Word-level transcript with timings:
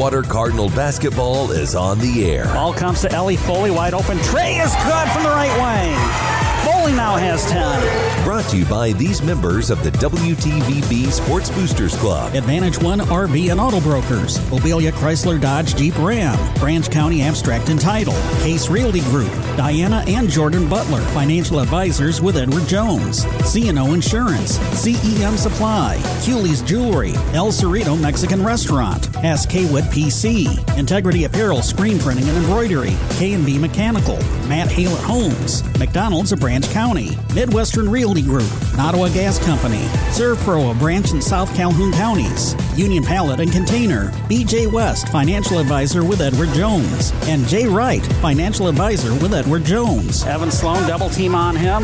Coldwater 0.00 0.22
Cardinal 0.22 0.70
basketball 0.70 1.50
is 1.50 1.74
on 1.74 1.98
the 1.98 2.24
air. 2.24 2.46
Ball 2.46 2.72
comes 2.72 3.02
to 3.02 3.12
Ellie 3.12 3.36
Foley, 3.36 3.70
wide 3.70 3.92
open. 3.92 4.16
Trey 4.20 4.56
is 4.56 4.74
good 4.76 5.08
from 5.10 5.24
the 5.24 5.28
right 5.28 5.52
wing. 5.60 6.39
Foley 6.80 6.92
now 6.92 7.16
has 7.16 7.44
10. 7.50 8.24
Brought 8.24 8.48
to 8.50 8.56
you 8.56 8.64
by 8.64 8.92
these 8.92 9.20
members 9.20 9.70
of 9.70 9.82
the 9.84 9.90
WTVB 9.90 11.10
Sports 11.10 11.50
Boosters 11.50 11.94
Club. 11.96 12.34
Advantage 12.34 12.78
One 12.78 13.00
RV 13.00 13.50
and 13.50 13.60
Auto 13.60 13.80
Brokers. 13.80 14.38
Mobilia 14.48 14.90
Chrysler 14.90 15.38
Dodge 15.38 15.74
Jeep 15.76 15.98
Ram. 15.98 16.38
Branch 16.54 16.90
County 16.90 17.20
Abstract 17.22 17.68
and 17.68 17.78
Title. 17.78 18.14
Case 18.42 18.70
Realty 18.70 19.00
Group. 19.00 19.30
Diana 19.56 20.04
and 20.06 20.30
Jordan 20.30 20.68
Butler. 20.70 21.00
Financial 21.12 21.60
Advisors 21.60 22.22
with 22.22 22.38
Edward 22.38 22.66
Jones. 22.66 23.24
CNO 23.24 23.92
Insurance. 23.92 24.58
CEM 24.58 25.36
Supply. 25.36 26.00
Cooley's 26.24 26.62
Jewelry. 26.62 27.12
El 27.34 27.48
Cerrito 27.52 28.00
Mexican 28.00 28.42
Restaurant. 28.42 29.06
Wood 29.16 29.84
PC. 29.84 30.78
Integrity 30.78 31.24
Apparel 31.24 31.62
Screen 31.62 31.98
Printing 31.98 32.28
and 32.28 32.38
Embroidery. 32.38 32.96
K&B 33.18 33.58
Mechanical. 33.58 34.16
Matt 34.48 34.70
Hallett 34.70 35.02
Homes. 35.02 35.62
McDonald's 35.78 36.32
of 36.32 36.40
Branch 36.40 36.69
County, 36.70 37.10
Midwestern 37.34 37.88
Realty 37.88 38.22
Group, 38.22 38.50
Ottawa 38.78 39.08
Gas 39.08 39.38
Company, 39.44 39.82
ServPro, 40.10 40.70
a 40.70 40.78
branch 40.78 41.12
in 41.12 41.20
South 41.20 41.54
Calhoun 41.54 41.92
counties, 41.92 42.54
Union 42.78 43.04
Pallet 43.04 43.40
and 43.40 43.52
Container, 43.52 44.10
BJ 44.28 44.70
West, 44.70 45.08
financial 45.08 45.58
advisor 45.58 46.04
with 46.04 46.20
Edward 46.20 46.50
Jones, 46.54 47.12
and 47.24 47.46
Jay 47.46 47.66
Wright, 47.66 48.04
financial 48.22 48.68
advisor 48.68 49.12
with 49.14 49.34
Edward 49.34 49.64
Jones. 49.64 50.24
Evan 50.24 50.50
Sloan, 50.50 50.86
double 50.86 51.10
team 51.10 51.34
on 51.34 51.56
him. 51.56 51.82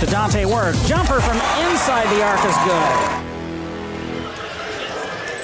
To 0.00 0.06
Dante 0.06 0.44
Work, 0.44 0.76
jumper 0.86 1.20
from 1.20 1.36
inside 1.36 2.06
the 2.14 2.22
arc 2.22 2.44
is 2.44 2.56
good. 2.64 3.15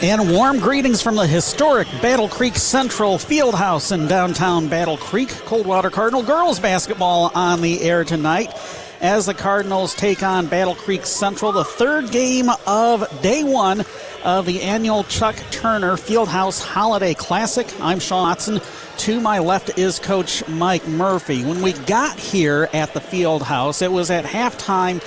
And 0.03 0.33
warm 0.33 0.59
greetings 0.59 1.01
from 1.01 1.15
the 1.15 1.29
historic 1.29 1.87
Battle 2.03 2.29
Creek 2.29 2.57
Central 2.57 3.19
Fieldhouse 3.19 3.93
in 3.93 4.09
downtown 4.09 4.67
Battle 4.67 4.97
Creek. 4.97 5.29
Coldwater 5.29 5.91
Cardinal 5.91 6.25
girls 6.25 6.59
basketball 6.59 7.31
on 7.37 7.61
the 7.61 7.81
air 7.83 8.03
tonight 8.03 8.53
as 9.01 9.27
the 9.27 9.35
Cardinals 9.35 9.95
take 9.95 10.25
on 10.25 10.49
Battle 10.49 10.75
Creek 10.75 11.07
Central, 11.07 11.53
the 11.53 11.63
third 11.63 12.11
game 12.11 12.51
of 12.67 13.23
day 13.23 13.45
one 13.45 13.85
of 14.25 14.45
the 14.45 14.63
annual 14.63 15.05
Chuck 15.05 15.37
Turner 15.53 15.97
Fieldhouse 15.97 16.61
Holiday 16.61 17.15
Classic. 17.15 17.73
I'm 17.81 18.01
Sean 18.01 18.29
Watson. 18.29 18.61
To 18.99 19.21
my 19.21 19.39
left 19.39 19.79
is 19.79 20.01
Coach 20.01 20.47
Mike 20.49 20.87
Murphy. 20.89 21.45
When 21.45 21.63
we 21.63 21.75
got 21.75 22.19
here 22.19 22.69
at 22.73 22.93
the 22.93 23.01
Fieldhouse, 23.01 23.83
it 23.83 23.93
was 23.93 24.11
at 24.11 24.25
halftime 24.25 25.01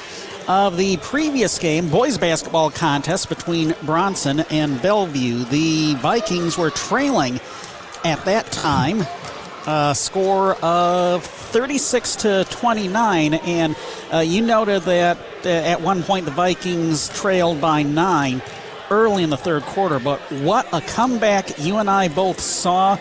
of 0.47 0.77
the 0.77 0.97
previous 0.97 1.57
game, 1.57 1.89
boys 1.89 2.17
basketball 2.17 2.69
contest 2.69 3.29
between 3.29 3.75
Bronson 3.83 4.41
and 4.51 4.81
Bellevue. 4.81 5.43
The 5.45 5.95
Vikings 5.95 6.57
were 6.57 6.69
trailing 6.69 7.39
at 8.03 8.23
that 8.25 8.51
time, 8.51 9.05
a 9.66 9.95
score 9.95 10.55
of 10.63 11.23
36 11.23 12.16
to 12.17 12.45
29, 12.49 13.33
and 13.33 13.75
uh, 14.13 14.19
you 14.19 14.41
noted 14.41 14.83
that 14.83 15.17
uh, 15.45 15.49
at 15.49 15.81
one 15.81 16.03
point 16.03 16.25
the 16.25 16.31
Vikings 16.31 17.09
trailed 17.19 17.59
by 17.59 17.81
nine 17.81 18.41
early 18.91 19.23
in 19.23 19.29
the 19.29 19.38
third 19.38 19.63
quarter. 19.63 19.99
But 19.99 20.19
what 20.31 20.67
a 20.71 20.81
comeback 20.81 21.57
you 21.59 21.77
and 21.77 21.89
I 21.89 22.07
both 22.07 22.39
saw 22.39 22.97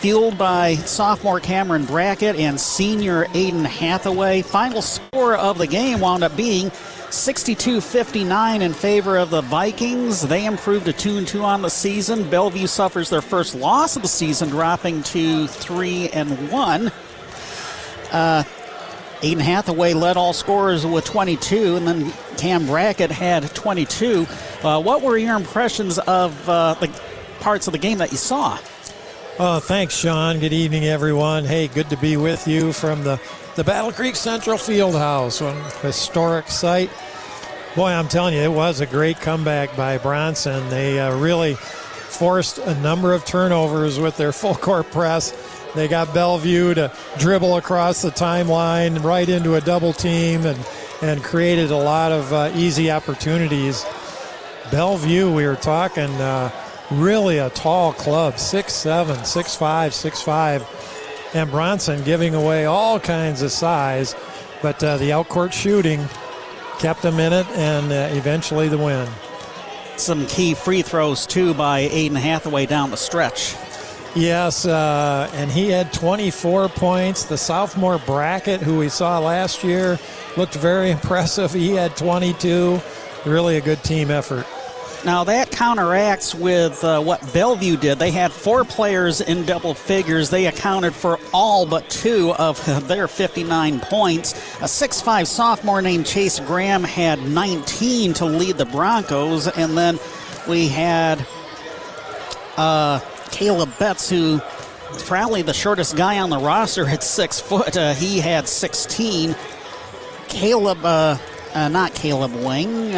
fueled 0.00 0.36
by 0.36 0.74
sophomore 0.74 1.40
Cameron 1.40 1.84
Brackett 1.84 2.36
and 2.36 2.60
senior 2.60 3.24
Aiden 3.26 3.64
Hathaway. 3.64 4.42
Final 4.42 4.82
score 4.82 5.34
of 5.34 5.58
the 5.58 5.66
game 5.66 6.00
wound 6.00 6.22
up 6.22 6.36
being 6.36 6.70
62 7.10 7.80
59 7.80 8.62
in 8.62 8.72
favor 8.72 9.16
of 9.16 9.30
the 9.30 9.40
Vikings. 9.40 10.22
They 10.22 10.44
improved 10.44 10.86
to 10.86 10.92
2 10.92 11.24
2 11.24 11.42
on 11.42 11.62
the 11.62 11.70
season. 11.70 12.28
Bellevue 12.28 12.66
suffers 12.66 13.10
their 13.10 13.22
first 13.22 13.54
loss 13.54 13.96
of 13.96 14.02
the 14.02 14.08
season, 14.08 14.48
dropping 14.48 15.02
to 15.04 15.46
3 15.46 16.10
and 16.10 16.50
1. 16.50 16.92
Uh, 18.12 18.44
Aiden 19.22 19.40
Hathaway 19.40 19.94
led 19.94 20.16
all 20.16 20.32
scorers 20.32 20.84
with 20.84 21.04
22, 21.04 21.76
and 21.76 21.88
then 21.88 22.12
Cam 22.36 22.66
Brackett 22.66 23.10
had 23.10 23.54
22. 23.54 24.26
Uh, 24.62 24.80
what 24.80 25.00
were 25.00 25.16
your 25.16 25.36
impressions 25.36 25.98
of 25.98 26.48
uh, 26.48 26.74
the 26.74 26.88
parts 27.40 27.66
of 27.66 27.72
the 27.72 27.78
game 27.78 27.98
that 27.98 28.12
you 28.12 28.18
saw? 28.18 28.58
Oh, 29.38 29.60
thanks, 29.60 29.94
Sean. 29.94 30.40
Good 30.40 30.54
evening, 30.54 30.86
everyone. 30.86 31.44
Hey, 31.44 31.68
good 31.68 31.90
to 31.90 31.96
be 31.98 32.16
with 32.16 32.48
you 32.48 32.72
from 32.72 33.04
the, 33.04 33.20
the 33.54 33.64
Battle 33.64 33.92
Creek 33.92 34.16
Central 34.16 34.56
Fieldhouse, 34.56 35.42
one 35.42 35.62
historic 35.82 36.48
site. 36.48 36.88
Boy, 37.74 37.90
I'm 37.90 38.08
telling 38.08 38.32
you, 38.32 38.40
it 38.40 38.50
was 38.50 38.80
a 38.80 38.86
great 38.86 39.20
comeback 39.20 39.76
by 39.76 39.98
Bronson. 39.98 40.66
They 40.70 40.98
uh, 40.98 41.14
really 41.18 41.52
forced 41.52 42.56
a 42.56 42.80
number 42.80 43.12
of 43.12 43.26
turnovers 43.26 43.98
with 43.98 44.16
their 44.16 44.32
full 44.32 44.54
court 44.54 44.90
press. 44.90 45.34
They 45.74 45.86
got 45.86 46.14
Bellevue 46.14 46.72
to 46.72 46.90
dribble 47.18 47.58
across 47.58 48.00
the 48.00 48.12
timeline 48.12 49.04
right 49.04 49.28
into 49.28 49.56
a 49.56 49.60
double 49.60 49.92
team 49.92 50.46
and, 50.46 50.66
and 51.02 51.22
created 51.22 51.70
a 51.70 51.76
lot 51.76 52.10
of 52.10 52.32
uh, 52.32 52.52
easy 52.54 52.90
opportunities. 52.90 53.84
Bellevue, 54.70 55.30
we 55.30 55.44
were 55.46 55.56
talking. 55.56 56.10
Uh, 56.12 56.50
really 56.90 57.38
a 57.38 57.50
tall 57.50 57.92
club, 57.92 58.34
6'7, 58.34 59.16
6'5, 59.18 60.64
6'5. 60.64 61.34
And 61.34 61.50
Bronson 61.50 62.02
giving 62.04 62.34
away 62.34 62.64
all 62.64 63.00
kinds 63.00 63.42
of 63.42 63.52
size, 63.52 64.14
but 64.62 64.82
uh, 64.82 64.96
the 64.96 65.10
outcourt 65.10 65.52
shooting 65.52 66.06
kept 66.78 67.02
them 67.02 67.18
in 67.18 67.32
it 67.32 67.46
and 67.50 67.92
uh, 67.92 68.16
eventually 68.16 68.68
the 68.68 68.78
win. 68.78 69.08
Some 69.96 70.26
key 70.26 70.54
free 70.54 70.82
throws, 70.82 71.26
too, 71.26 71.54
by 71.54 71.88
Aiden 71.88 72.16
Hathaway 72.16 72.66
down 72.66 72.90
the 72.90 72.96
stretch. 72.96 73.56
Yes, 74.14 74.64
uh, 74.64 75.30
and 75.34 75.50
he 75.50 75.68
had 75.68 75.92
24 75.92 76.70
points. 76.70 77.24
The 77.24 77.36
sophomore 77.36 77.98
Brackett, 77.98 78.62
who 78.62 78.78
we 78.78 78.88
saw 78.88 79.18
last 79.18 79.62
year, 79.62 79.98
looked 80.36 80.54
very 80.54 80.90
impressive. 80.92 81.52
He 81.52 81.72
had 81.72 81.96
22. 81.96 82.80
Really 83.26 83.56
a 83.56 83.60
good 83.60 83.82
team 83.84 84.10
effort. 84.10 84.46
Now 85.04 85.24
that 85.24 85.50
counteracts 85.50 86.34
with 86.34 86.82
uh, 86.82 87.00
what 87.00 87.32
Bellevue 87.32 87.76
did. 87.76 87.98
They 87.98 88.10
had 88.10 88.32
four 88.32 88.64
players 88.64 89.20
in 89.20 89.44
double 89.44 89.74
figures. 89.74 90.30
They 90.30 90.46
accounted 90.46 90.94
for 90.94 91.18
all 91.32 91.66
but 91.66 91.88
two 91.88 92.32
of 92.34 92.64
their 92.88 93.06
59 93.06 93.80
points. 93.80 94.32
A 94.60 94.64
6'5 94.64 95.26
sophomore 95.26 95.82
named 95.82 96.06
Chase 96.06 96.40
Graham 96.40 96.82
had 96.82 97.22
19 97.22 98.14
to 98.14 98.24
lead 98.24 98.56
the 98.56 98.64
Broncos, 98.66 99.46
and 99.46 99.76
then 99.76 99.98
we 100.48 100.68
had 100.68 101.24
uh, 102.56 103.00
Caleb 103.30 103.70
Betts, 103.78 104.08
who 104.08 104.40
probably 105.04 105.42
the 105.42 105.54
shortest 105.54 105.96
guy 105.96 106.18
on 106.18 106.30
the 106.30 106.38
roster 106.38 106.86
at 106.86 107.02
six 107.02 107.40
foot. 107.40 107.76
Uh, 107.76 107.94
he 107.94 108.18
had 108.18 108.48
16. 108.48 109.36
Caleb, 110.28 110.84
uh, 110.84 111.16
uh 111.54 111.68
not 111.68 111.94
Caleb 111.94 112.34
Wing. 112.34 112.94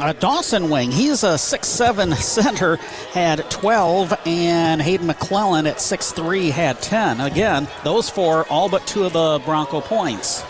Uh, 0.00 0.12
Dawson 0.12 0.70
Wing, 0.70 0.90
he's 0.90 1.22
a 1.22 1.38
six-seven 1.38 2.14
center, 2.16 2.76
had 3.12 3.48
12, 3.48 4.12
and 4.26 4.82
Hayden 4.82 5.06
McClellan 5.06 5.66
at 5.66 5.80
six-three 5.80 6.50
had 6.50 6.80
10. 6.82 7.20
Again, 7.20 7.68
those 7.84 8.10
four, 8.10 8.44
all 8.48 8.68
but 8.68 8.84
two 8.88 9.04
of 9.04 9.12
the 9.12 9.40
Bronco 9.44 9.80
points. 9.80 10.44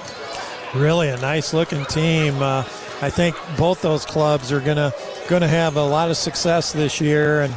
Really 0.75 1.09
a 1.09 1.19
nice 1.19 1.53
looking 1.53 1.84
team. 1.84 2.41
Uh, 2.43 2.65
I 3.03 3.10
think 3.10 3.37
both 3.59 3.82
those 3.82 4.06
clubs 4.06 4.50
are 4.50 4.60
going 4.60 4.77
to 4.78 4.94
going 5.28 5.43
to 5.43 5.49
have 5.49 5.76
a 5.76 5.84
lot 5.84 6.11
of 6.11 6.16
success 6.16 6.72
this 6.72 7.00
year, 7.00 7.43
and 7.43 7.55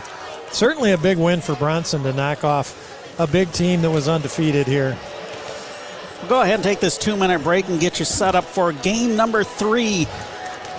certainly 0.52 0.92
a 0.92 0.98
big 0.98 1.18
win 1.18 1.42
for 1.42 1.56
Bronson 1.56 2.04
to 2.04 2.14
knock 2.14 2.44
off 2.44 3.18
a 3.20 3.28
big 3.28 3.52
team 3.54 3.82
that 3.82 3.92
was 3.92 4.08
undefeated 4.08 4.68
here. 4.68 4.98
Go 6.28 6.42
ahead 6.42 6.56
and 6.56 6.64
take 6.64 6.80
this 6.80 6.98
two-minute 6.98 7.44
break 7.44 7.68
and 7.70 7.80
get 7.80 8.00
you 8.00 8.06
set 8.06 8.36
up 8.36 8.44
for 8.44 8.74
game 8.74 9.16
number 9.16 9.44
three 9.44 10.08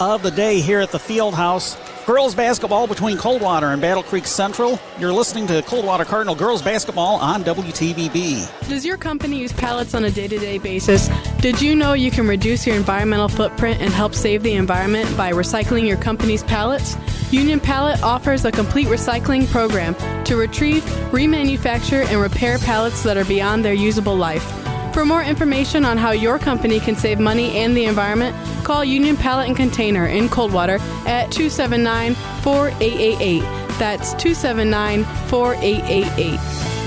of 0.00 0.22
the 0.22 0.30
day 0.30 0.60
here 0.60 0.80
at 0.80 0.90
the 0.90 0.98
Field 0.98 1.34
House. 1.34 1.76
Girls 2.06 2.34
basketball 2.34 2.86
between 2.86 3.18
Coldwater 3.18 3.66
and 3.66 3.82
Battle 3.82 4.02
Creek 4.02 4.26
Central. 4.26 4.80
You're 4.98 5.12
listening 5.12 5.46
to 5.48 5.60
Coldwater 5.62 6.06
Cardinal 6.06 6.34
girls 6.34 6.62
basketball 6.62 7.16
on 7.16 7.44
WTVB. 7.44 8.68
Does 8.68 8.86
your 8.86 8.96
company 8.96 9.38
use 9.38 9.52
pallets 9.52 9.94
on 9.94 10.04
a 10.04 10.10
day 10.10 10.26
to 10.26 10.38
day 10.38 10.56
basis? 10.56 11.10
Did 11.40 11.60
you 11.60 11.74
know 11.74 11.92
you 11.92 12.10
can 12.10 12.26
reduce 12.26 12.66
your 12.66 12.76
environmental 12.76 13.28
footprint 13.28 13.82
and 13.82 13.92
help 13.92 14.14
save 14.14 14.42
the 14.42 14.54
environment 14.54 15.14
by 15.16 15.32
recycling 15.32 15.86
your 15.86 15.98
company's 15.98 16.42
pallets? 16.42 16.96
Union 17.30 17.60
Pallet 17.60 18.02
offers 18.02 18.46
a 18.46 18.52
complete 18.52 18.86
recycling 18.86 19.46
program 19.48 19.94
to 20.24 20.36
retrieve, 20.36 20.82
remanufacture, 21.12 22.06
and 22.06 22.20
repair 22.20 22.58
pallets 22.58 23.02
that 23.02 23.18
are 23.18 23.24
beyond 23.26 23.64
their 23.64 23.74
usable 23.74 24.16
life. 24.16 24.67
For 24.98 25.04
more 25.04 25.22
information 25.22 25.84
on 25.84 25.96
how 25.96 26.10
your 26.10 26.40
company 26.40 26.80
can 26.80 26.96
save 26.96 27.20
money 27.20 27.56
and 27.58 27.76
the 27.76 27.84
environment, 27.84 28.34
call 28.64 28.84
Union 28.84 29.16
Pallet 29.16 29.46
and 29.46 29.56
Container 29.56 30.06
in 30.06 30.28
Coldwater 30.28 30.78
at 31.06 31.30
279 31.30 32.16
4888. 32.42 33.42
That's 33.78 34.10
279 34.14 35.04
4888. 35.28 36.77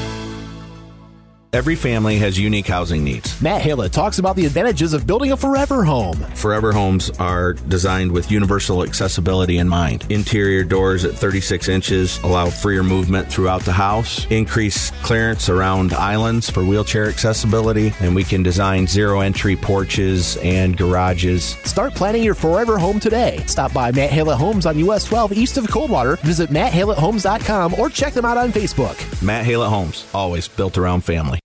Every 1.53 1.75
family 1.75 2.17
has 2.19 2.39
unique 2.39 2.67
housing 2.67 3.03
needs. 3.03 3.41
Matt 3.41 3.61
Hallett 3.61 3.91
talks 3.91 4.19
about 4.19 4.37
the 4.37 4.45
advantages 4.45 4.93
of 4.93 5.05
building 5.05 5.33
a 5.33 5.37
forever 5.37 5.83
home. 5.83 6.15
Forever 6.35 6.71
homes 6.71 7.09
are 7.19 7.51
designed 7.51 8.09
with 8.09 8.31
universal 8.31 8.83
accessibility 8.83 9.57
in 9.57 9.67
mind. 9.67 10.05
Interior 10.07 10.63
doors 10.63 11.03
at 11.03 11.11
36 11.13 11.67
inches 11.67 12.19
allow 12.19 12.49
freer 12.49 12.83
movement 12.83 13.27
throughout 13.29 13.63
the 13.63 13.73
house, 13.73 14.25
increase 14.27 14.91
clearance 15.03 15.49
around 15.49 15.91
islands 15.91 16.49
for 16.49 16.63
wheelchair 16.63 17.09
accessibility, 17.09 17.91
and 17.99 18.15
we 18.15 18.23
can 18.23 18.43
design 18.43 18.87
zero 18.87 19.19
entry 19.19 19.57
porches 19.57 20.37
and 20.37 20.77
garages. 20.77 21.57
Start 21.65 21.93
planning 21.95 22.23
your 22.23 22.33
forever 22.33 22.77
home 22.77 22.97
today. 22.97 23.43
Stop 23.45 23.73
by 23.73 23.91
Matt 23.91 24.11
Hallett 24.11 24.37
Homes 24.37 24.65
on 24.65 24.79
US 24.79 25.03
12 25.03 25.33
east 25.33 25.57
of 25.57 25.69
Coldwater. 25.69 26.15
Visit 26.23 26.49
matthalletthomes.com 26.49 27.73
or 27.73 27.89
check 27.89 28.13
them 28.13 28.23
out 28.23 28.37
on 28.37 28.53
Facebook. 28.53 28.95
Matt 29.21 29.43
Hallett 29.43 29.69
Homes, 29.69 30.07
always 30.13 30.47
built 30.47 30.77
around 30.77 31.01
family. 31.01 31.40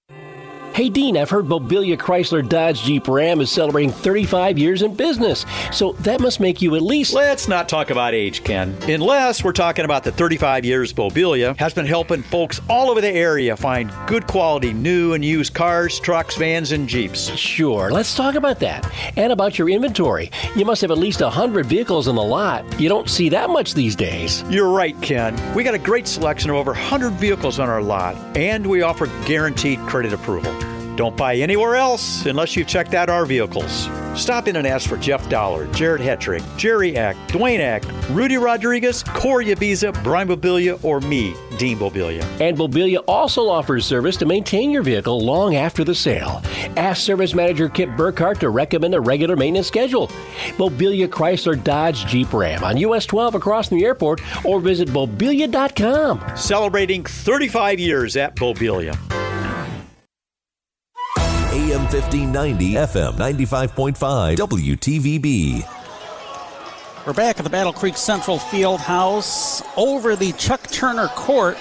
Hey, 0.76 0.90
Dean, 0.90 1.16
I've 1.16 1.30
heard 1.30 1.46
Mobilia 1.46 1.96
Chrysler 1.96 2.46
Dodge 2.46 2.82
Jeep 2.82 3.08
Ram 3.08 3.40
is 3.40 3.50
celebrating 3.50 3.90
35 3.90 4.58
years 4.58 4.82
in 4.82 4.94
business. 4.94 5.46
So 5.72 5.92
that 6.00 6.20
must 6.20 6.38
make 6.38 6.60
you 6.60 6.76
at 6.76 6.82
least. 6.82 7.14
Let's 7.14 7.48
not 7.48 7.66
talk 7.66 7.88
about 7.88 8.12
age, 8.12 8.44
Ken. 8.44 8.76
Unless 8.82 9.42
we're 9.42 9.54
talking 9.54 9.86
about 9.86 10.04
the 10.04 10.12
35 10.12 10.66
years 10.66 10.92
Mobilia 10.92 11.56
has 11.56 11.72
been 11.72 11.86
helping 11.86 12.20
folks 12.20 12.60
all 12.68 12.90
over 12.90 13.00
the 13.00 13.08
area 13.08 13.56
find 13.56 13.90
good 14.06 14.26
quality 14.26 14.74
new 14.74 15.14
and 15.14 15.24
used 15.24 15.54
cars, 15.54 15.98
trucks, 15.98 16.36
vans, 16.36 16.72
and 16.72 16.86
Jeeps. 16.86 17.34
Sure, 17.38 17.90
let's 17.90 18.14
talk 18.14 18.34
about 18.34 18.58
that. 18.58 18.86
And 19.16 19.32
about 19.32 19.58
your 19.58 19.70
inventory. 19.70 20.30
You 20.56 20.66
must 20.66 20.82
have 20.82 20.90
at 20.90 20.98
least 20.98 21.22
100 21.22 21.64
vehicles 21.64 22.06
in 22.06 22.16
the 22.16 22.22
lot. 22.22 22.78
You 22.78 22.90
don't 22.90 23.08
see 23.08 23.30
that 23.30 23.48
much 23.48 23.72
these 23.72 23.96
days. 23.96 24.44
You're 24.50 24.68
right, 24.68 25.00
Ken. 25.00 25.54
We 25.54 25.64
got 25.64 25.72
a 25.72 25.78
great 25.78 26.06
selection 26.06 26.50
of 26.50 26.56
over 26.56 26.72
100 26.72 27.14
vehicles 27.14 27.58
on 27.58 27.70
our 27.70 27.80
lot, 27.80 28.14
and 28.36 28.66
we 28.66 28.82
offer 28.82 29.06
guaranteed 29.24 29.78
credit 29.78 30.12
approval. 30.12 30.65
Don't 30.96 31.16
buy 31.16 31.36
anywhere 31.36 31.76
else 31.76 32.24
unless 32.24 32.56
you've 32.56 32.66
checked 32.66 32.94
out 32.94 33.10
our 33.10 33.26
vehicles. 33.26 33.88
Stop 34.14 34.48
in 34.48 34.56
and 34.56 34.66
ask 34.66 34.88
for 34.88 34.96
Jeff 34.96 35.28
Dollar, 35.28 35.66
Jared 35.72 36.00
Hetrick, 36.00 36.42
Jerry 36.56 36.96
Eck, 36.96 37.16
Dwayne 37.28 37.58
Eck, 37.58 37.84
Rudy 38.10 38.38
Rodriguez, 38.38 39.02
Corey 39.02 39.46
Ibiza, 39.46 40.02
Brian 40.02 40.26
Mobilia, 40.26 40.82
or 40.82 41.00
me, 41.00 41.34
Dean 41.58 41.76
Mobilia. 41.76 42.22
And 42.40 42.56
Mobilia 42.56 43.04
also 43.06 43.46
offers 43.46 43.84
service 43.84 44.16
to 44.16 44.24
maintain 44.24 44.70
your 44.70 44.82
vehicle 44.82 45.20
long 45.22 45.56
after 45.56 45.84
the 45.84 45.94
sale. 45.94 46.40
Ask 46.78 47.02
Service 47.02 47.34
Manager 47.34 47.68
Kip 47.68 47.90
Burkhart 47.90 48.38
to 48.38 48.48
recommend 48.48 48.94
a 48.94 49.00
regular 49.00 49.36
maintenance 49.36 49.66
schedule. 49.66 50.08
Mobilia 50.56 51.06
Chrysler 51.06 51.62
Dodge 51.62 52.06
Jeep 52.06 52.32
Ram 52.32 52.64
on 52.64 52.78
US 52.78 53.04
12 53.04 53.34
across 53.34 53.68
the 53.68 53.84
airport 53.84 54.22
or 54.46 54.60
visit 54.60 54.88
mobilia.com. 54.88 56.24
Celebrating 56.36 57.04
35 57.04 57.78
years 57.78 58.16
at 58.16 58.34
Mobilia. 58.36 58.96
AM 61.86 61.92
1590, 61.92 62.74
FM 62.74 63.12
95.5, 63.12 64.36
WTVB. 64.36 65.64
We're 67.06 67.12
back 67.12 67.38
at 67.38 67.44
the 67.44 67.50
Battle 67.50 67.72
Creek 67.72 67.96
Central 67.96 68.40
Field 68.40 68.80
House 68.80 69.62
over 69.76 70.16
the 70.16 70.32
Chuck 70.32 70.68
Turner 70.70 71.06
Court. 71.08 71.56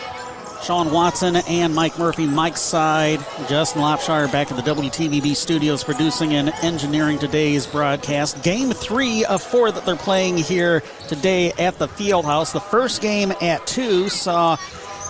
Sean 0.63 0.91
Watson 0.91 1.35
and 1.35 1.75
Mike 1.75 1.99
Murphy, 1.99 2.25
Mike's 2.25 2.61
side. 2.61 3.19
Justin 3.47 3.83
Lopshire 3.83 4.27
back 4.31 4.51
at 4.51 4.57
the 4.57 4.63
WTVB 4.63 5.35
studios 5.35 5.83
producing 5.83 6.33
and 6.33 6.49
engineering 6.63 7.19
today's 7.19 7.67
broadcast. 7.67 8.41
Game 8.41 8.71
three 8.71 9.25
of 9.25 9.43
four 9.43 9.71
that 9.71 9.85
they're 9.85 9.95
playing 9.95 10.37
here 10.37 10.81
today 11.07 11.51
at 11.59 11.77
the 11.77 11.87
Field 11.87 12.25
House. 12.25 12.51
The 12.51 12.59
first 12.59 13.03
game 13.03 13.31
at 13.41 13.67
two 13.67 14.09
saw 14.09 14.57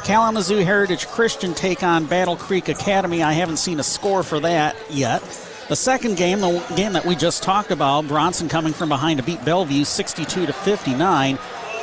Kalamazoo 0.06 0.60
Heritage 0.60 1.08
Christian 1.08 1.56
take 1.56 1.82
on 1.82 2.06
Battle 2.06 2.36
Creek 2.36 2.70
Academy. 2.70 3.24
I 3.24 3.34
haven't 3.34 3.58
seen 3.58 3.80
a 3.80 3.84
score 3.84 4.22
for 4.22 4.40
that 4.42 4.76
yet. 4.92 5.20
The 5.68 5.76
second 5.76 6.16
game, 6.16 6.42
the 6.42 6.64
game 6.76 6.94
that 6.94 7.06
we 7.06 7.16
just 7.16 7.42
talked 7.42 7.72
about, 7.72 8.08
Bronson 8.08 8.48
coming 8.48 8.72
from 8.72 8.88
behind 8.88 9.18
to 9.18 9.26
beat 9.26 9.44
Bellevue 9.44 9.84
62 9.84 10.46
to 10.46 10.54
59. 10.54 11.40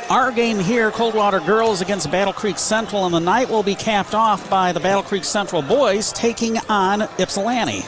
Our 0.09 0.31
game 0.31 0.57
here, 0.57 0.89
Coldwater 0.89 1.41
Girls 1.41 1.81
against 1.81 2.09
Battle 2.11 2.31
Creek 2.31 2.57
Central, 2.57 3.05
and 3.05 3.13
the 3.13 3.19
night 3.19 3.49
will 3.49 3.61
be 3.61 3.75
capped 3.75 4.15
off 4.15 4.49
by 4.49 4.71
the 4.71 4.79
Battle 4.79 5.03
Creek 5.03 5.25
Central 5.25 5.61
boys 5.61 6.13
taking 6.13 6.59
on 6.69 7.01
Ypsilanti. 7.19 7.83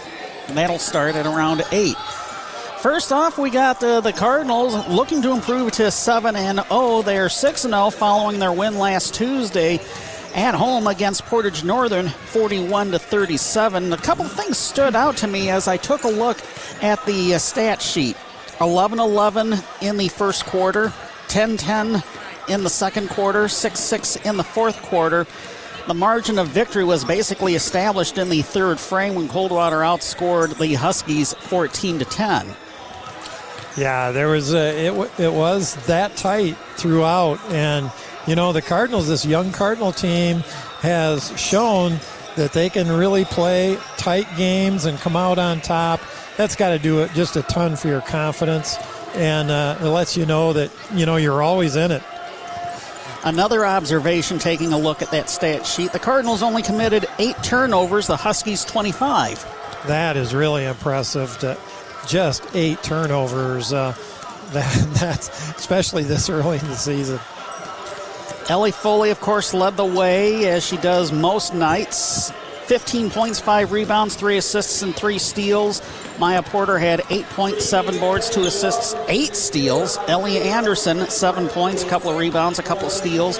And 0.50 0.58
that'll 0.58 0.80
start 0.80 1.16
at 1.16 1.26
around 1.26 1.64
8. 1.72 1.96
First 2.82 3.14
off, 3.14 3.38
we 3.38 3.50
got 3.50 3.80
the, 3.80 4.02
the 4.02 4.12
Cardinals 4.12 4.86
looking 4.90 5.22
to 5.22 5.32
improve 5.32 5.72
to 5.72 5.90
7 5.90 6.36
and 6.36 6.60
0. 6.68 7.04
They 7.04 7.20
are 7.20 7.30
6 7.30 7.64
and 7.64 7.74
0 7.74 7.90
following 7.92 8.38
their 8.38 8.52
win 8.52 8.78
last 8.78 9.14
Tuesday 9.14 9.80
at 10.36 10.54
home 10.54 10.86
against 10.86 11.26
Portage 11.26 11.64
Northern 11.64 12.10
41 12.10 12.92
to 12.92 13.00
37. 13.00 13.94
A 13.94 13.98
couple 13.98 14.26
things 14.26 14.58
stood 14.58 14.94
out 14.94 15.16
to 15.18 15.28
me 15.28 15.50
as 15.50 15.68
I 15.68 15.78
took 15.78 16.04
a 16.04 16.10
look 16.10 16.38
at 16.82 17.04
the 17.06 17.36
uh, 17.36 17.40
stat 17.40 17.82
sheet. 17.82 18.18
11 18.62 19.00
11 19.00 19.56
in 19.82 19.98
the 19.98 20.10
first 20.10 20.46
quarter, 20.46 20.94
10 21.30 21.58
10 21.58 22.04
in 22.50 22.64
the 22.64 22.70
second 22.70 23.10
quarter, 23.10 23.48
6 23.48 23.80
6 23.80 24.16
in 24.18 24.38
the 24.38 24.44
fourth 24.44 24.82
quarter. 24.84 25.26
The 25.88 25.94
margin 25.94 26.40
of 26.40 26.48
victory 26.48 26.84
was 26.84 27.06
basically 27.06 27.56
established 27.56 28.18
in 28.18 28.30
the 28.30 28.42
third 28.42 28.80
frame 28.80 29.16
when 29.16 29.28
Coldwater 29.28 29.78
outscored 29.78 30.58
the 30.58 30.74
Huskies 30.74 31.34
14 31.34 32.00
to 32.00 32.06
10. 32.06 32.48
Yeah, 33.78 34.12
there 34.12 34.30
was 34.30 34.54
a, 34.54 34.88
it, 34.88 35.20
it 35.20 35.34
was 35.34 35.76
that 35.86 36.16
tight 36.16 36.58
throughout, 36.76 37.40
and 37.52 37.92
you 38.27 38.36
know, 38.36 38.54
the 38.54 38.62
Cardinals, 38.62 39.07
this 39.07 39.25
young 39.25 39.51
Cardinal 39.51 39.92
team, 39.92 40.39
has 40.81 41.38
shown 41.39 42.00
that 42.36 42.54
they 42.54 42.69
can 42.69 42.92
really 42.92 43.25
play 43.25 43.77
tight 43.98 44.27
games 44.36 44.86
and 44.86 44.98
come 45.00 45.16
out 45.16 45.38
on 45.38 45.62
top. 45.62 46.00
That's 46.38 46.56
got 46.56 46.69
to 46.69 46.80
do 46.80 47.01
it 47.01 47.12
just 47.13 47.36
a 47.36 47.42
ton 47.44 47.75
for 47.75 47.88
your 47.88 48.01
confidence, 48.01 48.77
and 49.13 49.50
uh, 49.50 49.77
it 49.80 49.86
lets 49.86 50.18
you 50.18 50.25
know 50.25 50.54
that 50.54 50.72
you 50.94 51.06
know 51.06 51.16
you're 51.16 51.42
always 51.42 51.75
in 51.75 51.92
it. 51.92 52.04
Another 53.24 53.66
observation 53.66 54.38
taking 54.38 54.72
a 54.74 54.77
look 54.77 55.01
at 55.01 55.10
that 55.12 55.30
stat 55.30 55.66
sheet 55.66 55.92
the 55.92 56.00
Cardinals 56.00 56.44
only 56.44 56.62
committed 56.62 57.06
eight 57.19 57.36
turnovers, 57.42 58.07
the 58.07 58.18
Huskies 58.18 58.66
25. 58.66 59.44
That 59.88 60.18
is 60.18 60.33
really 60.33 60.66
impressive 60.66 61.38
to 61.39 61.57
just 62.07 62.44
eight 62.54 62.83
turnovers. 62.83 63.72
Uh, 63.72 63.95
that, 64.51 64.88
that's 65.00 65.30
especially 65.57 66.04
this 66.04 66.30
early 66.30 66.60
in 66.60 66.68
the 66.68 66.75
season. 66.75 67.19
Ellie 68.48 68.72
Foley, 68.72 69.10
of 69.10 69.20
course, 69.22 69.56
led 69.56 69.76
the 69.76 69.86
way 69.86 70.48
as 70.48 70.64
she 70.64 70.78
does 70.78 71.12
most 71.12 71.56
nights. 71.56 72.32
15 72.66 73.10
points, 73.10 73.40
5 73.40 73.72
rebounds, 73.72 74.16
3 74.16 74.38
assists, 74.38 74.84
and 74.84 74.96
3 74.96 75.18
steals. 75.18 75.82
Maya 76.20 76.44
Porter 76.44 76.78
had 76.78 77.00
8.7 77.10 78.00
boards, 78.00 78.30
2 78.30 78.44
assists, 78.44 78.94
8 79.08 79.36
steals. 79.36 79.98
Ellie 80.08 80.38
Anderson, 80.38 81.10
7 81.10 81.48
points, 81.48 81.84
a 81.84 81.90
couple 81.90 82.12
of 82.12 82.18
rebounds, 82.18 82.60
a 82.60 82.64
couple 82.64 82.86
of 82.86 82.92
steals. 82.92 83.40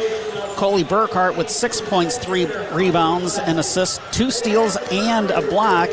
Coley 0.56 0.84
Burkhart 0.84 1.38
with 1.38 1.52
6 1.52 1.81
points, 1.81 2.18
3 2.18 2.47
rebounds, 2.71 3.38
and 3.38 3.59
assists, 3.59 4.00
2 4.12 4.31
steals, 4.31 4.76
and 4.92 5.30
a 5.30 5.42
block. 5.42 5.92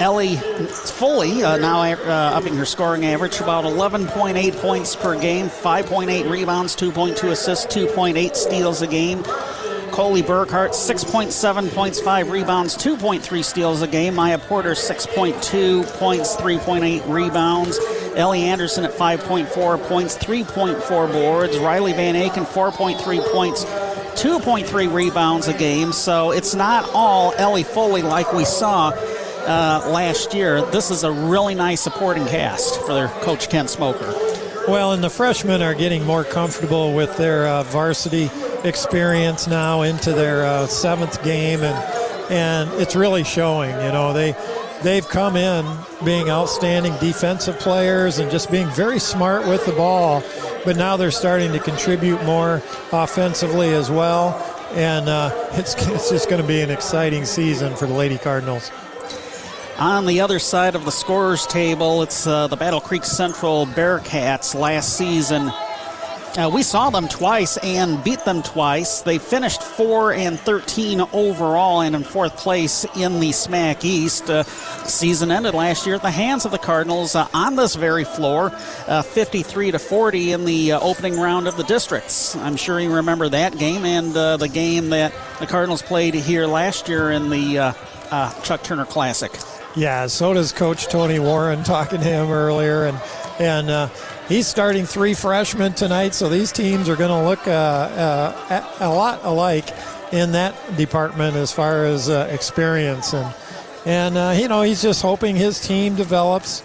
Ellie 0.00 0.36
Foley 0.36 1.44
uh, 1.44 1.58
now 1.58 1.82
uh, 1.82 2.30
upping 2.34 2.56
her 2.56 2.64
scoring 2.64 3.04
average 3.04 3.38
about 3.40 3.64
11.8 3.64 4.58
points 4.58 4.96
per 4.96 5.20
game, 5.20 5.48
5.8 5.48 6.30
rebounds, 6.30 6.74
2.2 6.74 7.30
assists, 7.30 7.66
2.8 7.66 8.34
steals 8.34 8.80
a 8.80 8.86
game. 8.86 9.22
Coley 9.92 10.22
Burkhart, 10.22 10.70
6.7 10.70 11.74
points, 11.74 12.00
5 12.00 12.30
rebounds, 12.30 12.78
2.3 12.78 13.44
steals 13.44 13.82
a 13.82 13.86
game. 13.86 14.14
Maya 14.14 14.38
Porter, 14.38 14.70
6.2 14.70 15.86
points, 15.98 16.34
3.8 16.36 17.06
rebounds. 17.12 17.78
Ellie 18.14 18.44
Anderson 18.44 18.84
at 18.84 18.92
5.4 18.92 19.86
points, 19.86 20.16
3.4 20.16 21.12
boards. 21.12 21.58
Riley 21.58 21.92
Van 21.92 22.14
Aken, 22.14 22.46
4.3 22.46 23.32
points, 23.32 23.66
2.3 23.66 24.94
rebounds 24.94 25.48
a 25.48 25.54
game. 25.54 25.92
So 25.92 26.30
it's 26.30 26.54
not 26.54 26.88
all 26.94 27.34
Ellie 27.36 27.64
Foley 27.64 28.00
like 28.00 28.32
we 28.32 28.46
saw 28.46 28.92
uh, 29.46 29.88
last 29.92 30.34
year. 30.34 30.64
This 30.66 30.90
is 30.90 31.04
a 31.04 31.10
really 31.10 31.54
nice 31.54 31.80
supporting 31.80 32.26
cast 32.26 32.80
for 32.82 32.94
their 32.94 33.08
coach 33.22 33.48
Ken 33.48 33.68
Smoker. 33.68 34.12
Well, 34.68 34.92
and 34.92 35.02
the 35.02 35.10
freshmen 35.10 35.62
are 35.62 35.74
getting 35.74 36.04
more 36.04 36.22
comfortable 36.22 36.94
with 36.94 37.16
their 37.16 37.46
uh, 37.46 37.62
varsity 37.64 38.30
experience 38.62 39.46
now 39.46 39.82
into 39.82 40.12
their 40.12 40.44
uh, 40.44 40.66
seventh 40.66 41.22
game, 41.24 41.62
and 41.62 42.30
and 42.30 42.70
it's 42.80 42.94
really 42.94 43.24
showing. 43.24 43.70
You 43.70 43.92
know, 43.92 44.12
they 44.12 44.34
they've 44.82 45.08
come 45.08 45.36
in 45.36 45.66
being 46.04 46.30
outstanding 46.30 46.94
defensive 47.00 47.58
players 47.58 48.18
and 48.18 48.30
just 48.30 48.50
being 48.50 48.68
very 48.70 48.98
smart 48.98 49.46
with 49.46 49.64
the 49.66 49.72
ball, 49.72 50.22
but 50.64 50.76
now 50.76 50.96
they're 50.96 51.10
starting 51.10 51.52
to 51.52 51.58
contribute 51.58 52.22
more 52.24 52.62
offensively 52.92 53.74
as 53.74 53.90
well. 53.90 54.34
And 54.72 55.08
uh, 55.08 55.30
it's, 55.52 55.74
it's 55.88 56.10
just 56.10 56.28
going 56.28 56.40
to 56.40 56.46
be 56.46 56.60
an 56.60 56.70
exciting 56.70 57.24
season 57.24 57.74
for 57.76 57.86
the 57.86 57.94
Lady 57.94 58.18
Cardinals. 58.18 58.70
On 59.80 60.04
the 60.04 60.20
other 60.20 60.38
side 60.38 60.74
of 60.74 60.84
the 60.84 60.90
scorers 60.90 61.46
table, 61.46 62.02
it's 62.02 62.26
uh, 62.26 62.48
the 62.48 62.56
Battle 62.56 62.82
Creek 62.82 63.02
Central 63.02 63.64
Bearcats 63.64 64.54
last 64.54 64.98
season. 64.98 65.50
Uh, 66.36 66.50
we 66.52 66.62
saw 66.62 66.90
them 66.90 67.08
twice 67.08 67.56
and 67.56 68.04
beat 68.04 68.22
them 68.26 68.42
twice. 68.42 69.00
They 69.00 69.16
finished 69.16 69.62
4 69.62 70.12
and 70.12 70.38
13 70.38 71.00
overall 71.14 71.80
and 71.80 71.96
in 71.96 72.04
fourth 72.04 72.36
place 72.36 72.84
in 72.94 73.20
the 73.20 73.30
SMAC 73.30 73.82
East. 73.82 74.28
Uh, 74.28 74.42
season 74.42 75.30
ended 75.30 75.54
last 75.54 75.86
year 75.86 75.94
at 75.94 76.02
the 76.02 76.10
hands 76.10 76.44
of 76.44 76.50
the 76.50 76.58
Cardinals 76.58 77.14
uh, 77.14 77.26
on 77.32 77.56
this 77.56 77.74
very 77.74 78.04
floor, 78.04 78.52
uh, 78.86 79.00
53 79.00 79.70
to 79.70 79.78
40 79.78 80.32
in 80.32 80.44
the 80.44 80.72
uh, 80.72 80.80
opening 80.80 81.18
round 81.18 81.48
of 81.48 81.56
the 81.56 81.64
districts. 81.64 82.36
I'm 82.36 82.56
sure 82.56 82.78
you 82.78 82.96
remember 82.96 83.30
that 83.30 83.56
game 83.56 83.86
and 83.86 84.14
uh, 84.14 84.36
the 84.36 84.48
game 84.48 84.90
that 84.90 85.14
the 85.40 85.46
Cardinals 85.46 85.80
played 85.80 86.12
here 86.12 86.46
last 86.46 86.86
year 86.86 87.10
in 87.10 87.30
the 87.30 87.74
Chuck 88.44 88.62
Turner 88.62 88.84
Classic. 88.84 89.32
Yeah, 89.76 90.06
so 90.08 90.34
does 90.34 90.52
Coach 90.52 90.88
Tony 90.88 91.18
Warren 91.18 91.62
talking 91.62 92.00
to 92.00 92.04
him 92.04 92.30
earlier, 92.30 92.86
and 92.86 93.00
and 93.38 93.90
he's 94.30 94.46
starting 94.46 94.86
three 94.86 95.12
freshmen 95.12 95.74
tonight, 95.74 96.14
so 96.14 96.28
these 96.28 96.52
teams 96.52 96.88
are 96.88 96.96
going 96.96 97.10
to 97.10 97.28
look 97.28 97.46
uh, 97.46 97.50
uh, 97.50 98.76
a 98.80 98.88
lot 98.88 99.20
alike 99.24 99.68
in 100.12 100.32
that 100.32 100.54
department 100.76 101.36
as 101.36 101.52
far 101.52 101.84
as 101.84 102.08
uh, 102.08 102.28
experience. 102.30 103.12
And, 103.12 103.34
and 103.84 104.16
uh, 104.16 104.34
you 104.36 104.48
know, 104.48 104.62
he's 104.62 104.80
just 104.80 105.02
hoping 105.02 105.36
his 105.36 105.60
team 105.60 105.94
develops 105.96 106.62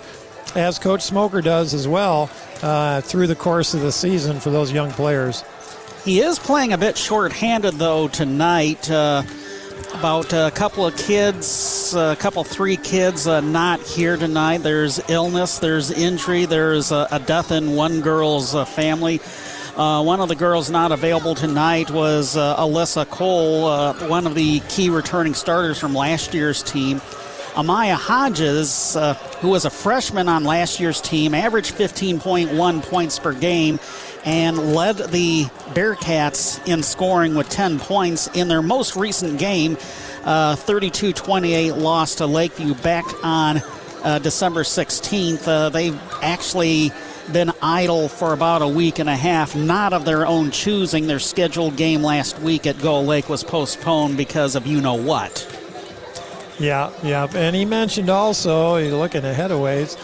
as 0.56 0.80
Coach 0.80 1.02
Smoker 1.02 1.42
does 1.42 1.74
as 1.74 1.88
well 1.88 2.30
uh, 2.62 3.02
through 3.02 3.28
the 3.28 3.36
course 3.36 3.74
of 3.74 3.82
the 3.82 3.92
season 3.92 4.40
for 4.40 4.52
those 4.52 4.72
young 4.72 4.92
players. 4.92 5.44
He 6.04 6.22
is 6.22 6.38
playing 6.38 6.72
a 6.72 6.78
bit 6.78 6.98
short-handed, 6.98 7.76
though, 7.76 8.08
tonight. 8.08 8.90
About 9.94 10.34
a 10.34 10.52
couple 10.54 10.86
of 10.86 10.96
kids, 10.98 11.94
a 11.96 12.16
couple, 12.16 12.44
three 12.44 12.78
kids 12.78 13.28
uh, 13.28 13.42
not 13.42 13.82
here 13.82 14.18
tonight. 14.18 14.60
There's 14.60 15.00
illness, 15.10 15.60
there's 15.60 15.92
injury, 15.92 16.46
there's 16.46 16.92
a, 16.92 17.08
a 17.12 17.20
death 17.20 17.52
in 17.52 17.76
one 17.76 18.02
girl's 18.02 18.56
uh, 18.56 18.66
family. 18.66 19.20
Uh, 19.76 20.04
one 20.04 20.22
of 20.22 20.30
the 20.30 20.36
girls 20.36 20.70
not 20.70 20.92
available 20.92 21.36
tonight 21.36 21.92
was 21.92 22.38
uh, 22.38 22.56
Alyssa 22.58 23.10
Cole, 23.10 23.66
uh, 23.66 24.08
one 24.08 24.26
of 24.26 24.36
the 24.36 24.62
key 24.70 24.90
returning 24.90 25.34
starters 25.34 25.80
from 25.80 25.94
last 25.94 26.34
year's 26.34 26.64
team. 26.64 27.02
Amaya 27.56 27.96
Hodges, 27.96 28.98
uh, 28.98 29.14
who 29.40 29.50
was 29.50 29.66
a 29.66 29.70
freshman 29.70 30.28
on 30.28 30.44
last 30.44 30.80
year's 30.80 31.00
team, 31.00 31.34
averaged 31.34 31.74
15.1 31.74 32.84
points 32.84 33.18
per 33.18 33.34
game 33.34 33.80
and 34.26 34.74
led 34.74 34.98
the 34.98 35.46
Bearcats 35.74 36.66
in 36.68 36.84
scoring 36.84 37.36
with 37.36 37.48
10 37.50 37.80
points 37.80 38.28
in 38.34 38.48
their 38.48 38.62
most 38.62 38.96
recent 38.96 39.40
game. 39.40 39.78
32 40.26 41.10
uh, 41.10 41.12
28 41.14 41.72
loss 41.74 42.16
to 42.16 42.26
Lakeview 42.26 42.74
back 42.76 43.06
on 43.24 43.62
uh, 44.04 44.20
December 44.20 44.64
16th. 44.64 45.48
Uh, 45.48 45.70
they've 45.70 46.00
actually 46.22 46.92
been 47.32 47.52
idle 47.62 48.08
for 48.08 48.34
about 48.34 48.62
a 48.62 48.68
week 48.68 49.00
and 49.00 49.10
a 49.10 49.16
half, 49.16 49.56
not 49.56 49.94
of 49.94 50.06
their 50.06 50.26
own 50.26 50.52
choosing. 50.52 51.08
Their 51.08 51.20
scheduled 51.20 51.76
game 51.76 52.02
last 52.02 52.40
week 52.40 52.66
at 52.68 52.80
Gull 52.80 53.06
Lake 53.06 53.30
was 53.30 53.44
postponed 53.44 54.18
because 54.18 54.56
of 54.56 54.66
you 54.66 54.82
know 54.82 54.96
what. 54.96 55.48
Yeah, 56.60 56.92
yeah. 57.04 57.28
And 57.36 57.56
he 57.56 57.66
mentioned 57.66 58.10
also, 58.10 58.78
he's 58.78 58.94
looking 58.94 59.26
ahead 59.26 59.52
of 59.52 59.60
ways, 59.60 59.96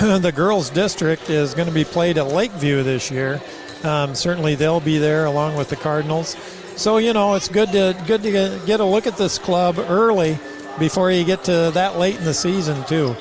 the 0.00 0.32
girls' 0.34 0.70
district 0.70 1.30
is 1.30 1.54
going 1.54 1.68
to 1.68 1.74
be 1.74 1.84
played 1.84 2.18
at 2.18 2.28
Lakeview 2.28 2.82
this 2.82 3.10
year. 3.10 3.40
Um, 3.84 4.14
certainly, 4.14 4.54
they'll 4.54 4.80
be 4.80 4.98
there 4.98 5.26
along 5.26 5.56
with 5.56 5.68
the 5.68 5.76
Cardinals. 5.76 6.36
So 6.76 6.98
you 6.98 7.12
know, 7.12 7.34
it's 7.34 7.48
good 7.48 7.72
to 7.72 7.96
good 8.06 8.22
to 8.22 8.60
get 8.66 8.80
a 8.80 8.84
look 8.84 9.06
at 9.06 9.16
this 9.16 9.38
club 9.38 9.78
early 9.78 10.38
before 10.78 11.10
you 11.10 11.24
get 11.24 11.44
to 11.44 11.70
that 11.72 11.98
late 11.98 12.16
in 12.16 12.24
the 12.24 12.34
season 12.34 12.84
too. 12.84 13.16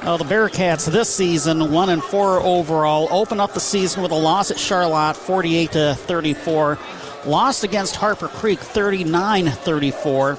The 0.00 0.24
Bearcats 0.24 0.90
this 0.90 1.08
season, 1.08 1.72
one 1.72 1.88
and 1.88 2.02
four 2.02 2.38
overall, 2.38 3.08
open 3.10 3.40
up 3.40 3.54
the 3.54 3.60
season 3.60 4.02
with 4.02 4.12
a 4.12 4.16
loss 4.16 4.50
at 4.50 4.58
Charlotte, 4.58 5.16
48 5.16 5.72
to 5.72 5.94
34. 5.94 6.78
Lost 7.24 7.64
against 7.64 7.96
Harper 7.96 8.28
Creek, 8.28 8.58
39 8.58 9.50
34. 9.50 10.38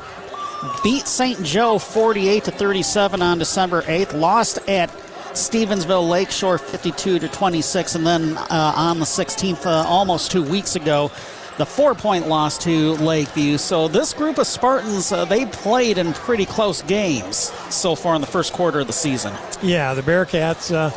Beat 0.83 1.07
St. 1.07 1.43
Joe, 1.43 1.79
48 1.79 2.43
to 2.43 2.51
37 2.51 3.21
on 3.21 3.39
December 3.39 3.81
8th. 3.81 4.13
Lost 4.13 4.59
at 4.69 4.91
Stevensville 5.35 6.07
Lakeshore 6.07 6.57
52 6.57 7.19
to 7.19 7.27
26, 7.27 7.95
and 7.95 8.07
then 8.07 8.37
uh, 8.37 8.73
on 8.75 8.99
the 8.99 9.05
16th, 9.05 9.65
uh, 9.65 9.85
almost 9.85 10.31
two 10.31 10.41
weeks 10.41 10.77
ago, 10.77 11.11
the 11.57 11.65
four-point 11.65 12.29
loss 12.29 12.57
to 12.59 12.93
Lakeview. 12.93 13.57
So 13.57 13.89
this 13.89 14.13
group 14.13 14.37
of 14.37 14.47
Spartans, 14.47 15.11
uh, 15.11 15.25
they 15.25 15.45
played 15.45 15.97
in 15.97 16.13
pretty 16.13 16.45
close 16.45 16.81
games 16.83 17.51
so 17.69 17.95
far 17.95 18.15
in 18.15 18.21
the 18.21 18.27
first 18.27 18.53
quarter 18.53 18.79
of 18.79 18.87
the 18.87 18.93
season. 18.93 19.33
Yeah, 19.61 19.93
the 19.93 20.01
Bearcats. 20.01 20.73
Uh, 20.73 20.89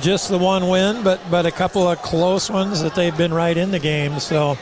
just 0.00 0.28
the 0.28 0.38
one 0.38 0.68
win, 0.68 1.02
but 1.02 1.20
but 1.30 1.46
a 1.46 1.50
couple 1.50 1.88
of 1.88 2.00
close 2.00 2.48
ones 2.48 2.80
that 2.82 2.94
they've 2.94 3.16
been 3.16 3.34
right 3.34 3.56
in 3.56 3.72
the 3.72 3.78
game. 3.80 4.20
So, 4.20 4.56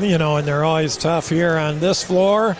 you 0.00 0.18
know, 0.18 0.38
and 0.38 0.48
they're 0.48 0.64
always 0.64 0.96
tough 0.96 1.28
here 1.28 1.56
on 1.56 1.78
this 1.78 2.02
floor. 2.02 2.56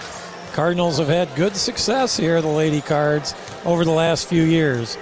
Cardinals 0.52 0.98
have 0.98 1.08
had 1.08 1.34
good 1.34 1.56
success 1.56 2.16
here, 2.16 2.40
the 2.40 2.48
Lady 2.48 2.80
Cards, 2.80 3.34
over 3.64 3.84
the 3.84 3.90
last 3.90 4.28
few 4.28 4.42
years 4.42 4.96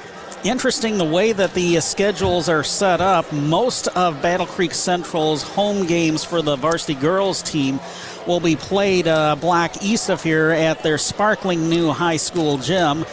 interesting 0.45 0.99
the 0.99 1.05
way 1.05 1.33
that 1.33 1.55
the 1.55 1.81
schedules 1.81 2.49
are 2.49 2.63
set 2.63 3.01
up. 3.01 3.33
Most 3.33 3.89
of 3.89 4.21
Battle 4.21 4.47
Creek 4.47 4.75
Central's 4.75 5.43
home 5.43 5.87
games 5.87 6.23
for 6.23 6.43
the 6.43 6.55
varsity 6.57 6.95
girls 6.95 7.43
team 7.43 7.81
will 8.27 8.41
be 8.41 8.55
played 8.55 9.09
uh, 9.09 9.37
block 9.37 9.83
east 9.83 10.11
of 10.11 10.23
here 10.23 10.51
at 10.51 10.83
their 10.83 10.99
sparkling 10.99 11.69
new 11.71 11.91
high 11.91 12.19
school 12.19 12.59
gym. 12.59 13.07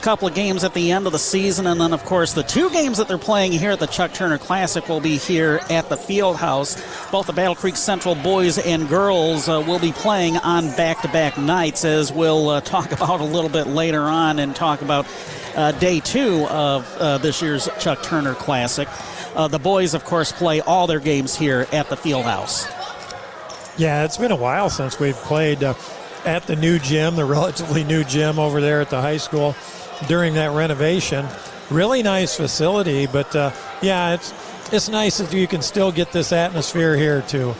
Couple 0.00 0.28
of 0.28 0.34
games 0.34 0.62
at 0.62 0.74
the 0.74 0.92
end 0.92 1.06
of 1.06 1.12
the 1.12 1.18
season, 1.18 1.66
and 1.66 1.80
then, 1.80 1.92
of 1.92 2.04
course, 2.04 2.32
the 2.32 2.44
two 2.44 2.70
games 2.70 2.98
that 2.98 3.08
they're 3.08 3.18
playing 3.18 3.50
here 3.50 3.72
at 3.72 3.80
the 3.80 3.86
Chuck 3.86 4.12
Turner 4.12 4.38
Classic 4.38 4.88
will 4.88 5.00
be 5.00 5.16
here 5.16 5.60
at 5.70 5.88
the 5.88 5.96
Field 5.96 6.36
House. 6.36 6.80
Both 7.10 7.26
the 7.26 7.32
Battle 7.32 7.56
Creek 7.56 7.74
Central 7.74 8.14
boys 8.14 8.58
and 8.58 8.88
girls 8.88 9.48
uh, 9.48 9.62
will 9.66 9.80
be 9.80 9.90
playing 9.90 10.36
on 10.38 10.68
back 10.76 11.02
to 11.02 11.08
back 11.08 11.36
nights, 11.36 11.84
as 11.84 12.12
we'll 12.12 12.48
uh, 12.48 12.60
talk 12.60 12.92
about 13.00 13.20
a 13.20 13.24
little 13.24 13.50
bit 13.50 13.66
later 13.66 14.02
on 14.02 14.38
and 14.38 14.54
talk 14.54 14.82
about 14.82 15.04
uh, 15.56 15.72
day 15.72 15.98
two 15.98 16.46
of 16.46 16.86
uh, 16.98 17.18
this 17.18 17.42
year's 17.42 17.68
Chuck 17.80 18.00
Turner 18.02 18.34
Classic. 18.34 18.88
Uh, 19.34 19.48
the 19.48 19.58
boys, 19.58 19.94
of 19.94 20.04
course, 20.04 20.30
play 20.30 20.60
all 20.60 20.86
their 20.86 21.00
games 21.00 21.34
here 21.34 21.66
at 21.72 21.88
the 21.90 21.96
field 21.96 22.24
house. 22.24 22.68
Yeah, 23.76 24.04
it's 24.04 24.16
been 24.16 24.32
a 24.32 24.36
while 24.36 24.70
since 24.70 25.00
we've 25.00 25.16
played 25.16 25.64
uh, 25.64 25.74
at 26.24 26.46
the 26.46 26.54
new 26.54 26.78
gym, 26.78 27.16
the 27.16 27.24
relatively 27.24 27.82
new 27.82 28.04
gym 28.04 28.38
over 28.38 28.60
there 28.60 28.80
at 28.80 28.90
the 28.90 29.00
high 29.00 29.16
school 29.16 29.56
during 30.06 30.34
that 30.34 30.52
renovation. 30.52 31.26
Really 31.70 32.02
nice 32.02 32.36
facility, 32.36 33.06
but 33.06 33.34
uh, 33.34 33.50
yeah, 33.82 34.14
it's 34.14 34.32
it's 34.72 34.88
nice 34.88 35.18
that 35.18 35.32
you 35.32 35.46
can 35.46 35.62
still 35.62 35.90
get 35.90 36.12
this 36.12 36.32
atmosphere 36.32 36.96
here 36.96 37.22
too. 37.22 37.54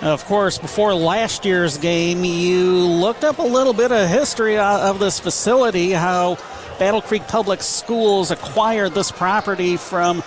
Of 0.00 0.24
course, 0.26 0.58
before 0.58 0.94
last 0.94 1.44
year's 1.44 1.76
game, 1.76 2.24
you 2.24 2.86
looked 2.86 3.24
up 3.24 3.38
a 3.38 3.42
little 3.42 3.72
bit 3.72 3.90
of 3.90 4.08
history 4.08 4.56
uh, 4.56 4.90
of 4.90 5.00
this 5.00 5.18
facility, 5.18 5.90
how 5.90 6.36
Battle 6.78 7.02
Creek 7.02 7.26
Public 7.26 7.62
Schools 7.62 8.30
acquired 8.30 8.94
this 8.94 9.10
property 9.10 9.76
from 9.76 10.22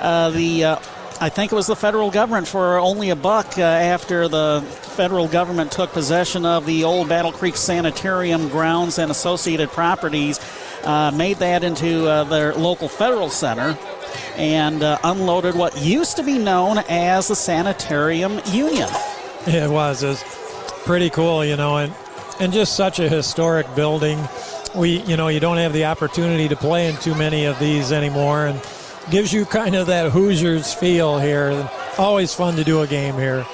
uh, 0.00 0.28
the, 0.28 0.64
uh, 0.64 0.76
I 1.20 1.30
think 1.30 1.52
it 1.52 1.54
was 1.54 1.66
the 1.66 1.76
federal 1.76 2.10
government 2.10 2.46
for 2.46 2.78
only 2.78 3.08
a 3.08 3.16
buck 3.16 3.56
uh, 3.56 3.62
after 3.62 4.28
the 4.28 4.62
federal 4.94 5.26
government 5.26 5.72
took 5.72 5.92
possession 5.92 6.44
of 6.44 6.66
the 6.66 6.84
old 6.84 7.08
Battle 7.08 7.32
Creek 7.32 7.56
Sanitarium 7.56 8.50
grounds 8.50 8.98
and 8.98 9.10
associated 9.10 9.70
properties, 9.70 10.38
uh, 10.84 11.10
made 11.10 11.38
that 11.38 11.64
into 11.64 12.08
uh, 12.08 12.24
their 12.24 12.54
local 12.54 12.88
federal 12.88 13.28
center. 13.28 13.76
And 14.36 14.82
uh, 14.82 14.98
unloaded 15.04 15.54
what 15.54 15.80
used 15.80 16.16
to 16.16 16.22
be 16.22 16.38
known 16.38 16.78
as 16.88 17.28
the 17.28 17.36
Sanitarium 17.36 18.40
Union. 18.46 18.88
It 19.46 19.70
was. 19.70 20.02
It 20.02 20.08
was 20.08 20.24
pretty 20.84 21.10
cool, 21.10 21.44
you 21.44 21.56
know, 21.56 21.78
and, 21.78 21.92
and 22.40 22.52
just 22.52 22.76
such 22.76 22.98
a 22.98 23.08
historic 23.08 23.72
building 23.74 24.18
we 24.74 25.02
you 25.02 25.16
know 25.16 25.28
you 25.28 25.40
don't 25.40 25.56
have 25.56 25.72
the 25.72 25.84
opportunity 25.84 26.48
to 26.48 26.56
play 26.56 26.88
in 26.88 26.96
too 26.96 27.14
many 27.14 27.44
of 27.44 27.58
these 27.58 27.92
anymore, 27.92 28.46
and 28.46 28.60
gives 29.10 29.32
you 29.32 29.44
kind 29.44 29.74
of 29.74 29.86
that 29.86 30.10
Hoosiers 30.10 30.74
feel 30.74 31.18
here. 31.18 31.68
Always 31.98 32.34
fun 32.34 32.56
to 32.56 32.64
do 32.64 32.80
a 32.80 32.86
game 32.86 33.14
here. 33.14 33.46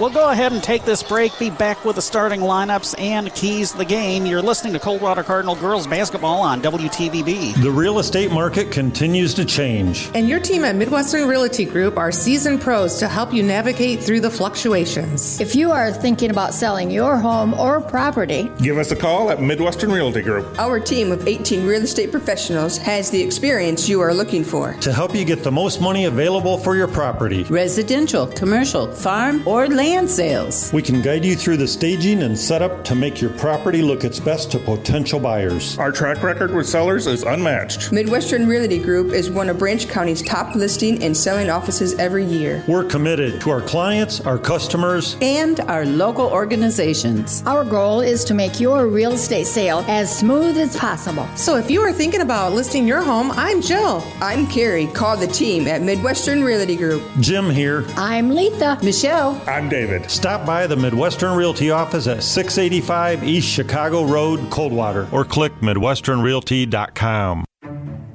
We'll 0.00 0.10
go 0.10 0.28
ahead 0.28 0.50
and 0.50 0.60
take 0.60 0.84
this 0.84 1.04
break, 1.04 1.38
be 1.38 1.50
back 1.50 1.84
with 1.84 1.94
the 1.94 2.02
starting 2.02 2.40
lineups 2.40 2.98
and 2.98 3.32
keys 3.32 3.70
to 3.70 3.78
the 3.78 3.84
game. 3.84 4.26
You're 4.26 4.42
listening 4.42 4.72
to 4.72 4.80
Coldwater 4.80 5.22
Cardinal 5.22 5.54
Girls 5.54 5.86
Basketball 5.86 6.42
on 6.42 6.60
WTVB. 6.62 7.62
The 7.62 7.70
real 7.70 8.00
estate 8.00 8.32
market 8.32 8.72
continues 8.72 9.34
to 9.34 9.44
change. 9.44 10.10
And 10.12 10.28
your 10.28 10.40
team 10.40 10.64
at 10.64 10.74
Midwestern 10.74 11.28
Realty 11.28 11.64
Group 11.64 11.96
are 11.96 12.10
seasoned 12.10 12.60
pros 12.60 12.98
to 12.98 13.06
help 13.06 13.32
you 13.32 13.44
navigate 13.44 14.00
through 14.02 14.18
the 14.18 14.30
fluctuations. 14.30 15.40
If 15.40 15.54
you 15.54 15.70
are 15.70 15.92
thinking 15.92 16.30
about 16.30 16.54
selling 16.54 16.90
your 16.90 17.16
home 17.16 17.54
or 17.54 17.80
property, 17.80 18.50
give 18.58 18.78
us 18.78 18.90
a 18.90 18.96
call 18.96 19.30
at 19.30 19.40
Midwestern 19.40 19.92
Realty 19.92 20.22
Group. 20.22 20.58
Our 20.58 20.80
team 20.80 21.12
of 21.12 21.28
18 21.28 21.64
real 21.64 21.82
estate 21.82 22.10
professionals 22.10 22.78
has 22.78 23.10
the 23.10 23.22
experience 23.22 23.88
you 23.88 24.00
are 24.00 24.12
looking 24.12 24.42
for 24.42 24.72
to 24.80 24.92
help 24.92 25.14
you 25.14 25.24
get 25.24 25.44
the 25.44 25.52
most 25.52 25.80
money 25.80 26.06
available 26.06 26.58
for 26.58 26.74
your 26.74 26.88
property. 26.88 27.44
Residential, 27.44 28.26
commercial, 28.26 28.92
farm, 28.92 29.46
or 29.46 29.68
land 29.68 29.83
land 29.84 30.08
sales. 30.08 30.72
We 30.72 30.80
can 30.80 31.02
guide 31.02 31.26
you 31.26 31.36
through 31.36 31.58
the 31.58 31.68
staging 31.68 32.22
and 32.22 32.38
setup 32.38 32.84
to 32.86 32.94
make 32.94 33.20
your 33.20 33.30
property 33.32 33.82
look 33.82 34.02
its 34.02 34.18
best 34.18 34.50
to 34.52 34.58
potential 34.58 35.20
buyers. 35.20 35.78
Our 35.78 35.92
track 35.92 36.22
record 36.22 36.54
with 36.54 36.66
sellers 36.66 37.06
is 37.06 37.22
unmatched. 37.22 37.92
Midwestern 37.92 38.46
Realty 38.46 38.78
Group 38.78 39.12
is 39.12 39.30
one 39.30 39.50
of 39.50 39.58
Branch 39.58 39.86
County's 39.86 40.22
top 40.22 40.54
listing 40.54 41.02
and 41.04 41.14
selling 41.14 41.50
offices 41.50 41.92
every 41.98 42.24
year. 42.24 42.64
We're 42.66 42.84
committed 42.84 43.42
to 43.42 43.50
our 43.50 43.60
clients, 43.60 44.22
our 44.22 44.38
customers, 44.38 45.18
and 45.20 45.60
our 45.60 45.84
local 45.84 46.28
organizations. 46.28 47.42
Our 47.44 47.62
goal 47.62 48.00
is 48.00 48.24
to 48.24 48.32
make 48.32 48.58
your 48.58 48.86
real 48.86 49.12
estate 49.12 49.46
sale 49.46 49.84
as 49.86 50.18
smooth 50.18 50.56
as 50.56 50.74
possible. 50.78 51.28
So 51.36 51.58
if 51.58 51.70
you 51.70 51.82
are 51.82 51.92
thinking 51.92 52.22
about 52.22 52.54
listing 52.54 52.88
your 52.88 53.02
home, 53.02 53.30
I'm 53.32 53.60
Jill. 53.60 54.02
I'm 54.22 54.46
Carrie. 54.46 54.86
Call 54.86 55.18
the 55.18 55.26
team 55.26 55.66
at 55.66 55.82
Midwestern 55.82 56.42
Realty 56.42 56.76
Group. 56.76 57.02
Jim 57.20 57.50
here. 57.50 57.84
I'm 57.98 58.30
Letha. 58.30 58.78
Michelle. 58.82 59.38
I'm 59.46 59.73
David. 59.74 60.08
Stop 60.08 60.46
by 60.46 60.68
the 60.68 60.76
Midwestern 60.76 61.36
Realty 61.36 61.72
office 61.72 62.06
at 62.06 62.22
685 62.22 63.24
East 63.24 63.48
Chicago 63.48 64.04
Road, 64.04 64.48
Coldwater, 64.48 65.08
or 65.10 65.24
click 65.24 65.52
MidwesternRealty.com. 65.54 67.44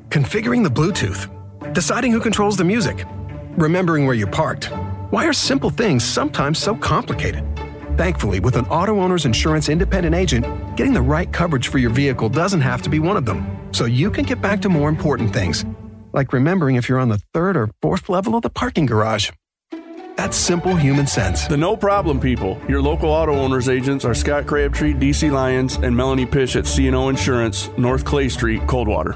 Configuring 0.08 0.64
the 0.64 0.70
Bluetooth, 0.70 1.28
deciding 1.74 2.14
who 2.14 2.22
controls 2.22 2.56
the 2.56 2.64
music, 2.64 3.04
remembering 3.58 4.06
where 4.06 4.16
you 4.16 4.26
parked. 4.26 4.72
Why 5.12 5.26
are 5.26 5.34
simple 5.34 5.70
things 5.70 6.06
sometimes 6.06 6.60
so 6.60 6.76
complicated? 6.76 7.44
Thankfully, 7.98 8.40
with 8.40 8.56
an 8.56 8.66
auto 8.68 9.02
owner's 9.02 9.26
insurance 9.26 9.68
independent 9.68 10.16
agent, 10.16 10.46
getting 10.78 10.94
the 10.94 11.02
right 11.02 11.30
coverage 11.34 11.68
for 11.68 11.78
your 11.78 11.92
vehicle 11.92 12.30
doesn't 12.30 12.62
have 12.62 12.82
to 12.84 12.90
be 12.90 13.00
one 13.00 13.18
of 13.18 13.26
them. 13.26 13.46
So 13.74 13.84
you 13.84 14.10
can 14.10 14.24
get 14.24 14.42
back 14.42 14.62
to 14.62 14.70
more 14.70 14.88
important 14.88 15.34
things, 15.34 15.66
like 16.14 16.32
remembering 16.32 16.78
if 16.78 16.88
you're 16.88 17.00
on 17.00 17.10
the 17.10 17.22
third 17.34 17.58
or 17.58 17.70
fourth 17.82 18.08
level 18.08 18.34
of 18.36 18.44
the 18.44 18.50
parking 18.50 18.86
garage. 18.86 19.32
That's 20.16 20.38
simple 20.38 20.76
human 20.76 21.08
sense. 21.08 21.48
The 21.48 21.58
no 21.58 21.78
problem 21.78 22.20
people. 22.20 22.60
Your 22.68 22.82
local 22.82 23.10
auto 23.10 23.34
owners 23.34 23.70
agents 23.70 24.06
are 24.06 24.14
Scott 24.14 24.46
Crabtree, 24.48 24.94
DC 24.94 25.32
Lyons, 25.32 25.78
and 25.78 25.96
Melanie 25.96 26.26
Pish 26.26 26.56
at 26.56 26.66
CNO 26.66 27.10
Insurance, 27.10 27.70
North 27.78 28.04
Clay 28.04 28.30
Street, 28.30 28.66
Coldwater. 28.68 29.16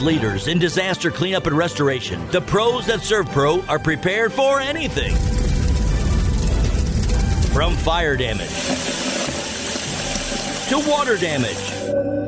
Leaders 0.00 0.48
in 0.48 0.58
disaster 0.58 1.10
cleanup 1.10 1.46
and 1.46 1.56
restoration, 1.56 2.26
the 2.30 2.40
pros 2.40 2.88
at 2.88 3.00
ServPro 3.00 3.68
are 3.68 3.78
prepared 3.78 4.32
for 4.32 4.60
anything. 4.60 5.14
From 7.52 7.74
fire 7.76 8.16
damage 8.16 8.50
to 10.68 10.78
water 10.88 11.16
damage. 11.16 12.23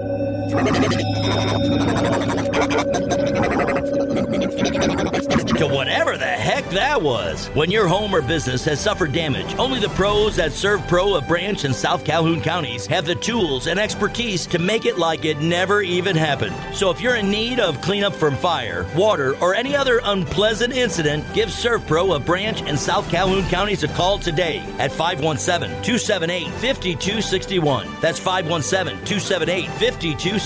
To 5.57 5.67
whatever 5.67 6.17
the 6.19 6.25
heck 6.27 6.69
that 6.71 7.01
was. 7.01 7.47
When 7.49 7.71
your 7.71 7.89
home 7.89 8.15
or 8.15 8.21
business 8.21 8.65
has 8.67 8.81
suffered 8.81 9.13
damage, 9.13 9.55
only 9.59 9.81
the 9.81 9.89
pros 9.91 10.39
at 10.39 10.53
ServPro 10.53 11.17
of 11.17 11.27
Branch 11.27 11.65
and 11.65 11.75
South 11.75 12.05
Calhoun 12.05 12.43
counties 12.43 12.87
have 12.87 13.07
the 13.07 13.15
tools 13.15 13.67
and 13.67 13.81
expertise 13.81 14.47
to 14.47 14.59
make 14.59 14.85
it 14.85 14.99
like 14.99 15.25
it 15.25 15.41
never 15.41 15.81
even 15.81 16.15
happened. 16.15 16.55
So 16.75 16.91
if 16.91 17.01
you're 17.01 17.17
in 17.17 17.31
need 17.31 17.59
of 17.59 17.81
cleanup 17.81 18.15
from 18.15 18.37
fire, 18.37 18.87
water, 18.95 19.37
or 19.41 19.55
any 19.55 19.75
other 19.75 20.01
unpleasant 20.05 20.75
incident, 20.75 21.25
give 21.33 21.49
ServPro 21.49 22.15
of 22.15 22.27
Branch 22.27 22.61
and 22.63 22.79
South 22.79 23.09
Calhoun 23.11 23.49
counties 23.49 23.83
a 23.83 23.89
call 23.89 24.19
today 24.19 24.59
at 24.79 24.93
517 24.93 25.83
278 25.83 26.49
5261. 26.49 27.89
That's 28.01 28.19
517 28.19 29.05
278 29.07 29.69
5261. 29.69 30.46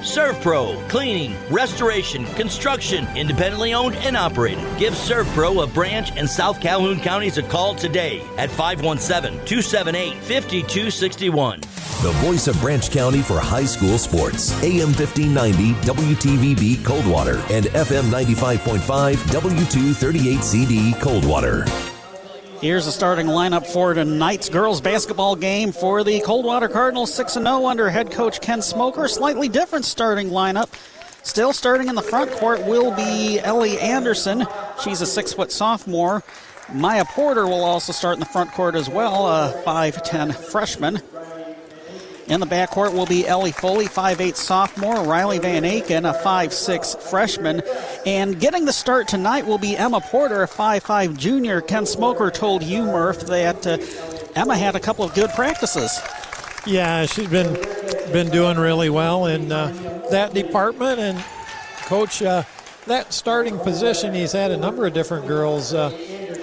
ServPro, 0.00 0.88
cleaning, 0.88 1.36
restoration, 1.50 2.24
construction, 2.34 3.06
independently 3.16 3.74
owned 3.74 3.94
and 3.96 4.16
operated. 4.16 4.64
Give 4.78 4.94
ServPro 4.94 5.62
of 5.62 5.74
Branch 5.74 6.10
and 6.16 6.28
South 6.28 6.60
Calhoun 6.60 6.98
counties 7.00 7.36
a 7.38 7.42
call 7.42 7.74
today 7.74 8.22
at 8.36 8.50
517 8.50 9.44
278 9.44 10.14
5261. 10.24 11.60
The 12.00 12.12
voice 12.22 12.46
of 12.46 12.60
Branch 12.60 12.88
County 12.92 13.22
for 13.22 13.40
high 13.40 13.64
school 13.64 13.98
sports. 13.98 14.52
AM 14.62 14.92
1590 14.94 15.74
WTVB 15.84 16.84
Coldwater 16.84 17.38
and 17.50 17.66
FM 17.66 18.04
95.5 18.04 19.16
W238CD 19.16 21.00
Coldwater. 21.00 21.64
Here's 22.60 22.86
the 22.86 22.92
starting 22.92 23.26
lineup 23.26 23.64
for 23.66 23.94
tonight's 23.94 24.48
girls 24.48 24.80
basketball 24.80 25.36
game 25.36 25.70
for 25.70 26.02
the 26.02 26.18
Coldwater 26.22 26.68
Cardinals 26.68 27.14
6 27.14 27.34
0 27.34 27.66
under 27.66 27.88
head 27.88 28.10
coach 28.10 28.40
Ken 28.40 28.62
Smoker. 28.62 29.06
Slightly 29.06 29.48
different 29.48 29.84
starting 29.84 30.30
lineup. 30.30 30.68
Still 31.22 31.52
starting 31.52 31.86
in 31.86 31.94
the 31.94 32.02
front 32.02 32.32
court 32.32 32.64
will 32.66 32.90
be 32.96 33.38
Ellie 33.38 33.78
Anderson. 33.78 34.44
She's 34.82 35.00
a 35.00 35.06
six 35.06 35.32
foot 35.32 35.52
sophomore. 35.52 36.24
Maya 36.72 37.04
Porter 37.04 37.46
will 37.46 37.62
also 37.62 37.92
start 37.92 38.14
in 38.14 38.20
the 38.20 38.26
front 38.26 38.50
court 38.50 38.74
as 38.74 38.88
well, 38.90 39.28
a 39.28 39.62
5'10 39.64 40.34
freshman. 40.34 41.00
In 42.28 42.40
the 42.40 42.46
backcourt 42.46 42.92
will 42.92 43.06
be 43.06 43.26
Ellie 43.26 43.52
Foley, 43.52 43.86
5'8 43.86 44.36
sophomore, 44.36 45.02
Riley 45.02 45.38
Van 45.38 45.62
Aken, 45.62 46.08
a 46.08 46.12
5'6 46.22 47.00
freshman. 47.00 47.62
And 48.04 48.38
getting 48.38 48.66
the 48.66 48.72
start 48.72 49.08
tonight 49.08 49.46
will 49.46 49.56
be 49.56 49.74
Emma 49.74 50.02
Porter, 50.02 50.42
a 50.42 50.48
5'5 50.48 51.16
junior. 51.16 51.62
Ken 51.62 51.86
Smoker 51.86 52.30
told 52.30 52.62
you, 52.62 52.82
Murph, 52.82 53.20
that 53.28 53.66
uh, 53.66 53.78
Emma 54.38 54.58
had 54.58 54.76
a 54.76 54.80
couple 54.80 55.06
of 55.06 55.14
good 55.14 55.30
practices. 55.30 55.98
Yeah, 56.66 57.06
she's 57.06 57.28
been 57.28 57.54
been 58.12 58.30
doing 58.30 58.58
really 58.58 58.90
well 58.90 59.24
in 59.24 59.50
uh, 59.50 59.68
that 60.10 60.34
department. 60.34 61.00
And 61.00 61.24
coach, 61.86 62.20
uh, 62.20 62.42
that 62.86 63.14
starting 63.14 63.58
position, 63.58 64.12
he's 64.12 64.32
had 64.32 64.50
a 64.50 64.56
number 64.58 64.86
of 64.86 64.92
different 64.92 65.26
girls. 65.26 65.72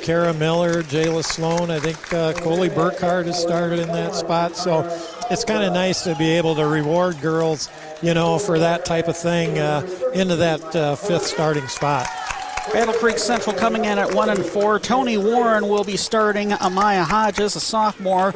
Kara 0.06 0.36
Miller, 0.36 0.84
Jayla 0.84 1.24
Sloan. 1.24 1.72
I 1.72 1.80
think 1.80 2.14
uh, 2.14 2.34
Coley 2.34 2.70
Burkhardt 2.70 3.26
has 3.26 3.42
started 3.42 3.80
in 3.80 3.88
that 3.88 4.14
spot. 4.14 4.56
So 4.56 4.84
it's 5.32 5.44
kind 5.44 5.64
of 5.64 5.74
nice 5.74 6.04
to 6.04 6.14
be 6.14 6.30
able 6.34 6.54
to 6.54 6.68
reward 6.68 7.20
girls, 7.22 7.70
you 8.04 8.14
know, 8.14 8.38
for 8.38 8.60
that 8.60 8.86
type 8.86 9.08
of 9.08 9.18
thing 9.18 9.58
uh, 9.58 9.82
into 10.14 10.36
that 10.36 10.76
uh, 10.76 10.96
fifth 10.96 11.26
starting 11.26 11.68
spot. 11.68 12.06
Battle 12.72 12.94
Creek 12.94 13.18
Central 13.18 13.56
coming 13.56 13.86
in 13.86 13.98
at 13.98 14.14
one 14.14 14.30
and 14.30 14.46
four. 14.46 14.78
Tony 14.78 15.18
Warren 15.18 15.68
will 15.68 15.84
be 15.84 15.98
starting. 15.98 16.52
Amaya 16.52 17.04
Hodges, 17.04 17.56
a 17.56 17.60
sophomore. 17.60 18.32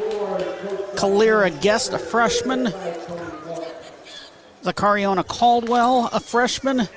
Kalira 0.96 1.52
Guest, 1.62 1.94
a 1.94 2.00
freshman. 2.00 2.74
Zacariona 4.64 5.24
Caldwell, 5.28 6.10
a 6.12 6.20
freshman. 6.20 6.90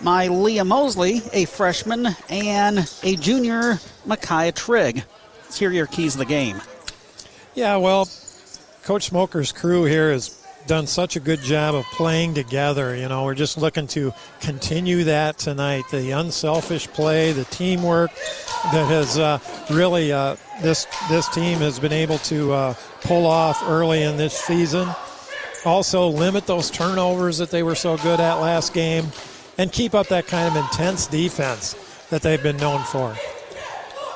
My 0.00 0.28
Leah 0.28 0.64
Mosley, 0.64 1.22
a 1.32 1.44
freshman, 1.44 2.08
and 2.28 2.90
a 3.02 3.16
junior, 3.16 3.78
Micaiah 4.06 4.52
Trigg. 4.52 5.04
Let's 5.42 5.58
hear 5.58 5.70
your 5.70 5.86
keys 5.86 6.14
of 6.14 6.20
the 6.20 6.24
game. 6.24 6.60
Yeah, 7.54 7.76
well, 7.76 8.08
Coach 8.84 9.06
Smoker's 9.06 9.52
crew 9.52 9.84
here 9.84 10.10
has 10.12 10.40
done 10.66 10.86
such 10.86 11.16
a 11.16 11.20
good 11.20 11.40
job 11.40 11.74
of 11.74 11.84
playing 11.86 12.34
together. 12.34 12.94
You 12.94 13.08
know, 13.08 13.24
we're 13.24 13.34
just 13.34 13.58
looking 13.58 13.86
to 13.88 14.14
continue 14.40 15.04
that 15.04 15.38
tonight. 15.38 15.84
The 15.90 16.12
unselfish 16.12 16.86
play, 16.88 17.32
the 17.32 17.44
teamwork 17.44 18.10
that 18.72 18.86
has 18.86 19.18
uh, 19.18 19.38
really 19.70 20.12
uh, 20.12 20.36
this 20.62 20.86
this 21.08 21.28
team 21.28 21.58
has 21.58 21.78
been 21.78 21.92
able 21.92 22.18
to 22.18 22.52
uh, 22.52 22.74
pull 23.02 23.26
off 23.26 23.62
early 23.66 24.02
in 24.02 24.16
this 24.16 24.34
season. 24.38 24.88
Also, 25.64 26.08
limit 26.08 26.46
those 26.46 26.70
turnovers 26.70 27.38
that 27.38 27.50
they 27.50 27.62
were 27.62 27.74
so 27.74 27.96
good 27.98 28.18
at 28.20 28.34
last 28.36 28.72
game, 28.72 29.06
and 29.60 29.70
keep 29.70 29.94
up 29.94 30.08
that 30.08 30.26
kind 30.26 30.48
of 30.48 30.56
intense 30.56 31.06
defense 31.06 31.74
that 32.08 32.22
they've 32.22 32.42
been 32.42 32.56
known 32.56 32.82
for. 32.84 33.14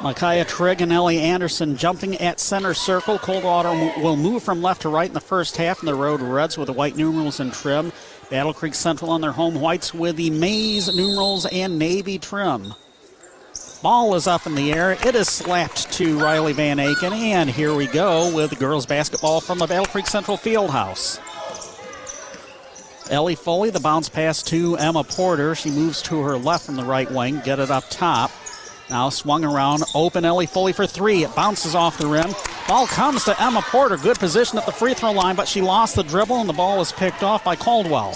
Micaiah 0.00 0.46
Trigg 0.46 0.80
and 0.80 0.90
Ellie 0.90 1.20
Anderson 1.20 1.76
jumping 1.76 2.16
at 2.16 2.40
center 2.40 2.72
circle. 2.72 3.18
Coldwater 3.18 3.70
will 4.00 4.16
move 4.16 4.42
from 4.42 4.62
left 4.62 4.83
to 4.83 4.88
right 4.88 5.09
in 5.09 5.12
the 5.12 5.20
first 5.20 5.59
half 5.59 5.80
in 5.80 5.87
the 5.87 5.94
Road 5.94 6.22
Reds 6.22 6.57
with 6.57 6.68
the 6.68 6.72
white 6.72 6.96
numerals 6.96 7.40
and 7.40 7.52
trim. 7.52 7.92
Battle 8.30 8.54
Creek 8.54 8.74
Central 8.74 9.11
on 9.11 9.20
their 9.20 9.33
home 9.33 9.61
whites 9.61 9.92
with 9.92 10.16
the 10.16 10.30
maize 10.30 10.94
numerals 10.96 11.44
and 11.44 11.78
navy 11.78 12.18
trim. 12.18 12.72
Ball 13.83 14.14
is 14.14 14.26
up 14.26 14.46
in 14.46 14.54
the 14.54 14.72
air. 14.72 14.92
It 14.92 15.14
is 15.14 15.28
slapped 15.28 15.92
to 15.92 16.18
Riley 16.18 16.54
Van 16.54 16.78
Aken. 16.78 17.12
And 17.12 17.50
here 17.50 17.74
we 17.74 17.87
go 17.87 18.35
with 18.35 18.59
girls 18.59 18.87
basketball 18.87 19.42
from 19.42 19.59
the 19.59 19.66
Battle 19.66 19.85
Creek 19.85 20.07
Central 20.07 20.38
Fieldhouse. 20.38 21.20
Ellie 23.10 23.34
Foley, 23.34 23.70
the 23.70 23.80
bounce 23.80 24.08
pass 24.08 24.42
to 24.44 24.76
Emma 24.76 25.04
Porter. 25.04 25.54
She 25.54 25.70
moves 25.70 26.00
to 26.02 26.22
her 26.22 26.38
left 26.38 26.66
from 26.66 26.76
the 26.76 26.84
right 26.84 27.10
wing, 27.10 27.40
get 27.44 27.58
it 27.58 27.70
up 27.70 27.84
top. 27.90 28.30
Now 28.88 29.08
swung 29.08 29.44
around, 29.44 29.82
open 29.94 30.24
Ellie 30.24 30.46
Foley 30.46 30.72
for 30.72 30.86
three. 30.86 31.24
It 31.24 31.34
bounces 31.34 31.74
off 31.74 31.98
the 31.98 32.06
rim. 32.06 32.34
Ball 32.66 32.86
comes 32.86 33.24
to 33.24 33.42
Emma 33.42 33.62
Porter. 33.62 33.96
Good 33.96 34.18
position 34.18 34.58
at 34.58 34.66
the 34.66 34.72
free 34.72 34.94
throw 34.94 35.12
line, 35.12 35.36
but 35.36 35.48
she 35.48 35.60
lost 35.60 35.96
the 35.96 36.02
dribble 36.02 36.36
and 36.36 36.48
the 36.48 36.54
ball 36.54 36.78
was 36.78 36.92
picked 36.92 37.22
off 37.22 37.44
by 37.44 37.56
Caldwell. 37.56 38.14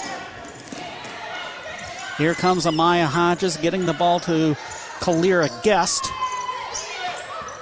Here 2.17 2.35
comes 2.35 2.67
Amaya 2.67 3.07
Hodges 3.07 3.57
getting 3.59 3.87
the 3.87 3.93
ball 3.93 4.21
to 4.21 4.55
Kalira 5.01 5.63
Guest. 5.63 6.11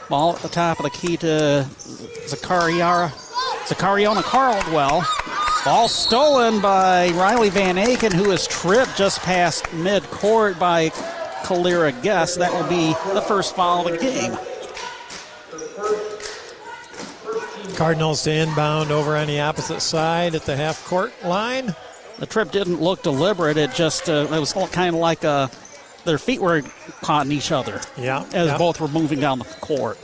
Ball 0.09 0.37
at 0.37 0.43
the 0.43 0.49
top 0.49 0.79
of 0.79 0.85
the 0.85 0.91
key 0.91 1.17
to 1.19 1.67
Zachariara, 2.27 3.11
Zachariona 3.67 4.23
Caldwell. 4.23 5.05
Ball 5.67 5.89
stolen 5.89 6.61
by 6.61 7.09
Riley 7.09 7.51
Van 7.51 7.75
Aken, 7.75 8.13
who 8.13 8.31
is 8.31 8.47
tripped 8.47 8.97
just 8.97 9.19
past 9.23 9.65
midcourt 9.65 10.61
by 10.61 10.91
Kalira 11.43 11.91
Guest. 12.05 12.39
That 12.39 12.53
will 12.53 12.69
be 12.69 12.95
the 13.13 13.21
first 13.21 13.57
foul 13.57 13.89
of 13.89 13.95
the 13.95 13.99
game. 13.99 14.39
Cardinals 17.75 18.23
to 18.23 18.33
inbound 18.33 18.93
over 18.93 19.17
on 19.17 19.27
the 19.27 19.41
opposite 19.41 19.81
side 19.81 20.37
at 20.37 20.43
the 20.43 20.55
half 20.55 20.87
court 20.87 21.13
line. 21.25 21.75
The 22.21 22.27
trip 22.27 22.53
didn't 22.53 22.81
look 22.81 23.03
deliberate. 23.03 23.57
It 23.57 23.75
just 23.75 24.09
uh, 24.09 24.29
it 24.31 24.39
was 24.39 24.53
kind 24.71 24.95
of 24.95 25.01
like 25.01 25.25
uh, 25.25 25.49
their 26.05 26.19
feet 26.19 26.41
were 26.41 26.63
caught 27.03 27.27
in 27.27 27.33
each 27.33 27.51
other. 27.51 27.81
Yeah. 27.97 28.25
As 28.33 28.51
yeah. 28.51 28.57
both 28.57 28.81
were 28.81 28.87
moving 28.87 29.19
down 29.19 29.41
the 29.41 29.45
court. 29.61 29.99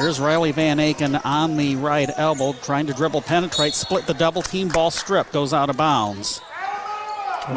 Here's 0.00 0.18
Riley 0.18 0.50
Van 0.52 0.78
Aken 0.78 1.20
on 1.26 1.58
the 1.58 1.76
right 1.76 2.08
elbow, 2.16 2.54
trying 2.62 2.86
to 2.86 2.94
dribble, 2.94 3.20
penetrate, 3.20 3.74
split 3.74 4.06
the 4.06 4.14
double 4.14 4.40
team, 4.40 4.68
ball 4.68 4.90
strip, 4.90 5.30
goes 5.30 5.52
out 5.52 5.68
of 5.68 5.76
bounds. 5.76 6.40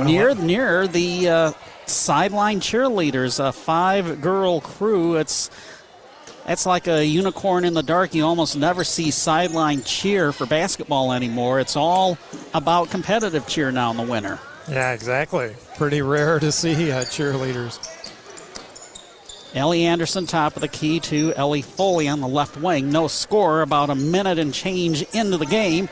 Near, 0.03 0.35
near 0.35 0.85
the 0.85 1.29
uh, 1.29 1.51
sideline 1.85 2.59
cheerleaders, 2.59 3.39
a 3.39 3.53
five-girl 3.53 4.59
crew. 4.59 5.15
It's 5.15 5.49
that's 6.45 6.65
like 6.65 6.87
a 6.87 7.05
unicorn 7.05 7.63
in 7.63 7.73
the 7.73 7.81
dark. 7.81 8.13
You 8.13 8.25
almost 8.25 8.57
never 8.57 8.83
see 8.83 9.09
sideline 9.09 9.81
cheer 9.83 10.33
for 10.33 10.45
basketball 10.45 11.13
anymore. 11.13 11.61
It's 11.61 11.77
all 11.77 12.17
about 12.53 12.89
competitive 12.89 13.47
cheer 13.47 13.71
now 13.71 13.91
in 13.91 13.95
the 13.95 14.03
winter. 14.03 14.37
Yeah, 14.67 14.91
exactly. 14.91 15.55
Pretty 15.77 16.01
rare 16.01 16.39
to 16.41 16.51
see 16.51 16.91
uh, 16.91 17.05
cheerleaders. 17.05 17.79
Ellie 19.55 19.85
Anderson, 19.85 20.25
top 20.25 20.55
of 20.55 20.61
the 20.61 20.67
key 20.67 20.99
to 21.01 21.31
Ellie 21.35 21.61
Foley 21.61 22.07
on 22.07 22.21
the 22.21 22.27
left 22.27 22.57
wing. 22.57 22.89
No 22.89 23.07
score, 23.07 23.61
about 23.61 23.91
a 23.91 23.95
minute 23.95 24.39
and 24.39 24.51
change 24.51 25.03
into 25.13 25.37
the 25.37 25.45
game. 25.45 25.89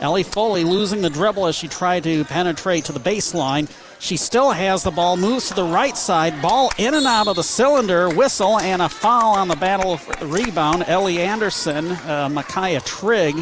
Ellie 0.00 0.22
Foley 0.22 0.64
losing 0.64 1.02
the 1.02 1.10
dribble 1.10 1.46
as 1.46 1.54
she 1.54 1.68
tried 1.68 2.04
to 2.04 2.24
penetrate 2.24 2.86
to 2.86 2.92
the 2.92 2.98
baseline. 2.98 3.70
She 4.00 4.16
still 4.16 4.50
has 4.50 4.82
the 4.82 4.90
ball, 4.90 5.18
moves 5.18 5.48
to 5.48 5.54
the 5.54 5.62
right 5.64 5.96
side, 5.96 6.40
ball 6.40 6.72
in 6.78 6.94
and 6.94 7.06
out 7.06 7.28
of 7.28 7.36
the 7.36 7.44
cylinder, 7.44 8.08
whistle, 8.08 8.58
and 8.58 8.80
a 8.80 8.88
foul 8.88 9.34
on 9.34 9.48
the 9.48 9.56
battle 9.56 10.00
rebound. 10.22 10.84
Ellie 10.88 11.20
Anderson, 11.20 11.92
uh, 11.92 12.30
Micaiah 12.32 12.80
Trigg 12.80 13.36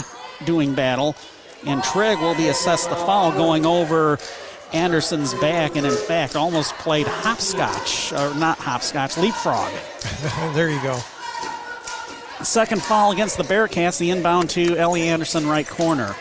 doing 0.44 0.74
battle, 0.74 1.14
and 1.64 1.82
Trigg 1.84 2.18
will 2.18 2.34
be 2.34 2.48
assessed 2.48 2.90
the 2.90 2.96
foul 2.96 3.30
going 3.32 3.64
over 3.64 4.18
Anderson's 4.72 5.34
back, 5.34 5.76
and 5.76 5.86
in 5.86 5.92
fact, 5.92 6.36
almost 6.36 6.74
played 6.74 7.06
hopscotch, 7.06 8.12
or 8.12 8.34
not 8.34 8.58
hopscotch, 8.58 9.16
leapfrog. 9.16 9.72
there 10.54 10.70
you 10.70 10.82
go. 10.82 11.00
Second 12.42 12.82
foul 12.82 13.12
against 13.12 13.36
the 13.36 13.42
Bearcats, 13.42 13.98
the 13.98 14.10
inbound 14.10 14.48
to 14.50 14.76
Ellie 14.76 15.08
Anderson, 15.08 15.46
right 15.46 15.66
corner. 15.66 16.14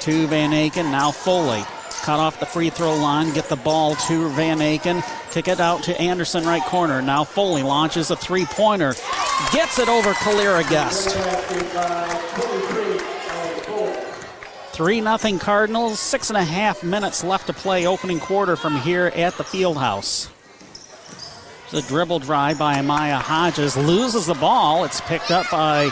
To 0.00 0.26
Van 0.26 0.50
Aken, 0.50 0.90
now 0.90 1.10
Foley. 1.10 1.62
Cut 2.02 2.18
off 2.18 2.40
the 2.40 2.46
free 2.46 2.70
throw 2.70 2.94
line, 2.96 3.32
get 3.34 3.48
the 3.48 3.56
ball 3.56 3.94
to 3.94 4.28
Van 4.30 4.58
Aken, 4.58 5.04
kick 5.30 5.46
it 5.46 5.60
out 5.60 5.82
to 5.84 6.00
Anderson, 6.00 6.44
right 6.44 6.62
corner. 6.62 7.02
Now 7.02 7.22
Foley 7.24 7.62
launches 7.62 8.10
a 8.10 8.16
three 8.16 8.46
pointer, 8.46 8.94
gets 9.52 9.78
it 9.78 9.88
over 9.88 10.12
Kalira 10.14 10.68
Guest. 10.70 11.16
3 14.78 15.02
0 15.02 15.38
Cardinals, 15.40 15.98
six 15.98 16.30
and 16.30 16.36
a 16.36 16.44
half 16.44 16.84
minutes 16.84 17.24
left 17.24 17.48
to 17.48 17.52
play 17.52 17.84
opening 17.84 18.20
quarter 18.20 18.54
from 18.54 18.76
here 18.76 19.06
at 19.16 19.36
the 19.36 19.42
field 19.42 19.76
house. 19.76 20.30
The 21.72 21.82
dribble 21.82 22.20
drive 22.20 22.60
by 22.60 22.76
Amaya 22.76 23.20
Hodges 23.20 23.76
loses 23.76 24.26
the 24.26 24.34
ball. 24.34 24.84
It's 24.84 25.00
picked 25.00 25.32
up 25.32 25.50
by 25.50 25.90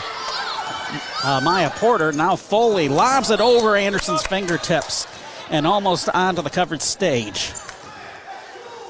uh, 1.21 1.41
Maya 1.43 1.69
Porter. 1.71 2.13
Now 2.13 2.37
Foley 2.37 2.87
lobs 2.87 3.29
it 3.29 3.41
over 3.41 3.75
Anderson's 3.75 4.25
fingertips 4.25 5.05
and 5.49 5.67
almost 5.67 6.07
onto 6.07 6.41
the 6.41 6.49
covered 6.49 6.81
stage. 6.81 7.51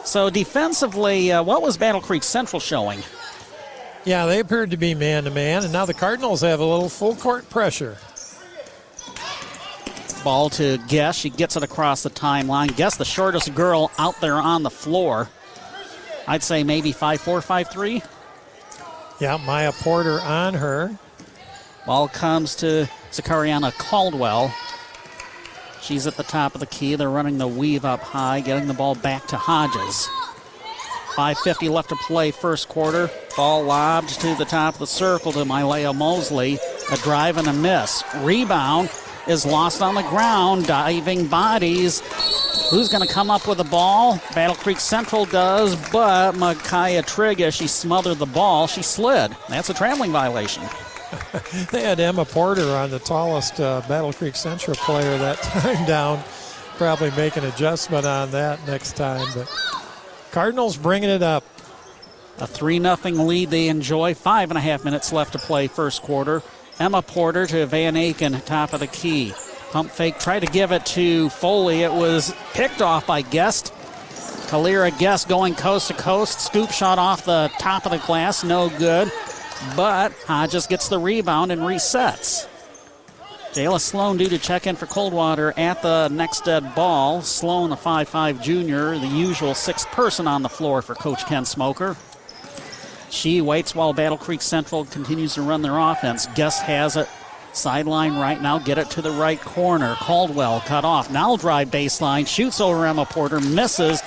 So 0.06 0.30
defensively, 0.30 1.32
uh, 1.32 1.42
what 1.42 1.64
was 1.64 1.76
Battle 1.76 2.02
Creek 2.02 2.22
Central 2.22 2.60
showing? 2.60 3.00
Yeah, 4.06 4.28
they 4.28 4.42
appeared 4.42 4.70
to 4.70 4.78
be 4.78 4.94
man 4.94 5.24
to 5.24 5.32
man, 5.32 5.64
and 5.64 5.74
now 5.74 5.86
the 5.86 5.96
Cardinals 5.96 6.42
have 6.42 6.60
a 6.60 6.66
little 6.66 6.88
full 6.88 7.16
court 7.16 7.50
pressure. 7.50 7.98
Ball 10.28 10.50
to 10.50 10.78
Guest. 10.90 11.22
She 11.22 11.30
gets 11.30 11.56
it 11.56 11.64
across 11.64 12.04
the 12.04 12.10
timeline. 12.10 12.76
Guest 12.76 12.98
the 12.98 13.06
shortest 13.06 13.56
girl 13.56 13.92
out 13.98 14.20
there 14.20 14.36
on 14.36 14.62
the 14.62 14.70
floor. 14.70 15.30
I'd 16.28 16.44
say 16.44 16.66
maybe 16.66 16.92
5'4, 16.92 17.40
5'3. 17.42 18.04
Yeah, 19.22 19.38
Maya 19.38 19.72
Porter 19.72 20.20
on 20.20 20.56
her. 20.56 20.94
Ball 21.86 22.10
comes 22.10 22.58
to 22.58 22.90
Zachariana 23.14 23.72
Caldwell. 23.78 24.54
She's 25.80 26.06
at 26.06 26.18
the 26.18 26.24
top 26.24 26.56
of 26.56 26.60
the 26.60 26.68
key. 26.68 26.96
They're 26.96 27.10
running 27.10 27.38
the 27.38 27.48
weave 27.48 27.86
up 27.86 28.02
high, 28.02 28.42
getting 28.42 28.68
the 28.68 28.74
ball 28.74 28.96
back 28.96 29.28
to 29.28 29.38
Hodges. 29.38 30.10
5.50 31.16 31.70
left 31.70 31.88
to 31.88 31.96
play 31.96 32.32
first 32.32 32.68
quarter. 32.68 33.10
Ball 33.38 33.64
lobbed 33.64 34.10
to 34.20 34.36
the 34.36 34.44
top 34.44 34.74
of 34.74 34.82
the 34.82 34.88
circle 34.88 35.32
to 35.32 35.46
Mylea 35.46 35.96
Mosley. 35.96 36.60
A 36.92 36.98
drive 36.98 37.38
and 37.38 37.48
a 37.48 37.54
miss. 37.54 38.04
Rebound 38.18 38.90
is 39.28 39.46
lost 39.46 39.82
on 39.82 39.96
the 39.96 40.04
ground. 40.04 40.68
Diving 40.68 41.28
bodies. 41.28 42.02
Who's 42.70 42.90
going 42.90 43.08
to 43.08 43.14
come 43.14 43.30
up 43.30 43.48
with 43.48 43.60
the 43.60 43.64
ball? 43.64 44.20
Battle 44.36 44.56
Creek 44.56 44.80
Central 44.80 45.26
does, 45.26 45.76
but 45.92 46.36
Micaiah 46.36 47.02
Trigg, 47.02 47.40
as 47.40 47.56
she 47.56 47.68
smothered 47.68 48.18
the 48.18 48.26
ball, 48.26 48.68
she 48.68 48.82
slid. 48.82 49.36
That's 49.48 49.70
a 49.70 49.74
traveling 49.74 50.12
violation. 50.12 50.64
they 51.72 51.84
had 51.84 52.00
Emma 52.00 52.26
Porter 52.26 52.70
on 52.76 52.90
the 52.90 53.00
tallest 53.00 53.60
uh, 53.62 53.82
Battle 53.88 54.12
Creek 54.12 54.36
Central 54.36 54.76
player 54.76 55.18
that 55.18 55.38
time 55.42 55.86
down. 55.86 56.22
Probably 56.78 57.12
make 57.12 57.38
an 57.38 57.46
adjustment 57.46 58.06
on 58.06 58.32
that 58.32 58.66
next 58.68 58.98
time. 58.98 59.26
But 59.34 59.50
Cardinals 60.32 60.78
bringing 60.78 61.10
it 61.10 61.24
up. 61.24 61.44
A 62.40 62.46
3 62.46 62.80
0 62.80 62.98
lead 63.24 63.50
they 63.50 63.68
enjoy. 63.68 64.14
Five 64.14 64.52
and 64.52 64.58
a 64.58 64.62
half 64.62 64.86
minutes 64.86 65.12
left 65.12 65.34
to 65.34 65.40
play 65.40 65.68
first 65.68 66.04
quarter. 66.04 66.44
Emma 66.80 67.02
Porter 67.02 67.48
to 67.48 67.66
Van 67.66 67.96
Aken, 67.96 68.44
top 68.46 68.74
of 68.74 68.80
the 68.80 68.88
key. 68.88 69.34
Pump 69.72 69.90
fake, 69.90 70.20
try 70.20 70.40
to 70.40 70.46
give 70.46 70.72
it 70.72 70.86
to 70.86 71.30
Foley. 71.30 71.82
It 71.82 71.92
was 71.92 72.34
picked 72.54 72.82
off 72.82 73.08
by 73.08 73.22
Guest. 73.22 73.74
Kalira 74.48 74.98
Guest 74.98 75.28
going 75.28 75.56
coast 75.56 75.88
to 75.88 75.94
coast. 75.94 76.40
Scoop 76.40 76.72
shot 76.72 77.00
off 77.00 77.26
the 77.26 77.52
top 77.60 77.86
of 77.86 77.92
the 77.92 77.98
glass, 77.98 78.44
no 78.44 78.70
good. 78.70 79.12
But 79.76 80.14
Hodges 80.26 80.68
gets 80.68 80.88
the 80.88 81.00
rebound 81.00 81.52
and 81.52 81.62
resets. 81.62 82.48
Jayla 83.54 83.82
Sloan 83.82 84.18
due 84.18 84.30
to 84.30 84.38
check 84.38 84.68
in 84.68 84.76
for 84.76 84.86
Coldwater 84.86 85.52
at 85.58 85.82
the 85.82 86.10
next 86.10 86.46
dead 86.46 86.76
ball. 86.76 87.24
Sloan, 87.24 87.72
the 87.72 87.76
5'5 87.76 88.42
junior, 88.42 88.98
the 89.00 89.08
usual 89.08 89.56
sixth 89.56 89.88
person 89.88 90.28
on 90.28 90.44
the 90.44 90.50
floor 90.50 90.84
for 90.84 90.94
Coach 90.94 91.26
Ken 91.26 91.44
Smoker. 91.44 91.98
She 93.10 93.42
waits 93.42 93.74
while 93.74 93.94
Battle 93.94 94.18
Creek 94.18 94.42
Central 94.42 94.86
continues 94.86 95.36
to 95.36 95.42
run 95.42 95.62
their 95.62 95.78
offense. 95.78 96.28
Guest 96.36 96.64
has 96.64 96.96
it. 96.96 97.08
Sideline 97.54 98.18
right 98.18 98.42
now. 98.42 98.60
Get 98.60 98.78
it 98.78 98.90
to 98.92 99.02
the 99.02 99.12
right 99.12 99.40
corner. 99.42 99.96
Caldwell 99.96 100.62
cut 100.62 100.86
off. 100.86 101.10
Now 101.10 101.38
drive 101.38 101.70
baseline. 101.70 102.28
Shoots 102.28 102.62
over 102.62 102.86
Emma 102.86 103.06
Porter. 103.06 103.40
Misses. 103.40 104.02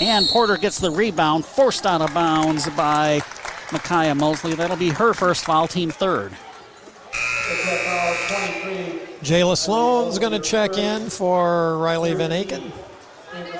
And 0.00 0.26
Porter 0.28 0.56
gets 0.56 0.78
the 0.80 0.90
rebound. 0.90 1.44
Forced 1.44 1.86
out 1.86 2.00
of 2.00 2.12
bounds 2.12 2.68
by 2.70 3.20
Micaiah 3.72 4.14
Mosley. 4.14 4.54
That'll 4.54 4.76
be 4.76 4.90
her 4.90 5.14
first 5.14 5.44
foul, 5.44 5.68
team 5.68 5.90
third. 5.90 6.32
Jayla 9.22 9.56
Sloan's 9.56 10.18
going 10.18 10.32
to 10.32 10.40
check 10.40 10.76
in 10.78 11.10
for 11.10 11.78
Riley 11.78 12.14
Van 12.14 12.30
Aken. 12.30 12.72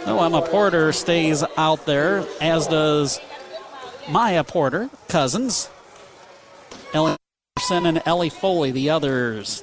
Oh, 0.06 0.24
Emma 0.24 0.42
Porter 0.42 0.92
stays 0.92 1.44
out 1.56 1.86
there, 1.86 2.24
as 2.40 2.66
does 2.66 3.20
Maya 4.08 4.44
Porter, 4.44 4.88
cousins. 5.08 5.68
Ellie 6.94 7.16
Anderson 7.56 7.86
and 7.86 8.02
Ellie 8.06 8.28
Foley, 8.28 8.70
the 8.70 8.90
others. 8.90 9.62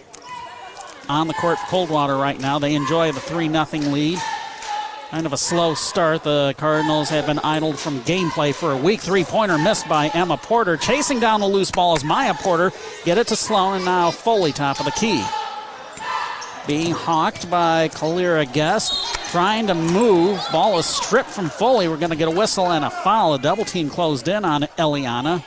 On 1.09 1.27
the 1.27 1.33
court 1.33 1.57
for 1.59 1.65
Coldwater 1.67 2.17
right 2.17 2.39
now. 2.39 2.59
They 2.59 2.75
enjoy 2.75 3.11
the 3.11 3.19
3 3.19 3.49
0 3.49 3.65
lead. 3.91 4.19
Kind 5.11 5.25
of 5.25 5.33
a 5.33 5.37
slow 5.37 5.75
start. 5.75 6.23
The 6.23 6.55
Cardinals 6.57 7.09
have 7.09 7.25
been 7.25 7.39
idled 7.39 7.77
from 7.77 8.01
gameplay 8.01 8.53
for 8.53 8.71
a 8.71 8.77
week. 8.77 8.99
Three 8.99 9.23
pointer 9.23 9.57
missed 9.57 9.87
by 9.87 10.07
Emma 10.09 10.37
Porter. 10.37 10.75
Chasing 10.75 11.19
down 11.19 11.39
the 11.39 11.47
loose 11.47 11.71
ball 11.71 11.95
as 11.95 12.03
Maya 12.03 12.33
Porter. 12.33 12.71
Get 13.05 13.17
it 13.17 13.27
to 13.27 13.35
Sloan, 13.35 13.75
and 13.75 13.85
now 13.85 14.11
Foley, 14.11 14.51
top 14.51 14.79
of 14.79 14.85
the 14.85 14.91
key. 14.91 15.23
being 16.67 16.91
hawked 16.91 17.49
by 17.49 17.89
Kalira 17.89 18.51
Guest. 18.51 18.93
Trying 19.33 19.65
to 19.65 19.73
move. 19.73 20.39
Ball 20.51 20.77
is 20.77 20.85
stripped 20.85 21.31
from 21.31 21.49
Foley. 21.49 21.87
We're 21.87 21.97
going 21.97 22.11
to 22.11 22.15
get 22.15 22.27
a 22.27 22.31
whistle 22.31 22.71
and 22.71 22.85
a 22.85 22.91
foul. 22.91 23.33
A 23.33 23.39
double 23.39 23.65
team 23.65 23.89
closed 23.89 24.27
in 24.27 24.45
on 24.45 24.61
Eliana. 24.77 25.43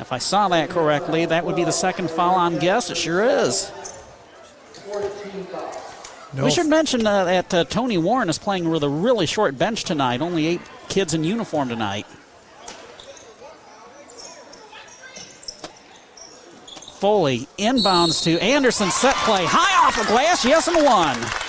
If 0.00 0.10
I 0.10 0.18
saw 0.18 0.48
that 0.48 0.70
correctly, 0.70 1.24
that 1.24 1.46
would 1.46 1.54
be 1.54 1.62
the 1.62 1.70
second 1.70 2.10
foul 2.10 2.34
on 2.34 2.58
Guest. 2.58 2.90
It 2.90 2.96
sure 2.96 3.22
is. 3.22 3.70
No 6.32 6.46
We 6.46 6.50
should 6.50 6.66
mention 6.66 7.06
uh, 7.06 7.22
that 7.22 7.54
uh, 7.54 7.62
Tony 7.62 7.96
Warren 7.96 8.28
is 8.28 8.38
playing 8.40 8.68
with 8.68 8.82
a 8.82 8.88
really 8.88 9.26
short 9.26 9.56
bench 9.56 9.84
tonight. 9.84 10.20
Only 10.20 10.48
eight 10.48 10.60
kids 10.88 11.14
in 11.14 11.22
uniform 11.22 11.68
tonight. 11.68 12.06
Foley 16.98 17.46
inbounds 17.56 18.24
to 18.24 18.36
Anderson. 18.40 18.90
Set 18.90 19.14
play 19.18 19.44
high 19.48 19.86
off 19.86 19.96
the 19.96 20.12
glass. 20.12 20.44
Yes, 20.44 20.66
and 20.66 20.84
one. 20.84 21.43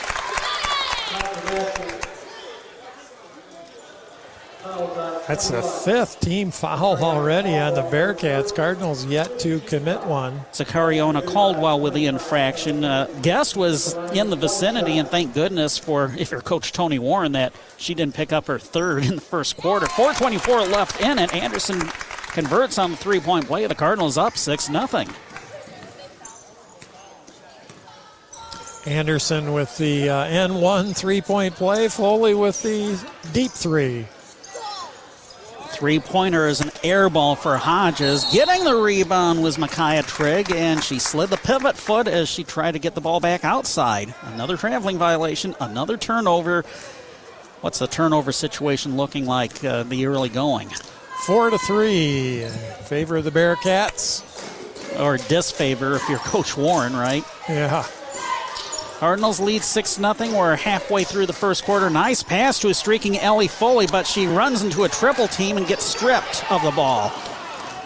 That's 5.27 5.49
the 5.49 5.63
fifth 5.63 6.19
team 6.19 6.51
foul 6.51 7.03
already 7.03 7.57
on 7.57 7.73
the 7.73 7.81
Bearcats. 7.81 8.55
Cardinals 8.55 9.05
yet 9.05 9.39
to 9.39 9.59
commit 9.61 10.05
one. 10.05 10.41
Zakariona 10.53 11.25
Caldwell 11.25 11.79
with 11.79 11.95
the 11.95 12.05
infraction. 12.05 12.83
Uh, 12.83 13.07
Guest 13.23 13.57
was 13.57 13.95
in 14.13 14.29
the 14.29 14.35
vicinity, 14.35 14.99
and 14.99 15.09
thank 15.09 15.33
goodness 15.33 15.79
for 15.79 16.13
if 16.17 16.29
you're 16.29 16.41
Coach 16.41 16.73
Tony 16.73 16.99
Warren 16.99 17.31
that 17.31 17.53
she 17.77 17.95
didn't 17.95 18.13
pick 18.13 18.31
up 18.31 18.45
her 18.45 18.59
third 18.59 19.03
in 19.03 19.15
the 19.15 19.21
first 19.21 19.57
quarter. 19.57 19.87
4:24 19.87 20.71
left 20.71 21.01
in 21.01 21.17
it. 21.17 21.33
Anderson 21.33 21.79
converts 22.27 22.77
on 22.77 22.91
the 22.91 22.97
three-point 22.97 23.47
play. 23.47 23.65
The 23.65 23.75
Cardinals 23.75 24.17
up 24.17 24.37
six 24.37 24.69
nothing. 24.69 25.09
Anderson 28.85 29.53
with 29.53 29.77
the 29.77 30.09
uh, 30.09 30.25
N1 30.25 30.95
three 30.95 31.21
point 31.21 31.55
play. 31.55 31.87
Foley 31.87 32.33
with 32.33 32.61
the 32.61 32.99
deep 33.33 33.51
three. 33.51 34.07
Three 35.69 35.99
pointer 35.99 36.47
is 36.47 36.61
an 36.61 36.71
air 36.83 37.09
ball 37.09 37.35
for 37.35 37.57
Hodges. 37.57 38.31
Getting 38.31 38.63
the 38.63 38.75
rebound 38.75 39.43
was 39.43 39.57
Micaiah 39.57 40.03
Trigg, 40.03 40.51
and 40.53 40.81
she 40.81 40.99
slid 40.99 41.29
the 41.29 41.37
pivot 41.37 41.75
foot 41.75 42.07
as 42.07 42.29
she 42.29 42.45
tried 42.45 42.73
to 42.73 42.79
get 42.79 42.95
the 42.95 43.01
ball 43.01 43.19
back 43.19 43.43
outside. 43.43 44.13
Another 44.21 44.55
traveling 44.55 44.97
violation, 44.97 45.53
another 45.59 45.97
turnover. 45.97 46.63
What's 47.59 47.79
the 47.79 47.87
turnover 47.87 48.31
situation 48.31 48.95
looking 48.95 49.25
like 49.25 49.65
uh, 49.65 49.83
the 49.83 50.05
early 50.05 50.29
going? 50.29 50.69
Four 51.25 51.49
to 51.49 51.57
three 51.57 52.43
in 52.43 52.51
favor 52.51 53.17
of 53.17 53.25
the 53.25 53.31
Bearcats. 53.31 54.21
Or 54.97 55.17
disfavor 55.17 55.95
if 55.95 56.07
you're 56.07 56.19
Coach 56.19 56.55
Warren, 56.55 56.95
right? 56.95 57.25
Yeah. 57.49 57.85
Cardinals 58.99 59.41
lead 59.41 59.61
6 59.61 59.95
0. 59.95 60.15
We're 60.31 60.55
halfway 60.55 61.03
through 61.03 61.25
the 61.25 61.33
first 61.33 61.65
quarter. 61.65 61.89
Nice 61.89 62.23
pass 62.23 62.59
to 62.59 62.69
a 62.69 62.73
streaking 62.73 63.17
Ellie 63.19 63.49
Foley, 63.49 63.87
but 63.87 64.07
she 64.07 64.25
runs 64.25 64.63
into 64.63 64.85
a 64.85 64.89
triple 64.89 65.27
team 65.27 65.57
and 65.57 65.67
gets 65.67 65.83
stripped 65.83 66.49
of 66.49 66.63
the 66.63 66.71
ball. 66.71 67.11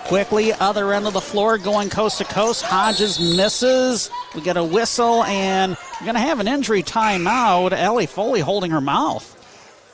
Quickly, 0.05 0.53
other 0.53 0.93
end 0.93 1.07
of 1.07 1.13
the 1.13 1.21
floor, 1.21 1.57
going 1.57 1.89
coast 1.89 2.19
to 2.19 2.25
coast. 2.25 2.63
Hodges 2.63 3.19
misses. 3.19 4.09
We 4.35 4.41
get 4.41 4.57
a 4.57 4.63
whistle, 4.63 5.23
and 5.23 5.77
we're 5.99 6.05
going 6.05 6.15
to 6.15 6.21
have 6.21 6.39
an 6.39 6.47
injury 6.47 6.83
timeout. 6.83 7.71
Ellie 7.73 8.05
Foley 8.05 8.41
holding 8.41 8.71
her 8.71 8.81
mouth. 8.81 9.35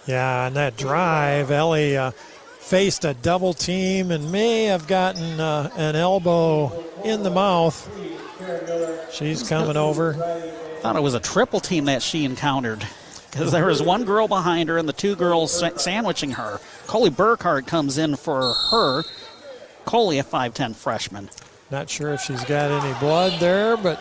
Yeah, 0.06 0.46
on 0.46 0.54
that 0.54 0.78
drive, 0.78 1.50
Ellie 1.50 1.98
uh, 1.98 2.12
faced 2.60 3.06
a 3.06 3.14
double 3.14 3.54
team 3.54 4.12
and 4.12 4.32
may 4.32 4.66
have 4.66 4.88
gotten 4.88 5.40
uh, 5.40 5.70
an 5.76 5.96
elbow 5.96 6.84
in 7.04 7.24
the 7.24 7.32
mouth. 7.32 7.90
She's 9.12 9.48
coming 9.48 9.78
over. 9.78 10.14
thought 10.82 10.96
it 10.96 11.02
was 11.02 11.14
a 11.14 11.20
triple 11.20 11.60
team 11.60 11.86
that 11.86 12.02
she 12.02 12.26
encountered 12.26 12.86
because 13.32 13.52
there 13.52 13.66
was 13.66 13.82
one 13.82 14.06
girl 14.06 14.28
behind 14.28 14.70
her 14.70 14.78
and 14.78 14.88
the 14.88 14.94
two 14.94 15.16
girls 15.16 15.58
sa- 15.58 15.76
sandwiching 15.78 16.32
her. 16.32 16.60
Coley 16.88 17.10
Burkhardt 17.10 17.68
comes 17.68 17.98
in 17.98 18.16
for 18.16 18.54
her. 18.72 19.04
Coley, 19.86 20.20
a 20.20 20.24
5'10 20.24 20.76
freshman. 20.76 21.30
Not 21.72 21.90
sure 21.90 22.14
if 22.14 22.22
she's 22.22 22.44
got 22.46 22.72
any 22.72 22.98
blood 23.00 23.40
there, 23.40 23.78
but 23.78 24.00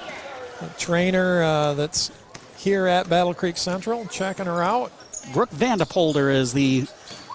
a 0.61 0.68
trainer 0.79 1.42
uh, 1.42 1.75
that's 1.75 2.11
here 2.57 2.87
at 2.87 3.09
Battle 3.09 3.35
Creek 3.35 3.57
Central 3.57 4.07
checking 4.07 4.47
her 4.47 4.62
out. 4.62 4.92
Brooke 5.33 5.51
Vandepolder 5.51 6.33
is 6.35 6.53
the 6.53 6.87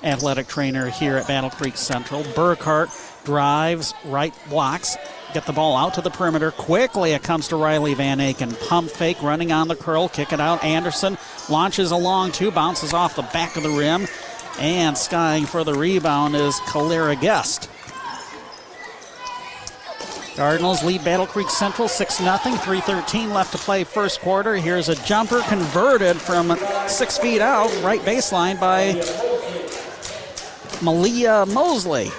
athletic 0.03 0.47
trainer 0.47 0.89
here 0.89 1.17
at 1.17 1.27
Battle 1.27 1.49
Creek 1.49 1.75
Central. 1.77 2.23
Burkhardt 2.35 2.89
drives, 3.25 3.93
right 4.05 4.33
blocks, 4.49 4.97
get 5.33 5.45
the 5.45 5.53
ball 5.53 5.75
out 5.77 5.93
to 5.95 6.01
the 6.01 6.09
perimeter. 6.09 6.51
Quickly 6.51 7.13
it 7.13 7.23
comes 7.23 7.47
to 7.49 7.55
Riley 7.55 7.93
Van 7.93 8.19
Aken. 8.19 8.59
Pump 8.67 8.89
fake, 8.89 9.21
running 9.21 9.51
on 9.51 9.67
the 9.67 9.75
curl, 9.75 10.09
kick 10.09 10.33
it 10.33 10.39
out. 10.39 10.63
Anderson 10.63 11.17
launches 11.49 11.91
along 11.91 12.31
two, 12.31 12.51
bounces 12.51 12.93
off 12.93 13.15
the 13.15 13.21
back 13.21 13.55
of 13.55 13.63
the 13.63 13.69
rim. 13.69 14.07
And 14.59 14.97
skying 14.97 15.45
for 15.45 15.63
the 15.63 15.73
rebound 15.73 16.35
is 16.35 16.55
Kalira 16.61 17.19
Guest. 17.19 17.69
Cardinals 20.35 20.83
lead 20.85 21.03
Battle 21.03 21.27
Creek 21.27 21.49
Central 21.49 21.89
6 21.89 22.17
0. 22.17 22.29
3.13 22.29 23.33
left 23.33 23.51
to 23.51 23.57
play 23.57 23.83
first 23.83 24.21
quarter. 24.21 24.55
Here's 24.55 24.87
a 24.87 24.95
jumper 25.03 25.41
converted 25.41 26.15
from 26.15 26.57
six 26.87 27.17
feet 27.17 27.41
out, 27.41 27.69
right 27.83 27.99
baseline 28.01 28.57
by 28.57 28.93
Malia 30.81 31.45
Mosley. 31.45 32.09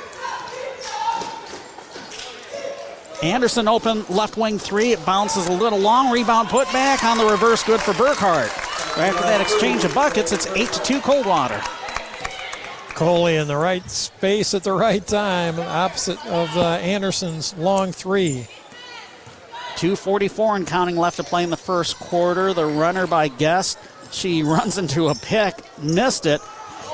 Anderson 3.22 3.68
open 3.68 4.04
left 4.08 4.36
wing 4.36 4.58
three. 4.58 4.92
It 4.92 5.04
bounces 5.04 5.46
a 5.48 5.52
little 5.52 5.78
long. 5.78 6.10
Rebound 6.10 6.48
put 6.48 6.70
back 6.72 7.04
on 7.04 7.18
the 7.18 7.26
reverse. 7.26 7.62
Good 7.62 7.80
for 7.80 7.92
Burkhardt. 7.94 8.50
After 8.96 9.22
that 9.22 9.40
exchange 9.40 9.84
of 9.84 9.94
buckets, 9.94 10.32
it's 10.32 10.46
8 10.46 10.72
to 10.72 10.82
2 10.82 11.00
Coldwater. 11.00 11.60
Coley 12.94 13.36
in 13.36 13.46
the 13.46 13.56
right 13.56 13.88
space 13.88 14.52
at 14.52 14.64
the 14.64 14.72
right 14.72 15.06
time, 15.06 15.58
opposite 15.60 16.18
of 16.26 16.54
uh, 16.56 16.72
Anderson's 16.82 17.54
long 17.56 17.92
three. 17.92 18.46
2.44 19.76 20.56
and 20.56 20.66
counting 20.66 20.96
left 20.96 21.16
to 21.16 21.24
play 21.24 21.42
in 21.42 21.50
the 21.50 21.56
first 21.56 21.98
quarter. 21.98 22.52
The 22.52 22.66
runner 22.66 23.06
by 23.06 23.28
Guest. 23.28 23.78
She 24.10 24.42
runs 24.42 24.76
into 24.76 25.08
a 25.08 25.14
pick, 25.14 25.54
missed 25.78 26.26
it. 26.26 26.40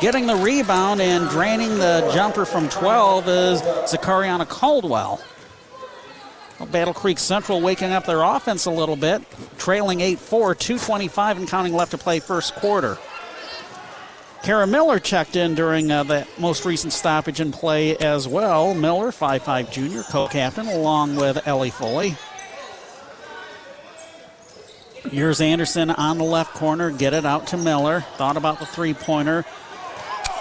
Getting 0.00 0.26
the 0.26 0.36
rebound 0.36 1.00
and 1.00 1.28
draining 1.30 1.78
the 1.78 2.08
jumper 2.12 2.44
from 2.44 2.68
12 2.68 3.28
is 3.28 3.62
Zakariana 3.62 4.46
Caldwell. 4.46 5.20
Well, 6.58 6.68
Battle 6.68 6.94
Creek 6.94 7.18
Central 7.18 7.60
waking 7.60 7.92
up 7.92 8.06
their 8.06 8.22
offense 8.22 8.64
a 8.64 8.70
little 8.70 8.96
bit, 8.96 9.22
trailing 9.58 10.00
8 10.00 10.18
4, 10.18 10.54
2.25 10.54 11.36
and 11.36 11.48
counting 11.48 11.74
left 11.74 11.90
to 11.90 11.98
play 11.98 12.20
first 12.20 12.54
quarter. 12.54 12.98
Kara 14.42 14.66
Miller 14.66 14.98
checked 15.00 15.34
in 15.34 15.54
during 15.54 15.90
uh, 15.90 16.04
the 16.04 16.26
most 16.38 16.64
recent 16.64 16.92
stoppage 16.92 17.40
in 17.40 17.50
play 17.50 17.96
as 17.96 18.28
well. 18.28 18.74
Miller, 18.74 19.08
5'5 19.08 19.72
junior, 19.72 20.02
co 20.04 20.28
captain, 20.28 20.68
along 20.68 21.16
with 21.16 21.46
Ellie 21.48 21.70
Foley. 21.70 22.16
Here's 25.10 25.40
Anderson 25.40 25.90
on 25.90 26.18
the 26.18 26.24
left 26.24 26.54
corner. 26.54 26.90
Get 26.90 27.12
it 27.12 27.24
out 27.24 27.48
to 27.48 27.56
Miller. 27.56 28.00
Thought 28.16 28.36
about 28.36 28.60
the 28.60 28.66
three 28.66 28.94
pointer. 28.94 29.44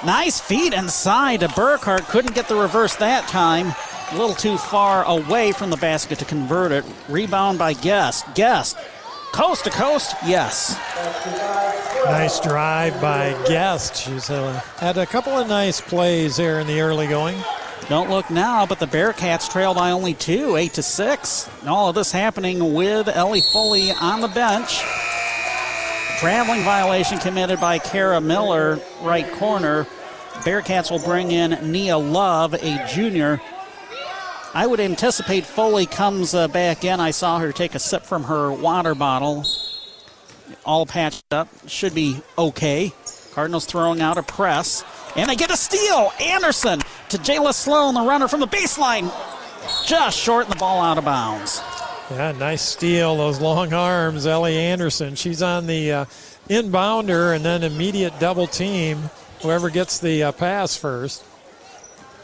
Nice 0.05 0.39
feed 0.39 0.73
inside 0.73 1.39
to 1.41 1.49
Burkhardt. 1.49 2.03
Couldn't 2.03 2.35
get 2.35 2.47
the 2.47 2.55
reverse 2.55 2.95
that 2.97 3.27
time. 3.27 3.73
A 4.15 4.17
little 4.17 4.33
too 4.33 4.57
far 4.57 5.03
away 5.03 5.51
from 5.51 5.69
the 5.69 5.75
basket 5.75 6.19
to 6.19 6.25
convert 6.25 6.71
it. 6.71 6.85
Rebound 7.09 7.59
by 7.59 7.73
Guest. 7.73 8.25
Guest. 8.33 8.77
Coast 9.33 9.65
to 9.65 9.69
coast, 9.69 10.15
yes. 10.25 10.79
Nice 12.05 12.39
drive 12.39 13.01
by 13.01 13.33
Guest. 13.45 13.97
She's 13.97 14.29
uh, 14.29 14.53
had 14.77 14.97
a 14.97 15.05
couple 15.05 15.33
of 15.33 15.49
nice 15.49 15.81
plays 15.81 16.37
there 16.37 16.61
in 16.61 16.67
the 16.67 16.79
early 16.79 17.07
going. 17.07 17.35
Don't 17.89 18.09
look 18.09 18.29
now, 18.29 18.65
but 18.65 18.79
the 18.79 18.85
Bearcats 18.85 19.51
trail 19.51 19.73
by 19.73 19.91
only 19.91 20.13
two, 20.13 20.55
eight 20.55 20.71
to 20.75 20.81
six. 20.81 21.49
And 21.59 21.67
all 21.67 21.89
of 21.89 21.95
this 21.95 22.13
happening 22.13 22.73
with 22.73 23.09
Ellie 23.09 23.43
Foley 23.51 23.91
on 23.91 24.21
the 24.21 24.29
bench. 24.29 24.81
Traveling 26.19 26.61
violation 26.61 27.17
committed 27.17 27.59
by 27.59 27.79
Kara 27.79 28.21
Miller, 28.21 28.79
right 29.01 29.29
corner. 29.33 29.85
Bearcats 30.35 30.89
will 30.89 30.99
bring 30.99 31.31
in 31.31 31.69
Nia 31.69 31.97
Love, 31.97 32.53
a 32.53 32.87
junior. 32.87 33.41
I 34.55 34.65
would 34.65 34.79
anticipate 34.79 35.45
Foley 35.45 35.85
comes 35.85 36.33
uh, 36.33 36.47
back 36.47 36.85
in. 36.85 37.01
I 37.01 37.11
saw 37.11 37.39
her 37.39 37.51
take 37.51 37.75
a 37.75 37.79
sip 37.79 38.03
from 38.03 38.23
her 38.23 38.53
water 38.53 38.95
bottle. 38.95 39.43
All 40.63 40.85
patched 40.85 41.25
up. 41.33 41.49
Should 41.67 41.93
be 41.93 42.21
okay. 42.37 42.93
Cardinals 43.33 43.65
throwing 43.65 43.99
out 43.99 44.17
a 44.17 44.23
press. 44.23 44.85
And 45.17 45.29
they 45.29 45.35
get 45.35 45.51
a 45.51 45.57
steal. 45.57 46.13
Anderson 46.21 46.79
to 47.09 47.17
Jayla 47.17 47.53
Sloan, 47.53 47.95
the 47.95 48.01
runner 48.01 48.29
from 48.29 48.39
the 48.39 48.47
baseline. 48.47 49.13
Just 49.85 50.17
short 50.17 50.47
the 50.47 50.55
ball 50.55 50.81
out 50.81 50.97
of 50.97 51.03
bounds. 51.03 51.61
Yeah, 52.09 52.31
nice 52.31 52.61
steal. 52.61 53.17
Those 53.17 53.41
long 53.41 53.73
arms, 53.73 54.25
Ellie 54.25 54.57
Anderson. 54.57 55.15
She's 55.15 55.41
on 55.41 55.67
the 55.67 55.91
uh, 55.91 56.05
inbounder 56.47 57.35
and 57.35 57.43
then 57.43 57.61
immediate 57.61 58.17
double 58.21 58.47
team. 58.47 59.09
Whoever 59.41 59.69
gets 59.69 59.99
the 59.99 60.23
uh, 60.23 60.31
pass 60.31 60.77
first. 60.77 61.25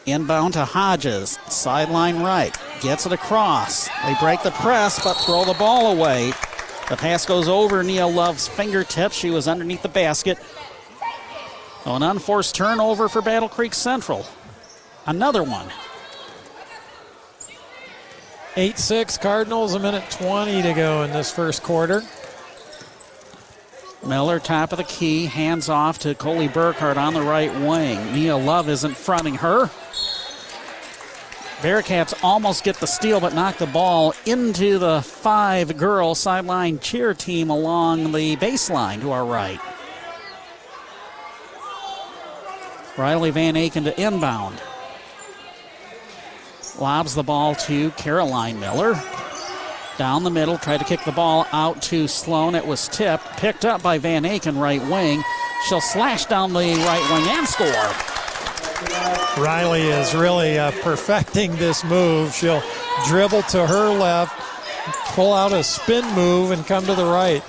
Inbound 0.08 0.54
to 0.54 0.66
Hodges, 0.66 1.38
sideline 1.48 2.24
right, 2.24 2.58
gets 2.82 3.06
it 3.06 3.12
across. 3.12 3.88
They 4.04 4.16
break 4.20 4.42
the 4.42 4.52
press 4.52 5.04
but 5.04 5.14
throw 5.14 5.46
the 5.46 5.54
ball 5.54 5.92
away. 5.92 6.32
The 6.90 6.98
pass 6.98 7.26
goes 7.26 7.48
over 7.48 7.84
Nia 7.84 8.08
Love's 8.08 8.48
fingertips. 8.48 9.16
She 9.16 9.30
was 9.30 9.48
underneath 9.48 9.84
the 9.84 9.90
basket. 9.90 10.40
So 11.84 11.96
an 11.96 12.04
unforced 12.04 12.56
turnover 12.56 13.10
for 13.10 13.22
Battle 13.22 13.48
Creek 13.48 13.74
Central. 13.74 14.26
Another 15.06 15.44
one. 15.44 15.68
8 18.58 18.78
6 18.78 19.18
Cardinals, 19.20 19.76
a 19.76 19.80
minute 19.80 20.04
20 20.10 20.64
to 20.64 20.74
go 20.74 21.04
in 21.04 21.12
this 21.12 21.32
first 21.32 21.64
quarter. 21.64 22.04
Miller, 24.06 24.40
top 24.40 24.72
of 24.72 24.78
the 24.78 24.84
key, 24.84 25.26
hands 25.28 25.70
off 25.70 26.00
to 26.00 26.16
Coley 26.16 26.48
Burkhardt 26.48 26.98
on 26.98 27.14
the 27.14 27.22
right 27.22 27.54
wing. 27.54 28.14
Nia 28.14 28.36
Love 28.36 28.68
isn't 28.68 28.98
fronting 28.98 29.36
her. 29.36 29.70
Bearcats 31.62 32.16
almost 32.24 32.64
get 32.64 32.78
the 32.78 32.88
steal, 32.88 33.20
but 33.20 33.36
knock 33.36 33.58
the 33.58 33.68
ball 33.68 34.16
into 34.26 34.80
the 34.80 35.04
five 35.04 35.78
girl 35.78 36.16
sideline 36.16 36.80
cheer 36.80 37.14
team 37.14 37.52
along 37.52 38.12
the 38.14 38.36
baseline 38.38 39.00
to 39.02 39.12
our 39.12 39.24
right. 39.24 39.60
Riley 42.98 43.30
Van 43.30 43.54
Aken 43.54 43.84
to 43.84 44.02
inbound. 44.02 44.60
Lobs 46.80 47.14
the 47.14 47.24
ball 47.24 47.54
to 47.56 47.92
Caroline 47.92 48.60
Miller. 48.60 48.96
Down 49.98 50.24
the 50.24 50.32
middle, 50.32 50.58
tried 50.58 50.78
to 50.78 50.86
kick 50.86 51.04
the 51.06 51.12
ball 51.12 51.46
out 51.52 51.82
to 51.84 52.08
Sloan. 52.08 52.56
It 52.56 52.66
was 52.66 52.88
tipped, 52.88 53.26
picked 53.38 53.66
up 53.66 53.84
by 53.84 53.98
Van 53.98 54.24
Aken, 54.24 54.60
right 54.60 54.82
wing. 54.88 55.24
She'll 55.68 55.82
slash 55.82 56.26
down 56.26 56.54
the 56.54 56.60
right 56.60 57.12
wing 57.12 57.28
and 57.28 57.48
score. 57.48 58.12
Riley 59.44 59.84
is 59.84 60.16
really 60.16 60.58
uh, 60.58 60.72
perfecting 60.82 61.56
this 61.58 61.84
move. 61.84 62.34
She'll 62.34 62.64
dribble 63.08 63.44
to 63.44 63.68
her 63.68 63.90
left, 63.90 64.34
pull 65.14 65.34
out 65.34 65.54
a 65.54 65.64
spin 65.64 66.06
move, 66.16 66.52
and 66.52 66.66
come 66.66 66.86
to 66.86 66.96
the 66.96 67.06
right. 67.06 67.44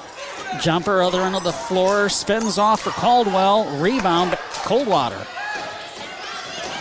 Jumper, 0.60 1.02
other 1.02 1.22
end 1.22 1.34
of 1.34 1.44
the 1.44 1.52
floor, 1.52 2.08
spins 2.08 2.58
off 2.58 2.82
for 2.82 2.90
Caldwell. 2.90 3.80
Rebound, 3.80 4.36
Coldwater. 4.64 5.26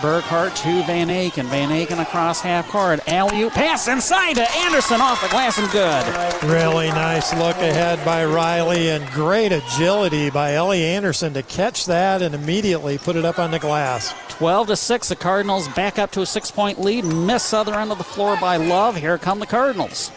Burkhart 0.02 0.56
to 0.64 0.84
Van 0.88 1.10
Aken. 1.10 1.46
Van 1.46 1.70
Aken 1.70 2.02
across 2.02 2.42
half 2.42 2.68
court. 2.70 3.00
Alley 3.08 3.48
pass 3.52 3.88
inside 3.88 4.34
to 4.34 4.52
Anderson 4.58 5.00
off 5.00 5.22
the 5.22 5.28
glass 5.28 5.60
and 5.60 5.70
good. 5.70 6.52
Really 6.52 6.88
nice 6.88 7.32
look 7.36 7.56
ahead 7.58 8.04
by 8.04 8.26
Riley 8.26 8.90
and 8.90 9.08
great 9.12 9.52
agility 9.52 10.32
by 10.32 10.56
Ellie 10.56 10.84
Anderson 10.84 11.36
to 11.36 11.44
catch 11.44 11.86
that 11.86 12.24
and 12.24 12.34
immediately 12.34 12.98
put 12.98 13.16
it 13.16 13.26
up 13.26 13.38
on 13.38 13.52
the 13.52 13.60
glass. 13.60 14.16
12 14.30 14.70
to 14.70 14.76
6, 14.76 15.10
the 15.10 15.16
Cardinals 15.16 15.68
back 15.76 16.00
up 16.00 16.10
to 16.12 16.22
a 16.22 16.26
six 16.26 16.50
point 16.50 16.82
lead. 16.82 17.06
Miss 17.06 17.54
other 17.54 17.76
end 17.76 17.92
of 17.92 18.00
the 18.00 18.04
floor 18.04 18.36
by 18.42 18.58
Love. 18.58 18.96
Here 18.96 19.20
come 19.20 19.40
the 19.40 19.46
Cardinals. 19.46 20.12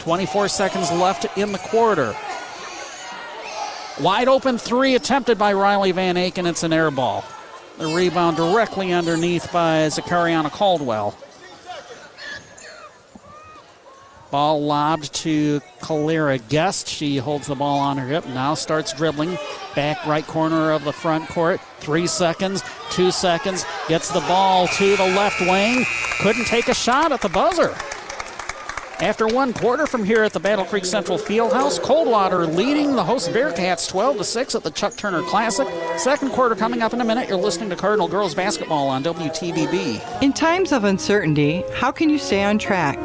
24 0.00 0.48
seconds 0.48 0.92
left 0.92 1.24
in 1.38 1.52
the 1.52 1.58
quarter. 1.58 2.14
Wide 4.02 4.28
open 4.28 4.58
three 4.58 4.96
attempted 4.96 5.38
by 5.38 5.54
Riley 5.54 5.92
Van 5.92 6.16
Aken. 6.16 6.46
It's 6.46 6.62
an 6.62 6.74
air 6.74 6.90
ball. 6.90 7.24
The 7.78 7.86
rebound 7.86 8.36
directly 8.36 8.92
underneath 8.92 9.52
by 9.52 9.86
Zakariana 9.86 10.50
Caldwell. 10.50 11.16
Ball 14.32 14.60
lobbed 14.60 15.14
to 15.14 15.60
Kalira 15.80 16.46
Guest. 16.48 16.88
She 16.88 17.18
holds 17.18 17.46
the 17.46 17.54
ball 17.54 17.78
on 17.78 17.96
her 17.96 18.06
hip. 18.08 18.26
Now 18.26 18.54
starts 18.54 18.92
dribbling. 18.92 19.38
Back 19.76 20.04
right 20.06 20.26
corner 20.26 20.72
of 20.72 20.82
the 20.82 20.92
front 20.92 21.28
court. 21.28 21.60
Three 21.78 22.08
seconds, 22.08 22.64
two 22.90 23.12
seconds. 23.12 23.64
Gets 23.86 24.10
the 24.10 24.20
ball 24.20 24.66
to 24.66 24.96
the 24.96 25.06
left 25.06 25.40
wing. 25.40 25.86
Couldn't 26.20 26.46
take 26.46 26.66
a 26.66 26.74
shot 26.74 27.12
at 27.12 27.22
the 27.22 27.28
buzzer. 27.28 27.76
After 29.00 29.28
one 29.28 29.52
quarter 29.52 29.86
from 29.86 30.02
here 30.02 30.24
at 30.24 30.32
the 30.32 30.40
Battle 30.40 30.64
Creek 30.64 30.84
Central 30.84 31.18
Fieldhouse, 31.18 31.80
Coldwater 31.80 32.44
leading 32.48 32.96
the 32.96 33.04
host 33.04 33.30
Bearcats 33.30 33.88
12 33.88 34.18
to 34.18 34.24
6 34.24 34.54
at 34.56 34.64
the 34.64 34.72
Chuck 34.72 34.96
Turner 34.96 35.22
Classic. 35.22 35.68
Second 35.96 36.30
quarter 36.32 36.56
coming 36.56 36.82
up 36.82 36.92
in 36.92 37.00
a 37.00 37.04
minute. 37.04 37.28
You're 37.28 37.38
listening 37.38 37.70
to 37.70 37.76
Cardinal 37.76 38.08
Girls 38.08 38.34
Basketball 38.34 38.88
on 38.88 39.04
WTVB. 39.04 40.20
In 40.20 40.32
times 40.32 40.72
of 40.72 40.82
uncertainty, 40.82 41.62
how 41.74 41.92
can 41.92 42.10
you 42.10 42.18
stay 42.18 42.42
on 42.42 42.58
track? 42.58 42.98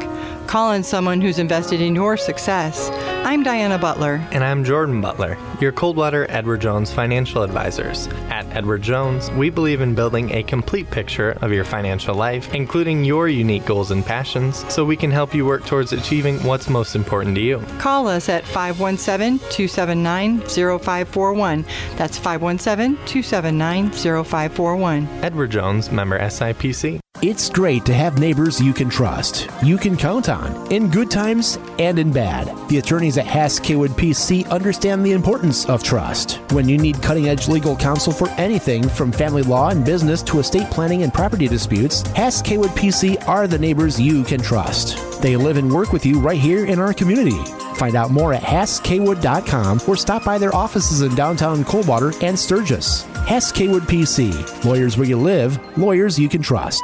Call 0.48 0.70
on 0.70 0.82
someone 0.82 1.20
who's 1.20 1.38
invested 1.38 1.80
in 1.80 1.94
your 1.94 2.16
success. 2.16 2.90
I'm 3.24 3.44
Diana 3.44 3.78
Butler. 3.78 4.16
And 4.32 4.42
I'm 4.42 4.64
Jordan 4.64 5.00
Butler, 5.00 5.38
your 5.60 5.70
Coldwater 5.70 6.26
Edward 6.28 6.60
Jones 6.60 6.92
financial 6.92 7.42
advisors. 7.44 8.08
Edward 8.54 8.82
Jones, 8.82 9.30
we 9.32 9.50
believe 9.50 9.80
in 9.80 9.94
building 9.94 10.30
a 10.30 10.42
complete 10.44 10.90
picture 10.90 11.32
of 11.42 11.52
your 11.52 11.64
financial 11.64 12.14
life, 12.14 12.54
including 12.54 13.04
your 13.04 13.28
unique 13.28 13.64
goals 13.66 13.90
and 13.90 14.06
passions, 14.06 14.64
so 14.72 14.84
we 14.84 14.96
can 14.96 15.10
help 15.10 15.34
you 15.34 15.44
work 15.44 15.66
towards 15.66 15.92
achieving 15.92 16.42
what's 16.44 16.68
most 16.68 16.94
important 16.94 17.34
to 17.34 17.40
you. 17.40 17.58
Call 17.78 18.06
us 18.06 18.28
at 18.28 18.44
517 18.44 19.38
279 19.50 20.40
0541. 20.40 21.64
That's 21.96 22.16
517 22.16 22.96
279 23.06 23.90
0541. 23.90 25.08
Edward 25.22 25.50
Jones, 25.50 25.90
member 25.90 26.18
SIPC. 26.18 27.03
It's 27.22 27.48
great 27.48 27.86
to 27.86 27.94
have 27.94 28.18
neighbors 28.18 28.60
you 28.60 28.74
can 28.74 28.90
trust, 28.90 29.48
you 29.62 29.78
can 29.78 29.96
count 29.96 30.28
on, 30.28 30.70
in 30.70 30.90
good 30.90 31.10
times 31.10 31.58
and 31.78 31.98
in 31.98 32.12
bad. 32.12 32.48
The 32.68 32.78
attorneys 32.78 33.16
at 33.16 33.26
Hass 33.26 33.58
Kaywood 33.60 33.90
PC 33.90 34.46
understand 34.50 35.06
the 35.06 35.12
importance 35.12 35.64
of 35.66 35.82
trust. 35.82 36.40
When 36.52 36.68
you 36.68 36.76
need 36.76 37.00
cutting 37.02 37.28
edge 37.28 37.46
legal 37.48 37.76
counsel 37.76 38.12
for 38.12 38.28
anything 38.30 38.88
from 38.88 39.12
family 39.12 39.42
law 39.42 39.70
and 39.70 39.84
business 39.84 40.22
to 40.24 40.40
estate 40.40 40.70
planning 40.70 41.02
and 41.02 41.14
property 41.14 41.46
disputes, 41.46 42.02
Hass 42.08 42.42
Kaywood 42.42 42.76
PC 42.76 43.26
are 43.28 43.46
the 43.46 43.58
neighbors 43.58 43.98
you 43.98 44.24
can 44.24 44.42
trust. 44.42 45.22
They 45.22 45.36
live 45.36 45.56
and 45.56 45.72
work 45.72 45.92
with 45.92 46.04
you 46.04 46.18
right 46.18 46.40
here 46.40 46.66
in 46.66 46.78
our 46.78 46.92
community. 46.92 47.38
Find 47.76 47.96
out 47.96 48.10
more 48.10 48.32
at 48.32 48.42
HassKaywood.com 48.42 49.80
or 49.86 49.96
stop 49.96 50.24
by 50.24 50.38
their 50.38 50.54
offices 50.54 51.02
in 51.02 51.14
downtown 51.14 51.64
Coldwater 51.64 52.12
and 52.22 52.38
Sturgis. 52.38 53.02
Hass 53.26 53.52
Kaywood 53.52 53.82
PC. 53.82 54.64
Lawyers 54.64 54.96
where 54.96 55.06
you 55.06 55.16
live, 55.16 55.58
lawyers 55.78 56.18
you 56.18 56.28
can 56.28 56.42
trust. 56.42 56.82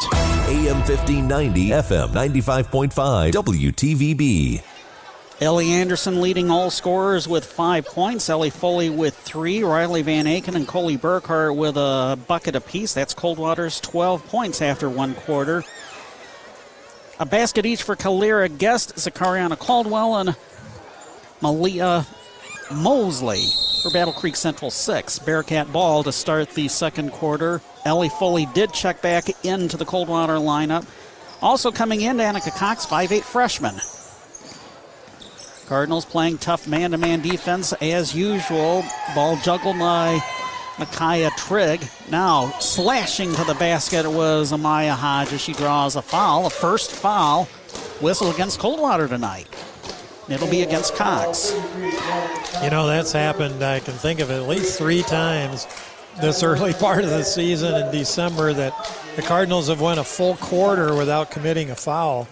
AM 0.49 0.77
1590, 0.79 1.69
FM 1.69 2.09
95.5, 2.09 3.33
WTVB. 3.33 4.63
Ellie 5.41 5.71
Anderson 5.71 6.21
leading 6.21 6.51
all 6.51 6.71
scorers 6.71 7.27
with 7.27 7.47
five 7.47 7.87
points. 7.87 8.29
Ellie 8.29 8.51
Foley 8.51 8.91
with 8.91 9.17
three. 9.17 9.63
Riley 9.63 10.03
Van 10.03 10.27
Aken 10.27 10.55
and 10.55 10.69
Coley 10.69 10.99
Burkhart 10.99 11.57
with 11.57 11.79
a 11.79 12.19
bucket 12.29 12.57
apiece. 12.57 12.93
That's 12.93 13.15
Coldwater's 13.15 13.81
12 13.81 14.27
points 14.27 14.61
after 14.61 14.91
one 14.91 15.15
quarter. 15.15 15.65
A 17.19 17.25
basket 17.25 17.65
each 17.65 17.83
for 17.83 17.97
Kalira 17.97 18.55
Guest, 18.57 18.97
Zakariana 18.97 19.59
Caldwell, 19.59 20.17
and 20.17 20.37
Malia 21.43 22.07
Mosley 22.71 23.45
for 23.83 23.91
Battle 23.91 24.13
Creek 24.13 24.37
Central 24.37 24.71
6. 24.71 25.19
Bearcat 25.21 25.73
ball 25.73 26.03
to 26.05 26.13
start 26.13 26.51
the 26.51 26.69
second 26.69 27.13
quarter. 27.13 27.61
Ellie 27.85 28.11
Foley 28.11 28.47
did 28.47 28.73
check 28.73 29.01
back 29.01 29.25
into 29.45 29.77
the 29.77 29.85
Coldwater 29.85 30.35
lineup. 30.35 30.87
Also 31.41 31.73
coming 31.73 32.03
in, 32.03 32.19
Danica 32.19 32.55
Cox, 32.55 32.85
5'8 32.85 33.23
freshman. 33.23 33.75
Cardinals 35.67 36.05
playing 36.05 36.39
tough 36.39 36.67
man 36.67 36.91
to 36.91 36.99
man 36.99 37.23
defense 37.23 37.73
as 37.75 38.15
usual. 38.15 38.85
Ball 39.15 39.37
juggled 39.37 39.79
by 39.79 40.21
Micaiah 40.79 41.31
Trigg. 41.37 41.81
Now 42.11 42.51
slashing 42.59 43.33
to 43.35 43.45
the 43.45 43.55
basket 43.55 44.07
was 44.11 44.53
Amaya 44.53 44.95
Hodge 44.95 45.33
as 45.33 45.41
she 45.41 45.53
draws 45.53 45.97
a 45.97 46.03
foul, 46.03 46.47
a 46.47 46.51
first 46.51 46.91
foul. 46.91 47.45
Whistle 48.01 48.31
against 48.31 48.59
Coldwater 48.59 49.07
tonight. 49.09 49.47
It'll 50.31 50.49
be 50.49 50.63
against 50.63 50.95
Cox. 50.95 51.53
You 52.63 52.71
know, 52.71 52.87
that's 52.87 53.11
happened, 53.11 53.65
I 53.65 53.81
can 53.81 53.95
think 53.95 54.21
of 54.21 54.31
at 54.31 54.47
least 54.47 54.79
three 54.79 55.03
times 55.03 55.67
this 56.21 56.43
early 56.45 56.73
part 56.73 57.03
of 57.03 57.11
the 57.11 57.25
season 57.25 57.75
in 57.75 57.91
December 57.91 58.53
that 58.53 58.73
the 59.17 59.23
Cardinals 59.23 59.67
have 59.67 59.81
went 59.81 59.99
a 59.99 60.05
full 60.05 60.37
quarter 60.37 60.95
without 60.95 61.33
committing 61.33 61.71
a 61.71 61.75
foul. 61.75 62.29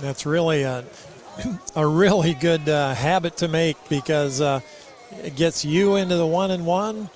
That's 0.00 0.26
really 0.26 0.62
a, 0.62 0.84
a 1.76 1.86
really 1.86 2.34
good 2.34 2.68
uh, 2.68 2.94
habit 2.94 3.36
to 3.38 3.48
make 3.48 3.76
because 3.88 4.40
uh, 4.40 4.60
it 5.22 5.36
gets 5.36 5.64
you 5.64 5.94
into 5.94 6.16
the 6.16 6.26
one 6.26 6.50
and 6.50 6.66
one 6.66 7.08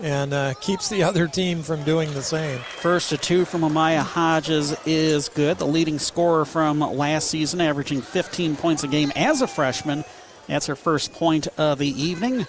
and 0.00 0.32
uh, 0.32 0.54
keeps 0.54 0.88
the 0.88 1.02
other 1.04 1.26
team 1.26 1.62
from 1.62 1.82
doing 1.84 2.12
the 2.14 2.22
same. 2.22 2.58
First 2.58 3.10
to 3.10 3.16
two 3.16 3.44
from 3.44 3.62
Amaya 3.62 4.02
Hodges 4.02 4.76
is 4.86 5.28
good. 5.28 5.58
The 5.58 5.66
leading 5.66 5.98
scorer 5.98 6.44
from 6.44 6.80
last 6.80 7.30
season, 7.30 7.60
averaging 7.60 8.02
15 8.02 8.56
points 8.56 8.84
a 8.84 8.88
game 8.88 9.12
as 9.16 9.42
a 9.42 9.46
freshman. 9.46 10.04
That's 10.46 10.66
her 10.66 10.76
first 10.76 11.12
point 11.12 11.48
of 11.58 11.78
the 11.78 11.88
evening. 11.88 12.46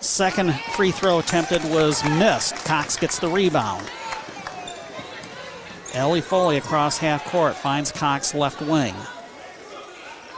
Second 0.00 0.54
free 0.74 0.90
throw 0.90 1.20
attempted 1.20 1.62
was 1.64 2.04
missed. 2.04 2.56
Cox 2.64 2.96
gets 2.96 3.18
the 3.18 3.28
rebound. 3.28 3.88
Ellie 5.94 6.20
Foley 6.20 6.56
across 6.56 6.98
half 6.98 7.24
court 7.26 7.54
finds 7.54 7.92
Cox 7.92 8.34
left 8.34 8.60
wing. 8.62 8.94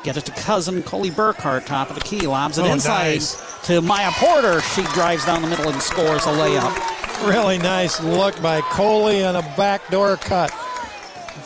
Get 0.05 0.19
it 0.19 0.27
to 0.27 0.33
cousin 0.33 0.83
Coley 0.83 1.11
Burkhart, 1.11 1.65
top 1.65 1.89
of 1.89 1.95
the 1.97 2.03
key. 2.03 2.27
Lobs 2.27 2.59
it 2.59 2.67
Oh, 2.67 2.73
inside 2.73 3.15
nice. 3.15 3.43
to 3.65 3.81
Maya 3.81 4.11
Porter. 4.13 4.61
She 4.61 4.83
drives 4.93 5.25
down 5.25 5.41
the 5.41 5.49
middle 5.49 5.69
and 5.71 5.81
scores 5.81 6.25
a 6.27 6.29
layup. 6.29 7.27
Really 7.27 7.57
nice 7.57 8.01
look 8.03 8.41
by 8.43 8.61
Coley 8.61 9.23
and 9.25 9.35
a 9.37 9.43
backdoor 9.57 10.19
cut 10.19 10.53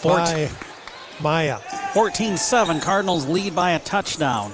by 0.02 0.50
Maya. 1.20 1.58
14 1.94 2.36
7. 2.36 2.80
Cardinals 2.80 3.26
lead 3.26 3.54
by 3.54 3.70
a 3.72 3.78
touchdown. 3.78 4.52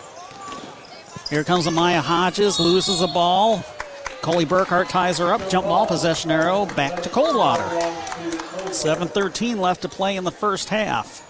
Here 1.30 1.42
comes 1.42 1.66
Amaya 1.66 2.00
Hodges, 2.00 2.60
loses 2.60 3.00
the 3.00 3.06
ball. 3.06 3.64
Coley 4.20 4.44
Burkhart 4.44 4.88
ties 4.88 5.16
her 5.18 5.32
up. 5.32 5.48
Jump 5.48 5.66
ball 5.66 5.86
possession 5.86 6.30
arrow 6.30 6.66
back 6.66 7.02
to 7.02 7.08
Coldwater. 7.08 7.62
7.13 8.68 9.56
left 9.58 9.80
to 9.82 9.88
play 9.88 10.16
in 10.16 10.24
the 10.24 10.30
first 10.30 10.68
half. 10.68 11.22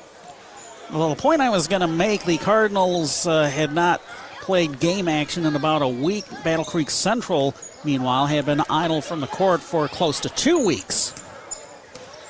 Well, 0.94 1.08
the 1.08 1.20
point 1.20 1.40
I 1.40 1.50
was 1.50 1.66
going 1.66 1.80
to 1.80 1.88
make 1.88 2.24
the 2.24 2.38
Cardinals 2.38 3.26
uh, 3.26 3.48
had 3.48 3.72
not 3.72 4.00
played 4.42 4.78
game 4.78 5.08
action 5.08 5.44
in 5.44 5.56
about 5.56 5.82
a 5.82 5.88
week. 5.88 6.24
Battle 6.44 6.64
Creek 6.64 6.88
Central, 6.88 7.52
meanwhile, 7.84 8.26
had 8.26 8.46
been 8.46 8.62
idle 8.70 9.00
from 9.00 9.18
the 9.18 9.26
court 9.26 9.60
for 9.60 9.88
close 9.88 10.20
to 10.20 10.28
two 10.28 10.64
weeks. 10.64 11.12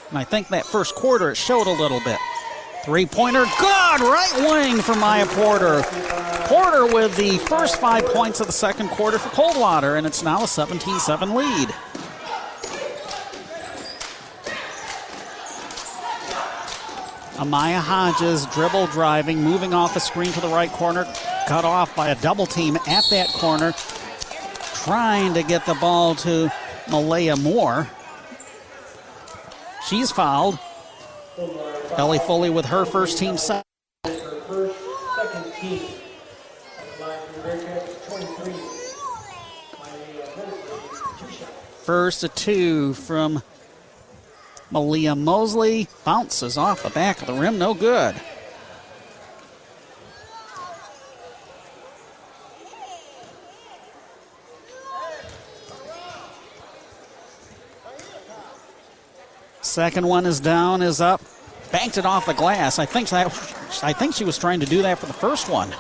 And 0.09 0.17
I 0.17 0.25
think 0.25 0.49
that 0.49 0.65
first 0.65 0.95
quarter 0.95 1.31
it 1.31 1.37
showed 1.37 1.67
a 1.67 1.73
little 1.73 2.01
bit. 2.07 2.17
Three 2.87 3.05
pointer, 3.05 3.45
good! 3.61 4.01
Right 4.01 4.33
wing 4.49 4.81
for 4.81 4.95
Maya 4.95 5.27
Porter. 5.27 5.83
Porter 6.47 6.87
with 6.87 7.15
the 7.19 7.37
first 7.47 7.79
five 7.79 8.07
points 8.07 8.41
of 8.41 8.47
the 8.47 8.53
second 8.55 8.89
quarter 8.89 9.19
for 9.19 9.29
Coldwater, 9.29 9.97
and 9.97 10.07
it's 10.07 10.23
now 10.23 10.45
a 10.45 10.49
17 10.49 11.01
7 11.01 11.35
lead. 11.35 11.69
Amaya 17.45 17.79
Hodges 17.79 18.47
dribble 18.47 18.87
driving, 18.87 19.43
moving 19.43 19.75
off 19.75 19.93
the 19.93 20.01
screen 20.01 20.33
to 20.33 20.41
the 20.41 20.49
right 20.49 20.71
corner, 20.71 21.05
cut 21.47 21.67
off 21.67 21.95
by 21.95 22.09
a 22.09 22.15
double 22.15 22.47
team 22.47 22.79
at 22.89 23.05
that 23.11 23.29
corner, 23.29 23.75
trying 24.73 25.35
to 25.35 25.43
get 25.43 25.67
the 25.67 25.75
ball 25.75 26.15
to 26.15 26.51
Malaya 26.89 27.37
Moore. 27.37 27.87
She's 29.87 30.11
fouled. 30.11 30.59
Ellie 31.99 32.19
Foley 32.21 32.49
with 32.49 32.65
her 32.65 32.87
first 32.87 33.19
team 33.19 33.37
set. 33.37 33.63
First 41.83 42.23
to 42.23 42.29
two 42.29 42.95
from 42.95 43.43
Malia 44.71 45.15
Mosley. 45.15 45.89
Bounces 46.05 46.59
off 46.59 46.83
the 46.83 46.91
back 46.91 47.21
of 47.21 47.27
the 47.27 47.35
rim, 47.35 47.59
no 47.59 47.75
good. 47.75 48.15
Second 59.75 60.07
one 60.07 60.25
is 60.25 60.39
down, 60.39 60.83
is 60.83 61.01
up. 61.01 61.21
Banked 61.73 61.99
it 61.99 62.07
off 62.07 62.27
the 62.27 62.33
glass. 62.33 62.79
I 62.79 62.87
think 62.87 63.09
that 63.09 63.27
I 63.83 63.93
think 63.93 64.15
she 64.15 64.23
was 64.23 64.39
trying 64.39 64.61
to 64.61 64.67
do 64.67 64.83
that 64.83 65.01
for 65.01 65.07
the 65.07 65.13
first 65.13 65.49
one. 65.49 65.75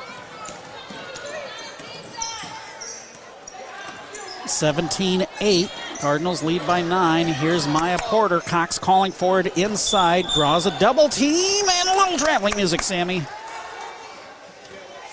17 4.48 5.26
8. 5.40 5.70
Cardinals 6.04 6.42
lead 6.42 6.66
by 6.66 6.82
nine. 6.82 7.26
Here's 7.26 7.66
Maya 7.66 7.96
Porter. 7.98 8.40
Cox 8.40 8.78
calling 8.78 9.10
for 9.10 9.40
it 9.40 9.56
inside. 9.56 10.26
Draws 10.34 10.66
a 10.66 10.78
double 10.78 11.08
team 11.08 11.64
and 11.66 11.88
a 11.88 11.96
little 11.96 12.18
traveling 12.18 12.54
music, 12.56 12.82
Sammy. 12.82 13.22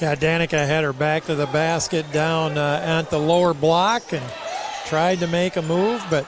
Yeah, 0.02 0.16
Danica 0.16 0.68
had 0.68 0.84
her 0.84 0.92
back 0.92 1.24
to 1.28 1.36
the 1.36 1.46
basket 1.46 2.12
down 2.12 2.58
uh, 2.58 2.82
at 2.84 3.10
the 3.10 3.18
lower 3.18 3.54
block 3.54 4.12
and 4.12 4.22
tried 4.86 5.20
to 5.20 5.28
make 5.28 5.56
a 5.56 5.62
move, 5.62 6.06
but 6.10 6.28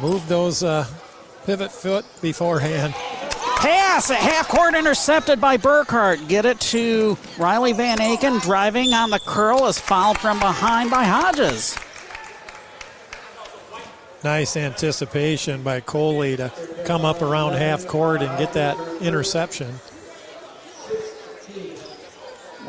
moved 0.00 0.26
those 0.26 0.62
uh, 0.62 0.86
pivot 1.44 1.70
foot 1.70 2.06
beforehand. 2.22 2.94
Pass 3.58 4.10
at 4.10 4.16
half 4.16 4.48
court 4.48 4.74
intercepted 4.74 5.38
by 5.38 5.58
Burkhart. 5.58 6.28
Get 6.28 6.46
it 6.46 6.58
to 6.60 7.18
Riley 7.36 7.74
Van 7.74 7.98
Aken. 7.98 8.40
Driving 8.40 8.94
on 8.94 9.10
the 9.10 9.20
curl 9.20 9.66
is 9.66 9.78
fouled 9.78 10.16
from 10.16 10.38
behind 10.38 10.90
by 10.90 11.04
Hodges. 11.04 11.76
Nice 14.24 14.56
anticipation 14.56 15.64
by 15.64 15.80
Coley 15.80 16.36
to 16.36 16.52
come 16.84 17.04
up 17.04 17.22
around 17.22 17.54
half 17.54 17.88
court 17.88 18.22
and 18.22 18.38
get 18.38 18.52
that 18.52 18.78
interception. 19.00 19.74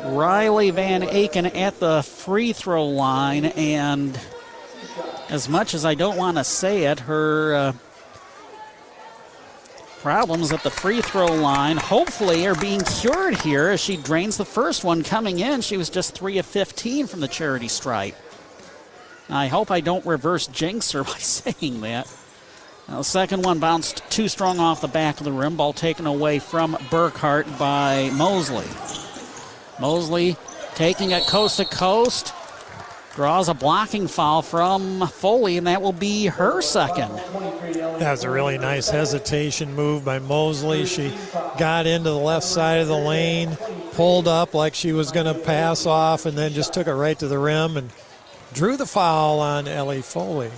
Riley 0.02 0.70
Van 0.70 1.02
Aken 1.02 1.54
at 1.54 1.78
the 1.78 2.02
free 2.02 2.52
throw 2.52 2.86
line, 2.86 3.46
and 3.46 4.18
as 5.30 5.48
much 5.48 5.74
as 5.74 5.84
I 5.84 5.94
don't 5.94 6.16
want 6.16 6.38
to 6.38 6.44
say 6.44 6.84
it, 6.84 7.00
her 7.00 7.54
uh, 7.54 7.72
problems 10.00 10.52
at 10.52 10.62
the 10.64 10.70
free 10.70 11.00
throw 11.00 11.26
line 11.26 11.76
hopefully 11.76 12.46
are 12.46 12.56
being 12.56 12.80
cured 12.80 13.36
here 13.36 13.70
as 13.70 13.80
she 13.80 13.96
drains 13.96 14.36
the 14.36 14.44
first 14.44 14.82
one 14.82 15.02
coming 15.02 15.38
in. 15.38 15.60
She 15.60 15.76
was 15.76 15.88
just 15.88 16.18
3 16.18 16.38
of 16.38 16.46
15 16.46 17.06
from 17.06 17.20
the 17.20 17.28
charity 17.28 17.68
stripe. 17.68 18.16
I 19.28 19.48
hope 19.48 19.70
I 19.70 19.80
don't 19.80 20.04
reverse 20.04 20.46
jinx 20.46 20.92
her 20.92 21.04
by 21.04 21.18
saying 21.18 21.80
that. 21.80 22.12
Now, 22.88 22.98
the 22.98 23.04
second 23.04 23.42
one 23.42 23.60
bounced 23.60 24.02
too 24.10 24.28
strong 24.28 24.58
off 24.58 24.82
the 24.82 24.88
back 24.88 25.18
of 25.18 25.24
the 25.24 25.32
rim. 25.32 25.56
Ball 25.56 25.72
taken 25.72 26.06
away 26.06 26.38
from 26.38 26.74
Burkhart 26.74 27.58
by 27.58 28.10
Mosley. 28.12 28.66
Mosley 29.80 30.36
taking 30.74 31.12
it 31.12 31.26
coast 31.26 31.56
to 31.56 31.64
coast. 31.64 32.34
Draws 33.14 33.48
a 33.48 33.54
blocking 33.54 34.08
foul 34.08 34.42
from 34.42 35.06
Foley, 35.06 35.56
and 35.56 35.68
that 35.68 35.80
will 35.80 35.92
be 35.92 36.26
her 36.26 36.60
second. 36.60 37.14
That 38.00 38.10
was 38.10 38.24
a 38.24 38.30
really 38.30 38.58
nice 38.58 38.90
hesitation 38.90 39.72
move 39.72 40.04
by 40.04 40.18
Mosley. 40.18 40.84
She 40.84 41.16
got 41.56 41.86
into 41.86 42.10
the 42.10 42.18
left 42.18 42.44
side 42.44 42.80
of 42.80 42.88
the 42.88 42.98
lane, 42.98 43.56
pulled 43.92 44.26
up 44.26 44.52
like 44.52 44.74
she 44.74 44.90
was 44.90 45.12
going 45.12 45.32
to 45.32 45.40
pass 45.40 45.86
off, 45.86 46.26
and 46.26 46.36
then 46.36 46.52
just 46.52 46.74
took 46.74 46.88
it 46.88 46.92
right 46.92 47.16
to 47.20 47.28
the 47.28 47.38
rim 47.38 47.76
and 47.76 47.88
drew 48.54 48.76
the 48.76 48.86
foul 48.86 49.40
on 49.40 49.66
Ellie 49.66 50.00
Foley. 50.00 50.50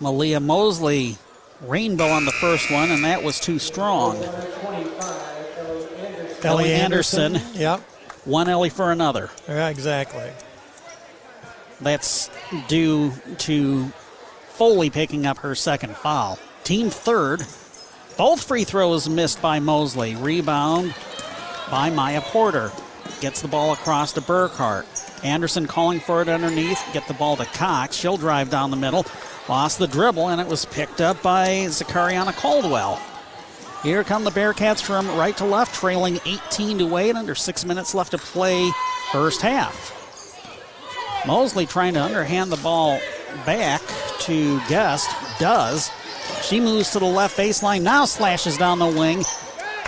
Malia 0.00 0.38
Mosley, 0.38 1.18
rainbow 1.60 2.06
on 2.06 2.24
the 2.24 2.32
first 2.32 2.70
one, 2.70 2.92
and 2.92 3.04
that 3.04 3.22
was 3.22 3.40
too 3.40 3.58
strong. 3.58 4.16
Ellie 6.44 6.72
Anderson. 6.72 7.34
Anderson. 7.36 7.60
Yep. 7.60 7.80
One 8.24 8.48
Ellie 8.48 8.70
for 8.70 8.92
another. 8.92 9.30
Yeah, 9.48 9.68
exactly. 9.68 10.30
That's 11.80 12.30
due 12.68 13.12
to 13.38 13.86
Foley 14.50 14.90
picking 14.90 15.26
up 15.26 15.38
her 15.38 15.56
second 15.56 15.96
foul. 15.96 16.38
Team 16.62 16.90
third. 16.90 17.40
Both 18.16 18.44
free 18.44 18.64
throws 18.64 19.08
missed 19.08 19.42
by 19.42 19.58
Mosley. 19.58 20.14
Rebound 20.14 20.94
by 21.70 21.90
Maya 21.90 22.20
Porter. 22.20 22.70
Gets 23.20 23.42
the 23.42 23.48
ball 23.48 23.72
across 23.72 24.12
to 24.12 24.20
Burkhart. 24.20 24.86
Anderson 25.24 25.66
calling 25.66 26.00
for 26.00 26.22
it 26.22 26.28
underneath. 26.28 26.82
Get 26.92 27.06
the 27.08 27.14
ball 27.14 27.36
to 27.36 27.44
Cox. 27.46 27.96
She'll 27.96 28.16
drive 28.16 28.50
down 28.50 28.70
the 28.70 28.76
middle. 28.76 29.04
Lost 29.48 29.78
the 29.78 29.86
dribble, 29.86 30.28
and 30.28 30.40
it 30.40 30.46
was 30.46 30.64
picked 30.66 31.00
up 31.00 31.22
by 31.22 31.48
Zakariana 31.68 32.34
Caldwell. 32.36 33.00
Here 33.82 34.02
come 34.04 34.24
the 34.24 34.30
Bearcats 34.30 34.82
from 34.82 35.06
right 35.16 35.36
to 35.36 35.44
left, 35.44 35.74
trailing 35.74 36.18
18 36.26 36.78
to 36.78 36.96
8. 36.96 37.16
Under 37.16 37.34
six 37.34 37.64
minutes 37.64 37.94
left 37.94 38.10
to 38.10 38.18
play 38.18 38.70
first 39.12 39.40
half. 39.40 39.94
Mosley 41.26 41.66
trying 41.66 41.94
to 41.94 42.02
underhand 42.02 42.50
the 42.50 42.56
ball 42.58 43.00
back 43.46 43.82
to 44.20 44.60
Guest. 44.68 45.10
Does. 45.38 45.90
She 46.42 46.60
moves 46.60 46.90
to 46.90 46.98
the 46.98 47.04
left 47.04 47.36
baseline, 47.36 47.82
now 47.82 48.04
slashes 48.04 48.56
down 48.58 48.78
the 48.78 48.86
wing. 48.86 49.24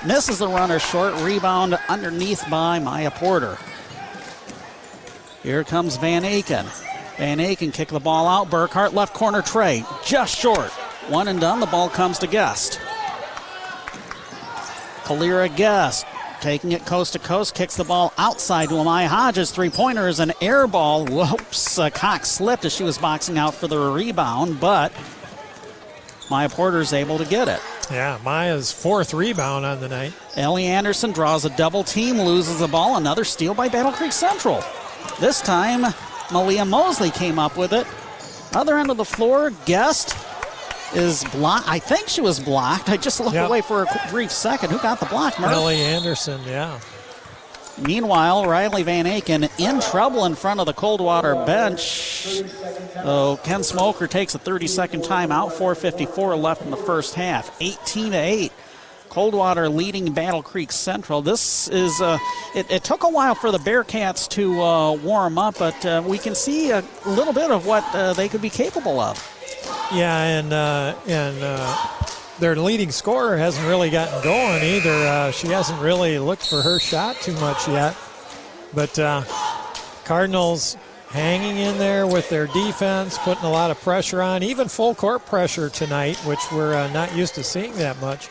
Misses 0.07 0.39
the 0.39 0.49
runner 0.49 0.79
short. 0.79 1.15
Rebound 1.23 1.79
underneath 1.89 2.49
by 2.49 2.79
Maya 2.79 3.11
Porter. 3.11 3.59
Here 5.43 5.65
comes 5.65 5.97
Van 5.97 6.23
Aken. 6.23 6.65
Van 7.17 7.39
Aken 7.39 7.73
kick 7.73 7.89
the 7.89 8.01
ball 8.01 8.27
out. 8.27 8.51
Burkhart 8.51 8.93
left 8.93 9.15
corner 9.15 9.43
tray. 9.43 9.85
Just 10.05 10.39
short. 10.39 10.71
One 11.09 11.29
and 11.29 11.41
done. 11.41 11.61
The 11.61 11.67
ball 11.67 11.89
comes 11.89 12.19
to 12.19 12.27
Guest. 12.27 12.81
Kalira 15.05 15.55
Guest 15.57 16.07
taking 16.41 16.73
it 16.73 16.87
coast 16.87 17.13
to 17.13 17.19
coast, 17.19 17.55
kicks 17.55 17.77
the 17.77 17.85
ball 17.85 18.13
outside 18.19 18.69
to 18.71 18.77
Amaya 18.77 19.07
Hodges. 19.07 19.51
Three 19.51 19.71
pointer 19.71 20.09
is 20.09 20.21
an 20.21 20.33
air 20.41 20.67
ball. 20.67 21.05
Whoops, 21.07 21.79
uh, 21.79 21.91
Cox 21.91 22.31
slipped 22.31 22.65
as 22.65 22.75
she 22.75 22.83
was 22.83 22.99
boxing 22.99 23.39
out 23.39 23.55
for 23.55 23.69
the 23.69 23.79
rebound, 23.79 24.61
but 24.61 24.93
Maya 26.31 26.49
Porter 26.49 26.81
is 26.81 26.93
able 26.93 27.19
to 27.19 27.25
get 27.25 27.49
it. 27.49 27.61
Yeah, 27.91 28.19
Maya's 28.25 28.73
fourth 28.73 29.13
rebound 29.13 29.65
on 29.65 29.81
the 29.81 29.89
night. 29.89 30.13
Ellie 30.37 30.67
Anderson 30.67 31.13
draws 31.13 31.45
a 31.45 31.51
double 31.57 31.83
team, 31.83 32.21
loses 32.21 32.61
the 32.61 32.69
ball. 32.69 32.97
Another 32.97 33.25
steal 33.25 33.53
by 33.53 33.69
Battle 33.69 33.93
Creek 33.93 34.13
Central. 34.13 34.63
This 35.21 35.41
time, 35.41 35.85
Malia 36.33 36.65
Mosley 36.65 37.11
came 37.11 37.39
up 37.39 37.57
with 37.57 37.73
it. 37.73 37.87
Other 38.55 38.79
end 38.79 38.91
of 38.91 38.97
the 38.97 39.05
floor, 39.05 39.51
Guest 39.65 40.17
is 40.95 41.23
blocked. 41.25 41.69
I 41.69 41.79
think 41.79 42.09
she 42.09 42.21
was 42.21 42.41
blocked. 42.41 42.89
I 42.89 42.97
just 42.97 43.21
looked 43.21 43.35
Yep. 43.35 43.47
away 43.49 43.61
for 43.61 43.83
a 43.85 44.09
brief 44.11 44.33
second. 44.33 44.71
Who 44.71 44.79
got 44.79 44.99
the 45.01 45.07
block, 45.07 45.39
Murph? 45.39 45.53
Ellie 45.53 45.81
Anderson, 45.81 46.41
yeah. 46.47 46.79
Meanwhile, 47.79 48.47
Riley 48.47 48.83
Van 48.83 49.07
Aken 49.07 49.49
in 49.59 49.81
trouble 49.81 50.25
in 50.27 50.35
front 50.35 50.61
of 50.61 50.67
the 50.67 50.73
Coldwater 50.75 51.35
bench. 51.47 52.43
Oh, 53.05 53.39
Ken 53.43 53.63
Smoker 53.63 54.07
takes 54.07 54.35
a 54.35 54.39
30 54.39 54.67
second 54.67 55.03
timeout. 55.03 55.53
4.54 55.53 56.37
left 56.37 56.63
in 56.63 56.71
the 56.71 56.77
first 56.77 57.15
half. 57.15 57.51
18 57.61 58.11
to 58.13 58.19
8. 58.19 58.53
Coldwater 59.11 59.69
leading 59.69 60.13
Battle 60.13 60.41
Creek 60.43 60.71
Central. 60.71 61.21
This 61.21 61.67
is, 61.69 62.01
uh, 62.01 62.17
it, 62.55 62.71
it, 62.71 62.85
took 62.85 63.03
a 63.03 63.09
while 63.09 63.35
for 63.35 63.51
the 63.51 63.59
Bearcats 63.59 64.29
to 64.31 64.63
uh, 64.63 64.93
warm 64.93 65.37
up, 65.37 65.59
but 65.59 65.85
uh, 65.85 66.03
we 66.07 66.17
can 66.17 66.37
see 66.37 66.71
a 66.71 66.83
little 67.05 67.33
bit 67.33 67.51
of 67.51 67.67
what 67.67 67.85
uh, 67.93 68.13
they 68.13 68.29
could 68.29 68.41
be 68.41 68.49
capable 68.49 69.01
of. 69.01 69.19
Yeah, 69.93 70.23
and, 70.23 70.53
uh, 70.53 70.95
and 71.09 71.37
uh, 71.43 71.89
their 72.39 72.55
leading 72.55 72.93
scorer 72.93 73.37
hasn't 73.37 73.67
really 73.67 73.91
gotten 73.91 74.23
going 74.23 74.63
either. 74.63 75.33
she 75.33 75.49
hasn't 75.49 75.81
really 75.81 76.21
looked 76.21 76.49
for 76.49 76.63
her 76.63 76.79
shot 76.79 77.17
too 77.17 77.35
much 77.35 77.67
yet. 77.67 77.97
But 78.73 78.95
Cardinals 80.05 80.77
hanging 81.09 81.57
in 81.57 81.77
there 81.79 82.07
with 82.07 82.29
their 82.31 82.47
defense, 82.47 83.19
putting 83.19 83.43
a 83.43 83.51
lot 83.51 83.73
of 83.73 83.81
pressure 83.81 84.23
on, 84.23 84.45
even 84.45 84.69
full 84.69 84.95
court 84.95 85.27
pressure 85.27 85.69
tonight, 85.69 86.17
which 86.19 86.41
we're 86.53 86.89
not 86.93 87.13
used 87.17 87.35
to 87.35 87.43
seeing 87.43 87.73
that 87.75 88.01
much. 88.01 88.29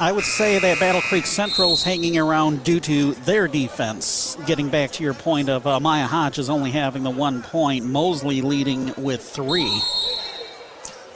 I 0.00 0.12
would 0.12 0.24
say 0.24 0.60
that 0.60 0.78
Battle 0.78 1.00
Creek 1.00 1.26
Central's 1.26 1.82
hanging 1.82 2.18
around 2.18 2.62
due 2.62 2.78
to 2.78 3.14
their 3.14 3.48
defense. 3.48 4.38
Getting 4.46 4.68
back 4.68 4.92
to 4.92 5.02
your 5.02 5.12
point 5.12 5.48
of 5.48 5.66
uh, 5.66 5.80
Maya 5.80 6.06
Hodges 6.06 6.48
only 6.48 6.70
having 6.70 7.02
the 7.02 7.10
one 7.10 7.42
point, 7.42 7.84
Mosley 7.84 8.40
leading 8.40 8.94
with 8.96 9.20
three. 9.20 9.82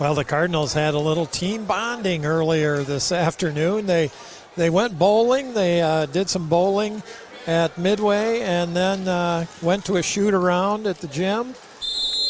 Well, 0.01 0.17
the 0.17 0.25
Cardinals 0.25 0.73
had 0.73 0.95
a 0.95 0.99
little 0.99 1.27
team 1.27 1.65
bonding 1.65 2.27
earlier 2.27 2.83
this 2.83 3.13
afternoon. 3.13 3.87
They 3.87 4.11
they 4.57 4.69
went 4.69 4.99
bowling. 4.99 5.55
They 5.55 5.81
uh, 5.81 6.07
did 6.07 6.29
some 6.29 6.49
bowling 6.49 7.05
at 7.47 7.79
Midway, 7.79 8.41
and 8.41 8.75
then 8.75 9.07
uh, 9.07 9.47
went 9.63 9.85
to 9.85 9.97
a 9.99 10.03
shoot 10.03 10.35
around 10.35 10.89
at 10.89 10.99
the 10.99 11.07
gym. 11.07 11.55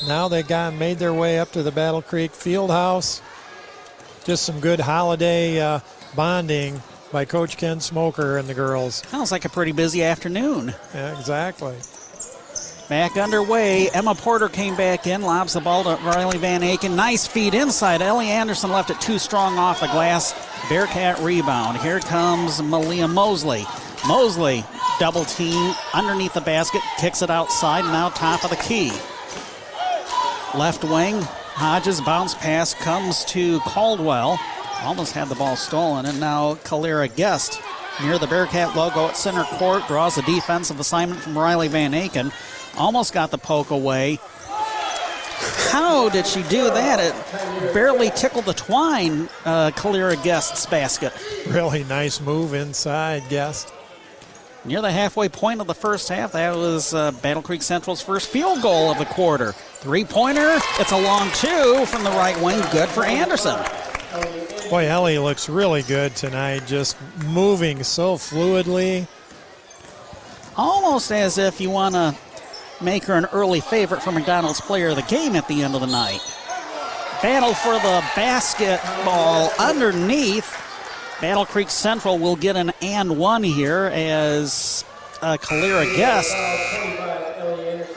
Now 0.06 0.28
they 0.28 0.42
got 0.42 0.74
made 0.74 0.98
their 0.98 1.14
way 1.14 1.38
up 1.38 1.50
to 1.52 1.62
the 1.62 1.72
Battle 1.72 2.02
Creek 2.02 2.32
Field 2.32 2.70
House. 2.70 3.22
Just 4.24 4.44
some 4.44 4.60
good 4.60 4.80
holiday 4.80 5.58
uh, 5.58 5.80
bonding 6.14 6.82
by 7.10 7.24
Coach 7.24 7.56
Ken 7.56 7.80
Smoker 7.80 8.38
and 8.38 8.48
the 8.48 8.54
girls. 8.54 9.06
Sounds 9.08 9.32
like 9.32 9.44
a 9.44 9.48
pretty 9.48 9.72
busy 9.72 10.02
afternoon. 10.02 10.74
Yeah, 10.94 11.18
exactly. 11.18 11.76
Back 12.88 13.16
underway. 13.16 13.88
Emma 13.90 14.14
Porter 14.14 14.48
came 14.48 14.76
back 14.76 15.06
in, 15.06 15.22
lobs 15.22 15.54
the 15.54 15.60
ball 15.60 15.84
to 15.84 16.02
Riley 16.02 16.38
Van 16.38 16.60
Aken. 16.62 16.94
Nice 16.94 17.26
feed 17.26 17.54
inside. 17.54 18.02
Ellie 18.02 18.28
Anderson 18.28 18.70
left 18.70 18.90
it 18.90 19.00
too 19.00 19.18
strong 19.18 19.58
off 19.58 19.80
the 19.80 19.86
glass. 19.86 20.34
Bearcat 20.68 21.18
rebound. 21.20 21.78
Here 21.78 22.00
comes 22.00 22.62
Malia 22.62 23.08
Mosley. 23.08 23.64
Mosley 24.06 24.64
double 24.98 25.24
team 25.24 25.74
underneath 25.94 26.34
the 26.34 26.40
basket, 26.40 26.82
kicks 26.98 27.22
it 27.22 27.30
outside, 27.30 27.82
now 27.84 28.08
top 28.10 28.44
of 28.44 28.50
the 28.50 28.56
key. 28.56 28.90
Left 30.54 30.84
wing, 30.84 31.20
Hodges 31.54 32.00
bounce 32.00 32.34
pass 32.34 32.74
comes 32.74 33.24
to 33.26 33.58
Caldwell. 33.60 34.38
Almost 34.82 35.12
had 35.12 35.28
the 35.28 35.34
ball 35.36 35.56
stolen, 35.56 36.06
and 36.06 36.18
now 36.18 36.54
Kalira 36.56 37.14
Guest 37.14 37.60
near 38.02 38.18
the 38.18 38.26
Bearcat 38.26 38.74
logo 38.74 39.06
at 39.08 39.16
center 39.16 39.44
court 39.44 39.86
draws 39.86 40.18
a 40.18 40.22
defensive 40.22 40.80
assignment 40.80 41.20
from 41.20 41.38
Riley 41.38 41.68
Van 41.68 41.92
Aken. 41.92 42.32
Almost 42.76 43.12
got 43.12 43.30
the 43.30 43.38
poke 43.38 43.70
away. 43.70 44.18
How 45.70 46.08
did 46.08 46.26
she 46.26 46.42
do 46.44 46.64
that? 46.64 47.00
It 47.00 47.72
barely 47.74 48.10
tickled 48.10 48.44
the 48.44 48.54
twine, 48.54 49.28
uh, 49.44 49.70
Kalira 49.70 50.22
Guest's 50.22 50.66
basket. 50.66 51.12
Really 51.46 51.84
nice 51.84 52.20
move 52.20 52.52
inside, 52.54 53.22
Guest. 53.28 53.72
Near 54.64 54.80
the 54.80 54.92
halfway 54.92 55.28
point 55.28 55.60
of 55.60 55.66
the 55.66 55.74
first 55.74 56.08
half, 56.08 56.32
that 56.32 56.54
was 56.54 56.94
uh, 56.94 57.10
Battle 57.10 57.42
Creek 57.42 57.62
Central's 57.62 58.00
first 58.00 58.28
field 58.28 58.62
goal 58.62 58.90
of 58.90 58.98
the 58.98 59.04
quarter. 59.06 59.52
Three 59.52 60.04
pointer, 60.04 60.58
it's 60.78 60.92
a 60.92 61.00
long 61.00 61.30
two 61.34 61.84
from 61.86 62.04
the 62.04 62.10
right 62.10 62.40
wing, 62.40 62.62
good 62.70 62.88
for 62.88 63.04
Anderson. 63.04 63.58
Boy, 64.68 64.88
Ellie 64.88 65.18
looks 65.18 65.48
really 65.48 65.82
good 65.82 66.14
tonight, 66.14 66.66
just 66.66 66.96
moving 67.24 67.82
so 67.82 68.16
fluidly. 68.16 69.06
Almost 70.56 71.10
as 71.12 71.38
if 71.38 71.60
you 71.60 71.70
want 71.70 71.94
to 71.94 72.14
make 72.82 73.04
her 73.04 73.14
an 73.14 73.26
early 73.32 73.60
favorite 73.60 74.02
for 74.02 74.12
McDonald's 74.12 74.60
player 74.60 74.88
of 74.88 74.96
the 74.96 75.02
game 75.02 75.34
at 75.34 75.48
the 75.48 75.62
end 75.62 75.74
of 75.74 75.80
the 75.80 75.86
night. 75.86 76.20
Battle 77.22 77.54
for 77.54 77.74
the 77.74 78.04
basketball 78.14 79.50
underneath. 79.58 80.58
Battle 81.20 81.46
Creek 81.46 81.70
Central 81.70 82.18
will 82.18 82.36
get 82.36 82.56
an 82.56 82.72
and 82.82 83.16
one 83.16 83.42
here 83.42 83.90
as 83.94 84.84
uh, 85.22 85.36
Kalira 85.38 85.84
Guest 85.96 86.34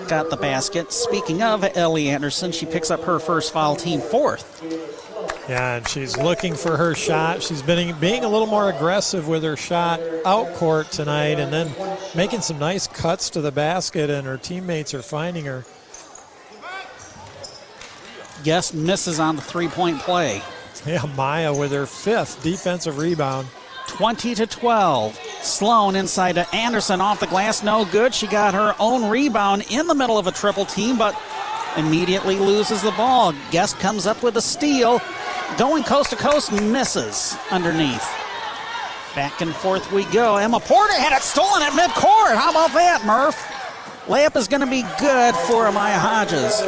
got 0.08 0.30
the 0.30 0.38
basket. 0.38 0.91
Speaking 0.91 1.41
of 1.41 1.64
Ellie 1.76 2.10
Anderson, 2.10 2.51
she 2.51 2.66
picks 2.66 2.91
up 2.91 3.03
her 3.03 3.20
first 3.20 3.53
foul, 3.53 3.76
team 3.76 4.01
fourth. 4.01 4.62
Yeah, 5.49 5.76
and 5.76 5.88
she's 5.88 6.18
looking 6.18 6.56
for 6.56 6.76
her 6.76 6.95
shot. 6.95 7.43
She's 7.43 7.62
been 7.62 7.97
being 7.99 8.24
a 8.24 8.28
little 8.28 8.47
more 8.47 8.70
aggressive 8.70 9.28
with 9.28 9.43
her 9.43 9.56
shot 9.56 9.99
out 10.26 10.53
court 10.56 10.91
tonight 10.91 11.39
and 11.39 11.53
then 11.53 11.72
making 12.16 12.41
some 12.41 12.58
nice 12.58 12.88
cuts 12.88 13.30
to 13.32 13.41
the 13.41 13.51
basket, 13.51 14.10
and 14.10 14.26
her 14.26 14.38
teammates 14.38 14.93
are 14.93 15.03
finding 15.03 15.45
her. 15.45 15.64
Guest 18.43 18.74
misses 18.74 19.20
on 19.20 19.36
the 19.36 19.41
three 19.41 19.68
point 19.68 19.99
play. 19.99 20.41
Yeah, 20.86 21.06
Maya 21.16 21.56
with 21.56 21.72
her 21.72 21.86
fifth 21.86 22.43
defensive 22.43 22.97
rebound. 22.97 23.47
20 23.88 24.36
to 24.36 24.47
12. 24.47 25.20
Sloan 25.45 25.95
inside 25.95 26.33
to 26.33 26.55
Anderson 26.55 27.01
off 27.01 27.19
the 27.19 27.27
glass, 27.27 27.63
no 27.63 27.85
good. 27.85 28.13
She 28.13 28.27
got 28.27 28.53
her 28.53 28.75
own 28.79 29.09
rebound 29.09 29.65
in 29.69 29.87
the 29.87 29.95
middle 29.95 30.17
of 30.17 30.27
a 30.27 30.31
triple 30.31 30.65
team, 30.65 30.97
but 30.97 31.19
immediately 31.77 32.37
loses 32.37 32.81
the 32.81 32.91
ball. 32.91 33.33
Guest 33.51 33.77
comes 33.79 34.07
up 34.07 34.23
with 34.23 34.37
a 34.37 34.41
steal. 34.41 35.01
Going 35.57 35.83
coast 35.83 36.09
to 36.09 36.15
coast, 36.15 36.51
misses 36.51 37.37
underneath. 37.51 38.05
Back 39.13 39.41
and 39.41 39.53
forth 39.55 39.91
we 39.91 40.03
go. 40.05 40.37
Emma 40.37 40.59
Porter 40.59 40.93
had 40.93 41.15
it 41.15 41.21
stolen 41.21 41.61
at 41.61 41.71
midcourt. 41.71 42.35
How 42.35 42.51
about 42.51 42.73
that, 42.73 43.05
Murph? 43.05 43.35
Layup 44.07 44.35
is 44.35 44.47
going 44.47 44.61
to 44.61 44.67
be 44.67 44.83
good 44.99 45.35
for 45.35 45.65
Amaya 45.65 45.97
Hodges. 45.97 46.61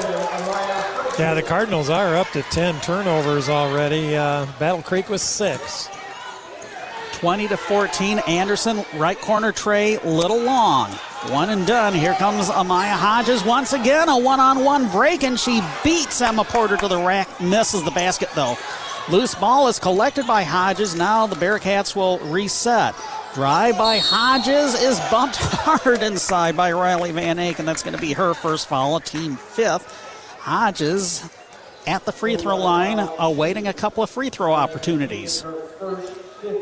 Yeah, 1.20 1.34
the 1.34 1.44
Cardinals 1.44 1.90
are 1.90 2.16
up 2.16 2.30
to 2.30 2.44
10 2.44 2.80
turnovers 2.82 3.50
already. 3.50 4.16
Uh, 4.16 4.46
Battle 4.60 4.82
Creek 4.82 5.10
was 5.10 5.22
six. 5.22 5.90
20 7.18 7.48
to 7.48 7.58
14. 7.58 8.20
Anderson, 8.28 8.86
right 8.94 9.20
corner 9.20 9.52
tray, 9.52 9.98
little 10.00 10.38
long. 10.40 10.92
One 11.32 11.50
and 11.50 11.66
done. 11.66 11.96
Here 11.96 12.14
comes 12.14 12.48
Amaya 12.48 12.94
Hodges 12.94 13.44
once 13.44 13.74
again. 13.74 14.08
A 14.08 14.20
one 14.20 14.40
on 14.40 14.64
one 14.64 14.88
break, 14.92 15.24
and 15.24 15.40
she 15.40 15.62
beats 15.84 16.22
Emma 16.22 16.44
Porter 16.44 16.78
to 16.78 16.88
the 16.88 17.02
rack. 17.02 17.42
Misses 17.42 17.84
the 17.84 17.90
basket, 17.92 18.30
though. 18.36 18.56
Loose 19.10 19.34
ball 19.34 19.68
is 19.68 19.80
collected 19.80 20.28
by 20.28 20.44
Hodges. 20.44 20.94
Now 20.94 21.26
the 21.26 21.36
Bearcats 21.36 21.96
will 21.96 22.20
reset. 22.20 22.94
Drive 23.34 23.80
by 23.80 23.98
Hodges 23.98 24.76
is 24.76 25.00
bumped 25.10 25.36
hard 25.40 26.04
inside 26.04 26.56
by 26.56 26.72
Riley 26.72 27.12
Van 27.12 27.38
Aken. 27.38 27.66
That's 27.66 27.82
going 27.82 27.96
to 27.96 28.02
be 28.02 28.14
her 28.14 28.36
first 28.36 28.68
foul, 28.68 29.00
team 29.00 29.38
fifth. 29.38 29.92
Hodges 30.40 31.28
at 31.88 32.06
the 32.06 32.12
free 32.12 32.36
throw 32.36 32.58
line, 32.58 33.00
awaiting 33.18 33.68
a 33.68 33.74
couple 33.74 34.04
of 34.04 34.10
free 34.12 34.30
throw 34.30 34.54
opportunities. 34.54 35.44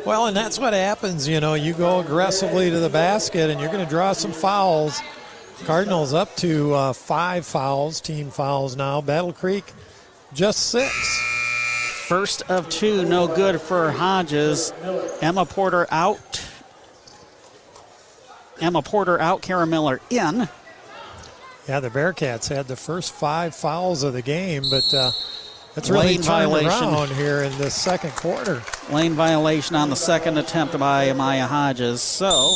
Well, 0.05 0.27
and 0.27 0.37
that's 0.37 0.57
what 0.57 0.73
happens. 0.73 1.27
You 1.27 1.39
know, 1.39 1.53
you 1.53 1.73
go 1.73 1.99
aggressively 1.99 2.69
to 2.69 2.79
the 2.79 2.89
basket 2.89 3.49
and 3.49 3.59
you're 3.59 3.71
going 3.71 3.83
to 3.83 3.89
draw 3.89 4.13
some 4.13 4.31
fouls. 4.31 5.01
Cardinals 5.65 6.13
up 6.13 6.35
to 6.37 6.73
uh, 6.73 6.93
five 6.93 7.45
fouls, 7.45 8.01
team 8.01 8.29
fouls 8.29 8.75
now. 8.75 9.01
Battle 9.01 9.33
Creek 9.33 9.65
just 10.33 10.69
six. 10.69 10.91
First 12.07 12.43
of 12.49 12.69
two, 12.69 13.05
no 13.05 13.27
good 13.27 13.59
for 13.59 13.91
Hodges. 13.91 14.73
Emma 15.21 15.45
Porter 15.45 15.87
out. 15.89 16.45
Emma 18.61 18.81
Porter 18.81 19.19
out, 19.19 19.41
Kara 19.41 19.65
Miller 19.65 19.99
in. 20.09 20.47
Yeah, 21.67 21.79
the 21.79 21.89
Bearcats 21.89 22.47
had 22.47 22.67
the 22.67 22.75
first 22.75 23.13
five 23.13 23.55
fouls 23.55 24.03
of 24.03 24.13
the 24.13 24.21
game, 24.21 24.63
but 24.69 24.93
uh, 24.93 25.11
that's 25.75 25.89
really 25.89 26.07
Lane 26.07 26.21
violation. 26.23 26.71
around 26.71 27.11
here 27.11 27.43
in 27.43 27.55
the 27.57 27.69
second 27.69 28.11
quarter. 28.15 28.63
Lane 28.89 29.13
violation 29.13 29.75
on 29.75 29.89
the 29.89 29.95
second 29.95 30.37
attempt 30.37 30.77
by 30.79 31.07
Amaya 31.07 31.45
Hodges. 31.45 32.01
So 32.01 32.55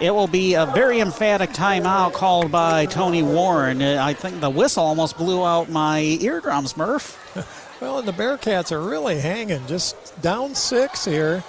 it 0.00 0.12
will 0.12 0.28
be 0.28 0.54
a 0.54 0.64
very 0.66 1.00
emphatic 1.00 1.50
timeout 1.50 2.12
called 2.12 2.52
by 2.52 2.86
Tony 2.86 3.22
Warren. 3.22 3.82
Uh, 3.82 3.98
I 4.00 4.14
think 4.14 4.40
the 4.40 4.50
whistle 4.50 4.84
almost 4.84 5.16
blew 5.18 5.44
out 5.44 5.68
my 5.68 6.00
eardrums, 6.00 6.76
Murph. 6.76 7.16
Well, 7.80 8.00
and 8.00 8.08
the 8.08 8.12
Bearcats 8.12 8.72
are 8.72 8.80
really 8.80 9.20
hanging, 9.20 9.64
just 9.68 10.20
down 10.20 10.56
six 10.56 11.04
here. 11.04 11.44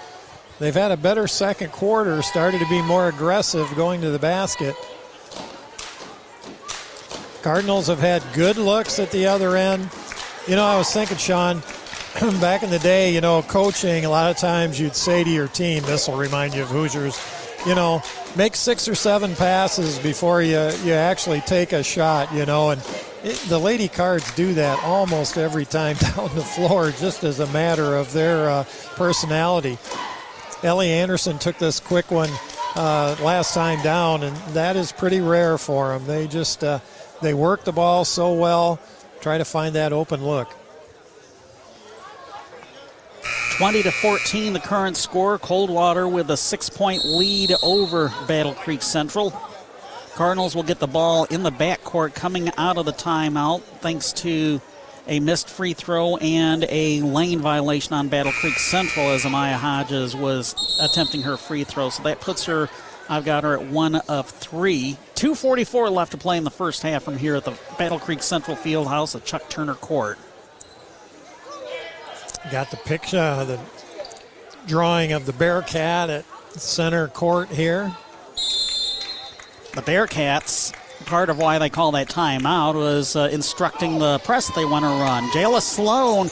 They've 0.60 0.76
had 0.76 0.92
a 0.92 0.98
better 0.98 1.26
second 1.26 1.72
quarter, 1.72 2.22
started 2.22 2.60
to 2.60 2.70
be 2.70 2.84
more 2.84 3.08
aggressive 3.08 3.68
going 3.76 4.02
to 4.02 4.12
the 4.12 4.20
basket. 4.20 4.76
Cardinals 7.42 7.88
have 7.88 8.00
had 8.00 8.24
good 8.34 8.58
looks 8.58 9.00
at 9.00 9.12
the 9.12 9.26
other 9.26 9.56
end. 9.56 9.90
You 10.48 10.56
know, 10.56 10.66
I 10.66 10.78
was 10.78 10.92
thinking, 10.92 11.18
Sean, 11.18 11.62
back 12.42 12.64
in 12.64 12.70
the 12.70 12.80
day, 12.80 13.14
you 13.14 13.22
know, 13.22 13.42
coaching, 13.44 14.06
a 14.06 14.10
lot 14.10 14.32
of 14.32 14.38
times 14.38 14.80
you'd 14.80 14.96
say 14.96 15.24
to 15.24 15.30
your 15.30 15.48
team, 15.48 15.84
this 15.84 16.08
will 16.08 16.18
remind 16.18 16.54
you 16.54 16.64
of 16.64 16.70
Hoosiers, 16.70 17.20
you 17.66 17.76
know, 17.76 18.02
make 18.36 18.56
six 18.56 18.88
or 18.88 18.96
seven 18.96 19.36
passes 19.36 20.00
before 20.00 20.42
you, 20.42 20.72
you 20.84 20.94
actually 20.94 21.42
take 21.42 21.72
a 21.72 21.84
shot, 21.84 22.34
you 22.34 22.46
know, 22.46 22.72
and 22.72 22.82
it, 23.24 23.38
the 23.48 23.60
Lady 23.60 23.88
Cards 23.88 24.34
do 24.36 24.54
that 24.54 24.82
almost 24.84 25.38
every 25.38 25.66
time 25.66 25.96
down 26.16 26.34
the 26.36 26.44
floor, 26.44 26.92
just 26.92 27.24
as 27.24 27.40
a 27.40 27.48
matter 27.48 27.96
of 27.96 28.12
their 28.14 28.50
uh, 28.50 28.64
personality. 28.96 29.78
Ellie 30.64 30.92
Anderson 30.92 31.38
took 31.40 31.58
this 31.58 31.80
quick 31.80 32.12
one 32.12 32.30
uh, 32.76 33.16
last 33.22 33.54
time 33.54 33.82
down, 33.82 34.24
and 34.24 34.36
that 34.54 34.76
is 34.76 34.92
pretty 34.92 35.22
rare 35.22 35.58
for 35.58 35.90
them. 35.90 36.06
They 36.06 36.28
just 36.28 36.64
uh, 36.64 36.80
they 37.22 37.34
work 37.34 37.64
the 37.64 37.72
ball 37.72 38.06
so 38.06 38.34
well, 38.34 38.80
try 39.22 39.38
to 39.38 39.46
find 39.46 39.76
that 39.76 39.94
open 39.94 40.24
look. 40.24 40.56
20 43.58 43.84
to 43.84 43.92
14, 43.92 44.54
the 44.54 44.60
current 44.60 44.96
score. 44.96 45.38
Coldwater 45.38 46.08
with 46.08 46.32
a 46.32 46.38
six-point 46.38 47.04
lead 47.04 47.54
over 47.62 48.14
Battle 48.26 48.54
Creek 48.54 48.82
Central. 48.82 49.32
Cardinals 50.16 50.56
will 50.56 50.64
get 50.64 50.80
the 50.80 50.88
ball 50.88 51.26
in 51.26 51.44
the 51.44 51.52
backcourt 51.52 52.14
coming 52.14 52.52
out 52.58 52.78
of 52.78 52.86
the 52.86 52.94
timeout, 52.94 53.62
thanks 53.82 54.14
to 54.14 54.62
a 55.08 55.20
missed 55.20 55.50
free 55.50 55.74
throw 55.74 56.16
and 56.18 56.66
a 56.70 57.02
lane 57.02 57.40
violation 57.40 57.94
on 57.94 58.08
Battle 58.08 58.32
Creek 58.32 58.58
Central 58.58 59.10
as 59.10 59.24
Amaya 59.24 59.56
Hodges 59.56 60.16
was 60.16 60.78
attempting 60.82 61.24
her 61.24 61.36
free 61.36 61.64
throw. 61.64 61.90
So 61.90 62.04
that 62.04 62.22
puts 62.22 62.46
her, 62.46 62.70
I've 63.10 63.26
got 63.26 63.44
her 63.44 63.60
at 63.60 63.66
one 63.66 63.96
of 63.96 64.30
three. 64.30 64.98
2.44 65.20 65.92
left 65.92 66.14
to 66.14 66.18
play 66.18 66.38
in 66.38 66.46
the 66.46 66.50
first 66.50 66.82
half 66.82 67.04
from 67.04 67.18
here 67.18 67.36
at 67.36 67.44
the 67.44 67.54
Battle 67.78 68.00
Creek 68.00 68.24
Central 68.24 68.56
Fieldhouse 68.56 69.18
at 69.18 69.26
Chuck 69.26 69.50
Turner 69.50 69.74
Court. 69.76 70.18
Got 72.50 72.72
the 72.72 72.78
picture, 72.78 73.44
the 73.44 73.60
drawing 74.66 75.12
of 75.12 75.26
the 75.26 75.34
Bearcat 75.34 76.10
at 76.10 76.26
center 76.54 77.10
court 77.10 77.50
here. 77.50 77.94
The 79.76 79.82
Bearcats, 79.82 80.74
part 81.06 81.30
of 81.30 81.38
why 81.38 81.60
they 81.60 81.70
call 81.70 81.92
that 81.92 82.08
timeout 82.08 82.76
was 82.76 83.18
uh, 83.18 83.28
instructing 83.30 84.00
the 84.00 84.20
press 84.20 84.50
they 84.56 84.64
want 84.64 84.86
to 84.86 84.90
run. 84.90 85.26
Jayla 85.32 85.62
Sloan 85.62 86.30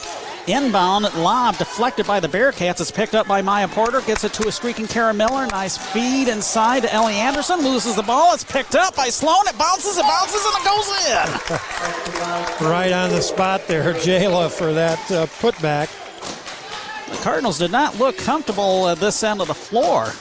inbound 0.48 1.12
lob 1.14 1.56
deflected 1.56 2.06
by 2.06 2.20
the 2.20 2.28
Bearcats. 2.28 2.80
It's 2.80 2.90
picked 2.90 3.14
up 3.14 3.26
by 3.26 3.42
Maya 3.42 3.68
Porter. 3.68 4.00
Gets 4.00 4.24
it 4.24 4.32
to 4.34 4.48
a 4.48 4.52
streaking 4.52 4.86
Kara 4.86 5.12
Miller. 5.12 5.46
Nice 5.46 5.76
feed 5.76 6.28
inside 6.28 6.82
to 6.82 6.92
Ellie 6.92 7.14
Anderson. 7.14 7.60
Loses 7.60 7.96
the 7.96 8.02
ball. 8.02 8.34
It's 8.34 8.44
picked 8.44 8.74
up 8.74 8.96
by 8.96 9.08
Sloan. 9.08 9.46
It 9.46 9.58
bounces, 9.58 9.96
it 9.98 10.02
bounces, 10.02 10.44
and 10.44 10.54
it 10.56 10.64
goes 10.64 10.88
in. 12.60 12.66
right 12.68 12.92
on 12.92 13.10
the 13.10 13.22
spot 13.22 13.66
there, 13.68 13.94
Jayla, 13.94 14.50
for 14.50 14.72
that 14.72 14.98
uh, 15.10 15.26
putback. 15.26 15.88
The 17.10 17.16
Cardinals 17.18 17.58
did 17.58 17.72
not 17.72 17.98
look 17.98 18.16
comfortable 18.16 18.88
at 18.88 18.98
this 18.98 19.22
end 19.22 19.40
of 19.40 19.48
the 19.48 19.54
floor. 19.54 20.12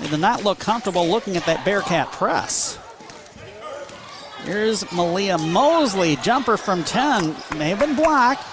They 0.00 0.08
did 0.08 0.20
not 0.20 0.44
look 0.44 0.58
comfortable 0.58 1.06
looking 1.06 1.36
at 1.36 1.46
that 1.46 1.64
Bearcat 1.64 2.10
press. 2.12 2.78
Here's 4.44 4.90
Malia 4.92 5.38
Mosley, 5.38 6.16
jumper 6.16 6.58
from 6.58 6.84
10. 6.84 7.34
May 7.56 7.70
have 7.70 7.78
been 7.78 7.94
blocked. 7.94 8.44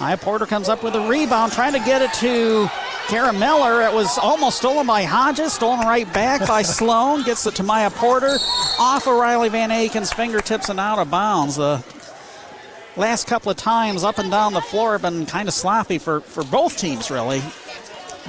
Maya 0.00 0.16
Porter 0.16 0.46
comes 0.46 0.70
up 0.70 0.82
with 0.82 0.94
a 0.94 1.06
rebound, 1.06 1.52
trying 1.52 1.74
to 1.74 1.78
get 1.80 2.00
it 2.00 2.10
to 2.14 2.70
Kara 3.08 3.34
Miller. 3.34 3.82
It 3.82 3.92
was 3.92 4.16
almost 4.16 4.56
stolen 4.56 4.86
by 4.86 5.02
Hodges, 5.02 5.52
stolen 5.52 5.80
right 5.80 6.10
back 6.14 6.48
by 6.48 6.62
Sloan. 6.78 7.22
Gets 7.22 7.44
it 7.44 7.54
to 7.56 7.62
Maya 7.62 7.90
Porter, 7.90 8.38
off 8.78 9.06
of 9.06 9.14
Riley 9.14 9.50
Van 9.50 9.70
Aken's 9.70 10.10
fingertips 10.10 10.70
and 10.70 10.80
out 10.80 10.98
of 10.98 11.10
bounds. 11.10 11.56
The 11.56 11.84
last 12.96 13.26
couple 13.26 13.50
of 13.50 13.58
times 13.58 14.02
up 14.02 14.18
and 14.18 14.30
down 14.30 14.54
the 14.54 14.62
floor 14.62 14.92
have 14.92 15.02
been 15.02 15.26
kind 15.26 15.48
of 15.48 15.54
sloppy 15.54 15.98
for, 15.98 16.22
for 16.22 16.44
both 16.44 16.78
teams, 16.78 17.10
really. 17.10 17.42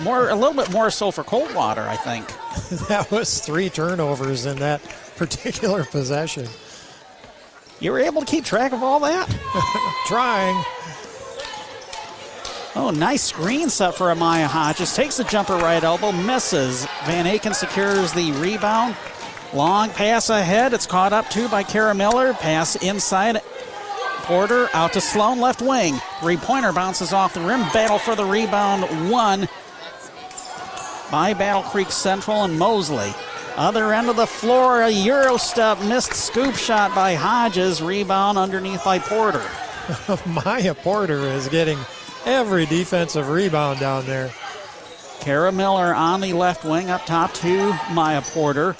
More, 0.01 0.27
a 0.27 0.35
little 0.35 0.53
bit 0.53 0.71
more 0.73 0.89
so 0.89 1.09
for 1.09 1.23
Coldwater, 1.23 1.87
I 1.87 1.95
think. 1.95 2.27
that 2.89 3.09
was 3.11 3.39
three 3.39 3.69
turnovers 3.69 4.45
in 4.45 4.59
that 4.59 4.81
particular 5.15 5.85
possession. 5.85 6.47
You 7.79 7.93
were 7.93 7.99
able 7.99 8.21
to 8.21 8.27
keep 8.27 8.43
track 8.43 8.73
of 8.73 8.83
all 8.83 8.99
that? 8.99 9.29
Trying. 10.07 10.63
Oh, 12.73 12.89
nice 12.89 13.23
screen 13.23 13.69
set 13.69 13.95
for 13.95 14.07
Amaya 14.07 14.45
Hodges. 14.45 14.95
Takes 14.95 15.17
the 15.17 15.25
jumper 15.25 15.57
right 15.57 15.83
elbow, 15.83 16.13
misses. 16.13 16.85
Van 17.05 17.25
Aken 17.25 17.53
secures 17.53 18.13
the 18.13 18.31
rebound. 18.33 18.95
Long 19.53 19.89
pass 19.89 20.29
ahead. 20.29 20.73
It's 20.73 20.85
caught 20.85 21.11
up 21.11 21.27
to 21.31 21.49
by 21.49 21.63
Kara 21.63 21.93
Miller. 21.93 22.33
Pass 22.33 22.77
inside. 22.77 23.41
Porter 24.23 24.69
out 24.73 24.93
to 24.93 25.01
Sloan, 25.01 25.41
left 25.41 25.61
wing. 25.61 25.95
Three 26.21 26.37
pointer 26.37 26.71
bounces 26.71 27.11
off 27.11 27.33
the 27.33 27.41
rim. 27.41 27.59
Battle 27.73 27.99
for 27.99 28.15
the 28.15 28.23
rebound. 28.23 29.11
One 29.11 29.49
by 31.11 31.33
Battle 31.33 31.63
Creek 31.63 31.91
Central 31.91 32.45
and 32.45 32.57
Mosley. 32.57 33.11
Other 33.57 33.91
end 33.93 34.09
of 34.09 34.15
the 34.15 34.25
floor, 34.25 34.83
a 34.83 34.89
Euro 34.89 35.35
step, 35.35 35.81
missed 35.81 36.13
scoop 36.13 36.55
shot 36.55 36.95
by 36.95 37.15
Hodges. 37.15 37.81
Rebound 37.81 38.37
underneath 38.37 38.85
by 38.85 38.99
Porter. 38.99 39.45
Maya 40.25 40.73
Porter 40.73 41.27
is 41.27 41.49
getting 41.49 41.77
every 42.25 42.65
defensive 42.65 43.29
rebound 43.29 43.79
down 43.79 44.05
there. 44.05 44.31
Kara 45.19 45.51
Miller 45.51 45.93
on 45.93 46.21
the 46.21 46.33
left 46.33 46.65
wing, 46.65 46.89
up 46.89 47.05
top 47.05 47.33
to 47.35 47.77
Maya 47.91 48.21
Porter. 48.21 48.75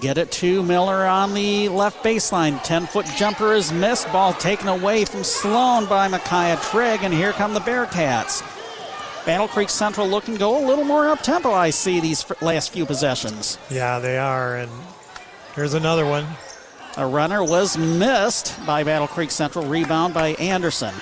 Get 0.00 0.18
it 0.18 0.30
to 0.32 0.62
Miller 0.62 1.06
on 1.06 1.34
the 1.34 1.68
left 1.68 2.04
baseline. 2.04 2.62
10 2.62 2.86
foot 2.86 3.06
jumper 3.16 3.52
is 3.54 3.72
missed. 3.72 4.10
Ball 4.12 4.32
taken 4.32 4.68
away 4.68 5.04
from 5.04 5.24
Sloan 5.24 5.86
by 5.86 6.08
Micaiah 6.08 6.58
Trigg, 6.62 7.02
and 7.02 7.12
here 7.12 7.32
come 7.32 7.54
the 7.54 7.60
Bearcats. 7.60 8.42
Battle 9.26 9.48
Creek 9.48 9.68
Central 9.68 10.08
looking 10.08 10.34
to 10.34 10.40
go 10.40 10.64
a 10.64 10.66
little 10.66 10.84
more 10.84 11.08
up 11.08 11.20
tempo, 11.20 11.52
I 11.52 11.70
see, 11.70 12.00
these 12.00 12.24
last 12.40 12.72
few 12.72 12.86
possessions. 12.86 13.58
Yeah, 13.70 13.98
they 13.98 14.18
are. 14.18 14.56
And 14.56 14.70
here's 15.54 15.74
another 15.74 16.06
one. 16.06 16.26
A 16.96 17.06
runner 17.06 17.44
was 17.44 17.76
missed 17.76 18.58
by 18.66 18.84
Battle 18.84 19.06
Creek 19.06 19.30
Central. 19.30 19.66
Rebound 19.66 20.14
by 20.14 20.28
Anderson. 20.34 20.94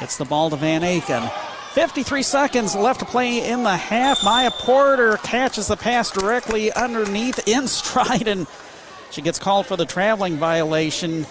It's 0.00 0.16
the 0.16 0.24
ball 0.24 0.50
to 0.50 0.56
Van 0.56 0.82
Aken. 0.82 1.30
53 1.72 2.22
seconds 2.22 2.74
left 2.74 3.00
to 3.00 3.06
play 3.06 3.48
in 3.48 3.62
the 3.62 3.76
half. 3.76 4.24
Maya 4.24 4.50
Porter 4.50 5.18
catches 5.18 5.68
the 5.68 5.76
pass 5.76 6.10
directly 6.10 6.72
underneath 6.72 7.46
in 7.46 7.68
stride, 7.68 8.26
and 8.26 8.46
she 9.10 9.22
gets 9.22 9.38
called 9.38 9.66
for 9.66 9.76
the 9.76 9.86
traveling 9.86 10.36
violation. 10.36 11.26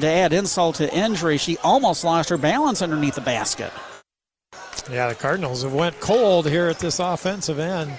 To 0.00 0.06
add 0.06 0.32
insult 0.32 0.76
to 0.76 0.94
injury, 0.94 1.38
she 1.38 1.56
almost 1.58 2.04
lost 2.04 2.28
her 2.30 2.36
balance 2.36 2.82
underneath 2.82 3.14
the 3.14 3.20
basket. 3.20 3.72
Yeah, 4.90 5.08
the 5.08 5.14
Cardinals 5.14 5.62
have 5.62 5.72
went 5.72 6.00
cold 6.00 6.48
here 6.48 6.68
at 6.68 6.78
this 6.78 6.98
offensive 6.98 7.58
end. 7.58 7.98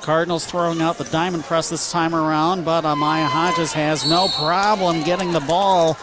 Cardinals 0.00 0.46
throwing 0.46 0.80
out 0.80 0.96
the 0.96 1.04
diamond 1.04 1.44
press 1.44 1.68
this 1.68 1.92
time 1.92 2.14
around, 2.14 2.64
but 2.64 2.84
uh, 2.84 2.94
Amaya 2.94 3.26
Hodges 3.26 3.72
has 3.72 4.08
no 4.08 4.28
problem 4.28 5.02
getting 5.02 5.32
the 5.32 5.40
ball 5.40 5.96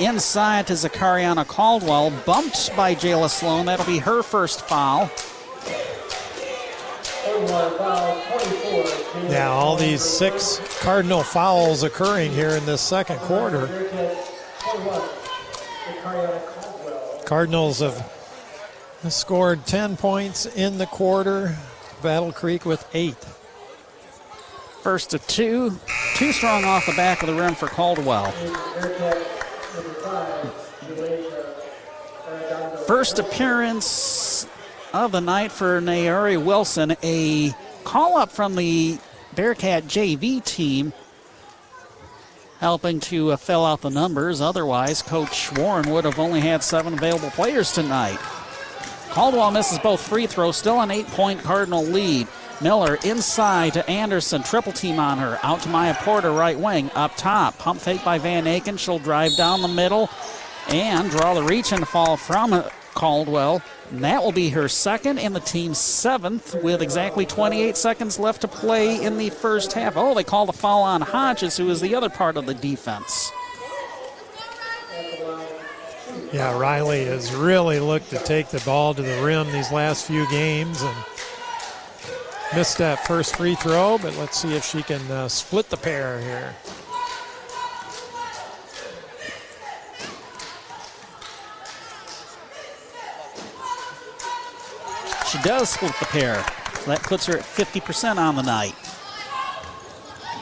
inside 0.00 0.66
to 0.68 0.74
Zakariana 0.74 1.46
Caldwell. 1.46 2.10
Bumped 2.24 2.74
by 2.76 2.94
Jayla 2.94 3.28
Sloan. 3.28 3.66
That'll 3.66 3.86
be 3.86 3.98
her 3.98 4.22
first 4.22 4.62
foul. 4.62 5.10
Yeah, 9.28 9.48
all 9.50 9.76
these 9.76 10.02
six 10.02 10.60
Cardinal 10.80 11.22
fouls 11.22 11.82
occurring 11.82 12.32
here 12.32 12.50
in 12.50 12.64
this 12.66 12.80
second 12.80 13.18
quarter. 13.20 13.66
Cardinals 17.24 17.80
have 17.80 18.10
scored 19.08 19.66
10 19.66 19.96
points 19.96 20.46
in 20.46 20.78
the 20.78 20.86
quarter. 20.86 21.56
Battle 22.02 22.32
Creek 22.32 22.64
with 22.64 22.88
eight. 22.94 23.16
First 24.82 25.10
to 25.10 25.18
two. 25.18 25.78
Too 26.14 26.32
strong 26.32 26.64
off 26.64 26.86
the 26.86 26.92
back 26.92 27.22
of 27.22 27.28
the 27.28 27.34
rim 27.34 27.54
for 27.54 27.68
Caldwell. 27.68 28.32
First 32.88 33.18
appearance 33.18 34.48
of 34.94 35.12
the 35.12 35.20
night 35.20 35.52
for 35.52 35.78
Naori 35.78 36.42
Wilson. 36.42 36.96
A 37.02 37.54
call 37.84 38.16
up 38.16 38.32
from 38.32 38.54
the 38.54 38.96
Bearcat 39.34 39.84
JV 39.84 40.42
team 40.42 40.94
helping 42.60 42.98
to 43.00 43.32
uh, 43.32 43.36
fill 43.36 43.66
out 43.66 43.82
the 43.82 43.90
numbers. 43.90 44.40
Otherwise, 44.40 45.02
Coach 45.02 45.52
Warren 45.52 45.90
would 45.90 46.06
have 46.06 46.18
only 46.18 46.40
had 46.40 46.64
seven 46.64 46.94
available 46.94 47.28
players 47.28 47.72
tonight. 47.72 48.16
Caldwell 49.10 49.50
misses 49.50 49.78
both 49.80 50.00
free 50.00 50.26
throws, 50.26 50.56
still 50.56 50.80
an 50.80 50.90
eight 50.90 51.08
point 51.08 51.42
Cardinal 51.42 51.84
lead. 51.84 52.26
Miller 52.62 52.96
inside 53.04 53.74
to 53.74 53.86
Anderson, 53.86 54.42
triple 54.42 54.72
team 54.72 54.98
on 54.98 55.18
her. 55.18 55.38
Out 55.42 55.60
to 55.60 55.68
Maya 55.68 55.94
Porter, 55.94 56.32
right 56.32 56.58
wing, 56.58 56.90
up 56.94 57.14
top. 57.16 57.58
Pump 57.58 57.82
fake 57.82 58.02
by 58.02 58.16
Van 58.16 58.44
Aken. 58.44 58.78
She'll 58.78 58.98
drive 58.98 59.36
down 59.36 59.60
the 59.60 59.68
middle 59.68 60.08
and 60.68 61.10
draw 61.10 61.34
the 61.34 61.42
reach 61.42 61.72
and 61.72 61.86
fall 61.86 62.16
from 62.16 62.64
Caldwell. 62.98 63.62
And 63.92 64.02
that 64.02 64.24
will 64.24 64.32
be 64.32 64.50
her 64.50 64.68
second 64.68 65.20
and 65.20 65.34
the 65.34 65.40
team's 65.40 65.78
seventh 65.78 66.56
with 66.64 66.82
exactly 66.82 67.24
28 67.24 67.76
seconds 67.76 68.18
left 68.18 68.40
to 68.40 68.48
play 68.48 69.00
in 69.00 69.16
the 69.16 69.30
first 69.30 69.72
half. 69.72 69.96
Oh, 69.96 70.14
they 70.14 70.24
call 70.24 70.46
the 70.46 70.52
foul 70.52 70.82
on 70.82 71.00
Hodges, 71.00 71.56
who 71.56 71.70
is 71.70 71.80
the 71.80 71.94
other 71.94 72.10
part 72.10 72.36
of 72.36 72.46
the 72.46 72.54
defense. 72.54 73.30
Yeah, 76.32 76.58
Riley 76.58 77.04
has 77.04 77.32
really 77.32 77.78
looked 77.78 78.10
to 78.10 78.18
take 78.18 78.48
the 78.48 78.60
ball 78.60 78.94
to 78.94 79.00
the 79.00 79.22
rim 79.22 79.50
these 79.52 79.70
last 79.70 80.04
few 80.04 80.28
games 80.28 80.82
and 80.82 80.96
missed 82.54 82.78
that 82.78 83.06
first 83.06 83.36
free 83.36 83.54
throw, 83.54 83.98
but 83.98 84.14
let's 84.16 84.42
see 84.42 84.54
if 84.54 84.64
she 84.64 84.82
can 84.82 85.00
uh, 85.10 85.28
split 85.28 85.70
the 85.70 85.76
pair 85.76 86.20
here. 86.20 86.54
She 95.30 95.38
does 95.42 95.68
split 95.68 95.92
the 95.98 96.06
pair. 96.06 96.42
So 96.80 96.90
that 96.90 97.02
puts 97.02 97.26
her 97.26 97.36
at 97.36 97.44
50% 97.44 98.16
on 98.16 98.36
the 98.36 98.42
night. 98.42 98.74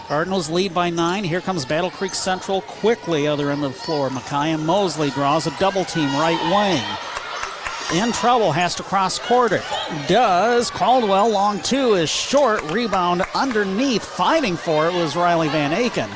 Cardinals 0.06 0.48
lead 0.48 0.72
by 0.72 0.90
nine. 0.90 1.24
Here 1.24 1.40
comes 1.40 1.64
Battle 1.64 1.90
Creek 1.90 2.14
Central 2.14 2.60
quickly, 2.60 3.26
other 3.26 3.50
end 3.50 3.64
of 3.64 3.72
the 3.72 3.78
floor. 3.78 4.08
Micaiah 4.10 4.58
Mosley 4.58 5.10
draws 5.10 5.48
a 5.48 5.58
double 5.58 5.84
team 5.84 6.08
right 6.14 6.40
wing. 6.52 8.00
In 8.00 8.12
trouble, 8.12 8.52
has 8.52 8.76
to 8.76 8.84
cross 8.84 9.18
it. 9.30 9.62
Does. 10.06 10.70
Caldwell, 10.70 11.30
long 11.30 11.60
two 11.60 11.94
is 11.94 12.08
short. 12.08 12.62
Rebound 12.70 13.22
underneath, 13.34 14.04
fighting 14.04 14.56
for 14.56 14.86
it 14.86 14.92
was 14.92 15.16
Riley 15.16 15.48
Van 15.48 15.72
Aken. 15.72 16.08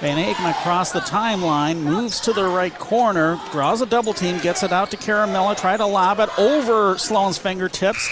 Van 0.00 0.16
Aken 0.16 0.48
across 0.48 0.92
the 0.92 1.00
timeline, 1.00 1.78
moves 1.82 2.20
to 2.20 2.32
the 2.32 2.44
right 2.44 2.76
corner, 2.78 3.40
draws 3.50 3.82
a 3.82 3.86
double 3.86 4.12
team, 4.12 4.38
gets 4.38 4.62
it 4.62 4.72
out 4.72 4.92
to 4.92 4.96
Kara 4.96 5.26
Miller, 5.26 5.56
try 5.56 5.76
to 5.76 5.84
lob 5.84 6.20
it 6.20 6.28
over 6.38 6.96
Sloan's 6.96 7.36
fingertips. 7.36 8.08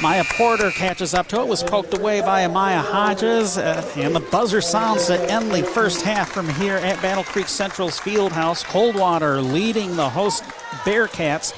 Maya 0.00 0.22
Porter 0.36 0.70
catches 0.70 1.12
up 1.12 1.26
to 1.28 1.40
it, 1.40 1.48
was 1.48 1.64
poked 1.64 1.92
away 1.94 2.20
by 2.20 2.42
Amaya 2.42 2.84
Hodges, 2.84 3.58
uh, 3.58 3.84
and 3.96 4.14
the 4.14 4.20
buzzer 4.20 4.60
sounds 4.60 5.06
to 5.06 5.18
end 5.28 5.50
the 5.50 5.64
first 5.64 6.02
half 6.02 6.30
from 6.30 6.48
here 6.50 6.76
at 6.76 7.02
Battle 7.02 7.24
Creek 7.24 7.48
Central's 7.48 7.98
Field 7.98 8.30
House. 8.30 8.62
Coldwater 8.62 9.40
leading 9.40 9.96
the 9.96 10.08
host 10.08 10.44
Bearcats 10.84 11.52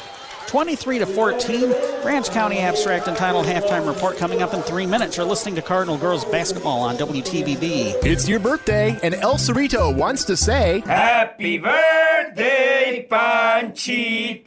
23 0.48 0.98
to 0.98 1.06
14. 1.06 1.74
Branch 2.02 2.28
County 2.30 2.58
Abstract 2.58 3.06
and 3.06 3.16
Title 3.16 3.42
halftime 3.42 3.86
report 3.86 4.16
coming 4.16 4.42
up 4.42 4.54
in 4.54 4.62
three 4.62 4.86
minutes. 4.86 5.16
You're 5.16 5.26
listening 5.26 5.54
to 5.56 5.62
Cardinal 5.62 5.98
Girls 5.98 6.24
Basketball 6.24 6.80
on 6.80 6.96
WTVB. 6.96 8.04
It's 8.04 8.28
your 8.28 8.40
birthday, 8.40 8.98
and 9.02 9.14
El 9.14 9.34
Cerrito 9.36 9.94
wants 9.94 10.24
to 10.24 10.36
say 10.36 10.82
Happy 10.86 11.58
birthday, 11.58 13.06
Panchita. 13.10 14.46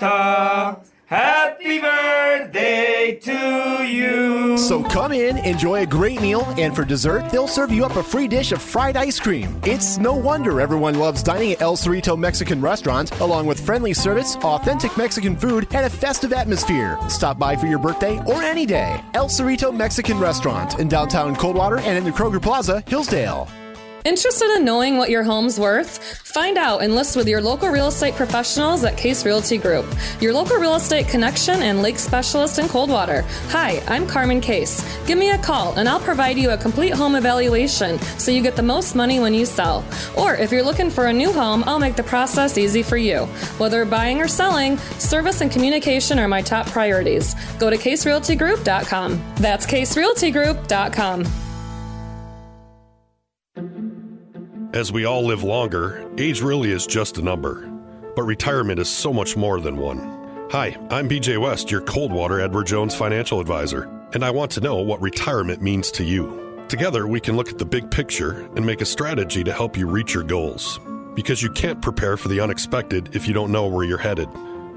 Happy 1.11 1.77
birthday 1.77 3.19
to 3.21 3.83
you. 3.83 4.57
So 4.57 4.81
come 4.81 5.11
in, 5.11 5.39
enjoy 5.39 5.81
a 5.81 5.85
great 5.85 6.21
meal, 6.21 6.45
and 6.57 6.73
for 6.73 6.85
dessert, 6.85 7.29
they'll 7.29 7.49
serve 7.49 7.69
you 7.69 7.83
up 7.83 7.97
a 7.97 8.01
free 8.01 8.29
dish 8.29 8.53
of 8.53 8.61
fried 8.61 8.95
ice 8.95 9.19
cream. 9.19 9.59
It's 9.65 9.97
no 9.97 10.15
wonder 10.15 10.61
everyone 10.61 10.97
loves 10.97 11.21
dining 11.21 11.51
at 11.51 11.61
El 11.61 11.75
Cerrito 11.75 12.17
Mexican 12.17 12.61
Restaurant, 12.61 13.11
along 13.19 13.45
with 13.45 13.59
friendly 13.59 13.93
service, 13.93 14.37
authentic 14.37 14.95
Mexican 14.95 15.35
food, 15.35 15.67
and 15.71 15.85
a 15.85 15.89
festive 15.89 16.31
atmosphere. 16.31 16.97
Stop 17.09 17.37
by 17.37 17.57
for 17.57 17.67
your 17.67 17.79
birthday 17.79 18.17
or 18.19 18.41
any 18.41 18.65
day. 18.65 19.03
El 19.13 19.27
Cerrito 19.27 19.75
Mexican 19.75 20.17
Restaurant 20.17 20.79
in 20.79 20.87
downtown 20.87 21.35
Coldwater 21.35 21.79
and 21.79 21.97
in 21.97 22.05
the 22.05 22.11
Kroger 22.11 22.41
Plaza, 22.41 22.85
Hillsdale. 22.87 23.49
Interested 24.03 24.55
in 24.55 24.65
knowing 24.65 24.97
what 24.97 25.11
your 25.11 25.21
home's 25.21 25.59
worth? 25.59 25.99
Find 26.25 26.57
out 26.57 26.81
and 26.81 26.95
list 26.95 27.15
with 27.15 27.27
your 27.27 27.39
local 27.39 27.69
real 27.69 27.89
estate 27.89 28.15
professionals 28.15 28.83
at 28.83 28.97
Case 28.97 29.23
Realty 29.25 29.59
Group, 29.59 29.85
your 30.19 30.33
local 30.33 30.57
real 30.57 30.73
estate 30.73 31.07
connection 31.07 31.61
and 31.61 31.83
lake 31.83 31.99
specialist 31.99 32.57
in 32.57 32.67
Coldwater. 32.67 33.21
Hi, 33.49 33.83
I'm 33.87 34.07
Carmen 34.07 34.41
Case. 34.41 34.81
Give 35.05 35.19
me 35.19 35.29
a 35.29 35.37
call 35.37 35.75
and 35.77 35.87
I'll 35.87 35.99
provide 35.99 36.37
you 36.37 36.49
a 36.49 36.57
complete 36.57 36.93
home 36.93 37.13
evaluation 37.13 37.99
so 38.17 38.31
you 38.31 38.41
get 38.41 38.55
the 38.55 38.63
most 38.63 38.95
money 38.95 39.19
when 39.19 39.35
you 39.35 39.45
sell. 39.45 39.85
Or 40.17 40.33
if 40.33 40.51
you're 40.51 40.63
looking 40.63 40.89
for 40.89 41.05
a 41.05 41.13
new 41.13 41.31
home, 41.31 41.63
I'll 41.67 41.79
make 41.79 41.95
the 41.95 42.03
process 42.03 42.57
easy 42.57 42.81
for 42.81 42.97
you. 42.97 43.25
Whether 43.59 43.85
buying 43.85 44.19
or 44.19 44.27
selling, 44.27 44.77
service 44.97 45.41
and 45.41 45.51
communication 45.51 46.17
are 46.17 46.27
my 46.27 46.41
top 46.41 46.65
priorities. 46.67 47.35
Go 47.59 47.69
to 47.69 47.77
caserealtygroup.com. 47.77 49.33
That's 49.35 49.67
caserealtygroup.com. 49.67 51.50
As 54.73 54.89
we 54.89 55.03
all 55.03 55.25
live 55.25 55.43
longer, 55.43 56.09
age 56.17 56.41
really 56.41 56.71
is 56.71 56.87
just 56.87 57.17
a 57.17 57.21
number. 57.21 57.67
But 58.15 58.23
retirement 58.23 58.79
is 58.79 58.89
so 58.89 59.11
much 59.11 59.35
more 59.35 59.59
than 59.59 59.75
one. 59.75 60.47
Hi, 60.51 60.77
I'm 60.89 61.09
BJ 61.09 61.37
West, 61.37 61.69
your 61.69 61.81
Coldwater 61.81 62.39
Edward 62.39 62.67
Jones 62.67 62.95
financial 62.95 63.41
advisor, 63.41 63.89
and 64.13 64.23
I 64.23 64.31
want 64.31 64.49
to 64.51 64.61
know 64.61 64.77
what 64.77 65.01
retirement 65.01 65.61
means 65.61 65.91
to 65.91 66.05
you. 66.05 66.65
Together, 66.69 67.05
we 67.05 67.19
can 67.19 67.35
look 67.35 67.49
at 67.49 67.57
the 67.57 67.65
big 67.65 67.91
picture 67.91 68.47
and 68.55 68.65
make 68.65 68.79
a 68.79 68.85
strategy 68.85 69.43
to 69.43 69.51
help 69.51 69.75
you 69.75 69.87
reach 69.87 70.13
your 70.13 70.23
goals. 70.23 70.79
Because 71.15 71.43
you 71.43 71.49
can't 71.49 71.81
prepare 71.81 72.15
for 72.15 72.29
the 72.29 72.39
unexpected 72.39 73.13
if 73.13 73.27
you 73.27 73.33
don't 73.33 73.51
know 73.51 73.67
where 73.67 73.83
you're 73.83 73.97
headed. 73.97 74.29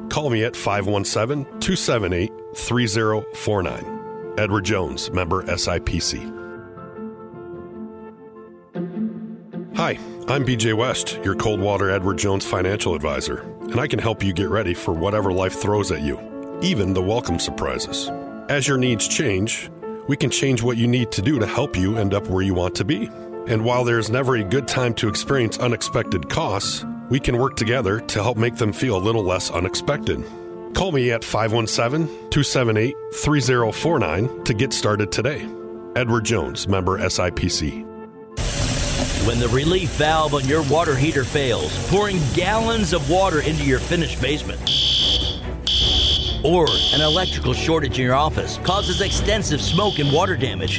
Call 0.08 0.28
me 0.28 0.42
at 0.42 0.56
517 0.56 1.44
278 1.60 2.32
3049. 2.56 4.34
Edward 4.38 4.64
Jones, 4.64 5.12
member 5.12 5.44
SIPC. 5.44 6.43
Hi, 9.76 9.98
I'm 10.28 10.44
BJ 10.44 10.72
West, 10.72 11.18
your 11.24 11.34
Coldwater 11.34 11.90
Edward 11.90 12.16
Jones 12.16 12.46
financial 12.46 12.94
advisor, 12.94 13.40
and 13.62 13.80
I 13.80 13.88
can 13.88 13.98
help 13.98 14.22
you 14.22 14.32
get 14.32 14.48
ready 14.48 14.72
for 14.72 14.94
whatever 14.94 15.32
life 15.32 15.60
throws 15.60 15.90
at 15.90 16.00
you, 16.00 16.16
even 16.62 16.94
the 16.94 17.02
welcome 17.02 17.40
surprises. 17.40 18.08
As 18.48 18.68
your 18.68 18.78
needs 18.78 19.08
change, 19.08 19.72
we 20.06 20.16
can 20.16 20.30
change 20.30 20.62
what 20.62 20.76
you 20.76 20.86
need 20.86 21.10
to 21.10 21.22
do 21.22 21.40
to 21.40 21.46
help 21.46 21.76
you 21.76 21.98
end 21.98 22.14
up 22.14 22.28
where 22.28 22.42
you 22.42 22.54
want 22.54 22.76
to 22.76 22.84
be. 22.84 23.10
And 23.48 23.64
while 23.64 23.82
there's 23.82 24.10
never 24.10 24.36
a 24.36 24.44
good 24.44 24.68
time 24.68 24.94
to 24.94 25.08
experience 25.08 25.58
unexpected 25.58 26.30
costs, 26.30 26.84
we 27.10 27.18
can 27.18 27.36
work 27.36 27.56
together 27.56 27.98
to 27.98 28.22
help 28.22 28.36
make 28.36 28.54
them 28.54 28.72
feel 28.72 28.96
a 28.96 29.02
little 29.02 29.24
less 29.24 29.50
unexpected. 29.50 30.24
Call 30.74 30.92
me 30.92 31.10
at 31.10 31.24
517 31.24 32.06
278 32.30 32.94
3049 33.12 34.44
to 34.44 34.54
get 34.54 34.72
started 34.72 35.10
today. 35.10 35.48
Edward 35.96 36.26
Jones, 36.26 36.68
member 36.68 36.96
SIPC. 37.00 37.93
When 39.26 39.38
the 39.38 39.48
relief 39.48 39.88
valve 39.92 40.34
on 40.34 40.46
your 40.46 40.62
water 40.64 40.94
heater 40.94 41.24
fails, 41.24 41.72
pouring 41.88 42.20
gallons 42.34 42.92
of 42.92 43.08
water 43.08 43.40
into 43.40 43.64
your 43.64 43.78
finished 43.78 44.20
basement. 44.20 44.60
Or 46.44 46.66
an 46.92 47.00
electrical 47.00 47.54
shortage 47.54 47.98
in 47.98 48.04
your 48.04 48.14
office 48.16 48.58
causes 48.58 49.00
extensive 49.00 49.62
smoke 49.62 49.98
and 49.98 50.12
water 50.12 50.36
damage. 50.36 50.78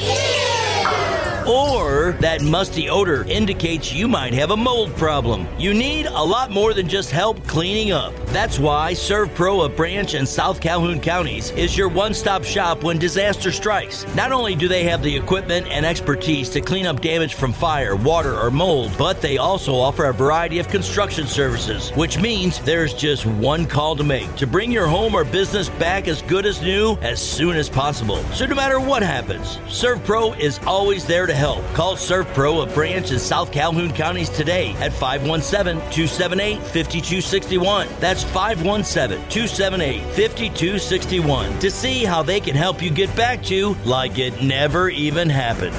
Or 1.48 2.14
that 2.22 2.42
musty 2.42 2.90
odor 2.90 3.24
indicates 3.26 3.94
you 3.94 4.08
might 4.08 4.34
have 4.34 4.50
a 4.50 4.58
mold 4.58 4.96
problem. 4.98 5.48
You 5.60 5.76
need 5.76 6.08
a 6.08 6.24
lot 6.24 6.50
more 6.50 6.74
than 6.74 6.90
just 6.90 7.12
help 7.12 7.46
cleaning 7.46 7.92
up. 7.92 8.14
That's 8.28 8.58
why 8.58 8.94
ServPro 8.94 9.64
of 9.64 9.76
Branch 9.76 10.16
and 10.16 10.28
South 10.28 10.60
Calhoun 10.60 11.00
counties 11.00 11.52
is 11.52 11.78
your 11.78 11.88
one 11.88 12.16
stop 12.16 12.44
shop 12.44 12.84
when 12.84 12.98
disaster 12.98 13.52
strikes. 13.52 14.08
Not 14.16 14.32
only 14.32 14.56
do 14.56 14.68
they 14.68 14.84
have 14.86 15.04
the 15.04 15.16
equipment 15.16 15.68
and 15.68 15.86
expertise 15.86 16.50
to 16.50 16.62
clean 16.62 16.88
up 16.88 17.00
damage 17.02 17.36
from 17.36 17.54
fire, 17.54 17.96
water, 17.96 18.36
or 18.40 18.50
mold, 18.50 18.96
but 18.98 19.22
they 19.22 19.38
also 19.38 19.76
offer 19.76 20.06
a 20.06 20.14
variety 20.14 20.58
of 20.58 20.68
construction 20.68 21.28
services, 21.28 21.92
which 21.92 22.20
means 22.20 22.60
there's 22.62 22.94
just 22.94 23.28
one 23.28 23.68
call 23.68 23.96
to 23.96 24.04
make 24.04 24.36
to 24.38 24.48
bring 24.48 24.72
your 24.72 24.88
home 24.88 25.14
or 25.14 25.24
business 25.24 25.70
back 25.70 26.08
as 26.08 26.24
good 26.24 26.48
as 26.48 26.62
new 26.64 26.98
as 27.02 27.22
soon 27.22 27.56
as 27.56 27.70
possible. 27.70 28.18
So 28.34 28.48
no 28.48 28.56
matter 28.56 28.80
what 28.80 29.04
happens, 29.04 29.58
ServPro 29.68 30.40
is 30.40 30.60
always 30.66 31.06
there 31.06 31.28
to 31.28 31.35
help. 31.36 31.64
Call 31.74 31.96
ServPro, 31.96 32.64
of 32.64 32.74
Branch 32.74 33.12
in 33.12 33.20
South 33.20 33.52
Calhoun 33.52 33.92
counties 33.92 34.30
today 34.30 34.72
at 34.80 34.94
517 34.94 35.80
278 35.92 36.58
5261. 36.58 37.88
That's 38.00 38.24
517 38.24 39.18
278 39.30 40.02
5261 40.02 41.60
to 41.60 41.70
see 41.70 42.06
how 42.06 42.24
they 42.24 42.40
can 42.40 42.56
help 42.56 42.82
you 42.82 42.90
get 42.90 43.16
back 43.16 43.44
to 43.44 43.76
like 43.86 44.18
it 44.18 44.42
never 44.42 44.90
even 44.90 45.30
happened. 45.30 45.76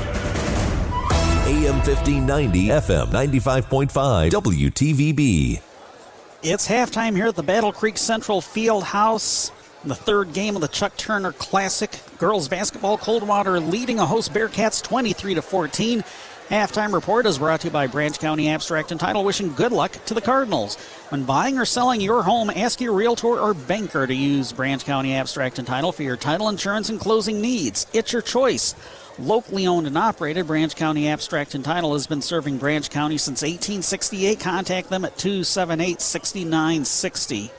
AM 1.47 1.77
1590, 1.77 2.69
FM 2.69 3.07
95.5, 3.07 4.31
WTVB. 4.31 5.63
It's 6.43 6.69
halftime 6.69 7.17
here 7.17 7.27
at 7.27 7.35
the 7.35 7.43
Battle 7.43 7.73
Creek 7.73 7.97
Central 7.97 8.41
Field 8.41 8.85
House. 8.85 9.51
The 9.87 9.95
third 9.95 10.33
game 10.33 10.57
of 10.57 10.63
the 10.63 10.69
Chuck 10.69 10.97
Turner 10.97 11.31
Classic. 11.31 12.01
Girls 12.19 12.49
basketball, 12.49 12.99
Coldwater 12.99 13.61
leading 13.61 14.01
a 14.01 14.05
host 14.05 14.35
Bearcats 14.35 14.83
23 14.83 15.35
to 15.35 15.43
14. 15.43 16.03
Halftime 16.49 16.93
report 16.93 17.25
is 17.25 17.39
brought 17.39 17.61
to 17.61 17.69
you 17.69 17.71
by 17.71 17.87
Branch 17.87 18.19
County 18.19 18.49
Abstract 18.49 18.91
and 18.91 18.99
Title, 18.99 19.23
wishing 19.23 19.55
good 19.55 19.71
luck 19.71 19.93
to 20.07 20.15
the 20.15 20.21
Cardinals. 20.21 20.75
When 21.11 21.23
buying 21.23 21.57
or 21.57 21.65
selling 21.65 22.01
your 22.01 22.25
home, 22.25 22.51
ask 22.51 22.81
your 22.81 22.95
realtor 22.95 23.39
or 23.39 23.55
banker 23.55 24.09
to 24.09 24.15
use 24.15 24.53
Branch 24.53 24.85
County 24.85 25.15
Abstract 25.15 25.61
and 25.61 25.69
Title 25.69 25.93
for 25.93 26.03
your 26.03 26.17
title 26.17 26.49
insurance 26.49 26.89
and 26.89 26.99
closing 26.99 27.41
needs. 27.41 27.87
It's 27.93 28.13
your 28.13 28.23
choice. 28.23 28.75
Locally 29.21 29.69
owned 29.69 29.87
and 29.87 29.97
operated, 29.97 30.49
Branch 30.49 30.75
County 30.75 31.07
Abstract 31.07 31.55
and 31.55 31.65
Title 31.65 31.93
has 31.93 32.09
been 32.09 32.23
serving 32.23 32.59
Branch 32.59 32.91
County 32.91 33.19
since 33.19 33.43
1868. 33.43 34.41
Contact 34.41 34.91
them 34.91 35.05
at 35.05 35.17
278 35.17 36.01
6960. 36.01 37.53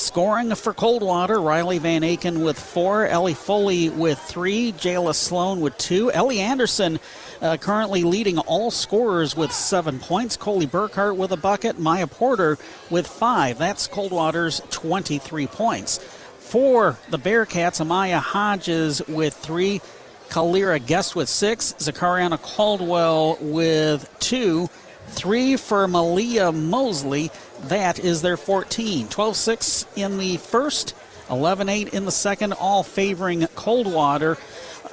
Scoring 0.00 0.54
for 0.54 0.72
Coldwater, 0.72 1.40
Riley 1.40 1.76
Van 1.76 2.00
Aken 2.00 2.42
with 2.42 2.58
four, 2.58 3.06
Ellie 3.06 3.34
Foley 3.34 3.90
with 3.90 4.18
three, 4.18 4.72
Jayla 4.72 5.14
Sloan 5.14 5.60
with 5.60 5.76
two, 5.76 6.10
Ellie 6.10 6.40
Anderson 6.40 6.98
uh, 7.42 7.58
currently 7.58 8.02
leading 8.02 8.38
all 8.38 8.70
scorers 8.70 9.36
with 9.36 9.52
seven 9.52 9.98
points, 9.98 10.38
Coley 10.38 10.66
Burkhart 10.66 11.16
with 11.16 11.32
a 11.32 11.36
bucket, 11.36 11.78
Maya 11.78 12.06
Porter 12.06 12.56
with 12.88 13.06
five. 13.06 13.58
That's 13.58 13.86
Coldwater's 13.86 14.62
23 14.70 15.46
points. 15.46 15.98
For 16.38 16.96
the 17.10 17.18
Bearcats, 17.18 17.84
Amaya 17.84 18.20
Hodges 18.20 19.02
with 19.06 19.34
three, 19.34 19.82
Kalira 20.30 20.84
Guest 20.84 21.14
with 21.14 21.28
six, 21.28 21.74
Zakariana 21.78 22.40
Caldwell 22.40 23.36
with 23.40 24.08
two, 24.18 24.70
three 25.08 25.56
for 25.56 25.86
Malia 25.86 26.52
Mosley. 26.52 27.30
That 27.64 27.98
is 27.98 28.22
their 28.22 28.36
14. 28.36 29.08
12 29.08 29.36
6 29.36 29.86
in 29.96 30.18
the 30.18 30.36
first. 30.38 30.94
11 31.30 31.68
8 31.68 31.94
in 31.94 32.04
the 32.04 32.12
second, 32.12 32.52
all 32.54 32.82
favoring 32.82 33.46
Coldwater. 33.54 34.36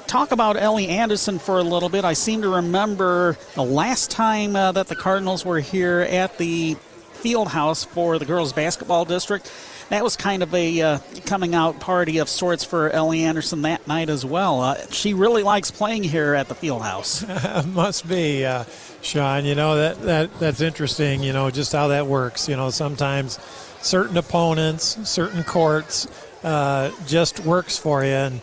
Talk 0.06 0.30
about 0.32 0.56
Ellie 0.56 0.88
Anderson 0.88 1.38
for 1.38 1.58
a 1.58 1.62
little 1.62 1.88
bit. 1.88 2.04
I 2.04 2.12
seem 2.12 2.42
to 2.42 2.48
remember 2.48 3.36
the 3.54 3.64
last 3.64 4.10
time 4.10 4.56
uh, 4.56 4.72
that 4.72 4.86
the 4.86 4.96
Cardinals 4.96 5.44
were 5.44 5.60
here 5.60 6.00
at 6.00 6.38
the 6.38 6.76
field 7.12 7.48
house 7.48 7.84
for 7.84 8.18
the 8.18 8.24
girls 8.24 8.52
basketball 8.52 9.04
district. 9.04 9.52
That 9.90 10.04
was 10.04 10.16
kind 10.16 10.42
of 10.42 10.54
a 10.54 10.80
uh, 10.80 10.98
coming 11.26 11.54
out 11.54 11.80
party 11.80 12.18
of 12.18 12.28
sorts 12.28 12.62
for 12.62 12.90
Ellie 12.90 13.24
Anderson 13.24 13.62
that 13.62 13.86
night 13.88 14.08
as 14.08 14.24
well. 14.24 14.60
Uh, 14.60 14.76
she 14.90 15.14
really 15.14 15.42
likes 15.42 15.70
playing 15.70 16.04
here 16.04 16.34
at 16.34 16.48
the 16.48 16.54
field 16.54 16.82
house. 16.82 17.24
Must 17.66 18.08
be, 18.08 18.44
uh, 18.44 18.64
Sean. 19.02 19.44
You 19.44 19.54
know 19.54 19.76
that, 19.76 20.00
that 20.02 20.40
that's 20.40 20.60
interesting. 20.60 21.22
You 21.22 21.32
know 21.32 21.50
just 21.50 21.72
how 21.72 21.88
that 21.88 22.06
works. 22.06 22.48
You 22.48 22.56
know 22.56 22.70
sometimes 22.70 23.38
certain 23.80 24.16
opponents, 24.16 24.98
certain 25.08 25.44
courts, 25.44 26.08
uh, 26.44 26.90
just 27.06 27.40
works 27.40 27.78
for 27.78 28.04
you. 28.04 28.10
And 28.10 28.40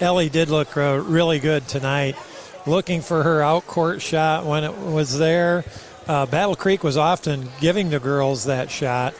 Ellie 0.00 0.30
did 0.30 0.48
look 0.48 0.76
uh, 0.76 1.02
really 1.04 1.38
good 1.38 1.68
tonight. 1.68 2.16
Looking 2.66 3.00
for 3.00 3.22
her 3.22 3.42
out 3.42 3.66
court 3.66 4.02
shot 4.02 4.44
when 4.44 4.64
it 4.64 4.76
was 4.76 5.18
there 5.18 5.64
uh, 6.10 6.26
Battle 6.26 6.56
Creek 6.56 6.82
was 6.82 6.96
often 6.96 7.48
giving 7.60 7.90
the 7.90 8.00
girls 8.00 8.46
that 8.46 8.68
shot. 8.68 9.14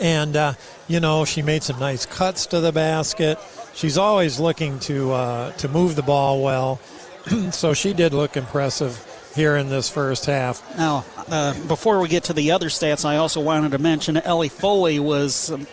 And, 0.00 0.34
uh, 0.34 0.54
you 0.88 0.98
know, 0.98 1.26
she 1.26 1.42
made 1.42 1.62
some 1.62 1.78
nice 1.78 2.06
cuts 2.06 2.46
to 2.46 2.60
the 2.60 2.72
basket. 2.72 3.38
She's 3.74 3.98
always 3.98 4.40
looking 4.40 4.78
to, 4.80 5.12
uh, 5.12 5.52
to 5.52 5.68
move 5.68 5.94
the 5.94 6.02
ball 6.02 6.42
well. 6.42 6.80
so 7.50 7.74
she 7.74 7.92
did 7.92 8.14
look 8.14 8.38
impressive 8.38 8.96
here 9.34 9.56
in 9.56 9.68
this 9.68 9.88
first 9.88 10.26
half. 10.26 10.76
Now, 10.76 11.04
uh, 11.28 11.54
before 11.66 12.00
we 12.00 12.08
get 12.08 12.24
to 12.24 12.32
the 12.32 12.52
other 12.52 12.68
stats, 12.68 13.04
I 13.04 13.16
also 13.16 13.40
wanted 13.40 13.72
to 13.72 13.78
mention 13.78 14.16
Ellie 14.16 14.48
Foley 14.48 14.98
was. 14.98 15.50
Um, 15.50 15.66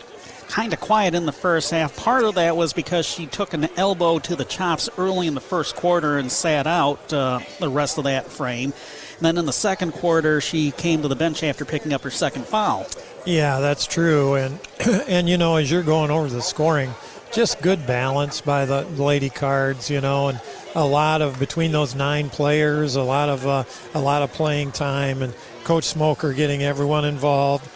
kind 0.51 0.74
of 0.74 0.82
quiet 0.82 1.16
in 1.16 1.26
the 1.26 1.32
first 1.32 1.72
half. 1.72 1.95
Part 1.95 2.26
of 2.26 2.36
that 2.36 2.57
was 2.57 2.74
because 2.74 3.05
she 3.05 3.26
took 3.26 3.53
an 3.53 3.70
elbow 3.78 4.20
to 4.20 4.36
the 4.36 4.43
chops 4.43 4.89
early 4.97 5.28
in 5.28 5.34
the 5.34 5.39
first 5.39 5.78
quarter 5.78 6.18
and 6.18 6.30
sat 6.30 6.68
out 6.68 7.14
uh, 7.14 7.39
the 7.62 7.70
rest 7.70 7.97
of 7.97 8.03
that 8.03 8.28
frame. 8.28 8.74
And 9.16 9.26
then 9.26 9.38
in 9.38 9.45
the 9.45 9.53
second 9.53 9.93
quarter, 9.93 10.41
she 10.41 10.72
came 10.72 11.03
to 11.03 11.07
the 11.07 11.16
bench 11.16 11.41
after 11.43 11.64
picking 11.64 11.93
up 11.93 12.01
her 12.01 12.09
second 12.09 12.45
foul. 12.45 12.86
Yeah, 13.26 13.62
that's 13.62 13.88
true. 13.88 14.36
And 14.36 14.59
and 15.07 15.30
you 15.30 15.38
know, 15.38 15.55
as 15.55 15.72
you're 15.72 15.84
going 15.84 16.12
over 16.12 16.28
the 16.28 16.41
scoring, 16.41 16.91
just 17.32 17.61
good 17.61 17.88
balance 17.88 18.41
by 18.41 18.65
the 18.65 18.82
Lady 18.82 19.29
Cards, 19.29 19.89
you 19.89 20.01
know, 20.01 20.27
and 20.29 20.41
a 20.75 20.86
lot 20.86 21.21
of 21.21 21.39
between 21.39 21.71
those 21.71 21.95
nine 21.95 22.29
players, 22.29 22.95
a 22.95 23.03
lot 23.03 23.29
of 23.29 23.47
uh, 23.47 23.63
a 23.93 24.01
lot 24.01 24.21
of 24.21 24.32
playing 24.34 24.71
time, 24.71 25.21
and 25.21 25.34
Coach 25.63 25.86
Smoker 25.86 26.34
getting 26.34 26.63
everyone 26.63 27.05
involved. 27.05 27.67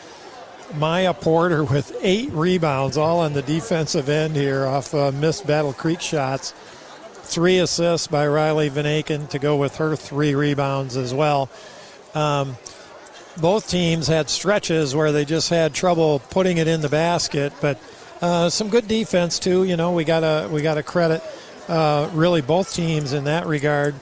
Maya 0.76 1.14
Porter 1.14 1.64
with 1.74 1.96
eight 2.02 2.32
rebounds, 2.32 2.98
all 2.98 3.20
on 3.20 3.34
the 3.34 3.42
defensive 3.42 4.10
end 4.10 4.36
here 4.36 4.66
off 4.66 4.94
uh, 4.94 5.12
missed 5.12 5.48
Battle 5.48 5.74
Creek 5.74 6.02
shots. 6.02 6.54
Three 7.28 7.58
assists 7.58 8.08
by 8.08 8.28
Riley 8.28 8.70
Van 8.70 8.86
Aken 8.86 9.28
to 9.30 9.40
go 9.40 9.58
with 9.58 9.78
her 9.78 9.96
three 9.96 10.36
rebounds 10.36 10.96
as 10.96 11.12
well. 11.12 11.50
Um, 12.14 12.56
both 13.38 13.68
teams 13.68 14.08
had 14.08 14.30
stretches 14.30 14.96
where 14.96 15.12
they 15.12 15.26
just 15.26 15.50
had 15.50 15.74
trouble 15.74 16.20
putting 16.30 16.58
it 16.58 16.68
in 16.68 16.82
the 16.82 16.90
basket, 16.90 17.52
but 17.62 17.80
uh, 18.22 18.50
some 18.50 18.70
good 18.70 18.88
defense 18.88 19.40
too. 19.40 19.64
You 19.64 19.78
know, 19.78 19.92
we 19.92 20.04
gotta 20.04 20.50
we 20.52 20.62
gotta 20.62 20.84
credit 20.84 21.22
uh, 21.68 22.10
really 22.14 22.42
both 22.42 22.74
teams 22.74 23.14
in 23.14 23.26
that 23.26 23.46
regard. 23.48 23.96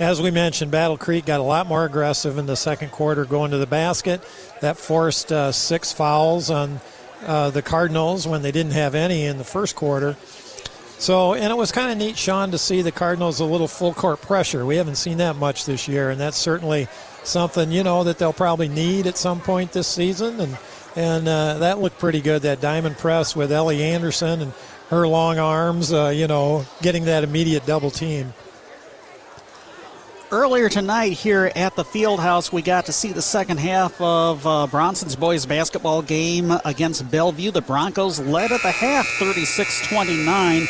As 0.00 0.22
we 0.22 0.30
mentioned, 0.30 0.70
Battle 0.70 0.96
Creek 0.96 1.26
got 1.26 1.40
a 1.40 1.44
lot 1.44 1.66
more 1.66 1.84
aggressive 1.84 2.38
in 2.38 2.46
the 2.46 2.56
second 2.56 2.90
quarter 2.90 3.24
going 3.24 3.50
to 3.50 3.58
the 3.58 3.66
basket. 3.66 4.22
That 4.60 4.78
forced 4.78 5.30
uh, 5.30 5.52
six 5.52 5.92
fouls 5.92 6.50
on 6.50 6.80
uh, 7.26 7.50
the 7.50 7.62
Cardinals 7.62 8.26
when 8.26 8.42
they 8.42 8.52
didn't 8.52 8.72
have 8.72 8.94
any 8.94 9.26
in 9.26 9.38
the 9.38 9.44
first 9.44 9.76
quarter. 9.76 10.16
So, 10.98 11.34
and 11.34 11.52
it 11.52 11.56
was 11.56 11.72
kind 11.72 11.90
of 11.90 11.98
neat, 11.98 12.16
Sean, 12.16 12.52
to 12.52 12.58
see 12.58 12.80
the 12.80 12.92
Cardinals 12.92 13.40
a 13.40 13.44
little 13.44 13.68
full 13.68 13.92
court 13.92 14.22
pressure. 14.22 14.64
We 14.64 14.76
haven't 14.76 14.96
seen 14.96 15.18
that 15.18 15.36
much 15.36 15.66
this 15.66 15.88
year, 15.88 16.10
and 16.10 16.20
that's 16.20 16.36
certainly 16.36 16.86
something 17.24 17.70
you 17.70 17.82
know 17.82 18.04
that 18.04 18.18
they'll 18.18 18.32
probably 18.32 18.68
need 18.68 19.06
at 19.06 19.18
some 19.18 19.40
point 19.40 19.72
this 19.72 19.88
season. 19.88 20.40
And 20.40 20.56
and 20.96 21.26
uh, 21.26 21.58
that 21.58 21.78
looked 21.78 21.98
pretty 21.98 22.20
good. 22.20 22.42
That 22.42 22.60
diamond 22.60 22.98
press 22.98 23.34
with 23.34 23.52
Ellie 23.52 23.82
Anderson 23.82 24.40
and 24.40 24.52
her 24.90 25.08
long 25.08 25.38
arms, 25.38 25.92
uh, 25.92 26.08
you 26.08 26.26
know, 26.26 26.66
getting 26.82 27.04
that 27.06 27.24
immediate 27.24 27.64
double 27.66 27.90
team. 27.90 28.34
Earlier 30.32 30.70
tonight 30.70 31.12
here 31.12 31.52
at 31.54 31.76
the 31.76 31.84
field 31.84 32.18
house, 32.18 32.50
we 32.50 32.62
got 32.62 32.86
to 32.86 32.92
see 32.92 33.12
the 33.12 33.20
second 33.20 33.58
half 33.58 34.00
of 34.00 34.46
uh, 34.46 34.66
Bronson's 34.66 35.14
boys 35.14 35.44
basketball 35.44 36.00
game 36.00 36.50
against 36.64 37.10
Bellevue. 37.10 37.50
The 37.50 37.60
Broncos 37.60 38.18
led 38.18 38.50
at 38.50 38.62
the 38.62 38.70
half 38.70 39.06
36 39.18 39.86
29, 39.88 40.66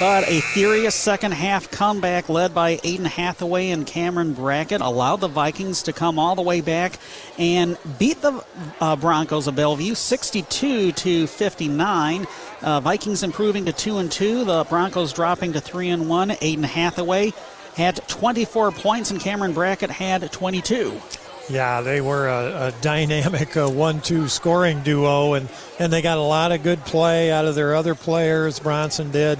but 0.00 0.28
a 0.28 0.40
furious 0.40 0.96
second 0.96 1.34
half 1.34 1.70
comeback 1.70 2.28
led 2.28 2.52
by 2.52 2.78
Aiden 2.78 3.06
Hathaway 3.06 3.70
and 3.70 3.86
Cameron 3.86 4.34
Brackett 4.34 4.80
allowed 4.80 5.20
the 5.20 5.28
Vikings 5.28 5.84
to 5.84 5.92
come 5.92 6.18
all 6.18 6.34
the 6.34 6.42
way 6.42 6.60
back 6.60 6.98
and 7.38 7.78
beat 8.00 8.20
the 8.22 8.44
uh, 8.80 8.96
Broncos 8.96 9.46
of 9.46 9.54
Bellevue 9.54 9.94
62 9.94 10.90
to 10.90 11.28
59. 11.28 12.26
Uh, 12.60 12.80
Vikings 12.80 13.22
improving 13.22 13.66
to 13.66 13.72
2 13.72 13.98
and 13.98 14.10
2, 14.10 14.44
the 14.44 14.64
Broncos 14.64 15.12
dropping 15.12 15.52
to 15.52 15.60
3 15.60 15.90
and 15.90 16.08
1. 16.08 16.30
Aiden 16.30 16.64
Hathaway 16.64 17.32
had 17.76 17.96
24 18.08 18.72
points, 18.72 19.10
and 19.10 19.20
Cameron 19.20 19.52
Brackett 19.52 19.90
had 19.90 20.30
22. 20.32 21.00
Yeah, 21.48 21.80
they 21.82 22.00
were 22.00 22.28
a, 22.28 22.68
a 22.68 22.72
dynamic 22.80 23.56
uh, 23.56 23.68
one-two 23.68 24.28
scoring 24.28 24.82
duo, 24.82 25.34
and, 25.34 25.48
and 25.78 25.92
they 25.92 26.02
got 26.02 26.18
a 26.18 26.22
lot 26.22 26.52
of 26.52 26.62
good 26.62 26.80
play 26.80 27.30
out 27.30 27.44
of 27.44 27.54
their 27.54 27.74
other 27.74 27.94
players. 27.94 28.58
Bronson 28.58 29.10
did 29.10 29.38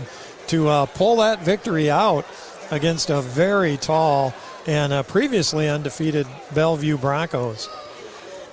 to 0.48 0.68
uh, 0.68 0.86
pull 0.86 1.16
that 1.16 1.40
victory 1.40 1.90
out 1.90 2.24
against 2.70 3.10
a 3.10 3.20
very 3.20 3.76
tall 3.76 4.32
and 4.66 4.92
uh, 4.92 5.02
previously 5.02 5.68
undefeated 5.68 6.26
Bellevue 6.54 6.98
Broncos. 6.98 7.68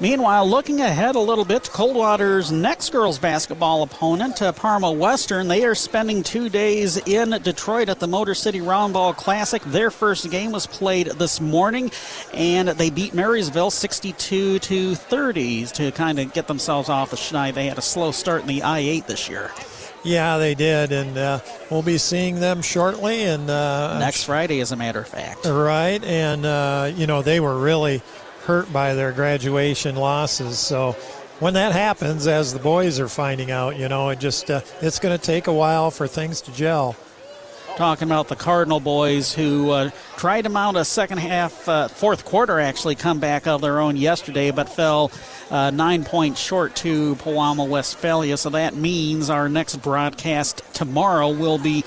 Meanwhile, 0.04 0.50
looking 0.50 0.82
ahead 0.82 1.16
a 1.16 1.20
little 1.20 1.46
bit 1.46 1.64
to 1.64 1.72
Coldwater's 1.72 2.52
next 2.52 2.92
girls 2.92 3.18
basketball 3.18 3.84
opponent, 3.84 4.42
uh, 4.42 4.52
Parma 4.52 4.92
Western. 4.92 5.48
They 5.48 5.64
are 5.64 5.76
spending 5.76 6.24
two 6.24 6.50
days 6.50 6.98
in 6.98 7.30
Detroit 7.42 7.88
at 7.88 8.02
the 8.02 8.08
Motor 8.10 8.36
City 8.36 8.60
Roundball 8.60 9.16
Classic. 9.16 9.62
Their 9.62 9.90
first 9.92 10.30
game 10.30 10.52
was 10.52 10.68
played 10.68 11.08
this 11.08 11.40
morning, 11.40 11.90
and 12.34 12.68
they 12.68 12.90
beat 12.90 13.14
Marysville 13.14 13.72
62 13.72 14.60
to 14.60 14.96
30 14.96 15.68
to 15.68 15.92
kind 15.94 16.20
of 16.20 16.34
get 16.34 16.48
themselves 16.48 16.90
off 16.90 17.10
the 17.10 17.16
schneid. 17.16 17.54
They 17.54 17.68
had 17.68 17.78
a 17.78 17.82
slow 17.82 18.12
start 18.12 18.42
in 18.42 18.48
the 18.48 18.62
I 18.62 18.80
8 18.80 19.08
this 19.08 19.30
year. 19.30 19.52
Yeah, 20.04 20.38
they 20.38 20.54
did, 20.54 20.92
and 20.92 21.18
uh, 21.18 21.40
we'll 21.72 21.82
be 21.82 21.98
seeing 21.98 22.42
them 22.42 22.62
shortly. 22.62 23.24
And 23.24 23.50
uh, 23.50 24.00
next 24.00 24.26
Friday, 24.26 24.60
as 24.60 24.74
a 24.74 24.76
matter 24.76 25.00
of 25.00 25.08
fact. 25.08 25.46
Right, 25.46 26.04
and 26.04 26.46
uh, 26.46 26.92
you 26.94 27.08
know 27.08 27.22
they 27.22 27.40
were 27.40 27.58
really 27.58 28.02
hurt 28.46 28.72
by 28.72 28.94
their 28.94 29.12
graduation 29.12 29.96
losses. 29.96 30.60
So 30.60 30.94
when 31.40 31.54
that 31.56 31.72
happens, 31.72 32.28
as 32.28 32.54
the 32.54 32.60
boys 32.60 33.00
are 33.00 33.08
finding 33.08 33.52
out, 33.52 33.78
you 33.78 33.90
know, 33.90 34.10
it 34.10 34.20
just 34.20 34.50
uh, 34.50 34.62
it's 34.82 35.00
going 35.00 35.18
to 35.18 35.24
take 35.24 35.48
a 35.48 35.54
while 35.54 35.92
for 35.92 36.08
things 36.08 36.42
to 36.42 36.52
gel. 36.54 36.96
Talking 37.76 38.08
about 38.08 38.28
the 38.28 38.36
Cardinal 38.36 38.80
boys 38.80 39.34
who 39.34 39.72
uh, 39.72 39.90
tried 40.16 40.44
to 40.44 40.50
mount 40.50 40.78
a 40.78 40.86
second 40.86 41.18
half, 41.18 41.68
uh, 41.68 41.88
fourth 41.88 42.24
quarter 42.24 42.60
actually 42.60 42.94
comeback 42.94 43.48
of 43.48 43.62
their 43.62 43.80
own 43.80 43.98
yesterday, 43.98 44.52
but 44.52 44.70
fell 44.70 45.12
uh, 45.50 45.72
nine 45.72 46.04
points 46.04 46.40
short 46.40 46.76
to 46.78 47.16
Pewamo 47.16 47.68
Westphalia. 47.68 48.38
So 48.38 48.52
that 48.52 48.76
means 48.76 49.32
our 49.32 49.50
next 49.50 49.78
broadcast 49.78 50.62
tomorrow 50.74 51.30
will 51.30 51.58
be 51.58 51.84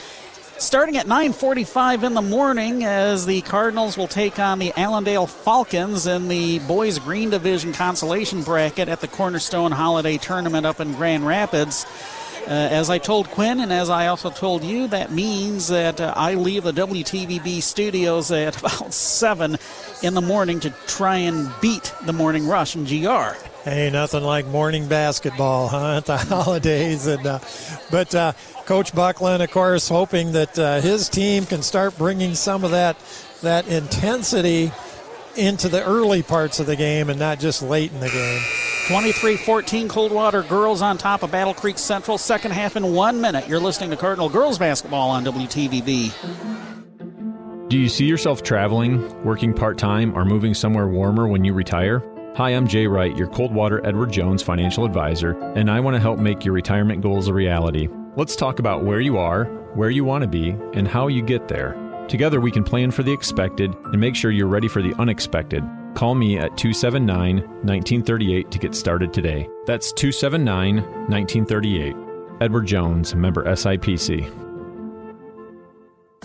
starting 0.58 0.96
at 0.96 1.06
9:45 1.06 2.04
in 2.04 2.14
the 2.14 2.22
morning 2.22 2.84
as 2.84 3.26
the 3.26 3.42
Cardinals 3.42 3.96
will 3.96 4.08
take 4.08 4.38
on 4.38 4.58
the 4.58 4.72
Allendale 4.76 5.26
Falcons 5.26 6.06
in 6.06 6.28
the 6.28 6.58
boys 6.60 6.98
green 6.98 7.30
division 7.30 7.72
consolation 7.72 8.42
bracket 8.42 8.88
at 8.88 9.00
the 9.00 9.08
Cornerstone 9.08 9.72
Holiday 9.72 10.16
Tournament 10.16 10.66
up 10.66 10.80
in 10.80 10.94
Grand 10.94 11.26
Rapids. 11.26 11.86
Uh, 12.46 12.50
as 12.50 12.90
I 12.90 12.98
told 12.98 13.28
Quinn, 13.30 13.58
and 13.58 13.72
as 13.72 13.90
I 13.90 14.06
also 14.06 14.30
told 14.30 14.62
you, 14.62 14.86
that 14.88 15.10
means 15.10 15.66
that 15.66 16.00
uh, 16.00 16.14
I 16.14 16.34
leave 16.34 16.62
the 16.62 16.72
WTVB 16.72 17.60
studios 17.60 18.30
at 18.30 18.56
about 18.60 18.94
7 18.94 19.56
in 20.04 20.14
the 20.14 20.20
morning 20.20 20.60
to 20.60 20.70
try 20.86 21.16
and 21.16 21.52
beat 21.60 21.92
the 22.04 22.12
morning 22.12 22.46
rush 22.46 22.76
in 22.76 22.84
GR. 22.84 23.34
Hey, 23.64 23.90
nothing 23.90 24.22
like 24.22 24.46
morning 24.46 24.86
basketball, 24.86 25.66
huh, 25.66 25.96
at 25.96 26.06
the 26.06 26.16
holidays. 26.18 27.08
And 27.08 27.26
uh, 27.26 27.40
But 27.90 28.14
uh, 28.14 28.32
Coach 28.66 28.92
Buckland, 28.92 29.42
of 29.44 29.50
course, 29.52 29.88
hoping 29.88 30.32
that 30.32 30.58
uh, 30.58 30.80
his 30.80 31.08
team 31.08 31.46
can 31.46 31.62
start 31.62 31.96
bringing 31.96 32.34
some 32.34 32.64
of 32.64 32.72
that, 32.72 32.96
that 33.42 33.68
intensity 33.68 34.72
into 35.36 35.68
the 35.68 35.84
early 35.84 36.24
parts 36.24 36.58
of 36.58 36.66
the 36.66 36.74
game 36.74 37.08
and 37.08 37.16
not 37.16 37.38
just 37.38 37.62
late 37.62 37.92
in 37.92 38.00
the 38.00 38.08
game. 38.08 38.42
23 38.88 39.36
14 39.36 39.88
Coldwater 39.88 40.42
girls 40.42 40.82
on 40.82 40.98
top 40.98 41.22
of 41.22 41.30
Battle 41.30 41.54
Creek 41.54 41.78
Central. 41.78 42.18
Second 42.18 42.50
half 42.50 42.74
in 42.74 42.92
one 42.92 43.20
minute. 43.20 43.48
You're 43.48 43.60
listening 43.60 43.90
to 43.90 43.96
Cardinal 43.96 44.28
Girls 44.28 44.58
Basketball 44.58 45.10
on 45.10 45.24
WTVB. 45.24 46.12
Do 47.68 47.78
you 47.78 47.88
see 47.88 48.06
yourself 48.06 48.42
traveling, 48.42 49.24
working 49.24 49.54
part 49.54 49.78
time, 49.78 50.16
or 50.18 50.24
moving 50.24 50.54
somewhere 50.54 50.88
warmer 50.88 51.28
when 51.28 51.44
you 51.44 51.52
retire? 51.52 52.02
Hi, 52.36 52.50
I'm 52.50 52.66
Jay 52.66 52.88
Wright, 52.88 53.16
your 53.16 53.28
Coldwater 53.28 53.84
Edward 53.86 54.10
Jones 54.10 54.42
financial 54.42 54.84
advisor, 54.84 55.38
and 55.54 55.70
I 55.70 55.78
want 55.78 55.94
to 55.94 56.00
help 56.00 56.18
make 56.18 56.44
your 56.44 56.54
retirement 56.54 57.00
goals 57.00 57.28
a 57.28 57.32
reality. 57.32 57.88
Let's 58.16 58.34
talk 58.34 58.58
about 58.58 58.82
where 58.82 59.00
you 59.00 59.18
are, 59.18 59.44
where 59.74 59.90
you 59.90 60.02
want 60.02 60.22
to 60.22 60.28
be, 60.28 60.56
and 60.72 60.88
how 60.88 61.08
you 61.08 61.20
get 61.20 61.48
there. 61.48 61.76
Together, 62.08 62.40
we 62.40 62.50
can 62.50 62.64
plan 62.64 62.90
for 62.90 63.02
the 63.02 63.12
expected 63.12 63.74
and 63.74 64.00
make 64.00 64.16
sure 64.16 64.30
you're 64.30 64.46
ready 64.46 64.68
for 64.68 64.80
the 64.80 64.94
unexpected. 64.94 65.62
Call 65.94 66.14
me 66.14 66.38
at 66.38 66.56
279 66.56 67.36
1938 67.36 68.50
to 68.50 68.58
get 68.58 68.74
started 68.74 69.12
today. 69.12 69.46
That's 69.66 69.92
279 69.92 70.76
1938. 71.08 71.94
Edward 72.40 72.66
Jones, 72.66 73.14
member 73.14 73.44
SIPC. 73.44 74.45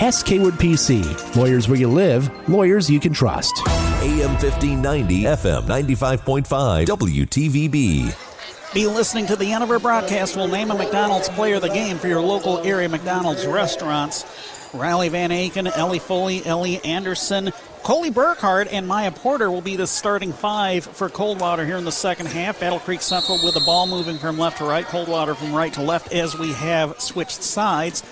Hass 0.00 0.22
Kaywood 0.22 0.52
PC. 0.52 1.36
Lawyers 1.36 1.68
where 1.68 1.78
you 1.78 1.86
live, 1.86 2.48
lawyers 2.48 2.88
you 2.88 2.98
can 2.98 3.12
trust. 3.12 3.60
AM 4.00 4.30
1590, 4.30 5.24
FM 5.24 5.66
95.5, 5.66 6.86
WTVB. 6.86 8.72
Be 8.72 8.86
listening 8.86 9.26
to 9.26 9.36
the 9.36 9.52
end 9.52 9.62
of 9.62 9.70
our 9.70 9.78
broadcast. 9.78 10.36
We'll 10.36 10.48
name 10.48 10.70
a 10.70 10.74
McDonald's 10.74 11.28
player 11.28 11.56
of 11.56 11.60
the 11.60 11.68
game 11.68 11.98
for 11.98 12.08
your 12.08 12.22
local 12.22 12.60
area 12.60 12.88
McDonald's 12.88 13.44
restaurants. 13.44 14.24
Riley 14.72 15.10
Van 15.10 15.28
Aken, 15.28 15.70
Ellie 15.76 15.98
Foley, 15.98 16.46
Ellie 16.46 16.82
Anderson, 16.82 17.52
Coley 17.82 18.10
Burkhardt, 18.10 18.68
and 18.72 18.88
Maya 18.88 19.10
Porter 19.10 19.50
will 19.50 19.60
be 19.60 19.76
the 19.76 19.86
starting 19.86 20.32
five 20.32 20.84
for 20.84 21.10
Coldwater 21.10 21.66
here 21.66 21.76
in 21.76 21.84
the 21.84 21.92
second 21.92 22.26
half. 22.26 22.60
Battle 22.60 22.78
Creek 22.78 23.02
Central 23.02 23.38
with 23.44 23.52
the 23.52 23.60
ball 23.60 23.86
moving 23.86 24.16
from 24.16 24.38
left 24.38 24.58
to 24.58 24.64
right, 24.64 24.86
Coldwater 24.86 25.34
from 25.34 25.52
right 25.52 25.74
to 25.74 25.82
left 25.82 26.14
as 26.14 26.38
we 26.38 26.54
have 26.54 26.98
switched 27.00 27.42
sides. 27.42 28.02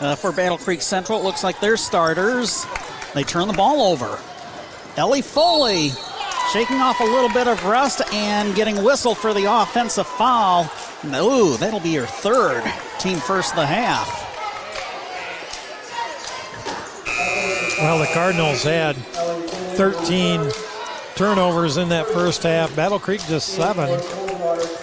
Uh, 0.00 0.14
for 0.14 0.30
Battle 0.30 0.58
Creek 0.58 0.80
Central, 0.80 1.18
it 1.18 1.24
looks 1.24 1.42
like 1.42 1.60
their 1.60 1.76
starters. 1.76 2.66
They 3.14 3.24
turn 3.24 3.48
the 3.48 3.54
ball 3.54 3.82
over. 3.82 4.18
Ellie 4.96 5.22
Foley 5.22 5.90
shaking 6.52 6.76
off 6.76 7.00
a 7.00 7.04
little 7.04 7.28
bit 7.28 7.48
of 7.48 7.64
rust 7.64 8.02
and 8.12 8.54
getting 8.54 8.82
whistled 8.82 9.18
for 9.18 9.34
the 9.34 9.44
offensive 9.44 10.06
foul. 10.06 10.70
Ooh, 11.04 11.56
that'll 11.56 11.80
be 11.80 11.94
her 11.94 12.06
third. 12.06 12.62
Team 12.98 13.18
first 13.18 13.50
of 13.52 13.56
the 13.56 13.66
half. 13.66 14.26
Well, 17.80 17.98
the 17.98 18.06
Cardinals 18.12 18.62
had 18.62 18.96
13 18.96 20.50
turnovers 21.14 21.76
in 21.76 21.88
that 21.90 22.06
first 22.06 22.42
half. 22.42 22.74
Battle 22.74 22.98
Creek 22.98 23.20
just 23.28 23.50
seven. 23.50 24.00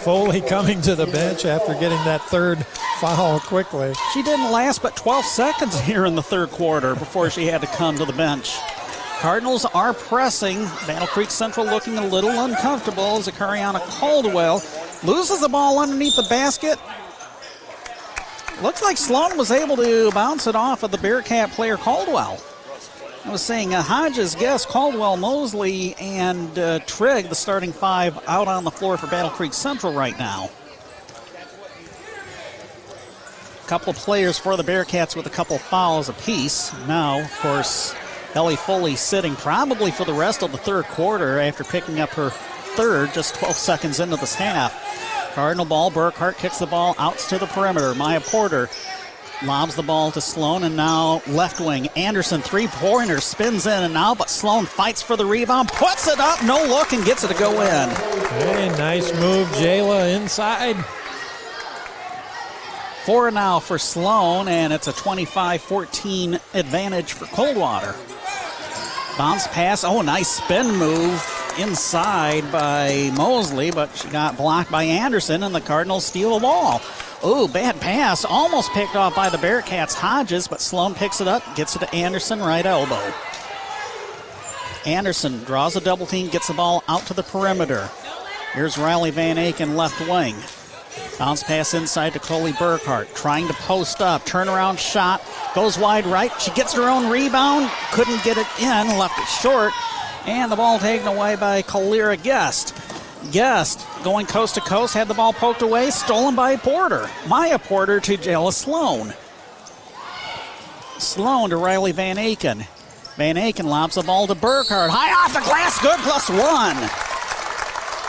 Foley 0.05 0.39
coming 0.39 0.83
to 0.83 0.93
the 0.93 1.07
bench 1.07 1.45
after 1.45 1.73
getting 1.73 1.97
that 2.05 2.21
third 2.25 2.63
foul 2.99 3.39
quickly. 3.39 3.91
She 4.13 4.21
didn't 4.21 4.51
last 4.51 4.83
but 4.83 4.95
12 4.95 5.25
seconds 5.25 5.79
here 5.79 6.05
in 6.05 6.13
the 6.13 6.21
third 6.21 6.51
quarter 6.51 6.93
before 6.93 7.31
she 7.31 7.47
had 7.47 7.61
to 7.61 7.67
come 7.67 7.97
to 7.97 8.05
the 8.05 8.13
bench. 8.13 8.55
Cardinals 9.17 9.65
are 9.65 9.95
pressing. 9.95 10.63
Battle 10.85 11.07
Creek 11.07 11.31
Central 11.31 11.65
looking 11.65 11.97
a 11.97 12.05
little 12.05 12.29
uncomfortable 12.29 13.17
as 13.17 13.27
Zakariana 13.27 13.79
Caldwell 13.79 14.61
loses 15.03 15.39
the 15.39 15.49
ball 15.49 15.79
underneath 15.79 16.15
the 16.15 16.27
basket. 16.29 16.77
Looks 18.61 18.83
like 18.83 18.97
Sloan 18.97 19.35
was 19.39 19.49
able 19.49 19.75
to 19.77 20.11
bounce 20.11 20.45
it 20.45 20.55
off 20.55 20.83
of 20.83 20.91
the 20.91 20.99
Bearcat 20.99 21.49
player 21.49 21.77
Caldwell. 21.77 22.39
I 23.25 23.31
was 23.31 23.41
saying 23.41 23.73
uh, 23.73 23.81
Hodges, 23.81 24.35
Guest, 24.35 24.67
Caldwell, 24.67 25.17
Mosley, 25.17 25.95
and 25.95 26.59
uh, 26.59 26.77
Trigg, 26.85 27.27
the 27.27 27.33
starting 27.33 27.73
five, 27.73 28.19
out 28.27 28.47
on 28.47 28.63
the 28.63 28.69
floor 28.69 28.97
for 28.97 29.07
Battle 29.07 29.31
Creek 29.31 29.51
Central 29.51 29.93
right 29.93 30.17
now. 30.19 30.51
A 33.63 33.67
couple 33.67 33.89
of 33.89 33.95
players 33.95 34.37
for 34.37 34.55
the 34.55 34.63
Bearcats 34.63 35.15
with 35.15 35.25
a 35.25 35.31
couple 35.31 35.57
fouls 35.57 36.07
apiece. 36.07 36.71
Now, 36.87 37.21
of 37.21 37.39
course, 37.39 37.95
Ellie 38.35 38.57
Foley 38.57 38.95
sitting 38.95 39.35
probably 39.35 39.89
for 39.89 40.05
the 40.05 40.13
rest 40.13 40.43
of 40.43 40.51
the 40.51 40.59
third 40.59 40.85
quarter 40.85 41.39
after 41.39 41.63
picking 41.63 41.99
up 41.99 42.11
her 42.11 42.29
third 42.29 43.11
just 43.11 43.33
12 43.35 43.55
seconds 43.55 43.99
into 43.99 44.17
this 44.17 44.35
half. 44.35 45.33
Cardinal 45.33 45.65
ball, 45.65 45.89
Burkhart 45.89 46.37
kicks 46.37 46.59
the 46.59 46.67
ball 46.67 46.93
out 46.99 47.17
to 47.17 47.39
the 47.39 47.47
perimeter. 47.47 47.95
Maya 47.95 48.21
Porter 48.21 48.69
Lobs 49.45 49.75
the 49.75 49.83
ball 49.83 50.11
to 50.11 50.21
Sloan, 50.21 50.63
and 50.63 50.75
now 50.75 51.21
left 51.27 51.59
wing. 51.59 51.87
Anderson, 51.89 52.41
three 52.41 52.67
pointer, 52.67 53.21
spins 53.21 53.67
in 53.67 53.83
and 53.83 53.93
now, 53.93 54.15
but 54.15 54.29
Sloan 54.29 54.65
fights 54.65 55.03
for 55.03 55.15
the 55.15 55.25
rebound, 55.25 55.69
puts 55.69 56.07
it 56.07 56.19
up, 56.19 56.43
no 56.43 56.63
look, 56.65 56.93
and 56.93 57.05
gets 57.05 57.23
it 57.23 57.27
to 57.27 57.35
go 57.35 57.61
in. 57.61 57.89
Hey, 57.89 58.69
nice 58.69 59.13
move, 59.19 59.47
Jayla 59.49 60.15
inside. 60.15 60.75
Four 63.05 63.29
now 63.29 63.59
for 63.59 63.77
Sloan, 63.77 64.47
and 64.47 64.73
it's 64.73 64.87
a 64.87 64.93
25 64.93 65.61
14 65.61 66.39
advantage 66.55 67.13
for 67.13 67.25
Coldwater. 67.25 67.93
Bounce 69.17 69.47
pass, 69.47 69.83
oh, 69.83 70.01
nice 70.01 70.27
spin 70.27 70.75
move 70.75 71.53
inside 71.59 72.51
by 72.51 73.11
Mosley, 73.15 73.69
but 73.69 73.95
she 73.95 74.07
got 74.09 74.37
blocked 74.37 74.71
by 74.71 74.83
Anderson, 74.83 75.43
and 75.43 75.53
the 75.53 75.61
Cardinals 75.61 76.05
steal 76.05 76.33
the 76.33 76.39
ball. 76.41 76.81
Ooh, 77.25 77.47
bad 77.47 77.81
pass. 77.81 78.23
Almost 78.23 78.71
picked 78.73 78.95
off 78.95 79.15
by 79.15 79.29
the 79.29 79.37
Bearcats. 79.37 79.95
Hodges, 79.95 80.47
but 80.47 80.61
Sloan 80.61 80.93
picks 80.93 81.21
it 81.21 81.27
up, 81.27 81.43
gets 81.55 81.75
it 81.75 81.79
to 81.79 81.95
Anderson, 81.95 82.39
right 82.39 82.65
elbow. 82.65 83.01
Anderson 84.85 85.43
draws 85.43 85.75
a 85.75 85.81
double 85.81 86.05
team, 86.05 86.29
gets 86.29 86.47
the 86.47 86.53
ball 86.53 86.83
out 86.87 87.01
to 87.07 87.15
the 87.15 87.23
perimeter. 87.23 87.89
Here's 88.53 88.77
Riley 88.77 89.09
Van 89.09 89.37
Aken, 89.37 89.75
left 89.75 89.99
wing. 90.01 90.35
Bounce 91.17 91.41
pass 91.41 91.73
inside 91.73 92.13
to 92.13 92.19
Coley 92.19 92.51
Burkhart, 92.51 93.11
trying 93.15 93.47
to 93.47 93.53
post 93.53 94.01
up. 94.01 94.23
Turnaround 94.25 94.77
shot, 94.77 95.23
goes 95.55 95.79
wide 95.79 96.05
right. 96.05 96.31
She 96.39 96.51
gets 96.51 96.73
her 96.73 96.87
own 96.87 97.09
rebound, 97.09 97.71
couldn't 97.91 98.23
get 98.23 98.37
it 98.37 98.47
in, 98.59 98.97
left 98.99 99.17
it 99.17 99.25
short. 99.25 99.73
And 100.27 100.51
the 100.51 100.55
ball 100.55 100.77
taken 100.77 101.07
away 101.07 101.35
by 101.35 101.63
Kalira 101.63 102.21
Guest. 102.21 102.75
Guest 103.31 103.85
going 104.03 104.25
coast 104.25 104.55
to 104.55 104.61
coast, 104.61 104.93
had 104.93 105.07
the 105.07 105.13
ball 105.13 105.33
poked 105.33 105.61
away, 105.61 105.89
stolen 105.89 106.35
by 106.35 106.55
Porter. 106.55 107.09
Maya 107.27 107.59
Porter 107.59 107.99
to 107.99 108.17
Jayla 108.17 108.53
Sloan. 108.53 109.13
Sloan 110.97 111.49
to 111.49 111.57
Riley 111.57 111.91
Van 111.91 112.17
Aken. 112.17 112.67
Van 113.17 113.35
Aken 113.35 113.65
lobs 113.65 113.95
the 113.95 114.03
ball 114.03 114.27
to 114.27 114.35
Burkhardt. 114.35 114.89
High 114.89 115.13
off 115.23 115.33
the 115.33 115.39
glass, 115.41 115.81
good 115.81 115.99
plus 115.99 116.29
one. 116.29 116.75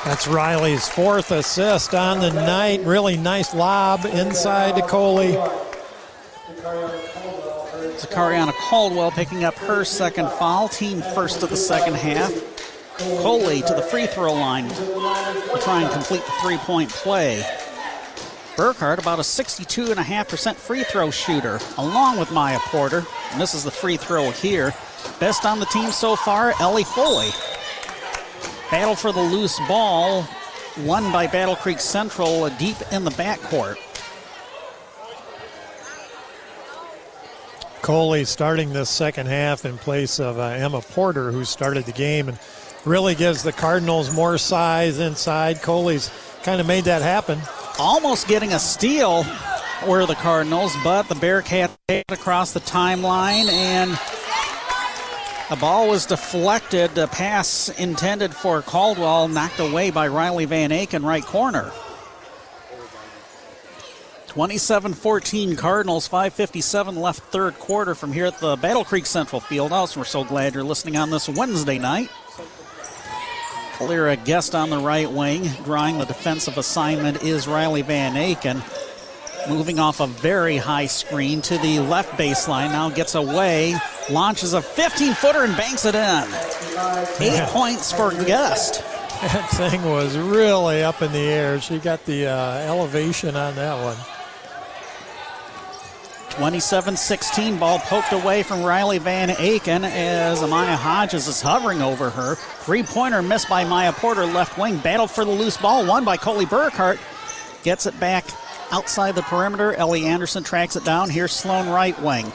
That's 0.04 0.28
Riley's 0.28 0.88
fourth 0.88 1.32
assist 1.32 1.94
on 1.94 2.20
the 2.20 2.30
night. 2.30 2.80
Really 2.82 3.16
nice 3.16 3.54
lob 3.54 4.04
inside 4.04 4.76
to 4.76 4.82
Coley. 4.82 5.32
Zakariana 7.96 8.52
Caldwell 8.52 9.10
picking 9.10 9.44
up 9.44 9.54
her 9.56 9.84
second 9.84 10.30
foul, 10.30 10.68
team 10.68 11.02
first 11.14 11.42
of 11.42 11.50
the 11.50 11.56
second 11.56 11.94
half. 11.94 12.32
Coley 12.98 13.62
to 13.62 13.74
the 13.74 13.82
free 13.82 14.06
throw 14.06 14.32
line 14.32 14.68
to 14.68 15.60
try 15.62 15.82
and 15.82 15.92
complete 15.92 16.24
the 16.24 16.32
three 16.42 16.58
point 16.58 16.90
play. 16.90 17.44
Burkhardt, 18.56 18.98
about 18.98 19.18
a 19.18 19.22
62.5% 19.22 20.54
free 20.54 20.82
throw 20.82 21.10
shooter, 21.10 21.60
along 21.76 22.18
with 22.18 22.32
Maya 22.32 22.58
Porter. 22.60 23.04
Is 23.38 23.64
the 23.64 23.70
free 23.70 23.98
throw 23.98 24.30
here. 24.30 24.74
Best 25.20 25.44
on 25.44 25.60
the 25.60 25.66
team 25.66 25.90
so 25.90 26.16
far, 26.16 26.54
Ellie 26.60 26.84
Foley. 26.84 27.28
Battle 28.70 28.96
for 28.96 29.12
the 29.12 29.20
loose 29.20 29.58
ball, 29.68 30.26
won 30.78 31.12
by 31.12 31.26
Battle 31.26 31.54
Creek 31.54 31.80
Central 31.80 32.48
deep 32.50 32.76
in 32.92 33.04
the 33.04 33.10
backcourt. 33.10 33.76
Coley 37.82 38.24
starting 38.24 38.72
this 38.72 38.90
second 38.90 39.26
half 39.26 39.64
in 39.64 39.78
place 39.78 40.18
of 40.18 40.38
uh, 40.38 40.46
Emma 40.46 40.80
Porter, 40.80 41.30
who 41.30 41.44
started 41.44 41.84
the 41.84 41.92
game 41.92 42.28
and 42.28 42.38
really 42.86 43.16
gives 43.16 43.42
the 43.42 43.52
Cardinals 43.52 44.10
more 44.14 44.38
size 44.38 45.00
inside. 45.00 45.60
Coley's 45.60 46.10
kind 46.44 46.60
of 46.60 46.66
made 46.66 46.84
that 46.84 47.02
happen. 47.02 47.38
Almost 47.78 48.28
getting 48.28 48.52
a 48.52 48.58
steal 48.58 49.26
were 49.86 50.06
the 50.06 50.14
Cardinals, 50.14 50.74
but 50.82 51.08
the 51.08 51.16
Bearcats 51.16 51.76
across 52.08 52.52
the 52.52 52.60
timeline 52.60 53.50
and 53.50 53.90
the 55.50 55.56
ball 55.56 55.88
was 55.88 56.06
deflected. 56.06 56.94
The 56.94 57.08
pass 57.08 57.68
intended 57.78 58.32
for 58.32 58.62
Caldwell 58.62 59.28
knocked 59.28 59.58
away 59.58 59.90
by 59.90 60.08
Riley 60.08 60.44
Van 60.44 60.70
Aken, 60.70 61.04
right 61.04 61.24
corner. 61.24 61.72
27 64.28 64.92
14 64.94 65.56
Cardinals, 65.56 66.08
5.57 66.08 66.96
left 66.98 67.20
third 67.20 67.58
quarter 67.58 67.94
from 67.94 68.12
here 68.12 68.26
at 68.26 68.38
the 68.38 68.56
Battle 68.56 68.84
Creek 68.84 69.06
Central 69.06 69.40
Fieldhouse. 69.40 69.96
We're 69.96 70.04
so 70.04 70.24
glad 70.24 70.54
you're 70.54 70.62
listening 70.62 70.96
on 70.96 71.10
this 71.10 71.28
Wednesday 71.28 71.78
night. 71.78 72.10
Kalira 73.76 74.22
Guest 74.24 74.54
on 74.54 74.70
the 74.70 74.78
right 74.78 75.10
wing. 75.10 75.46
Drawing 75.64 75.98
the 75.98 76.06
defensive 76.06 76.56
assignment 76.56 77.22
is 77.22 77.46
Riley 77.46 77.82
Van 77.82 78.14
Aken. 78.14 78.62
Moving 79.50 79.78
off 79.78 80.00
a 80.00 80.06
very 80.06 80.56
high 80.56 80.86
screen 80.86 81.42
to 81.42 81.58
the 81.58 81.80
left 81.80 82.18
baseline. 82.18 82.70
Now 82.70 82.88
gets 82.88 83.14
away, 83.14 83.76
launches 84.08 84.54
a 84.54 84.62
15 84.62 85.12
footer 85.12 85.44
and 85.44 85.54
banks 85.58 85.84
it 85.84 85.94
in. 85.94 86.24
Eight 87.20 87.36
yeah. 87.36 87.48
points 87.50 87.92
for 87.92 88.12
Guest. 88.24 88.82
That 89.16 89.48
thing 89.48 89.82
was 89.82 90.14
really 90.18 90.82
up 90.82 91.00
in 91.00 91.10
the 91.10 91.18
air. 91.18 91.58
She 91.58 91.78
got 91.78 92.04
the 92.04 92.26
uh, 92.26 92.58
elevation 92.58 93.34
on 93.34 93.54
that 93.54 93.82
one. 93.82 94.15
27 96.36 96.98
16 96.98 97.58
ball 97.58 97.78
poked 97.78 98.12
away 98.12 98.42
from 98.42 98.62
Riley 98.62 98.98
Van 98.98 99.30
Aken 99.30 99.84
as 99.84 100.40
Amaya 100.40 100.74
Hodges 100.76 101.28
is 101.28 101.40
hovering 101.40 101.80
over 101.80 102.10
her. 102.10 102.34
Three 102.34 102.82
pointer 102.82 103.22
missed 103.22 103.48
by 103.48 103.64
Maya 103.64 103.92
Porter, 103.92 104.26
left 104.26 104.58
wing. 104.58 104.76
Battle 104.76 105.06
for 105.06 105.24
the 105.24 105.30
loose 105.30 105.56
ball, 105.56 105.86
won 105.86 106.04
by 106.04 106.18
Coley 106.18 106.44
Burkhart. 106.44 106.98
Gets 107.62 107.86
it 107.86 107.98
back 107.98 108.26
outside 108.70 109.14
the 109.14 109.22
perimeter. 109.22 109.72
Ellie 109.74 110.04
Anderson 110.04 110.44
tracks 110.44 110.76
it 110.76 110.84
down. 110.84 111.08
Here's 111.08 111.32
Sloan 111.32 111.70
right 111.70 111.98
wing. 112.02 112.26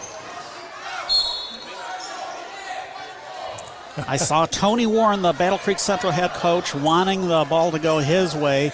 I 4.07 4.17
saw 4.17 4.45
Tony 4.51 4.87
Warren, 4.87 5.21
the 5.21 5.33
Battle 5.33 5.59
Creek 5.59 5.77
Central 5.77 6.11
head 6.11 6.31
coach, 6.31 6.73
wanting 6.73 7.27
the 7.27 7.45
ball 7.47 7.69
to 7.69 7.77
go 7.77 7.99
his 7.99 8.33
way, 8.33 8.71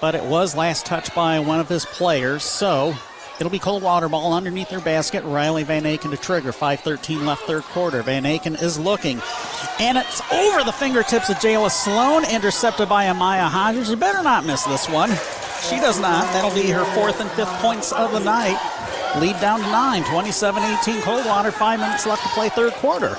but 0.00 0.16
it 0.16 0.24
was 0.24 0.56
last 0.56 0.84
touched 0.84 1.14
by 1.14 1.38
one 1.38 1.60
of 1.60 1.68
his 1.68 1.84
players. 1.84 2.42
So 2.42 2.96
It'll 3.42 3.50
be 3.50 3.58
Coldwater 3.58 4.08
ball 4.08 4.34
underneath 4.34 4.70
their 4.70 4.78
basket. 4.78 5.24
Riley 5.24 5.64
Van 5.64 5.82
Aken 5.82 6.12
to 6.12 6.16
trigger. 6.16 6.52
5.13 6.52 7.26
left 7.26 7.42
third 7.42 7.64
quarter. 7.64 8.00
Van 8.04 8.22
Aken 8.22 8.62
is 8.62 8.78
looking. 8.78 9.20
And 9.80 9.98
it's 9.98 10.22
over 10.30 10.62
the 10.62 10.70
fingertips 10.70 11.28
of 11.28 11.38
Jayla 11.38 11.68
Sloan, 11.68 12.24
intercepted 12.30 12.88
by 12.88 13.06
Amaya 13.06 13.48
Hodges. 13.48 13.90
You 13.90 13.96
better 13.96 14.22
not 14.22 14.46
miss 14.46 14.62
this 14.62 14.88
one. 14.88 15.10
She 15.68 15.74
does 15.80 15.98
not. 15.98 16.22
That'll 16.32 16.54
be 16.54 16.70
her 16.70 16.84
fourth 16.94 17.20
and 17.20 17.28
fifth 17.32 17.50
points 17.54 17.90
of 17.90 18.12
the 18.12 18.20
night. 18.20 18.60
Lead 19.18 19.40
down 19.40 19.58
to 19.58 19.66
nine. 19.72 20.04
27 20.04 20.62
18 20.62 21.02
Coldwater. 21.02 21.50
Five 21.50 21.80
minutes 21.80 22.06
left 22.06 22.22
to 22.22 22.28
play 22.28 22.48
third 22.48 22.74
quarter. 22.74 23.16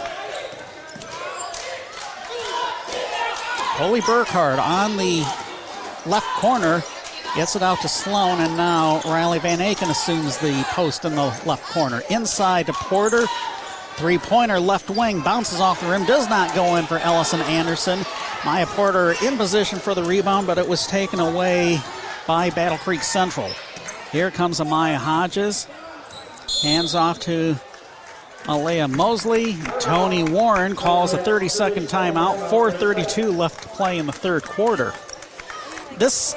Coley 3.76 4.00
Burkhardt 4.00 4.60
on 4.60 4.96
the 4.96 5.26
left 6.06 6.28
corner 6.38 6.82
Gets 7.36 7.56
it 7.56 7.64
out 7.64 7.82
to 7.82 7.88
Sloan, 7.88 8.42
and 8.42 8.56
now 8.56 9.02
Riley 9.06 9.40
Van 9.40 9.58
Aken 9.58 9.90
assumes 9.90 10.38
the 10.38 10.64
post 10.68 11.04
in 11.04 11.16
the 11.16 11.26
left 11.46 11.64
corner. 11.64 12.04
Inside 12.12 12.68
to 12.68 12.74
Porter. 12.74 13.26
Three 13.96 14.20
pointer 14.20 14.60
left 14.60 14.92
wing 14.92 15.22
bounces 15.22 15.60
off 15.60 15.82
the 15.82 15.88
rim, 15.88 16.06
does 16.06 16.30
not 16.30 16.54
go 16.54 16.76
in 16.76 16.86
for 16.86 17.00
Ellison 17.00 17.42
Anderson. 17.42 18.06
Maya 18.46 18.68
Porter 18.68 19.16
in 19.24 19.38
position 19.38 19.80
for 19.80 19.96
the 19.96 20.04
rebound, 20.04 20.46
but 20.46 20.60
it 20.60 20.68
was 20.68 20.86
taken 20.86 21.20
away 21.20 21.80
by 22.28 22.52
Battle 22.52 22.78
Creek 22.78 23.02
Central. 23.02 23.50
Here 24.12 24.30
comes 24.30 24.60
Amaya 24.60 24.98
Hodges. 24.98 25.68
Hands 26.62 26.94
off 26.94 27.20
to 27.22 27.56
Malia 28.48 28.88
Mosley. 28.88 29.58
Tony 29.80 30.24
Warren 30.24 30.76
calls 30.76 31.14
a 31.14 31.18
30 31.18 31.48
second 31.48 31.88
timeout. 31.88 32.50
4.32 32.50 33.36
left 33.36 33.64
to 33.64 33.70
play 33.70 33.98
in 33.98 34.06
the 34.06 34.12
third 34.12 34.44
quarter. 34.44 34.94
This 35.98 36.36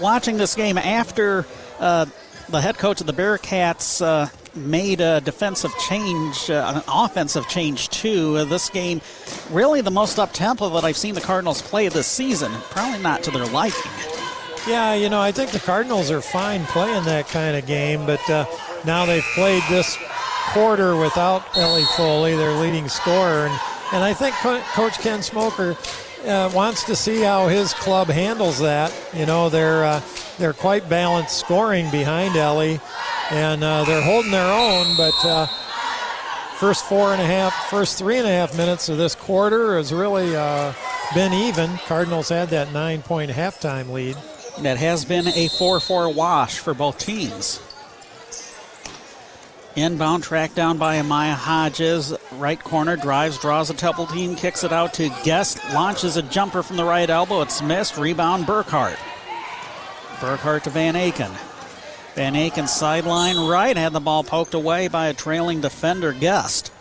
watching 0.00 0.36
this 0.36 0.54
game 0.54 0.78
after 0.78 1.46
uh, 1.78 2.06
the 2.48 2.60
head 2.60 2.78
coach 2.78 3.00
of 3.00 3.06
the 3.06 3.12
Bearcats 3.12 4.04
uh, 4.04 4.28
made 4.54 5.00
a 5.00 5.20
defensive 5.20 5.72
change, 5.88 6.50
uh, 6.50 6.72
an 6.76 6.82
offensive 6.88 7.48
change 7.48 7.88
too. 7.90 8.36
Uh, 8.38 8.44
this 8.44 8.68
game, 8.70 9.00
really 9.50 9.80
the 9.80 9.90
most 9.90 10.18
up 10.18 10.32
tempo 10.32 10.68
that 10.70 10.84
I've 10.84 10.96
seen 10.96 11.14
the 11.14 11.20
Cardinals 11.20 11.62
play 11.62 11.88
this 11.88 12.06
season. 12.06 12.52
Probably 12.70 13.00
not 13.00 13.22
to 13.24 13.30
their 13.30 13.46
liking. 13.46 13.92
Yeah, 14.66 14.94
you 14.94 15.08
know, 15.08 15.20
I 15.20 15.32
think 15.32 15.52
the 15.52 15.60
Cardinals 15.60 16.10
are 16.10 16.20
fine 16.20 16.64
playing 16.66 17.04
that 17.04 17.28
kind 17.28 17.56
of 17.56 17.66
game, 17.66 18.04
but 18.04 18.28
uh, 18.28 18.44
now 18.84 19.06
they've 19.06 19.24
played 19.34 19.62
this 19.70 19.96
quarter 20.48 20.96
without 20.96 21.56
Ellie 21.56 21.84
Foley, 21.96 22.36
their 22.36 22.52
leading 22.52 22.88
scorer, 22.88 23.46
and, 23.46 23.60
and 23.92 24.04
I 24.04 24.12
think 24.12 24.34
Co- 24.36 24.60
Coach 24.72 24.98
Ken 24.98 25.22
Smoker 25.22 25.76
uh, 26.26 26.50
wants 26.54 26.84
to 26.84 26.96
see 26.96 27.20
how 27.20 27.48
his 27.48 27.74
club 27.74 28.08
handles 28.08 28.58
that. 28.60 28.94
You 29.14 29.26
know, 29.26 29.48
they're 29.48 29.84
uh, 29.84 30.02
they're 30.38 30.52
quite 30.52 30.88
balanced 30.88 31.38
scoring 31.38 31.90
behind 31.90 32.36
Ellie, 32.36 32.80
and 33.30 33.62
uh, 33.62 33.84
they're 33.84 34.02
holding 34.02 34.30
their 34.30 34.52
own. 34.52 34.96
But 34.96 35.14
uh, 35.24 35.46
first 36.58 36.84
four 36.86 37.12
and 37.12 37.22
a 37.22 37.26
half, 37.26 37.54
first 37.70 37.98
three 37.98 38.18
and 38.18 38.26
a 38.26 38.30
half 38.30 38.56
minutes 38.56 38.88
of 38.88 38.98
this 38.98 39.14
quarter 39.14 39.76
has 39.76 39.92
really 39.92 40.36
uh, 40.36 40.72
been 41.14 41.32
even. 41.32 41.76
Cardinals 41.86 42.28
had 42.28 42.48
that 42.50 42.72
nine-point 42.72 43.30
halftime 43.30 43.90
lead. 43.90 44.16
That 44.62 44.76
has 44.76 45.04
been 45.04 45.26
a 45.28 45.48
4-4 45.48 46.14
wash 46.14 46.58
for 46.58 46.74
both 46.74 46.98
teams. 46.98 47.60
Inbound 49.76 50.24
track 50.24 50.54
down 50.54 50.78
by 50.78 50.96
Amaya 50.96 51.34
Hodges. 51.34 52.12
Right 52.32 52.62
corner 52.62 52.96
drives, 52.96 53.38
draws 53.38 53.70
a 53.70 53.74
double 53.74 54.06
team, 54.06 54.34
kicks 54.34 54.64
it 54.64 54.72
out 54.72 54.94
to 54.94 55.10
Guest, 55.22 55.60
launches 55.72 56.16
a 56.16 56.22
jumper 56.22 56.64
from 56.64 56.76
the 56.76 56.84
right 56.84 57.08
elbow. 57.08 57.40
It's 57.42 57.62
missed. 57.62 57.96
Rebound 57.96 58.46
Burkhart. 58.46 58.96
Burkhart 60.16 60.62
to 60.62 60.70
Van 60.70 60.94
Aken. 60.94 61.30
Van 62.16 62.34
Aken 62.34 62.68
sideline 62.68 63.48
right, 63.48 63.76
had 63.76 63.92
the 63.92 64.00
ball 64.00 64.24
poked 64.24 64.54
away 64.54 64.88
by 64.88 65.06
a 65.06 65.14
trailing 65.14 65.60
defender, 65.60 66.12
Guest. 66.12 66.72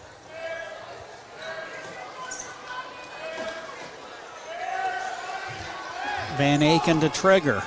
Van 6.37 6.61
Aken 6.61 7.01
to 7.01 7.09
trigger. 7.09 7.61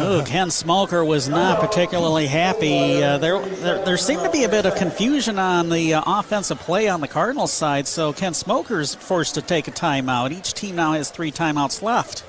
Ooh, 0.00 0.22
Ken 0.24 0.50
Smoker 0.50 1.04
was 1.04 1.28
not 1.28 1.60
particularly 1.60 2.26
happy. 2.26 3.02
Uh, 3.02 3.18
there, 3.18 3.40
there, 3.40 3.84
there, 3.84 3.96
seemed 3.96 4.22
to 4.22 4.30
be 4.30 4.44
a 4.44 4.48
bit 4.48 4.66
of 4.66 4.74
confusion 4.76 5.38
on 5.38 5.68
the 5.68 5.94
uh, 5.94 6.02
offensive 6.06 6.60
play 6.60 6.88
on 6.88 7.00
the 7.00 7.08
Cardinals 7.08 7.52
side, 7.52 7.88
so 7.88 8.12
Ken 8.12 8.34
Smoker's 8.34 8.94
forced 8.94 9.34
to 9.34 9.42
take 9.42 9.66
a 9.66 9.72
timeout. 9.72 10.30
Each 10.30 10.52
team 10.54 10.76
now 10.76 10.92
has 10.92 11.10
three 11.10 11.32
timeouts 11.32 11.82
left. 11.82 12.24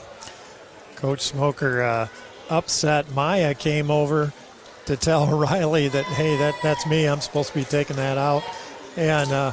Coach 0.96 1.22
Smoker 1.22 1.84
uh, 1.84 2.08
upset. 2.50 3.12
Maya 3.14 3.54
came 3.54 3.92
over 3.92 4.34
to 4.86 4.98
tell 4.98 5.28
Riley 5.38 5.88
that, 5.88 6.06
hey, 6.06 6.38
that, 6.38 6.56
that's 6.64 6.88
me. 6.88 7.08
I'm 7.08 7.22
supposed 7.22 7.50
to 7.50 7.56
be 7.56 7.64
taking 7.64 7.98
that 7.98 8.18
out. 8.18 8.44
And 8.98 9.32
uh, 9.32 9.52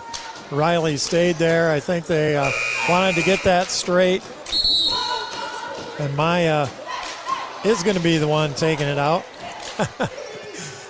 Riley 0.51 0.97
stayed 0.97 1.36
there. 1.36 1.70
I 1.70 1.80
think 1.80 2.07
they 2.07 2.36
uh, 2.36 2.51
wanted 2.88 3.16
to 3.16 3.22
get 3.22 3.43
that 3.45 3.66
straight. 3.68 4.22
And 5.99 6.16
Maya 6.16 6.68
is 7.65 7.83
going 7.83 7.97
to 7.97 8.03
be 8.03 8.19
the 8.19 8.29
one 8.29 8.55
taking 8.55 8.89
it 8.89 8.99
out. 8.99 9.25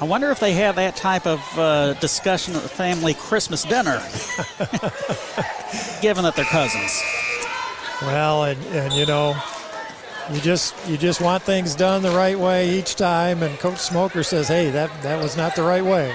I 0.02 0.04
wonder 0.04 0.30
if 0.30 0.40
they 0.40 0.52
have 0.54 0.74
that 0.76 0.96
type 0.96 1.26
of 1.26 1.40
uh, 1.56 1.94
discussion 1.94 2.56
at 2.56 2.62
the 2.62 2.68
family 2.68 3.14
Christmas 3.14 3.62
dinner, 3.62 3.98
given 6.02 6.24
that 6.24 6.32
they're 6.34 6.44
cousins. 6.44 7.00
Well, 8.02 8.44
and, 8.44 8.60
and 8.66 8.92
you 8.94 9.06
know, 9.06 9.40
you 10.32 10.40
just 10.40 10.74
you 10.88 10.96
just 10.96 11.20
want 11.20 11.44
things 11.44 11.76
done 11.76 12.02
the 12.02 12.10
right 12.10 12.36
way 12.36 12.76
each 12.76 12.96
time. 12.96 13.44
And 13.44 13.56
Coach 13.60 13.78
Smoker 13.78 14.24
says, 14.24 14.48
"Hey, 14.48 14.70
that 14.70 14.90
that 15.04 15.22
was 15.22 15.36
not 15.36 15.54
the 15.54 15.62
right 15.62 15.84
way." 15.84 16.12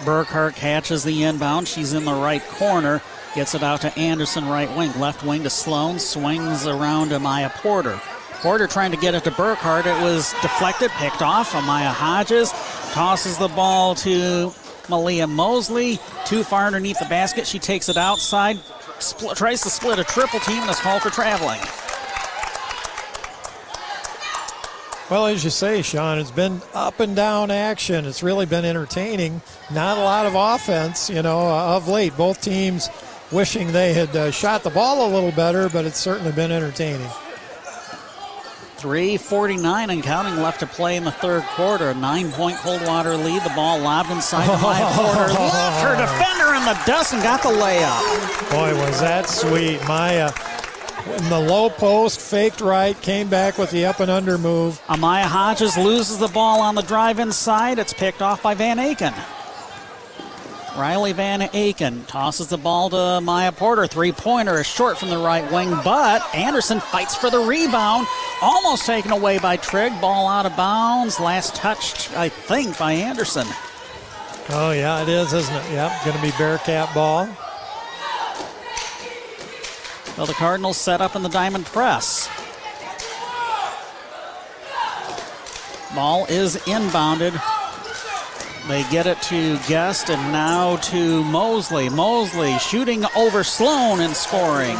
Burkhart 0.00 0.54
catches 0.54 1.02
the 1.02 1.22
inbound. 1.22 1.66
She's 1.66 1.94
in 1.94 2.04
the 2.04 2.14
right 2.14 2.42
corner. 2.42 3.00
Gets 3.34 3.54
it 3.54 3.62
out 3.62 3.80
to 3.82 3.98
Anderson, 3.98 4.48
right 4.48 4.68
wing. 4.76 4.92
Left 4.98 5.22
wing 5.22 5.44
to 5.44 5.50
Sloan. 5.50 5.98
Swings 5.98 6.66
around 6.66 7.10
to 7.10 7.18
Maya 7.18 7.50
Porter. 7.54 8.00
Porter 8.40 8.66
trying 8.66 8.90
to 8.90 8.96
get 8.96 9.14
it 9.14 9.24
to 9.24 9.30
Burkhart. 9.30 9.84
It 9.84 10.02
was 10.02 10.32
deflected, 10.40 10.90
picked 10.92 11.20
off. 11.20 11.52
Amaya 11.52 11.92
Hodges 11.92 12.50
tosses 12.92 13.36
the 13.36 13.48
ball 13.48 13.94
to 13.96 14.52
Malia 14.88 15.26
Mosley. 15.26 15.98
Too 16.24 16.42
far 16.42 16.66
underneath 16.66 16.98
the 16.98 17.04
basket. 17.04 17.46
She 17.46 17.58
takes 17.58 17.90
it 17.90 17.98
outside, 17.98 18.58
split, 18.98 19.36
tries 19.36 19.60
to 19.62 19.70
split 19.70 19.98
a 19.98 20.04
triple 20.04 20.40
team, 20.40 20.62
and 20.62 20.70
is 20.70 20.80
called 20.80 21.02
for 21.02 21.10
traveling. 21.10 21.60
Well, 25.10 25.26
as 25.26 25.44
you 25.44 25.50
say, 25.50 25.82
Sean, 25.82 26.18
it's 26.18 26.30
been 26.30 26.62
up 26.72 27.00
and 27.00 27.14
down 27.14 27.50
action. 27.50 28.06
It's 28.06 28.22
really 28.22 28.46
been 28.46 28.64
entertaining. 28.64 29.42
Not 29.70 29.98
a 29.98 30.02
lot 30.02 30.24
of 30.24 30.34
offense, 30.34 31.10
you 31.10 31.20
know, 31.20 31.40
of 31.40 31.88
late. 31.88 32.16
Both 32.16 32.40
teams 32.40 32.88
wishing 33.30 33.72
they 33.72 33.92
had 33.92 34.14
uh, 34.16 34.30
shot 34.30 34.62
the 34.62 34.70
ball 34.70 35.06
a 35.06 35.10
little 35.12 35.32
better, 35.32 35.68
but 35.68 35.84
it's 35.84 35.98
certainly 35.98 36.32
been 36.32 36.50
entertaining. 36.50 37.10
3.49 38.80 39.92
and 39.92 40.02
counting 40.02 40.36
left 40.36 40.60
to 40.60 40.66
play 40.66 40.96
in 40.96 41.04
the 41.04 41.12
third 41.12 41.42
quarter. 41.42 41.92
Nine 41.92 42.32
point 42.32 42.56
Coldwater 42.56 43.14
lead. 43.16 43.42
The 43.42 43.52
ball 43.54 43.78
lobbed 43.78 44.10
inside 44.10 44.46
the 44.46 44.56
Maya 44.62 44.90
Porter. 44.94 45.32
Left 45.40 45.82
her 45.82 45.96
defender 45.96 46.54
in 46.54 46.64
the 46.64 46.80
dust 46.86 47.12
and 47.12 47.22
got 47.22 47.42
the 47.42 47.50
layup. 47.50 48.50
Boy, 48.50 48.74
was 48.74 49.00
that 49.00 49.28
sweet. 49.28 49.86
Maya 49.86 50.32
in 51.06 51.28
the 51.28 51.40
low 51.40 51.70
post, 51.70 52.20
faked 52.20 52.60
right, 52.60 53.00
came 53.02 53.28
back 53.28 53.58
with 53.58 53.70
the 53.70 53.84
up 53.84 54.00
and 54.00 54.10
under 54.10 54.38
move. 54.38 54.80
Amaya 54.86 55.24
Hodges 55.24 55.76
loses 55.76 56.18
the 56.18 56.28
ball 56.28 56.60
on 56.60 56.74
the 56.74 56.82
drive 56.82 57.18
inside. 57.18 57.78
It's 57.78 57.92
picked 57.92 58.22
off 58.22 58.42
by 58.42 58.54
Van 58.54 58.78
Aken. 58.78 59.14
Riley 60.76 61.12
Van 61.12 61.40
Aken 61.40 62.06
tosses 62.06 62.48
the 62.48 62.56
ball 62.56 62.90
to 62.90 63.20
Maya 63.20 63.52
Porter. 63.52 63.86
Three 63.86 64.12
pointer 64.12 64.60
is 64.60 64.66
short 64.66 64.96
from 64.98 65.10
the 65.10 65.18
right 65.18 65.50
wing, 65.52 65.70
but 65.84 66.22
Anderson 66.34 66.80
fights 66.80 67.14
for 67.16 67.28
the 67.28 67.40
rebound. 67.40 68.06
Almost 68.40 68.86
taken 68.86 69.10
away 69.10 69.38
by 69.38 69.56
Trigg. 69.56 70.00
Ball 70.00 70.28
out 70.28 70.46
of 70.46 70.56
bounds. 70.56 71.18
Last 71.18 71.54
touched, 71.54 72.16
I 72.16 72.28
think, 72.28 72.78
by 72.78 72.92
Anderson. 72.92 73.46
Oh, 74.50 74.72
yeah, 74.72 75.02
it 75.02 75.08
is, 75.08 75.32
isn't 75.32 75.54
it? 75.54 75.70
Yep, 75.72 76.04
going 76.04 76.16
to 76.16 76.22
be 76.22 76.32
Bearcat 76.38 76.94
ball. 76.94 77.28
Well, 80.16 80.26
the 80.26 80.34
Cardinals 80.34 80.76
set 80.76 81.00
up 81.00 81.14
in 81.16 81.22
the 81.22 81.28
diamond 81.28 81.66
press. 81.66 82.28
Ball 85.94 86.26
is 86.26 86.56
inbounded. 86.56 87.59
They 88.68 88.82
get 88.90 89.06
it 89.06 89.20
to 89.22 89.58
Guest 89.68 90.10
and 90.10 90.32
now 90.32 90.76
to 90.76 91.24
Mosley. 91.24 91.88
Mosley 91.88 92.58
shooting 92.58 93.04
over 93.16 93.42
Sloan 93.42 94.00
and 94.00 94.14
scoring. 94.14 94.76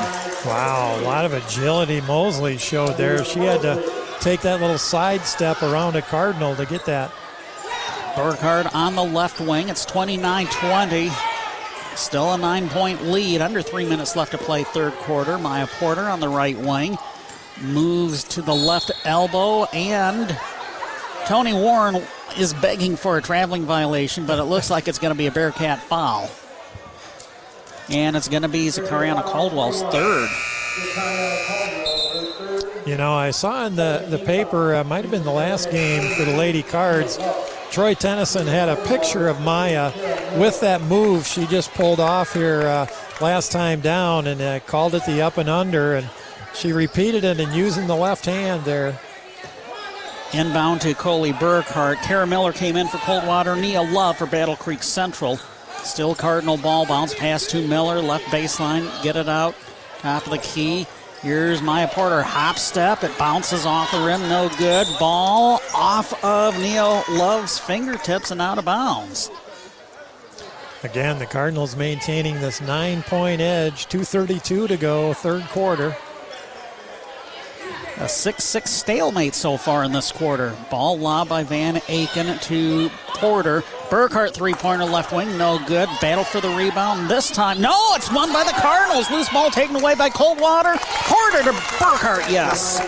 Wow, 0.47 0.97
a 0.99 1.03
lot 1.03 1.25
of 1.25 1.33
agility 1.33 2.01
Mosley 2.03 2.57
showed 2.57 2.97
there. 2.97 3.25
She 3.25 3.41
had 3.41 3.63
to 3.63 3.83
take 4.21 4.43
that 4.43 4.61
little 4.61 4.79
side 4.79 5.23
step 5.23 5.63
around 5.63 5.97
a 5.97 6.03
Cardinal 6.03 6.55
to 6.57 6.67
get 6.67 6.85
that. 6.87 7.11
Burkhardt 8.17 8.75
on 8.75 8.95
the 8.95 9.05
left 9.05 9.41
wing. 9.41 9.69
It's 9.69 9.85
29 9.85 10.47
20. 10.47 11.11
Still 11.97 12.33
a 12.33 12.39
nine 12.39 12.69
point 12.69 13.05
lead. 13.05 13.41
Under 13.41 13.63
three 13.63 13.89
minutes 13.89 14.15
left 14.17 14.33
to 14.33 14.39
play, 14.39 14.65
third 14.65 14.93
quarter. 14.95 15.39
Maya 15.39 15.67
Porter 15.67 16.09
on 16.09 16.21
the 16.21 16.29
right 16.29 16.57
wing 16.57 16.97
moves 17.61 18.25
to 18.25 18.43
the 18.43 18.55
left 18.55 18.91
elbow, 19.05 19.65
and 19.65 20.37
Tony 21.27 21.53
Warren 21.53 22.03
is 22.39 22.55
begging 22.55 22.97
for 22.97 23.17
a 23.17 23.23
traveling 23.23 23.65
violation, 23.65 24.27
but 24.27 24.39
it 24.39 24.45
looks 24.45 24.71
like 24.71 24.89
it's 24.89 24.99
going 24.99 25.13
to 25.13 25.19
be 25.19 25.27
a 25.27 25.31
Bearcat 25.31 25.83
foul. 25.83 26.31
And 27.89 28.17
it's 28.17 28.29
going 28.29 28.43
to 28.43 28.49
be 28.49 28.67
Zakariana 28.69 29.25
Caldwell's 29.25 29.83
third. 29.83 30.29
You 32.87 32.97
know, 32.97 33.13
I 33.15 33.31
saw 33.31 33.67
in 33.67 33.77
the, 33.77 34.07
the 34.09 34.19
paper, 34.19 34.75
uh, 34.77 34.85
might 34.85 35.03
have 35.03 35.11
been 35.11 35.25
the 35.25 35.31
last 35.31 35.71
game 35.71 36.03
for 36.15 36.25
the 36.25 36.37
Lady 36.37 36.63
Cards, 36.63 37.19
Troy 37.71 37.95
Tennyson 37.95 38.49
had 38.49 38.69
a 38.69 38.75
picture 38.87 39.29
of 39.29 39.41
Maya 39.43 39.93
with 40.37 40.61
that 40.61 40.83
move 40.83 41.25
she 41.25 41.47
just 41.47 41.73
pulled 41.73 42.01
off 42.01 42.33
here 42.33 42.63
uh, 42.63 42.87
last 43.21 43.53
time 43.53 43.81
down 43.81 44.27
and 44.27 44.41
uh, 44.41 44.59
called 44.61 44.97
it 44.97 45.05
the 45.05 45.23
up 45.23 45.39
and 45.39 45.49
under. 45.49 45.95
And 45.95 46.11
she 46.53 46.73
repeated 46.73 47.23
it 47.23 47.39
and 47.39 47.55
using 47.55 47.87
the 47.87 47.95
left 47.95 48.27
hand 48.27 48.65
there. 48.65 48.99
Inbound 50.33 50.81
to 50.83 50.95
Coley 50.95 51.33
Burkhart. 51.33 52.01
Kara 52.03 52.25
Miller 52.25 52.53
came 52.53 52.77
in 52.77 52.87
for 52.87 52.99
Coldwater. 52.99 53.57
Nia 53.57 53.83
Love 53.83 54.17
for 54.17 54.27
Battle 54.27 54.55
Creek 54.55 54.83
Central. 54.83 55.39
Still 55.83 56.15
Cardinal 56.15 56.57
ball 56.57 56.87
bounce 56.87 57.15
pass 57.15 57.47
to 57.49 57.67
Miller. 57.67 58.01
Left 58.01 58.25
baseline. 58.27 58.89
Get 59.03 59.17
it 59.17 59.29
out. 59.29 59.57
Top 59.99 60.25
of 60.25 60.31
the 60.31 60.39
key. 60.39 60.87
Here's 61.21 61.61
Maya 61.61 61.89
Porter. 61.89 62.23
Hop 62.23 62.59
step. 62.59 63.03
It 63.03 63.17
bounces 63.19 63.67
off 63.67 63.91
the 63.91 64.01
rim. 64.01 64.21
No 64.29 64.49
good. 64.57 64.87
Ball 65.01 65.61
off 65.75 66.25
of 66.25 66.57
Nia 66.61 67.03
Love's 67.11 67.59
fingertips 67.59 68.31
and 68.31 68.41
out 68.41 68.59
of 68.59 68.65
bounds. 68.65 69.31
Again, 70.85 71.19
the 71.19 71.27
Cardinals 71.27 71.75
maintaining 71.75 72.41
this 72.41 72.61
nine 72.61 73.03
point 73.03 73.41
edge. 73.41 73.87
2.32 73.89 74.69
to 74.69 74.77
go, 74.77 75.13
third 75.13 75.43
quarter. 75.49 75.97
A 78.01 78.09
6 78.09 78.43
6 78.43 78.71
stalemate 78.71 79.35
so 79.35 79.59
far 79.59 79.85
in 79.85 79.93
this 79.93 80.11
quarter. 80.11 80.57
Ball 80.71 80.99
lob 80.99 81.29
by 81.29 81.45
Van 81.45 81.77
Aken 81.77 82.41
to 82.45 82.89
Porter. 83.09 83.61
Burkhart 83.91 84.33
three 84.33 84.55
pointer 84.55 84.87
left 84.87 85.13
wing, 85.13 85.37
no 85.37 85.59
good. 85.67 85.87
Battle 86.01 86.25
for 86.25 86.41
the 86.41 86.49
rebound 86.49 87.11
this 87.11 87.31
time. 87.31 87.61
No, 87.61 87.77
it's 87.95 88.11
won 88.11 88.33
by 88.33 88.43
the 88.43 88.53
Cardinals. 88.53 89.11
Loose 89.11 89.29
ball 89.29 89.51
taken 89.51 89.77
away 89.77 89.95
by 89.95 90.09
Coldwater. 90.09 90.77
Porter 90.79 91.43
to 91.43 91.53
Burkhart, 91.53 92.31
yes. 92.31 92.81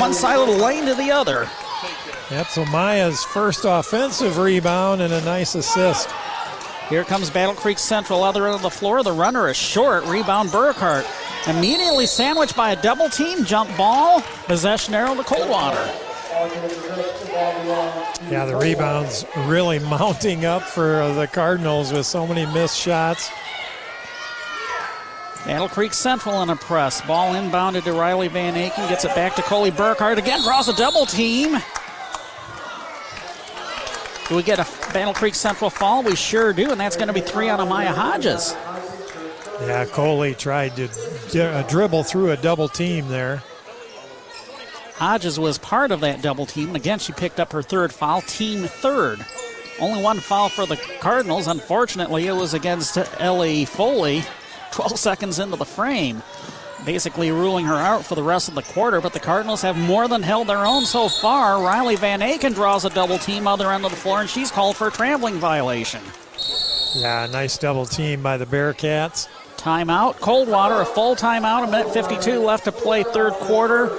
One 0.00 0.14
side 0.14 0.38
of 0.38 0.46
the 0.46 0.62
lane 0.64 0.86
to 0.86 0.94
the 0.94 1.10
other. 1.10 1.46
Yep, 2.30 2.46
so 2.46 2.64
Maya's 2.64 3.22
first 3.24 3.66
offensive 3.66 4.38
rebound 4.38 5.02
and 5.02 5.12
a 5.12 5.20
nice 5.26 5.54
assist. 5.54 6.08
Here 6.92 7.04
comes 7.04 7.30
Battle 7.30 7.54
Creek 7.54 7.78
Central, 7.78 8.22
other 8.22 8.44
end 8.44 8.54
of 8.54 8.60
the 8.60 8.68
floor. 8.68 9.02
The 9.02 9.14
runner 9.14 9.48
is 9.48 9.56
short. 9.56 10.04
Rebound 10.04 10.50
Burkhart. 10.50 11.06
Immediately 11.48 12.04
sandwiched 12.04 12.54
by 12.54 12.72
a 12.72 12.82
double 12.82 13.08
team 13.08 13.46
jump 13.46 13.74
ball. 13.78 14.20
Possession 14.44 14.92
arrow 14.92 15.14
to 15.14 15.24
Coldwater. 15.24 15.90
Yeah, 18.30 18.44
the 18.44 18.58
rebounds 18.60 19.24
really 19.46 19.78
mounting 19.88 20.44
up 20.44 20.64
for 20.64 21.00
uh, 21.00 21.14
the 21.14 21.26
Cardinals 21.26 21.94
with 21.94 22.04
so 22.04 22.26
many 22.26 22.44
missed 22.52 22.78
shots. 22.78 23.30
Battle 25.46 25.70
Creek 25.70 25.94
Central 25.94 26.42
in 26.42 26.50
a 26.50 26.56
press. 26.56 27.00
Ball 27.00 27.32
inbounded 27.32 27.84
to 27.84 27.94
Riley 27.94 28.28
Van 28.28 28.52
Aken. 28.52 28.86
Gets 28.90 29.06
it 29.06 29.14
back 29.14 29.34
to 29.36 29.42
Coley 29.42 29.70
Burkhart. 29.70 30.18
Again, 30.18 30.42
draws 30.42 30.68
a 30.68 30.76
double 30.76 31.06
team. 31.06 31.56
Do 34.32 34.36
we 34.36 34.42
get 34.42 34.58
a 34.58 34.94
Battle 34.94 35.12
Creek 35.12 35.34
Central 35.34 35.68
fall? 35.68 36.02
We 36.02 36.16
sure 36.16 36.54
do, 36.54 36.70
and 36.70 36.80
that's 36.80 36.96
going 36.96 37.08
to 37.08 37.12
be 37.12 37.20
three 37.20 37.50
on 37.50 37.58
Amaya 37.58 37.92
Hodges. 37.92 38.56
Yeah, 39.60 39.84
Coley 39.84 40.34
tried 40.34 40.74
to 40.76 40.88
uh, 41.38 41.62
dribble 41.68 42.04
through 42.04 42.30
a 42.30 42.38
double 42.38 42.66
team 42.66 43.08
there. 43.08 43.42
Hodges 44.94 45.38
was 45.38 45.58
part 45.58 45.90
of 45.90 46.00
that 46.00 46.22
double 46.22 46.46
team. 46.46 46.74
Again, 46.74 46.98
she 46.98 47.12
picked 47.12 47.40
up 47.40 47.52
her 47.52 47.60
third 47.60 47.92
foul, 47.92 48.22
team 48.22 48.62
third. 48.62 49.22
Only 49.78 50.02
one 50.02 50.18
foul 50.18 50.48
for 50.48 50.64
the 50.64 50.78
Cardinals. 51.00 51.46
Unfortunately, 51.46 52.26
it 52.26 52.32
was 52.32 52.54
against 52.54 52.96
Ellie 53.20 53.66
Foley, 53.66 54.24
12 54.70 54.98
seconds 54.98 55.40
into 55.40 55.56
the 55.56 55.66
frame. 55.66 56.22
Basically 56.84 57.30
ruling 57.30 57.64
her 57.66 57.76
out 57.76 58.04
for 58.04 58.16
the 58.16 58.22
rest 58.22 58.48
of 58.48 58.54
the 58.54 58.62
quarter, 58.62 59.00
but 59.00 59.12
the 59.12 59.20
Cardinals 59.20 59.62
have 59.62 59.76
more 59.76 60.08
than 60.08 60.22
held 60.22 60.48
their 60.48 60.66
own 60.66 60.84
so 60.84 61.08
far. 61.08 61.62
Riley 61.62 61.94
Van 61.96 62.20
Aken 62.20 62.54
draws 62.54 62.84
a 62.84 62.90
double 62.90 63.18
team 63.18 63.46
other 63.46 63.70
end 63.70 63.84
of 63.84 63.90
the 63.92 63.96
floor, 63.96 64.20
and 64.20 64.28
she's 64.28 64.50
called 64.50 64.76
for 64.76 64.88
a 64.88 64.90
traveling 64.90 65.36
violation. 65.36 66.02
Yeah, 66.94 67.26
nice 67.30 67.56
double 67.56 67.86
team 67.86 68.22
by 68.22 68.36
the 68.36 68.46
Bearcats. 68.46 69.28
Timeout. 69.56 70.18
Coldwater, 70.18 70.80
a 70.80 70.84
full 70.84 71.14
timeout. 71.14 71.68
A 71.68 71.70
minute 71.70 71.92
52 71.92 72.40
left 72.40 72.64
to 72.64 72.72
play 72.72 73.04
third 73.04 73.32
quarter. 73.34 73.96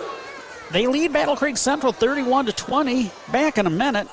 They 0.71 0.87
lead 0.87 1.13
Battle 1.13 1.37
Creek 1.37 1.55
Central 1.55 1.93
31 1.93 2.47
to 2.47 2.51
20. 2.51 3.11
Back 3.31 3.57
in 3.57 3.65
a 3.65 3.69
minute. 3.69 4.09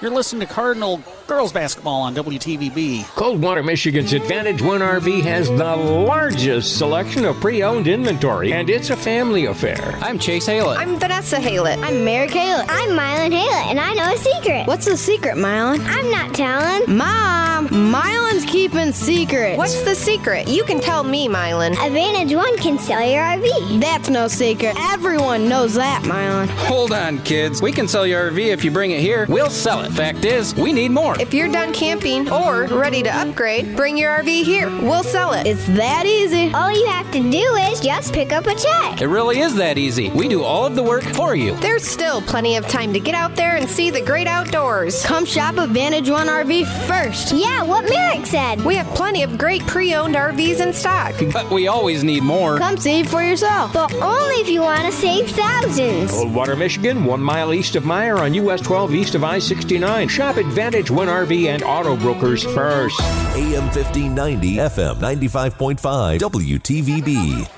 You're 0.00 0.10
listening 0.12 0.46
to 0.46 0.52
Cardinal 0.52 1.02
girls 1.26 1.52
basketball 1.52 2.02
on 2.02 2.14
WTVB. 2.14 3.06
Coldwater, 3.14 3.62
Michigan's 3.62 4.12
Advantage 4.12 4.60
One 4.60 4.80
RV 4.80 5.22
has 5.22 5.48
the 5.48 5.76
largest 5.76 6.76
selection 6.76 7.24
of 7.24 7.36
pre-owned 7.40 7.86
inventory, 7.86 8.52
and 8.52 8.68
it's 8.68 8.90
a 8.90 8.96
family 8.96 9.46
affair. 9.46 9.96
I'm 10.00 10.18
Chase 10.18 10.46
Hallett. 10.46 10.78
I'm 10.78 10.98
Vanessa 10.98 11.40
Hallett. 11.40 11.78
I'm 11.80 12.04
Merrick 12.04 12.32
Hallett. 12.32 12.66
I'm 12.68 12.90
Mylan 12.90 13.32
Hallett, 13.32 13.70
and 13.70 13.80
I 13.80 13.94
know 13.94 14.12
a 14.12 14.16
secret. 14.18 14.66
What's 14.66 14.86
the 14.86 14.96
secret, 14.96 15.36
Mylan? 15.36 15.80
I'm 15.86 16.10
not 16.10 16.34
telling. 16.34 16.96
Mom, 16.96 17.68
Mylan's 17.68 18.44
keeping 18.44 18.92
secrets. 18.92 19.56
What's 19.56 19.82
the 19.82 19.94
secret? 19.94 20.48
You 20.48 20.64
can 20.64 20.80
tell 20.80 21.04
me, 21.04 21.28
Mylan. 21.28 21.72
Advantage 21.84 22.34
One 22.34 22.56
can 22.58 22.78
sell 22.78 23.02
your 23.02 23.22
RV. 23.22 23.80
That's 23.80 24.10
no 24.10 24.28
secret. 24.28 24.76
Everyone 24.92 25.48
knows 25.48 25.74
that, 25.74 26.02
Mylan. 26.02 26.48
Hold 26.66 26.92
on, 26.92 27.22
kids. 27.22 27.62
We 27.62 27.72
can 27.72 27.88
sell 27.88 28.06
your 28.06 28.30
RV 28.30 28.38
if 28.46 28.64
you 28.64 28.70
bring 28.70 28.90
it 28.90 29.00
here. 29.00 29.26
We'll 29.28 29.50
sell 29.50 29.80
it. 29.80 29.92
Fact 29.92 30.24
is, 30.24 30.54
we 30.54 30.72
need 30.72 30.90
more. 30.90 31.13
If 31.20 31.32
you're 31.32 31.48
done 31.48 31.72
camping 31.72 32.30
or 32.30 32.64
ready 32.66 33.02
to 33.02 33.08
upgrade, 33.08 33.76
bring 33.76 33.96
your 33.96 34.10
RV 34.18 34.42
here. 34.42 34.68
We'll 34.68 35.04
sell 35.04 35.32
it. 35.32 35.46
It's 35.46 35.64
that 35.68 36.06
easy. 36.06 36.52
All 36.52 36.72
you 36.72 36.86
have 36.86 37.10
to 37.12 37.20
do 37.20 37.54
is 37.54 37.80
just 37.80 38.12
pick 38.12 38.32
up 38.32 38.46
a 38.46 38.54
check. 38.54 39.00
It 39.00 39.06
really 39.06 39.38
is 39.38 39.54
that 39.56 39.78
easy. 39.78 40.10
We 40.10 40.26
do 40.26 40.42
all 40.42 40.66
of 40.66 40.74
the 40.74 40.82
work 40.82 41.04
for 41.04 41.36
you. 41.36 41.54
There's 41.56 41.86
still 41.86 42.20
plenty 42.22 42.56
of 42.56 42.66
time 42.66 42.92
to 42.92 43.00
get 43.00 43.14
out 43.14 43.36
there 43.36 43.56
and 43.56 43.68
see 43.68 43.90
the 43.90 44.00
great 44.00 44.26
outdoors. 44.26 45.04
Come 45.04 45.24
shop 45.24 45.56
Advantage 45.56 46.10
One 46.10 46.26
RV 46.26 46.66
first. 46.88 47.32
Yeah, 47.32 47.62
what 47.62 47.88
Merrick 47.88 48.26
said. 48.26 48.64
We 48.64 48.74
have 48.74 48.86
plenty 48.88 49.22
of 49.22 49.38
great 49.38 49.64
pre 49.66 49.94
owned 49.94 50.16
RVs 50.16 50.60
in 50.60 50.72
stock. 50.72 51.14
But 51.34 51.50
we 51.50 51.66
always 51.66 52.04
need 52.04 52.22
more. 52.22 52.58
Come 52.58 52.76
save 52.76 53.08
for 53.08 53.22
yourself. 53.22 53.72
But 53.72 53.92
only 53.94 54.36
if 54.36 54.48
you 54.48 54.60
want 54.60 54.84
to 54.86 54.92
save 54.92 55.30
thousands. 55.30 56.12
Coldwater, 56.12 56.54
Michigan, 56.54 57.04
one 57.04 57.20
mile 57.20 57.52
east 57.52 57.74
of 57.76 57.82
Meijer 57.84 58.18
on 58.20 58.34
US 58.34 58.60
12 58.60 58.94
east 58.94 59.14
of 59.14 59.24
I 59.24 59.38
69. 59.38 60.08
Shop 60.08 60.36
Advantage 60.36 60.90
One 60.90 61.03
RV 61.08 61.46
and 61.46 61.62
Auto 61.62 61.96
Brokers 61.96 62.44
first. 62.44 63.00
AM 63.34 63.64
1590, 63.64 64.56
FM 64.56 64.96
95.5, 64.96 66.18
WTVB. 66.18 67.50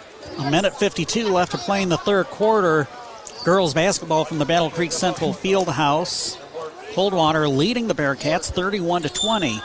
A 0.47 0.51
minute 0.51 0.77
52 0.77 1.28
left 1.28 1.52
to 1.52 1.59
play 1.59 1.82
in 1.82 1.89
the 1.89 1.97
third 1.97 2.27
quarter. 2.27 2.86
Girls 3.44 3.74
basketball 3.74 4.24
from 4.24 4.39
the 4.39 4.44
Battle 4.44 4.70
Creek 4.70 4.93
Central 4.93 5.32
Fieldhouse. 5.32 6.39
Coldwater 6.94 7.48
leading 7.48 7.89
the 7.89 7.94
Bearcats 7.94 8.51
31 8.51 9.02
to 9.02 9.09
20. 9.09 9.60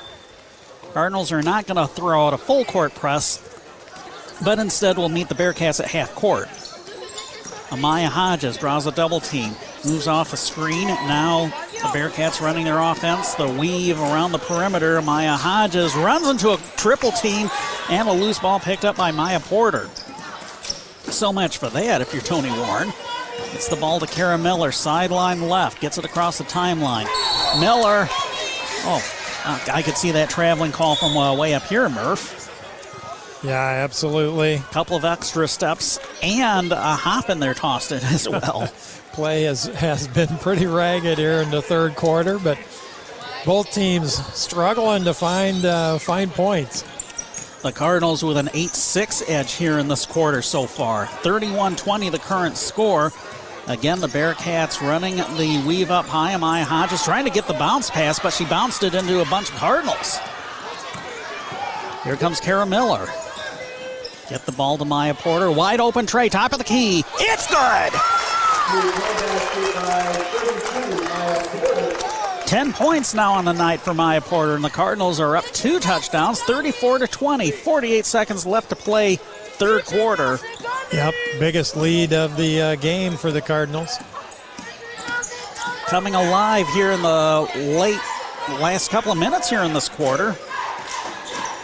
Cardinals 0.93 1.31
are 1.31 1.41
not 1.41 1.65
going 1.65 1.77
to 1.77 1.93
throw 1.93 2.27
out 2.27 2.33
a 2.33 2.37
full 2.37 2.65
court 2.65 2.93
press, 2.93 3.39
but 4.43 4.59
instead 4.59 4.97
will 4.97 5.09
meet 5.09 5.29
the 5.29 5.35
Bearcats 5.35 5.79
at 5.79 5.89
half 5.89 6.13
court. 6.15 6.47
Amaya 7.69 8.07
Hodges 8.07 8.57
draws 8.57 8.85
a 8.85 8.91
double 8.91 9.21
team, 9.21 9.53
moves 9.85 10.07
off 10.07 10.33
a 10.33 10.37
screen, 10.37 10.87
now 10.87 11.51
The 11.71 11.87
Bearcats 11.87 12.41
running 12.41 12.65
their 12.65 12.79
offense. 12.79 13.33
The 13.35 13.47
weave 13.47 13.99
around 13.99 14.31
the 14.31 14.39
perimeter. 14.39 15.01
Maya 15.01 15.33
Hodges 15.33 15.95
runs 15.95 16.27
into 16.27 16.51
a 16.51 16.57
triple 16.77 17.11
team 17.11 17.49
and 17.89 18.07
a 18.07 18.11
loose 18.11 18.39
ball 18.39 18.59
picked 18.59 18.85
up 18.85 18.95
by 18.95 19.11
Maya 19.11 19.39
Porter. 19.39 19.89
So 21.03 21.33
much 21.33 21.57
for 21.57 21.69
that 21.69 22.01
if 22.01 22.13
you're 22.13 22.21
Tony 22.21 22.51
Warren. 22.51 22.93
It's 23.53 23.67
the 23.67 23.75
ball 23.75 23.99
to 23.99 24.07
Kara 24.07 24.37
Miller, 24.37 24.71
sideline 24.71 25.41
left, 25.41 25.81
gets 25.81 25.97
it 25.97 26.05
across 26.05 26.37
the 26.37 26.43
timeline. 26.43 27.05
Miller, 27.59 28.07
oh, 28.85 29.03
I 29.45 29.81
could 29.81 29.97
see 29.97 30.11
that 30.11 30.29
traveling 30.29 30.71
call 30.71 30.95
from 30.95 31.17
uh, 31.17 31.35
way 31.35 31.53
up 31.53 31.63
here, 31.63 31.89
Murph. 31.89 32.37
Yeah, 33.43 33.53
absolutely. 33.53 34.61
Couple 34.71 34.95
of 34.95 35.03
extra 35.03 35.47
steps 35.47 35.99
and 36.21 36.71
a 36.71 36.95
hop 36.95 37.29
in 37.29 37.39
there 37.39 37.55
tossed 37.55 37.91
in 37.91 38.03
as 38.03 38.29
well. 38.29 38.71
Play 39.13 39.43
has, 39.43 39.65
has 39.65 40.07
been 40.07 40.37
pretty 40.37 40.67
ragged 40.67 41.17
here 41.17 41.41
in 41.41 41.51
the 41.51 41.61
third 41.61 41.95
quarter, 41.95 42.39
but 42.39 42.57
both 43.45 43.71
teams 43.71 44.13
struggling 44.35 45.03
to 45.03 45.13
find 45.13 45.65
uh, 45.65 45.97
find 45.97 46.31
points. 46.31 46.83
The 47.61 47.71
Cardinals 47.71 48.23
with 48.23 48.37
an 48.37 48.49
8 48.53 48.69
6 48.69 49.29
edge 49.29 49.53
here 49.53 49.79
in 49.79 49.87
this 49.87 50.05
quarter 50.05 50.41
so 50.41 50.65
far. 50.65 51.07
31 51.07 51.75
20 51.75 52.09
the 52.09 52.19
current 52.19 52.57
score. 52.57 53.11
Again, 53.67 53.99
the 53.99 54.07
Bearcats 54.07 54.81
running 54.81 55.17
the 55.17 55.63
weave 55.67 55.91
up 55.91 56.05
high. 56.05 56.33
Amaya 56.33 56.63
Hodges 56.63 57.03
trying 57.03 57.25
to 57.25 57.31
get 57.31 57.47
the 57.47 57.53
bounce 57.53 57.91
pass, 57.91 58.19
but 58.19 58.33
she 58.33 58.45
bounced 58.45 58.83
it 58.83 58.95
into 58.95 59.21
a 59.21 59.25
bunch 59.25 59.49
of 59.49 59.55
Cardinals. 59.55 60.19
Here 62.03 62.15
comes 62.15 62.39
Kara 62.39 62.65
Miller. 62.65 63.07
Get 64.29 64.45
the 64.45 64.51
ball 64.53 64.77
to 64.77 64.85
Maya 64.85 65.13
Porter. 65.13 65.51
Wide 65.51 65.79
open 65.79 66.05
trey, 66.05 66.29
top 66.29 66.53
of 66.53 66.57
the 66.57 66.63
key. 66.63 67.03
It's 67.19 67.47
good! 67.47 68.20
10 72.51 72.73
points 72.73 73.13
now 73.13 73.31
on 73.31 73.45
the 73.45 73.53
night 73.53 73.79
for 73.79 73.93
Maya 73.93 74.19
Porter, 74.19 74.55
and 74.55 74.63
the 74.63 74.69
Cardinals 74.69 75.21
are 75.21 75.37
up 75.37 75.45
two 75.45 75.79
touchdowns, 75.79 76.41
34 76.41 76.99
to 76.99 77.07
20. 77.07 77.49
48 77.49 78.05
seconds 78.05 78.45
left 78.45 78.69
to 78.69 78.75
play, 78.75 79.15
third 79.15 79.85
quarter. 79.85 80.37
Yep, 80.91 81.13
biggest 81.39 81.77
lead 81.77 82.11
of 82.11 82.35
the 82.35 82.61
uh, 82.61 82.75
game 82.75 83.15
for 83.15 83.31
the 83.31 83.39
Cardinals. 83.39 83.97
Coming 85.85 86.13
alive 86.13 86.67
here 86.69 86.91
in 86.91 87.01
the 87.01 87.49
late 87.79 88.01
last 88.59 88.91
couple 88.91 89.13
of 89.13 89.17
minutes 89.17 89.49
here 89.49 89.61
in 89.61 89.73
this 89.73 89.87
quarter. 89.87 90.35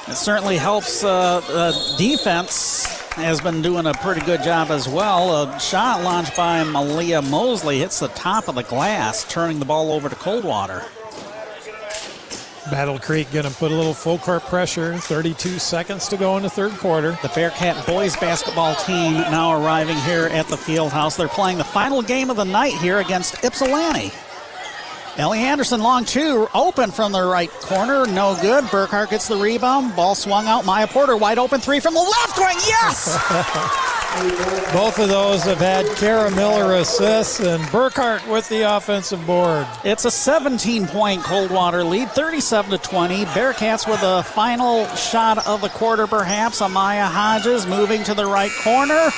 It 0.07 0.15
certainly 0.15 0.56
helps 0.56 1.03
uh, 1.03 1.41
the 1.41 1.95
defense 1.98 3.07
has 3.18 3.41
been 3.41 3.61
doing 3.61 3.85
a 3.85 3.94
pretty 3.95 4.22
good 4.22 4.44
job 4.44 4.69
as 4.69 4.88
well. 4.88 5.48
A 5.48 5.60
shot 5.60 6.03
launched 6.03 6.35
by 6.35 6.64
Malia 6.64 7.22
Mosley 7.22 7.80
hits 7.80 7.99
the 7.99 8.07
top 8.10 8.48
of 8.48 8.56
the 8.56 8.64
glass, 8.64 9.26
turning 9.30 9.60
the 9.60 9.65
ball 9.65 9.91
over 9.91 10.10
to 10.10 10.15
Coldwater. 10.15 10.84
Battle 12.69 12.99
Creek 12.99 13.31
going 13.31 13.45
to 13.45 13.52
put 13.52 13.72
a 13.72 13.76
little 13.76 13.94
full 13.94 14.18
court 14.18 14.44
pressure. 14.44 14.98
32 14.98 15.57
seconds 15.57 16.07
to 16.10 16.18
go 16.18 16.35
in 16.38 16.44
the 16.44 16.49
third 16.49 16.73
quarter. 16.73 17.18
The 17.22 17.31
Bearcat 17.34 17.85
boys 17.88 18.15
basketball 18.18 18.76
team 18.76 19.14
now 19.14 19.61
arriving 19.61 19.98
here 19.98 20.26
at 20.26 20.48
the 20.48 20.57
field 20.57 20.91
house. 20.91 21.15
They're 21.15 21.27
playing 21.27 21.60
the 21.60 21.64
final 21.64 22.02
game 22.02 22.30
of 22.30 22.35
the 22.35 22.45
night 22.45 22.73
here 22.73 22.99
against 22.99 23.44
Ypsilanti. 23.44 24.11
Ellie 25.18 25.39
Anderson, 25.39 25.81
long 25.81 26.06
two, 26.06 26.48
open 26.53 26.91
from 26.91 27.11
the 27.11 27.23
right 27.23 27.49
corner, 27.49 28.06
no 28.06 28.38
good. 28.39 28.64
Burkhart 28.65 29.10
gets 29.10 29.27
the 29.27 29.35
rebound, 29.35 29.95
ball 29.95 30.14
swung 30.14 30.45
out. 30.45 30.64
Maya 30.64 30.85
Porter, 30.85 31.18
wide 31.18 31.39
open 31.39 31.60
three 31.60 31.80
from 31.80 31.95
the 31.95 31.99
left 31.99 32.38
wing, 32.38 32.56
yes! 32.68 33.18
Both 34.73 34.99
of 34.99 35.10
those 35.10 35.44
have 35.44 35.57
had 35.57 35.88
Kara 35.98 36.30
Miller 36.30 36.76
assists 36.76 37.39
and 37.39 37.64
Burkhart 37.65 38.27
with 38.31 38.48
the 38.49 38.61
offensive 38.61 39.26
board. 39.26 39.68
It's 39.84 40.06
a 40.06 40.11
17 40.11 40.85
point 40.85 41.23
Coldwater 41.23 41.84
lead, 41.84 42.11
37 42.11 42.72
to 42.72 42.77
20. 42.77 43.26
Bearcats 43.26 43.89
with 43.89 44.02
the 44.02 44.23
final 44.23 44.88
shot 44.95 45.45
of 45.48 45.61
the 45.61 45.69
quarter, 45.69 46.06
perhaps. 46.06 46.61
Amaya 46.61 47.07
Hodges 47.07 47.65
moving 47.65 48.03
to 48.03 48.14
the 48.14 48.26
right 48.26 48.52
corner. 48.61 49.10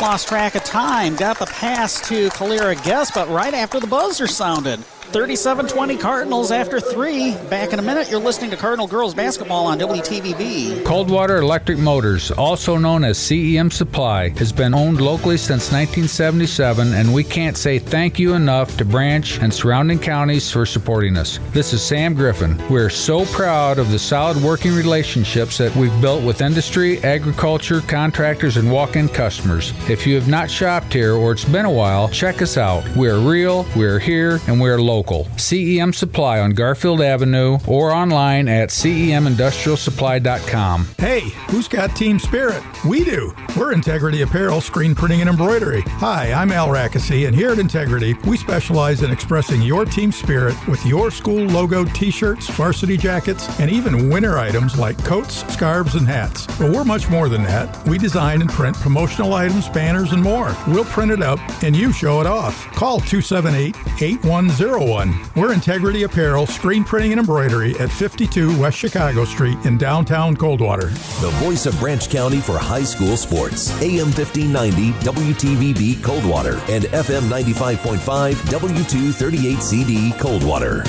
Lost 0.00 0.28
track 0.28 0.54
of 0.54 0.64
time. 0.64 1.14
Got 1.16 1.38
the 1.38 1.46
pass 1.46 2.00
to 2.08 2.28
Kalira 2.30 2.82
Guest, 2.82 3.12
but 3.14 3.28
right 3.28 3.54
after 3.54 3.78
the 3.78 3.86
buzzer 3.86 4.26
sounded. 4.26 4.80
37 5.12 5.68
20 5.68 5.98
Cardinals 5.98 6.50
after 6.50 6.80
three. 6.80 7.36
Back 7.50 7.74
in 7.74 7.78
a 7.78 7.82
minute, 7.82 8.10
you're 8.10 8.18
listening 8.18 8.50
to 8.50 8.56
Cardinal 8.56 8.86
Girls 8.86 9.14
Basketball 9.14 9.66
on 9.66 9.78
WTVB. 9.78 10.86
Coldwater 10.86 11.36
Electric 11.36 11.78
Motors, 11.78 12.30
also 12.30 12.78
known 12.78 13.04
as 13.04 13.18
CEM 13.18 13.70
Supply, 13.70 14.30
has 14.30 14.52
been 14.52 14.72
owned 14.72 15.02
locally 15.02 15.36
since 15.36 15.70
1977, 15.70 16.94
and 16.94 17.12
we 17.12 17.22
can't 17.22 17.58
say 17.58 17.78
thank 17.78 18.18
you 18.18 18.32
enough 18.32 18.74
to 18.78 18.86
Branch 18.86 19.38
and 19.40 19.52
surrounding 19.52 19.98
counties 19.98 20.50
for 20.50 20.64
supporting 20.64 21.18
us. 21.18 21.38
This 21.52 21.74
is 21.74 21.82
Sam 21.82 22.14
Griffin. 22.14 22.56
We're 22.70 22.88
so 22.88 23.26
proud 23.26 23.78
of 23.78 23.90
the 23.90 23.98
solid 23.98 24.42
working 24.42 24.72
relationships 24.72 25.58
that 25.58 25.76
we've 25.76 26.00
built 26.00 26.24
with 26.24 26.40
industry, 26.40 27.04
agriculture, 27.04 27.82
contractors, 27.82 28.56
and 28.56 28.72
walk 28.72 28.96
in 28.96 29.10
customers. 29.10 29.74
If 29.90 30.06
you 30.06 30.14
have 30.14 30.28
not 30.28 30.50
shopped 30.50 30.94
here 30.94 31.14
or 31.14 31.32
it's 31.32 31.44
been 31.44 31.66
a 31.66 31.70
while, 31.70 32.08
check 32.08 32.40
us 32.40 32.56
out. 32.56 32.82
We're 32.96 33.18
real, 33.18 33.66
we're 33.76 33.98
here, 33.98 34.40
and 34.46 34.58
we're 34.58 34.80
local 34.80 35.01
local. 35.02 35.24
CEM 35.36 35.92
Supply 35.92 36.38
on 36.38 36.52
Garfield 36.52 37.00
Avenue 37.00 37.58
or 37.66 37.90
online 37.90 38.46
at 38.46 38.68
cemindustrialsupply.com. 38.68 40.86
Hey, 40.96 41.22
who's 41.50 41.66
got 41.66 41.96
team 41.96 42.20
spirit? 42.20 42.62
We 42.84 43.02
do. 43.04 43.34
We're 43.56 43.72
Integrity 43.72 44.22
Apparel, 44.22 44.60
screen 44.60 44.94
printing 44.94 45.20
and 45.20 45.30
embroidery. 45.30 45.80
Hi, 45.98 46.32
I'm 46.32 46.52
Al 46.52 46.68
Rackesee, 46.68 47.26
and 47.26 47.34
here 47.34 47.50
at 47.50 47.58
Integrity, 47.58 48.14
we 48.26 48.36
specialize 48.36 49.02
in 49.02 49.10
expressing 49.10 49.60
your 49.60 49.84
team 49.84 50.12
spirit 50.12 50.54
with 50.68 50.86
your 50.86 51.10
school 51.10 51.46
logo 51.46 51.84
t-shirts, 51.84 52.48
varsity 52.50 52.96
jackets, 52.96 53.58
and 53.58 53.72
even 53.72 54.08
winter 54.08 54.38
items 54.38 54.78
like 54.78 55.04
coats, 55.04 55.44
scarves, 55.52 55.96
and 55.96 56.06
hats. 56.06 56.46
But 56.58 56.70
we're 56.70 56.84
much 56.84 57.10
more 57.10 57.28
than 57.28 57.42
that. 57.44 57.84
We 57.88 57.98
design 57.98 58.40
and 58.40 58.50
print 58.50 58.76
promotional 58.76 59.34
items, 59.34 59.68
banners, 59.68 60.12
and 60.12 60.22
more. 60.22 60.54
We'll 60.68 60.84
print 60.84 61.10
it 61.10 61.22
up 61.22 61.40
and 61.64 61.74
you 61.74 61.92
show 61.92 62.20
it 62.20 62.28
off. 62.28 62.68
Call 62.72 63.00
278 63.00 63.74
8101 64.00 64.91
one. 64.92 65.14
We're 65.34 65.54
Integrity 65.54 66.02
Apparel, 66.02 66.46
screen 66.46 66.84
printing 66.84 67.12
and 67.12 67.20
embroidery 67.20 67.78
at 67.78 67.90
52 67.90 68.60
West 68.60 68.76
Chicago 68.76 69.24
Street 69.24 69.56
in 69.64 69.78
downtown 69.78 70.36
Coldwater. 70.36 70.88
The 71.20 71.32
voice 71.42 71.64
of 71.64 71.78
Branch 71.80 72.08
County 72.10 72.40
for 72.40 72.58
high 72.58 72.82
school 72.84 73.16
sports. 73.16 73.70
AM 73.80 74.12
1590 74.12 74.92
WTVB 75.00 76.02
Coldwater 76.02 76.60
and 76.68 76.84
FM 76.84 77.22
95.5 77.30 78.34
W238CD 78.34 80.18
Coldwater. 80.18 80.84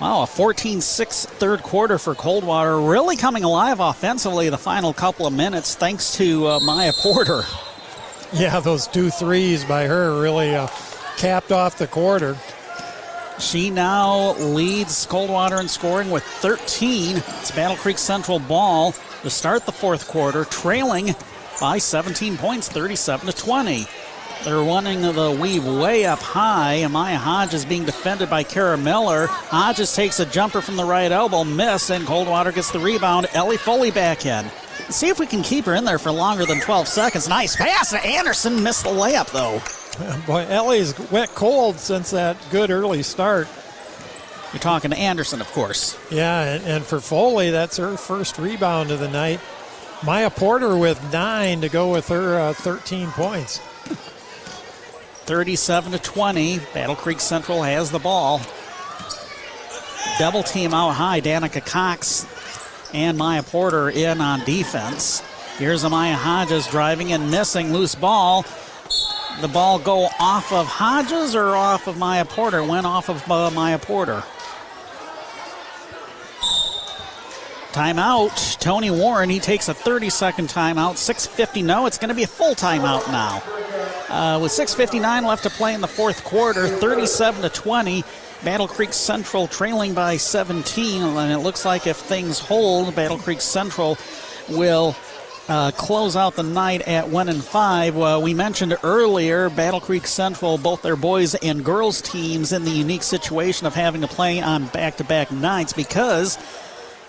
Wow, 0.00 0.22
a 0.22 0.26
14 0.26 0.82
6 0.82 1.26
third 1.26 1.62
quarter 1.62 1.98
for 1.98 2.14
Coldwater. 2.14 2.78
Really 2.78 3.16
coming 3.16 3.42
alive 3.42 3.80
offensively 3.80 4.50
the 4.50 4.58
final 4.58 4.92
couple 4.92 5.26
of 5.26 5.32
minutes 5.32 5.74
thanks 5.74 6.14
to 6.16 6.46
uh, 6.46 6.60
Maya 6.60 6.92
Porter. 6.94 7.42
Yeah, 8.34 8.60
those 8.60 8.86
two 8.86 9.08
threes 9.08 9.64
by 9.64 9.86
her 9.86 10.20
really 10.20 10.54
uh, 10.54 10.68
capped 11.16 11.50
off 11.50 11.78
the 11.78 11.86
quarter. 11.86 12.36
She 13.38 13.70
now 13.70 14.32
leads 14.34 15.06
Coldwater 15.06 15.60
in 15.60 15.68
scoring 15.68 16.10
with 16.10 16.24
13. 16.24 17.16
It's 17.16 17.52
Battle 17.52 17.76
Creek 17.76 17.96
Central 17.96 18.40
ball 18.40 18.92
to 19.22 19.30
start 19.30 19.64
the 19.64 19.72
fourth 19.72 20.08
quarter, 20.08 20.44
trailing 20.44 21.14
by 21.60 21.78
17 21.78 22.36
points, 22.36 22.68
37 22.68 23.28
to 23.28 23.32
20. 23.32 23.86
They're 24.44 24.58
running 24.58 25.02
the 25.02 25.36
weave 25.40 25.64
way 25.64 26.04
up 26.04 26.18
high. 26.18 26.82
Amaya 26.84 27.16
Hodges 27.16 27.64
being 27.64 27.84
defended 27.84 28.28
by 28.28 28.42
Kara 28.42 28.76
Miller. 28.76 29.26
Hodges 29.26 29.94
takes 29.94 30.20
a 30.20 30.26
jumper 30.26 30.60
from 30.60 30.76
the 30.76 30.84
right 30.84 31.10
elbow, 31.10 31.44
miss, 31.44 31.90
and 31.90 32.06
Coldwater 32.06 32.52
gets 32.52 32.70
the 32.70 32.78
rebound. 32.80 33.28
Ellie 33.34 33.56
Foley 33.56 33.90
back 33.90 34.26
in. 34.26 34.50
see 34.90 35.08
if 35.08 35.18
we 35.18 35.26
can 35.26 35.42
keep 35.42 35.64
her 35.64 35.74
in 35.74 35.84
there 35.84 35.98
for 35.98 36.10
longer 36.10 36.44
than 36.44 36.60
12 36.60 36.88
seconds. 36.88 37.28
Nice 37.28 37.56
pass. 37.56 37.90
To 37.90 38.04
Anderson 38.04 38.62
missed 38.62 38.84
the 38.84 38.90
layup, 38.90 39.30
though. 39.32 39.60
Boy, 40.26 40.46
Ellie's 40.48 40.98
wet 41.10 41.34
cold 41.34 41.78
since 41.78 42.10
that 42.10 42.36
good 42.50 42.70
early 42.70 43.02
start. 43.02 43.48
You're 44.52 44.60
talking 44.60 44.90
to 44.90 44.96
Anderson, 44.96 45.40
of 45.40 45.48
course. 45.48 45.98
Yeah, 46.10 46.42
and, 46.42 46.64
and 46.64 46.84
for 46.84 47.00
Foley, 47.00 47.50
that's 47.50 47.76
her 47.76 47.96
first 47.96 48.38
rebound 48.38 48.90
of 48.90 49.00
the 49.00 49.08
night. 49.08 49.40
Maya 50.04 50.30
Porter 50.30 50.76
with 50.76 51.12
nine 51.12 51.60
to 51.60 51.68
go 51.68 51.92
with 51.92 52.08
her 52.08 52.38
uh, 52.38 52.52
13 52.54 53.08
points. 53.08 53.58
37 55.26 55.92
to 55.92 55.98
20. 55.98 56.60
Battle 56.72 56.96
Creek 56.96 57.20
Central 57.20 57.62
has 57.62 57.90
the 57.90 57.98
ball. 57.98 58.40
Double 60.18 60.42
team 60.42 60.72
out 60.72 60.92
high. 60.92 61.20
Danica 61.20 61.64
Cox 61.64 62.26
and 62.94 63.18
Maya 63.18 63.42
Porter 63.42 63.90
in 63.90 64.20
on 64.20 64.44
defense. 64.44 65.20
Here's 65.58 65.82
Amaya 65.82 66.14
Hodges 66.14 66.68
driving 66.68 67.12
and 67.12 67.30
missing. 67.30 67.72
Loose 67.72 67.96
ball 67.96 68.44
the 69.40 69.48
ball 69.48 69.78
go 69.78 70.08
off 70.18 70.52
of 70.52 70.66
Hodges 70.66 71.34
or 71.34 71.56
off 71.56 71.86
of 71.86 71.98
Maya 71.98 72.24
Porter? 72.24 72.62
Went 72.62 72.86
off 72.86 73.08
of 73.08 73.30
uh, 73.30 73.50
Maya 73.50 73.78
Porter. 73.78 74.22
Timeout. 77.72 78.58
Tony 78.58 78.90
Warren, 78.90 79.30
he 79.30 79.38
takes 79.38 79.68
a 79.68 79.74
30 79.74 80.10
second 80.10 80.48
timeout. 80.48 80.94
6.50. 80.94 81.64
No, 81.64 81.86
it's 81.86 81.98
going 81.98 82.08
to 82.08 82.14
be 82.14 82.24
a 82.24 82.28
full 82.28 82.54
timeout 82.54 83.06
now. 83.12 83.42
Uh, 84.08 84.38
with 84.40 84.50
6:59 84.52 85.26
left 85.26 85.42
to 85.42 85.50
play 85.50 85.74
in 85.74 85.80
the 85.82 85.88
fourth 85.88 86.24
quarter, 86.24 86.66
37 86.66 87.42
to 87.42 87.48
20. 87.50 88.04
Battle 88.42 88.68
Creek 88.68 88.92
Central 88.92 89.48
trailing 89.48 89.94
by 89.94 90.16
17, 90.16 91.02
and 91.02 91.32
it 91.32 91.38
looks 91.38 91.64
like 91.64 91.86
if 91.86 91.96
things 91.96 92.38
hold, 92.38 92.94
Battle 92.94 93.18
Creek 93.18 93.40
Central 93.40 93.98
will 94.48 94.96
uh, 95.48 95.70
close 95.72 96.14
out 96.14 96.36
the 96.36 96.42
night 96.42 96.82
at 96.82 97.08
one 97.08 97.28
and 97.28 97.42
five. 97.42 97.96
Uh, 97.96 98.20
we 98.22 98.34
mentioned 98.34 98.76
earlier 98.82 99.48
Battle 99.50 99.80
Creek 99.80 100.06
Central, 100.06 100.58
both 100.58 100.82
their 100.82 100.96
boys 100.96 101.34
and 101.36 101.64
girls 101.64 102.02
teams, 102.02 102.52
in 102.52 102.64
the 102.64 102.70
unique 102.70 103.02
situation 103.02 103.66
of 103.66 103.74
having 103.74 104.02
to 104.02 104.08
play 104.08 104.40
on 104.40 104.66
back-to-back 104.66 105.30
nights 105.32 105.72
because. 105.72 106.38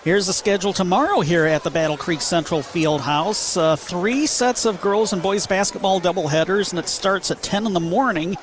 Here's 0.02 0.26
the 0.26 0.32
schedule 0.32 0.72
tomorrow 0.72 1.20
here 1.20 1.44
at 1.44 1.62
the 1.62 1.70
Battle 1.70 1.98
Creek 1.98 2.22
Central 2.22 2.62
Field 2.62 3.02
House. 3.02 3.58
Uh, 3.58 3.76
three 3.76 4.24
sets 4.24 4.64
of 4.64 4.80
girls 4.80 5.12
and 5.12 5.22
boys 5.22 5.46
basketball 5.46 6.00
doubleheaders, 6.00 6.70
and 6.70 6.78
it 6.78 6.88
starts 6.88 7.30
at 7.30 7.42
10 7.42 7.66
in 7.66 7.74
the 7.74 7.80
morning. 7.80 8.38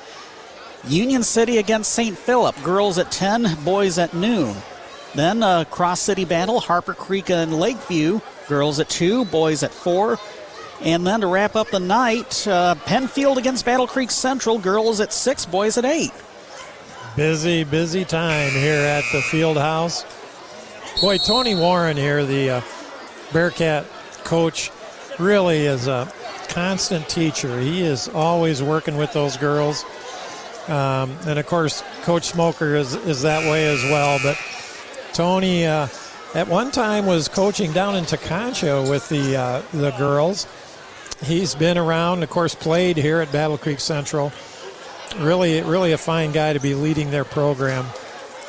Union 0.86 1.24
City 1.24 1.58
against 1.58 1.92
St. 1.92 2.16
Philip, 2.16 2.54
girls 2.62 2.96
at 2.96 3.10
10, 3.10 3.64
boys 3.64 3.98
at 3.98 4.14
noon. 4.14 4.54
Then 5.16 5.42
uh, 5.42 5.64
Cross 5.64 6.02
City 6.02 6.24
Battle, 6.24 6.60
Harper 6.60 6.94
Creek 6.94 7.28
and 7.28 7.58
Lakeview, 7.58 8.20
girls 8.48 8.80
at 8.80 8.88
2, 8.88 9.26
boys 9.26 9.62
at 9.62 9.72
4. 9.72 10.18
And 10.80 11.06
then 11.06 11.20
to 11.20 11.26
wrap 11.26 11.56
up 11.56 11.70
the 11.70 11.80
night, 11.80 12.46
uh, 12.46 12.76
Pennfield 12.84 13.36
against 13.36 13.64
Battle 13.64 13.86
Creek 13.86 14.10
Central, 14.10 14.58
girls 14.58 15.00
at 15.00 15.12
6, 15.12 15.46
boys 15.46 15.76
at 15.76 15.84
8. 15.84 16.10
Busy, 17.16 17.64
busy 17.64 18.04
time 18.04 18.50
here 18.50 18.80
at 18.80 19.04
the 19.12 19.20
field 19.20 19.56
house. 19.56 20.04
Boy, 21.00 21.18
Tony 21.18 21.54
Warren 21.54 21.96
here, 21.96 22.24
the 22.24 22.50
uh, 22.50 22.60
Bearcat 23.32 23.86
coach, 24.24 24.70
really 25.18 25.66
is 25.66 25.88
a 25.88 26.12
constant 26.48 27.08
teacher. 27.08 27.60
He 27.60 27.82
is 27.82 28.08
always 28.08 28.62
working 28.62 28.96
with 28.96 29.12
those 29.12 29.36
girls. 29.36 29.84
Um, 30.68 31.16
and 31.26 31.38
of 31.38 31.46
course, 31.46 31.82
Coach 32.02 32.24
Smoker 32.24 32.76
is, 32.76 32.94
is 32.94 33.22
that 33.22 33.50
way 33.50 33.68
as 33.68 33.82
well. 33.84 34.18
But 34.22 34.38
Tony, 35.12 35.66
uh, 35.66 35.88
at 36.34 36.48
one 36.48 36.70
time, 36.70 37.06
was 37.06 37.28
coaching 37.28 37.72
down 37.72 37.96
in 37.96 38.04
Tekonsha 38.04 38.88
with 38.88 39.08
the 39.08 39.36
uh, 39.36 39.62
the 39.72 39.90
girls. 39.92 40.46
He's 41.22 41.54
been 41.54 41.78
around, 41.78 42.22
of 42.22 42.30
course, 42.30 42.54
played 42.54 42.96
here 42.96 43.20
at 43.20 43.32
Battle 43.32 43.58
Creek 43.58 43.80
Central. 43.80 44.32
Really, 45.18 45.62
really 45.62 45.92
a 45.92 45.98
fine 45.98 46.32
guy 46.32 46.52
to 46.52 46.60
be 46.60 46.74
leading 46.74 47.10
their 47.10 47.24
program. 47.24 47.86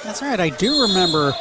That's 0.03 0.21
right. 0.21 0.39
I 0.39 0.49
do 0.49 0.83
remember 0.83 1.33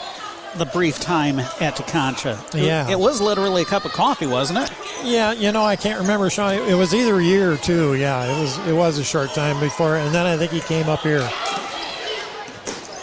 the 0.56 0.65
brief 0.66 0.98
time 0.98 1.39
at 1.39 1.77
Tekonsha. 1.77 2.39
Yeah. 2.55 2.89
It 2.90 2.98
was 2.98 3.20
literally 3.20 3.62
a 3.62 3.65
cup 3.66 3.85
of 3.85 3.93
coffee, 3.93 4.27
wasn't 4.27 4.60
it? 4.60 4.73
Yeah, 5.05 5.32
you 5.32 5.52
know, 5.52 5.65
I 5.65 5.77
can't 5.77 6.01
remember, 6.01 6.31
Sean. 6.31 6.55
It 6.55 6.74
was 6.74 6.94
either 6.94 7.19
a 7.19 7.23
year 7.23 7.52
or 7.52 7.56
two. 7.59 7.94
Yeah, 7.94 8.24
it 8.24 8.40
was 8.40 8.59
it 8.66 8.73
was 8.73 8.98
a 8.98 9.05
short 9.05 9.31
time 9.31 9.60
before, 9.60 9.97
and 9.97 10.15
then 10.15 10.27
I 10.27 10.36
think 10.36 10.52
he 10.52 10.60
came 10.60 10.89
up 10.89 11.01
here. 11.01 11.28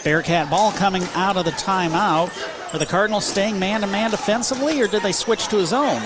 Bearcat 0.04 0.50
ball 0.50 0.72
coming 0.72 1.04
out 1.14 1.36
of 1.36 1.44
the 1.44 1.52
timeout. 1.52 2.30
Are 2.72 2.78
the 2.78 2.86
Cardinals 2.86 3.24
staying 3.24 3.58
man 3.58 3.82
to 3.82 3.86
man 3.86 4.10
defensively, 4.10 4.80
or 4.82 4.88
did 4.88 5.02
they 5.02 5.12
switch 5.12 5.46
to 5.48 5.60
a 5.60 5.66
zone? 5.66 6.02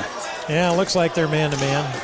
Yeah, 0.49 0.73
it 0.73 0.77
looks 0.77 0.95
like 0.95 1.15
they're 1.15 1.27
man 1.27 1.51
to 1.51 1.57
man. 1.57 2.01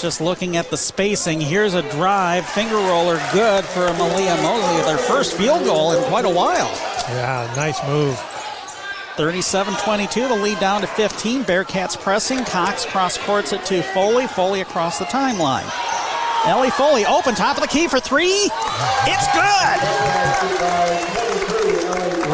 Just 0.00 0.20
looking 0.20 0.56
at 0.56 0.68
the 0.68 0.76
spacing, 0.76 1.40
here's 1.40 1.74
a 1.74 1.82
drive, 1.92 2.46
finger 2.46 2.76
roller, 2.76 3.20
good 3.32 3.64
for 3.64 3.92
Malia 3.94 4.36
Mosley, 4.42 4.84
their 4.84 4.98
first 4.98 5.36
field 5.36 5.64
goal 5.64 5.92
in 5.92 6.02
quite 6.04 6.24
a 6.24 6.30
while. 6.30 6.70
Yeah, 7.08 7.50
nice 7.56 7.82
move. 7.86 8.18
37 9.16 9.74
22, 9.76 10.28
the 10.28 10.34
lead 10.34 10.60
down 10.60 10.82
to 10.82 10.86
15. 10.86 11.44
Bearcats 11.44 11.98
pressing. 11.98 12.44
Cox 12.44 12.84
cross 12.84 13.16
courts 13.16 13.54
it 13.54 13.64
to 13.64 13.82
Foley. 13.82 14.26
Foley 14.26 14.60
across 14.60 14.98
the 14.98 15.06
timeline. 15.06 15.64
Ellie 16.46 16.70
Foley 16.70 17.06
open, 17.06 17.34
top 17.34 17.56
of 17.56 17.62
the 17.62 17.68
key 17.68 17.88
for 17.88 17.98
three. 17.98 18.50
It's 19.06 19.26
good. 19.32 21.35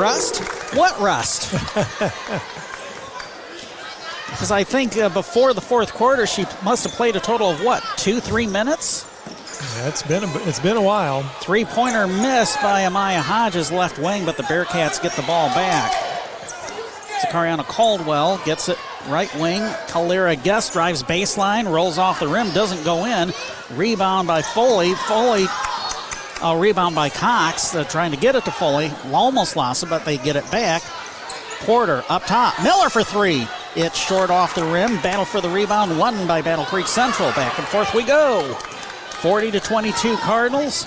Rust? 0.02 0.42
What 0.74 0.98
rust? 0.98 1.54
Because 4.32 4.50
I 4.50 4.64
think 4.64 4.96
uh, 4.96 5.10
before 5.10 5.52
the 5.52 5.60
fourth 5.60 5.92
quarter, 5.92 6.26
she 6.26 6.46
must 6.64 6.84
have 6.84 6.94
played 6.94 7.16
a 7.16 7.20
total 7.20 7.50
of 7.50 7.62
what, 7.62 7.84
two, 7.96 8.18
three 8.18 8.46
minutes? 8.46 9.06
Yeah, 9.76 9.88
it's 9.88 10.02
been 10.02 10.24
a, 10.24 10.48
it's 10.48 10.58
been 10.58 10.78
a 10.78 10.82
while. 10.82 11.22
Three 11.42 11.66
pointer 11.66 12.06
miss 12.08 12.56
by 12.56 12.80
Amaya 12.82 13.20
Hodges 13.20 13.70
left 13.70 13.98
wing, 13.98 14.24
but 14.24 14.38
the 14.38 14.42
Bearcats 14.44 15.00
get 15.00 15.12
the 15.12 15.22
ball 15.22 15.48
back. 15.50 15.92
Zakariana 17.20 17.64
Caldwell 17.64 18.40
gets 18.44 18.68
it 18.68 18.78
right 19.06 19.32
wing. 19.36 19.60
Kalira 19.86 20.42
Guest 20.42 20.72
drives 20.72 21.02
baseline, 21.02 21.70
rolls 21.70 21.98
off 21.98 22.18
the 22.18 22.26
rim, 22.26 22.50
doesn't 22.52 22.82
go 22.84 23.04
in. 23.04 23.32
Rebound 23.70 24.26
by 24.26 24.42
Foley. 24.42 24.94
Foley, 24.94 25.44
a 26.42 26.56
rebound 26.56 26.94
by 26.94 27.08
Cox. 27.08 27.70
They're 27.70 27.84
trying 27.84 28.10
to 28.10 28.16
get 28.16 28.34
it 28.34 28.44
to 28.44 28.50
Foley. 28.50 28.90
Almost 29.12 29.56
lost 29.56 29.82
it, 29.82 29.90
but 29.90 30.04
they 30.04 30.18
get 30.18 30.36
it 30.36 30.50
back. 30.50 30.82
Porter 31.60 32.04
up 32.08 32.26
top. 32.26 32.60
Miller 32.62 32.88
for 32.88 33.04
three. 33.04 33.46
It's 33.76 33.96
short 33.96 34.30
off 34.30 34.54
the 34.54 34.64
rim. 34.64 35.00
Battle 35.00 35.24
for 35.24 35.40
the 35.40 35.48
rebound, 35.48 35.98
won 35.98 36.26
by 36.26 36.42
Battle 36.42 36.64
Creek 36.64 36.86
Central. 36.86 37.30
Back 37.30 37.58
and 37.58 37.66
forth 37.68 37.94
we 37.94 38.04
go. 38.04 38.54
40 39.22 39.52
to 39.52 39.60
22 39.60 40.16
Cardinals. 40.16 40.86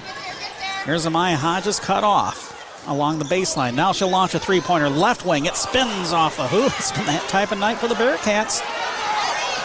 Here's 0.83 1.05
Amaya 1.05 1.35
Hodges 1.35 1.79
cut 1.79 2.03
off 2.03 2.85
along 2.87 3.19
the 3.19 3.25
baseline. 3.25 3.73
Now 3.73 3.91
she'll 3.91 4.09
launch 4.09 4.35
a 4.35 4.39
three 4.39 4.61
pointer 4.61 4.89
left 4.89 5.25
wing. 5.25 5.45
It 5.45 5.55
spins 5.55 6.11
off 6.11 6.37
the 6.37 6.47
hoop. 6.47 6.71
It's 6.77 6.91
been 6.91 7.05
that 7.05 7.27
type 7.29 7.51
of 7.51 7.59
night 7.59 7.77
for 7.77 7.87
the 7.87 7.95
Bearcats. 7.95 8.61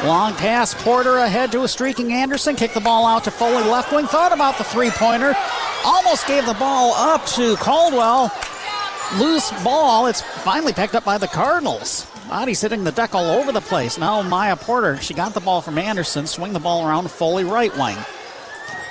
Long 0.04 0.32
pass, 0.34 0.72
Porter 0.82 1.18
ahead 1.18 1.52
to 1.52 1.64
a 1.64 1.68
streaking 1.68 2.10
Anderson. 2.10 2.56
Kick 2.56 2.72
the 2.72 2.80
ball 2.80 3.04
out 3.04 3.24
to 3.24 3.30
Foley 3.30 3.62
left 3.64 3.92
wing. 3.92 4.06
Thought 4.06 4.32
about 4.32 4.56
the 4.56 4.64
three 4.64 4.88
pointer. 4.88 5.34
Almost 5.84 6.26
gave 6.26 6.46
the 6.46 6.54
ball 6.54 6.94
up 6.94 7.26
to 7.26 7.54
Caldwell. 7.56 8.32
Loose 9.18 9.50
ball. 9.62 10.06
It's 10.06 10.22
finally 10.22 10.72
picked 10.72 10.94
up 10.94 11.04
by 11.04 11.18
the 11.18 11.28
Cardinals. 11.28 12.10
Body's 12.30 12.62
hitting 12.62 12.82
the 12.82 12.92
deck 12.92 13.14
all 13.14 13.26
over 13.26 13.52
the 13.52 13.60
place. 13.60 13.98
Now 13.98 14.22
Maya 14.22 14.56
Porter, 14.56 14.96
she 14.96 15.12
got 15.12 15.34
the 15.34 15.40
ball 15.40 15.60
from 15.60 15.76
Anderson. 15.76 16.26
Swing 16.26 16.54
the 16.54 16.60
ball 16.60 16.88
around 16.88 17.10
Foley 17.10 17.44
right 17.44 17.76
wing. 17.76 17.98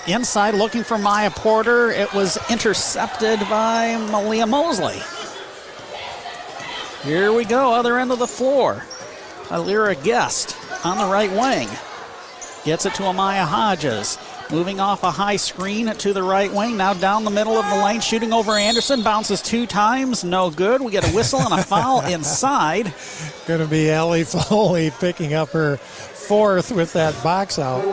Inside 0.07 0.53
looking 0.53 0.83
for 0.83 0.99
Maya 0.99 1.31
Porter. 1.31 1.89
It 1.89 2.13
was 2.13 2.37
intercepted 2.51 3.39
by 3.49 3.97
Malia 4.11 4.45
Mosley. 4.45 5.01
Here 7.01 7.33
we 7.33 7.45
go, 7.45 7.73
other 7.73 7.97
end 7.97 8.11
of 8.11 8.19
the 8.19 8.27
floor. 8.27 8.83
Kalira 9.45 10.01
Guest 10.03 10.58
on 10.83 10.97
the 10.97 11.05
right 11.05 11.31
wing. 11.31 11.67
Gets 12.65 12.85
it 12.85 12.93
to 12.95 13.03
Amaya 13.03 13.45
Hodges. 13.45 14.17
Moving 14.51 14.79
off 14.79 15.03
a 15.03 15.11
high 15.11 15.35
screen 15.35 15.87
to 15.87 16.11
the 16.11 16.23
right 16.23 16.51
wing. 16.51 16.75
Now 16.75 16.93
down 16.93 17.23
the 17.23 17.29
middle 17.31 17.55
of 17.55 17.69
the 17.69 17.83
lane, 17.83 18.01
shooting 18.01 18.33
over 18.33 18.53
Anderson. 18.53 19.03
Bounces 19.03 19.41
two 19.41 19.65
times. 19.65 20.23
No 20.23 20.49
good. 20.49 20.81
We 20.81 20.91
get 20.91 21.07
a 21.07 21.15
whistle 21.15 21.39
and 21.39 21.53
a 21.53 21.63
foul 21.63 22.01
inside. 22.05 22.93
Going 23.47 23.61
to 23.61 23.67
be 23.67 23.89
Ellie 23.89 24.23
Foley 24.25 24.91
picking 24.99 25.33
up 25.35 25.49
her 25.49 25.77
fourth 25.77 26.71
with 26.71 26.93
that 26.93 27.21
box 27.23 27.59
out. 27.59 27.85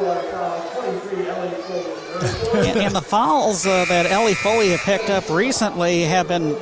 and, 2.55 2.79
and, 2.79 2.95
the 2.95 3.03
fouls 3.03 3.67
uh, 3.67 3.85
that 3.89 4.07
Ellie 4.07 4.35
Foley 4.35 4.71
have 4.71 4.81
picked 4.81 5.11
up 5.11 5.29
recently 5.29 6.03
have 6.03 6.29
been 6.29 6.57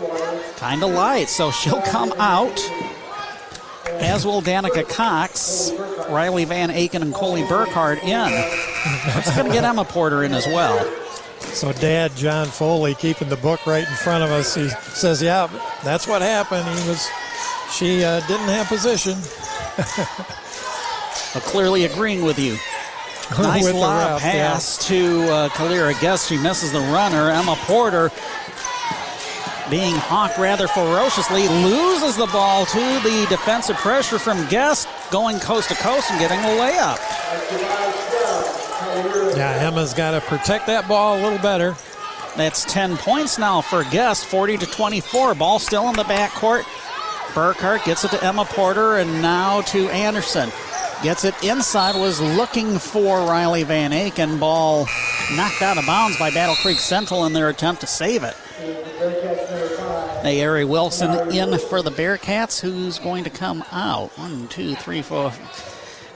kind 0.57 0.83
of 0.83 0.91
light, 0.91 1.29
so 1.29 1.51
she'll 1.51 1.83
come 1.83 2.13
out. 2.19 2.59
As 3.87 4.27
will 4.27 4.43
Danica 4.43 4.89
Cox, 4.89 5.73
Riley 6.09 6.45
Van 6.45 6.71
Aken, 6.71 7.03
and 7.03 7.15
Coley 7.15 7.43
Burkhardt 7.47 8.03
in. 8.03 8.29
It's 9.17 9.35
going 9.35 9.47
to 9.47 9.53
get 9.53 9.65
Emma 9.65 9.85
Porter 9.85 10.25
in 10.25 10.33
as 10.33 10.47
well. 10.47 10.79
So, 11.41 11.73
Dad 11.73 12.17
John 12.17 12.47
Foley 12.47 12.95
keeping 12.95 13.29
the 13.29 13.37
book 13.37 13.67
right 13.67 13.87
in 13.87 13.95
front 13.95 14.25
of 14.25 14.31
us. 14.31 14.55
He 14.55 14.69
says, 14.69 15.23
"Yeah, 15.23 15.49
that's 15.85 16.07
what 16.09 16.23
happened. 16.23 16.67
He 16.67 16.89
was, 16.89 17.09
she 17.71 18.03
uh, 18.03 18.21
didn't 18.27 18.49
have 18.49 18.67
position." 18.67 19.17
well, 21.35 21.45
clearly 21.45 21.85
agreeing 21.85 22.25
with 22.25 22.39
you. 22.39 22.57
Nice 23.39 23.65
with 23.65 23.75
lob 23.75 24.13
ref, 24.13 24.21
pass 24.21 24.91
yeah. 24.91 24.99
to 24.99 25.33
uh, 25.33 25.49
Kalira 25.51 25.99
Guest. 25.99 26.29
She 26.29 26.37
misses 26.37 26.73
the 26.73 26.81
runner. 26.81 27.31
Emma 27.31 27.57
Porter, 27.61 28.11
being 29.71 29.95
hawked 29.95 30.39
rather 30.39 30.69
ferociously, 30.69 31.49
loses 31.49 32.17
the 32.17 32.27
ball 32.27 32.67
to 32.67 32.79
the 33.03 33.27
defensive 33.29 33.77
pressure 33.77 34.19
from 34.19 34.47
Guest, 34.49 34.89
going 35.11 35.39
coast 35.41 35.69
to 35.71 35.75
coast 35.77 36.11
and 36.11 36.21
getting 36.21 36.39
a 36.41 36.61
layup. 36.61 36.99
Yeah, 39.37 39.67
Emma's 39.67 39.95
got 39.95 40.13
to 40.13 40.21
protect 40.21 40.67
that 40.67 40.87
ball 40.87 41.19
a 41.19 41.21
little 41.23 41.39
better. 41.39 41.75
That's 42.37 42.65
10 42.65 42.97
points 42.97 43.39
now 43.39 43.61
for 43.61 43.85
Guest, 43.85 44.27
40 44.27 44.59
to 44.59 44.67
24. 44.67 45.35
Ball 45.35 45.59
still 45.59 45.89
in 45.89 45.95
the 45.97 46.05
backcourt. 46.05 46.65
Burkhardt 47.35 47.85
gets 47.85 48.05
it 48.05 48.11
to 48.11 48.23
Emma 48.23 48.45
Porter 48.45 48.99
and 48.99 49.23
now 49.23 49.63
to 49.63 49.89
Anderson. 49.91 50.51
Gets 51.03 51.25
it 51.25 51.35
inside, 51.45 51.97
was 51.97 52.21
looking 52.21 52.79
for 52.79 53.19
Riley 53.27 53.63
Van 53.63 53.91
Aken. 53.91 54.39
Ball 54.39 54.87
knocked 55.35 55.63
out 55.63 55.79
of 55.79 55.87
bounds 55.87 56.19
by 56.19 56.31
Battle 56.31 56.55
Creek 56.57 56.79
Central 56.79 57.27
in 57.27 57.33
their 57.33 57.49
attempt 57.49 57.81
to 57.81 57.87
save 57.87 58.23
it. 58.23 58.37
Nayari 60.25 60.67
Wilson 60.67 61.31
in 61.31 61.59
for 61.59 61.83
the 61.83 61.91
Bearcats. 61.91 62.59
Who's 62.59 62.99
going 62.99 63.25
to 63.25 63.31
come 63.31 63.63
out? 63.71 64.09
One, 64.17 64.49
two, 64.49 64.75
three, 64.77 65.03
four. 65.03 65.33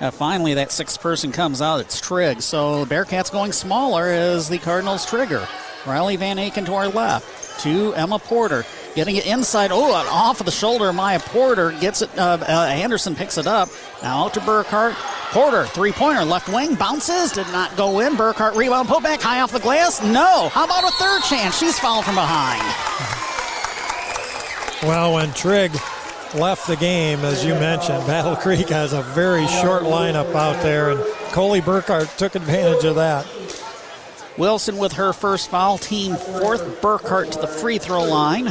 Uh, 0.01 0.11
finally, 0.11 0.55
that 0.55 0.73
sixth 0.73 0.99
person 1.03 1.31
comes 1.31 1.61
out. 1.61 1.81
It's 1.81 2.01
Trigg. 2.01 2.41
So 2.41 2.87
Bearcats 2.87 3.31
going 3.31 3.53
smaller 3.53 4.07
as 4.07 4.49
the 4.49 4.57
Cardinals 4.57 5.05
trigger. 5.05 5.47
Riley 5.87 6.17
Van 6.17 6.39
Aken 6.39 6.65
to 6.65 6.73
our 6.73 6.89
left. 6.89 7.61
To 7.65 7.93
Emma 7.95 8.19
Porter. 8.19 8.65
Getting 8.95 9.17
it 9.17 9.27
inside. 9.27 9.73
Oh, 9.73 9.93
off 9.93 10.41
of 10.41 10.47
the 10.47 10.53
shoulder. 10.53 10.91
Maya 10.91 11.21
Porter 11.21 11.73
gets 11.73 12.01
it. 12.01 12.09
Uh, 12.19 12.39
uh, 12.41 12.67
Anderson 12.71 13.15
picks 13.15 13.37
it 13.37 13.47
up. 13.47 13.69
Now 14.03 14.25
out 14.25 14.35
to 14.35 14.41
Burkhart. 14.41 14.95
Porter, 15.33 15.67
three 15.67 15.93
pointer, 15.93 16.25
left 16.25 16.49
wing, 16.49 16.75
bounces, 16.75 17.33
did 17.33 17.47
not 17.49 17.77
go 17.77 18.01
in. 18.01 18.15
Burkhart 18.15 18.57
rebound, 18.57 18.89
put 18.89 19.03
back 19.03 19.21
high 19.21 19.43
off 19.43 19.53
the 19.53 19.61
glass. 19.61 20.03
No. 20.03 20.49
How 20.49 20.65
about 20.65 20.85
a 20.85 20.91
third 20.93 21.23
chance? 21.25 21.59
She's 21.59 21.79
fouled 21.79 22.07
from 22.07 22.15
behind. 22.15 23.18
Well, 24.83 25.15
when 25.15 25.33
Trigg 25.35 25.73
left 26.35 26.69
the 26.69 26.77
game, 26.77 27.21
as 27.21 27.45
you 27.45 27.55
mentioned, 27.55 28.07
Battle 28.07 28.37
Creek 28.37 28.69
has 28.69 28.93
a 28.93 29.03
very 29.03 29.47
short 29.49 29.83
lineup 29.83 30.33
out 30.37 30.63
there, 30.63 30.91
and 30.91 31.01
Coley 31.33 31.61
Burkhart 31.61 32.17
took 32.17 32.37
advantage 32.37 32.85
of 32.85 32.95
that. 32.95 33.27
Wilson 34.37 34.79
with 34.79 34.93
her 34.93 35.13
first 35.13 35.51
foul, 35.51 35.79
team 35.79 36.15
fourth. 36.15 36.81
Burkhart 36.81 37.33
to 37.33 37.41
the 37.41 37.49
free 37.49 37.79
throw 37.79 38.05
line. 38.05 38.47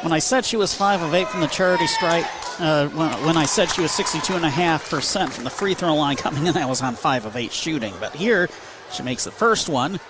When 0.00 0.12
I 0.12 0.18
said 0.18 0.46
she 0.46 0.56
was 0.56 0.74
5 0.74 1.02
of 1.02 1.12
8 1.14 1.28
from 1.28 1.40
the 1.40 1.46
charity 1.46 1.86
stripe, 1.86 2.24
uh, 2.58 2.88
when, 2.88 3.36
I 3.36 3.44
said 3.44 3.70
she 3.70 3.82
was 3.82 3.90
62.5% 3.90 5.30
from 5.30 5.44
the 5.44 5.50
free 5.50 5.74
throw 5.74 5.94
line 5.94 6.16
coming 6.16 6.46
in, 6.46 6.56
I 6.56 6.64
was 6.64 6.80
on 6.80 6.94
5 6.94 7.26
of 7.26 7.36
8 7.36 7.52
shooting. 7.52 7.92
But 8.00 8.14
here, 8.14 8.48
she 8.90 9.02
makes 9.02 9.24
the 9.24 9.30
first 9.30 9.68
one. 9.68 10.00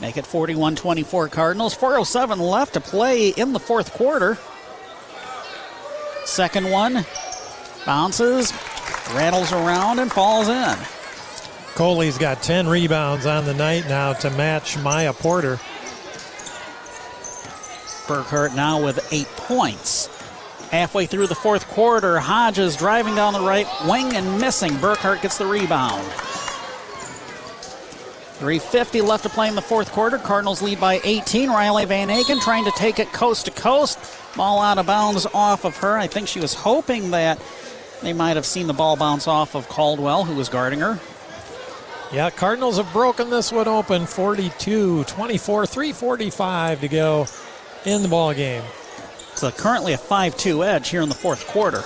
Make 0.00 0.16
it 0.16 0.26
41 0.26 0.76
24 0.76 1.28
Cardinals. 1.28 1.76
4.07 1.76 2.38
left 2.38 2.74
to 2.74 2.80
play 2.80 3.28
in 3.28 3.52
the 3.52 3.60
fourth 3.60 3.92
quarter. 3.92 4.38
Second 6.24 6.70
one 6.70 7.04
bounces, 7.84 8.52
rattles 9.12 9.52
around, 9.52 9.98
and 9.98 10.10
falls 10.10 10.48
in. 10.48 10.76
Coley's 11.74 12.18
got 12.18 12.42
10 12.42 12.68
rebounds 12.68 13.26
on 13.26 13.44
the 13.44 13.54
night 13.54 13.88
now 13.88 14.12
to 14.12 14.30
match 14.30 14.78
Maya 14.78 15.12
Porter. 15.12 15.56
Burkhart 18.06 18.56
now 18.56 18.82
with 18.82 19.12
eight 19.12 19.28
points. 19.28 20.08
Halfway 20.70 21.06
through 21.06 21.26
the 21.26 21.34
fourth 21.34 21.66
quarter, 21.68 22.18
Hodges 22.18 22.76
driving 22.76 23.14
down 23.14 23.32
the 23.32 23.40
right 23.40 23.66
wing 23.86 24.14
and 24.14 24.40
missing. 24.40 24.72
Burkhart 24.72 25.22
gets 25.22 25.38
the 25.38 25.46
rebound. 25.46 26.06
350 28.40 29.02
left 29.02 29.24
to 29.24 29.28
play 29.28 29.48
in 29.48 29.54
the 29.54 29.60
fourth 29.60 29.92
quarter. 29.92 30.16
Cardinals 30.16 30.62
lead 30.62 30.80
by 30.80 30.98
18. 31.04 31.50
Riley 31.50 31.84
Van 31.84 32.08
Aken 32.08 32.40
trying 32.40 32.64
to 32.64 32.70
take 32.70 32.98
it 32.98 33.12
coast 33.12 33.44
to 33.44 33.50
coast. 33.50 33.98
Ball 34.34 34.62
out 34.62 34.78
of 34.78 34.86
bounds 34.86 35.26
off 35.34 35.66
of 35.66 35.76
her. 35.76 35.98
I 35.98 36.06
think 36.06 36.26
she 36.26 36.40
was 36.40 36.54
hoping 36.54 37.10
that 37.10 37.38
they 38.00 38.14
might 38.14 38.36
have 38.36 38.46
seen 38.46 38.66
the 38.66 38.72
ball 38.72 38.96
bounce 38.96 39.28
off 39.28 39.54
of 39.54 39.68
Caldwell, 39.68 40.24
who 40.24 40.34
was 40.34 40.48
guarding 40.48 40.80
her. 40.80 40.98
Yeah, 42.14 42.30
Cardinals 42.30 42.78
have 42.78 42.90
broken 42.94 43.28
this 43.28 43.52
one 43.52 43.68
open 43.68 44.06
42 44.06 45.04
24, 45.04 45.66
345 45.66 46.80
to 46.80 46.88
go 46.88 47.26
in 47.84 48.00
the 48.00 48.08
ball 48.08 48.32
game. 48.32 48.64
It's 49.32 49.42
a, 49.42 49.52
currently 49.52 49.92
a 49.92 49.98
5 49.98 50.34
2 50.34 50.64
edge 50.64 50.88
here 50.88 51.02
in 51.02 51.10
the 51.10 51.14
fourth 51.14 51.46
quarter. 51.46 51.84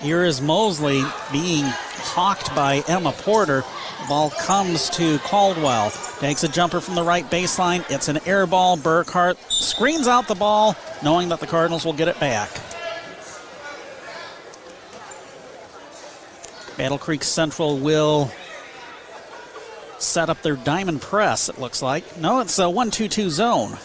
Here 0.00 0.24
is 0.24 0.40
Mosley 0.40 1.02
being 1.30 1.70
hawked 2.04 2.54
by 2.54 2.84
Emma 2.86 3.12
Porter. 3.12 3.64
Ball 4.08 4.30
comes 4.30 4.90
to 4.90 5.18
Caldwell. 5.20 5.90
Takes 6.20 6.44
a 6.44 6.48
jumper 6.48 6.80
from 6.80 6.94
the 6.94 7.02
right 7.02 7.28
baseline. 7.30 7.84
It's 7.90 8.08
an 8.08 8.18
air 8.26 8.46
ball. 8.46 8.76
Burkhart 8.76 9.36
screens 9.50 10.06
out 10.06 10.28
the 10.28 10.34
ball, 10.34 10.76
knowing 11.02 11.30
that 11.30 11.40
the 11.40 11.46
Cardinals 11.46 11.84
will 11.84 11.92
get 11.92 12.08
it 12.08 12.20
back. 12.20 12.50
Battle 16.76 16.98
Creek 16.98 17.22
Central 17.22 17.78
will 17.78 18.30
set 19.98 20.28
up 20.28 20.42
their 20.42 20.56
diamond 20.56 21.00
press, 21.00 21.48
it 21.48 21.58
looks 21.58 21.82
like. 21.82 22.16
No, 22.18 22.40
it's 22.40 22.58
a 22.58 22.68
1 22.68 22.90
2 22.90 23.08
2 23.08 23.30
zone. 23.30 23.78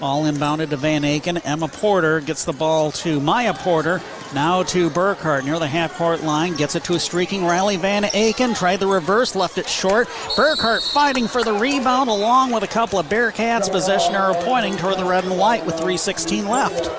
Ball 0.00 0.24
inbounded 0.24 0.70
to 0.70 0.76
Van 0.76 1.02
Aken. 1.02 1.40
Emma 1.44 1.68
Porter 1.68 2.20
gets 2.20 2.44
the 2.44 2.52
ball 2.52 2.90
to 2.92 3.20
Maya 3.20 3.54
Porter. 3.54 4.00
Now 4.34 4.64
to 4.64 4.90
Burkhart 4.90 5.44
near 5.44 5.60
the 5.60 5.68
half 5.68 5.94
court 5.94 6.24
line. 6.24 6.54
Gets 6.56 6.74
it 6.74 6.82
to 6.84 6.94
a 6.94 6.98
streaking 6.98 7.44
Riley 7.44 7.76
Van 7.76 8.02
Aken. 8.02 8.58
Tried 8.58 8.80
the 8.80 8.88
reverse, 8.88 9.36
left 9.36 9.56
it 9.56 9.68
short. 9.68 10.08
Burkhart 10.36 10.92
fighting 10.92 11.28
for 11.28 11.44
the 11.44 11.52
rebound 11.52 12.10
along 12.10 12.50
with 12.50 12.64
a 12.64 12.66
couple 12.66 12.98
of 12.98 13.06
Bearcats. 13.06 13.70
Possession 13.70 14.16
arrow 14.16 14.34
pointing 14.34 14.76
toward 14.76 14.98
the 14.98 15.04
red 15.04 15.24
and 15.24 15.38
white 15.38 15.64
with 15.64 15.76
3.16 15.76 16.48
left. 16.48 16.90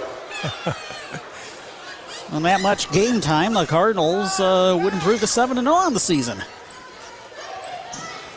On 2.32 2.44
that 2.44 2.62
much 2.62 2.90
game 2.92 3.20
time, 3.20 3.54
the 3.54 3.66
Cardinals 3.66 4.40
uh, 4.40 4.80
would 4.82 4.94
improve 4.94 5.20
to 5.20 5.28
7 5.28 5.58
0 5.58 5.70
on 5.74 5.94
the 5.94 6.00
season. 6.00 6.42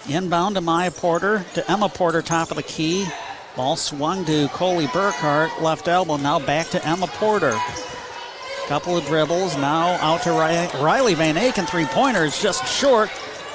Inbound 0.09 0.57
to 0.57 0.61
Maya 0.61 0.91
Porter, 0.91 1.45
to 1.55 1.71
Emma 1.71 1.89
Porter, 1.89 2.23
top 2.23 2.51
of 2.51 2.57
the 2.57 2.63
key. 2.63 3.07
Ball 3.59 3.75
swung 3.75 4.25
to 4.27 4.47
Coley 4.51 4.87
Burkhart, 4.87 5.61
left 5.61 5.89
elbow. 5.89 6.17
Now 6.17 6.39
back 6.39 6.69
to 6.69 6.87
Emma 6.87 7.09
Porter. 7.09 7.59
Couple 8.69 8.97
of 8.97 9.05
dribbles. 9.07 9.57
Now 9.57 9.99
out 10.01 10.23
to 10.23 10.31
Riley 10.31 11.15
Van 11.15 11.35
Aken. 11.35 11.69
Three 11.69 11.87
pointers 11.87 12.41
just 12.41 12.65
short. 12.73 13.11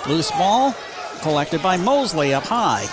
Loose 0.06 0.30
ball 0.32 0.76
collected 1.22 1.64
by 1.64 1.78
Mosley 1.78 2.34
up 2.34 2.44
high. 2.44 2.86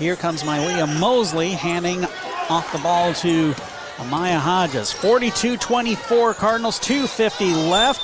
Here 0.00 0.16
comes 0.16 0.44
Malia 0.44 0.88
Mosley 0.88 1.50
handing 1.50 2.04
off 2.50 2.72
the 2.72 2.78
ball 2.78 3.14
to 3.14 3.52
Amaya 3.98 4.40
Hodges. 4.40 4.90
42 4.90 5.58
24 5.58 6.34
Cardinals, 6.34 6.80
250 6.80 7.54
left. 7.70 8.02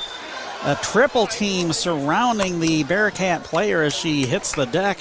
A 0.64 0.76
triple 0.76 1.26
team 1.26 1.72
surrounding 1.72 2.60
the 2.60 2.84
Bearcat 2.84 3.42
player 3.42 3.82
as 3.82 3.94
she 3.94 4.26
hits 4.26 4.52
the 4.52 4.66
deck 4.66 5.00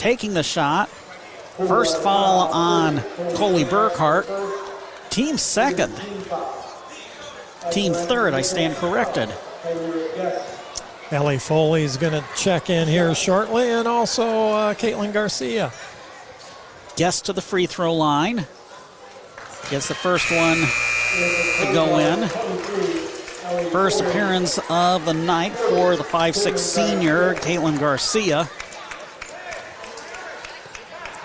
taking 0.00 0.32
the 0.32 0.42
shot. 0.42 0.88
First 1.68 2.02
foul 2.02 2.48
on 2.54 3.00
Coley 3.34 3.64
Burkhart. 3.64 4.26
Team 5.10 5.36
second. 5.36 5.94
Team 7.70 7.92
third, 7.92 8.32
I 8.32 8.40
stand 8.40 8.76
corrected. 8.76 9.28
Ellie 11.10 11.38
Foley 11.38 11.82
is 11.82 11.98
going 11.98 12.14
to 12.14 12.24
check 12.34 12.70
in 12.70 12.88
here 12.88 13.14
shortly, 13.14 13.70
and 13.70 13.86
also 13.86 14.24
uh, 14.24 14.74
Caitlin 14.74 15.12
Garcia. 15.12 15.70
Gets 16.96 17.20
to 17.22 17.34
the 17.34 17.42
free 17.42 17.66
throw 17.66 17.92
line. 17.92 18.46
Gets 19.68 19.88
the 19.88 19.94
first 19.94 20.30
one 20.30 20.56
to 20.56 21.72
go 21.74 21.98
in. 21.98 22.26
First 23.70 24.00
appearance 24.00 24.58
of 24.70 25.04
the 25.04 25.12
night 25.12 25.52
for 25.52 25.96
the 25.96 26.04
5'6 26.04 26.56
senior, 26.56 27.34
Caitlin 27.34 27.78
Garcia. 27.78 28.48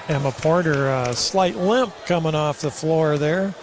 Emma 0.08 0.32
Porter, 0.32 0.90
a 0.90 1.16
slight 1.16 1.56
limp 1.56 1.94
coming 2.06 2.36
off 2.36 2.62
the 2.62 2.70
floor 2.70 3.18
there. 3.18 3.56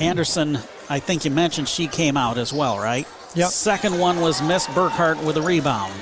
Anderson, 0.00 0.58
I 0.88 0.98
think 0.98 1.24
you 1.24 1.30
mentioned 1.30 1.68
she 1.68 1.86
came 1.86 2.16
out 2.16 2.38
as 2.38 2.52
well, 2.52 2.78
right? 2.78 3.06
Yep. 3.34 3.50
Second 3.50 3.98
one 3.98 4.20
was 4.20 4.42
Miss 4.42 4.66
Burkhart 4.68 5.24
with 5.24 5.36
a 5.36 5.42
rebound. 5.42 5.94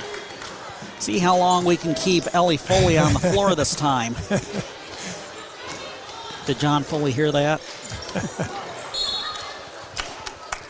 See 0.97 1.19
how 1.19 1.37
long 1.37 1.65
we 1.65 1.77
can 1.77 1.93
keep 1.93 2.23
Ellie 2.33 2.57
Foley 2.57 2.97
on 2.97 3.13
the 3.13 3.19
floor 3.19 3.53
this 3.55 3.75
time. 3.75 4.15
Did 6.47 6.59
John 6.59 6.83
Foley 6.83 7.11
hear 7.11 7.31
that? 7.31 7.61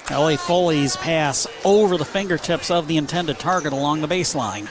Ellie 0.09 0.37
Foley's 0.37 0.97
pass 0.97 1.47
over 1.63 1.97
the 1.97 2.03
fingertips 2.03 2.69
of 2.69 2.87
the 2.87 2.97
intended 2.97 3.39
target 3.39 3.71
along 3.71 4.01
the 4.01 4.07
baseline. 4.07 4.67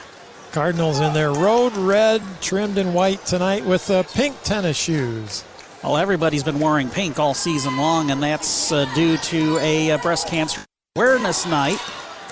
Cardinals 0.51 0.99
in 0.99 1.13
their 1.13 1.31
road 1.31 1.75
red, 1.77 2.21
trimmed 2.41 2.77
in 2.77 2.93
white 2.93 3.25
tonight 3.25 3.65
with 3.65 3.85
the 3.87 4.03
pink 4.13 4.41
tennis 4.43 4.77
shoes. 4.77 5.43
Well, 5.83 5.97
everybody's 5.97 6.43
been 6.43 6.59
wearing 6.59 6.89
pink 6.89 7.19
all 7.19 7.33
season 7.33 7.77
long, 7.77 8.11
and 8.11 8.21
that's 8.21 8.71
uh, 8.71 8.85
due 8.95 9.17
to 9.17 9.57
a 9.59 9.91
uh, 9.91 9.97
breast 9.99 10.27
cancer 10.27 10.59
awareness 10.95 11.45
night, 11.45 11.79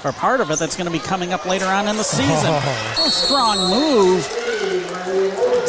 or 0.04 0.12
part 0.12 0.42
of 0.42 0.52
it 0.52 0.60
that's 0.60 0.76
going 0.76 0.88
to 0.88 0.92
be 0.92 1.00
coming 1.00 1.32
up 1.32 1.46
later 1.46 1.66
on 1.66 1.88
in 1.88 1.96
the 1.96 2.04
season. 2.04 2.28
Oh. 3.00 3.10
Strong 3.10 3.70
move 3.70 4.48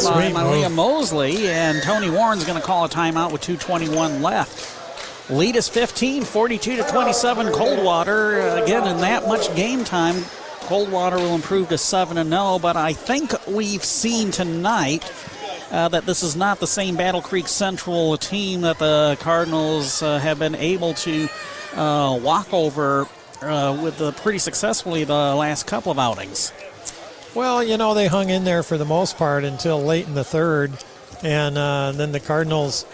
by 0.05 0.33
Malia 0.33 0.69
Mosley, 0.69 1.49
and 1.49 1.83
Tony 1.83 2.11
Warren's 2.11 2.45
going 2.45 2.59
to 2.59 2.65
call 2.65 2.85
a 2.85 2.89
timeout 2.89 3.31
with 3.31 3.43
2:21 3.43 4.23
left. 4.23 5.31
Lead 5.31 5.57
is 5.57 5.69
15, 5.69 6.25
42 6.25 6.77
to 6.77 6.83
27. 6.85 7.53
Coldwater 7.53 8.41
again 8.63 8.89
in 8.89 8.97
that 8.99 9.29
much 9.29 9.55
game 9.55 9.85
time. 9.85 10.25
Coldwater 10.69 11.17
will 11.17 11.35
improve 11.35 11.71
to 11.71 11.79
7 11.79 12.19
and 12.19 12.29
0, 12.29 12.59
but 12.59 12.77
I 12.77 12.93
think 12.93 13.33
we've 13.47 13.83
seen 13.83 14.31
tonight 14.31 15.11
uh, 15.71 15.89
that 15.89 16.05
this 16.05 16.23
is 16.23 16.37
not 16.37 16.61
the 16.61 16.67
same 16.67 16.95
Battle 16.95 17.23
Creek 17.23 17.49
Central 17.49 18.19
team 18.19 18.61
that 18.61 18.79
the 18.79 19.17
Cardinals 19.21 20.03
uh, 20.03 20.19
have 20.19 20.39
been 20.39 20.55
able 20.55 20.93
to 20.93 21.27
uh, 21.75 22.21
walk 22.23 22.53
over 22.53 23.09
uh, 23.41 23.81
with 23.83 23.97
the, 23.97 24.13
pretty 24.13 24.39
successfully 24.39 25.05
the 25.05 25.15
last 25.15 25.67
couple 25.67 25.91
of 25.91 25.99
outings. 25.99 26.53
Well, 27.35 27.65
you 27.65 27.79
know, 27.79 27.95
they 27.95 28.07
hung 28.07 28.29
in 28.29 28.45
there 28.45 28.63
for 28.63 28.77
the 28.77 28.85
most 28.85 29.17
part 29.17 29.45
until 29.45 29.83
late 29.83 30.07
in 30.07 30.13
the 30.13 30.23
third, 30.23 30.73
and 31.23 31.57
uh, 31.57 31.93
then 31.93 32.13
the 32.13 32.21
Cardinals 32.21 32.85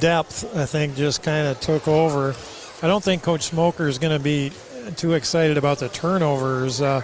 depth, 0.00 0.56
I 0.56 0.66
think, 0.66 0.96
just 0.96 1.22
kind 1.22 1.46
of 1.46 1.60
took 1.60 1.86
over. 1.86 2.34
I 2.82 2.88
don't 2.88 3.04
think 3.04 3.22
Coach 3.22 3.42
Smoker 3.42 3.86
is 3.86 4.00
going 4.00 4.18
to 4.18 4.22
be 4.22 4.50
too 4.96 5.14
excited 5.14 5.56
about 5.56 5.78
the 5.78 5.88
turnovers. 5.88 6.80
Uh, 6.80 7.02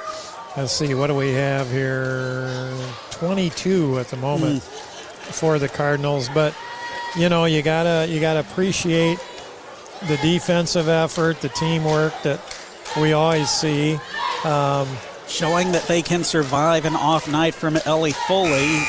let's 0.56 0.72
see, 0.72 0.94
what 0.94 1.08
do 1.08 1.14
we 1.14 1.32
have 1.32 1.70
here? 1.70 2.72
22 3.12 3.98
at 3.98 4.08
the 4.08 4.16
moment 4.16 4.62
mm. 4.62 5.32
for 5.32 5.58
the 5.58 5.68
Cardinals, 5.68 6.28
but 6.28 6.54
you 7.16 7.28
know 7.28 7.46
you 7.46 7.62
gotta 7.62 8.06
you 8.08 8.20
gotta 8.20 8.40
appreciate 8.40 9.18
the 10.08 10.16
defensive 10.18 10.88
effort, 10.88 11.40
the 11.40 11.48
teamwork 11.50 12.12
that 12.22 12.40
we 13.00 13.12
always 13.12 13.50
see. 13.50 13.98
Um, 14.44 14.88
Showing 15.28 15.72
that 15.72 15.88
they 15.88 16.02
can 16.02 16.22
survive 16.22 16.84
an 16.84 16.94
off 16.94 17.28
night 17.28 17.52
from 17.52 17.76
Ellie 17.84 18.12
Foley. 18.12 18.80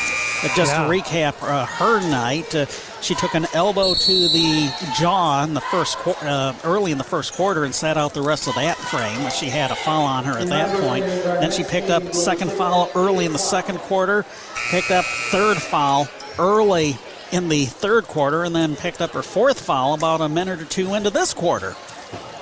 But 0.42 0.52
just 0.56 0.72
yeah. 0.72 0.84
to 0.84 0.90
recap 0.90 1.42
uh, 1.42 1.66
her 1.66 2.00
night, 2.00 2.54
uh, 2.54 2.68
she 3.02 3.16
took 3.16 3.34
an 3.34 3.48
elbow 3.54 3.96
to 3.96 4.28
the 4.30 4.72
jaw 4.96 5.44
in 5.44 5.54
the 5.56 5.62
first 5.62 5.98
uh, 6.06 6.54
early 6.64 6.92
in 6.92 7.00
the 7.00 7.04
first 7.04 7.34
quarter 7.34 7.64
and 7.66 7.74
sat 7.74 7.98
out 7.98 8.14
the 8.14 8.22
rest 8.22 8.48
of 8.48 8.56
that 8.56 8.78
frame. 8.78 9.30
She 9.32 9.48
had 9.48 9.72
a 9.72 9.76
foul 9.76 10.04
on 10.04 10.26
her 10.26 10.38
at 10.38 10.48
that 10.48 10.80
point. 10.80 11.06
Then 11.06 11.52
she 11.52 11.64
picked 11.64 11.90
up 11.90 12.14
second 12.14 12.52
foul 12.52 12.92
early 12.94 13.26
in 13.26 13.34
the 13.34 13.40
second 13.40 13.80
quarter, 13.80 14.26
picked 14.70 14.92
up 14.92 15.06
third 15.06 15.58
foul 15.58 16.08
early 16.38 16.98
in 17.32 17.50
the 17.50 17.66
third 17.66 18.06
quarter, 18.06 18.44
and 18.44 18.56
then 18.56 18.76
picked 18.76 19.02
up 19.02 19.12
her 19.12 19.24
fourth 19.24 19.60
foul 19.60 19.96
about 19.96 20.22
a 20.22 20.30
minute 20.30 20.62
or 20.62 20.66
two 20.66 20.94
into 20.94 21.10
this 21.10 21.34
quarter. 21.34 21.76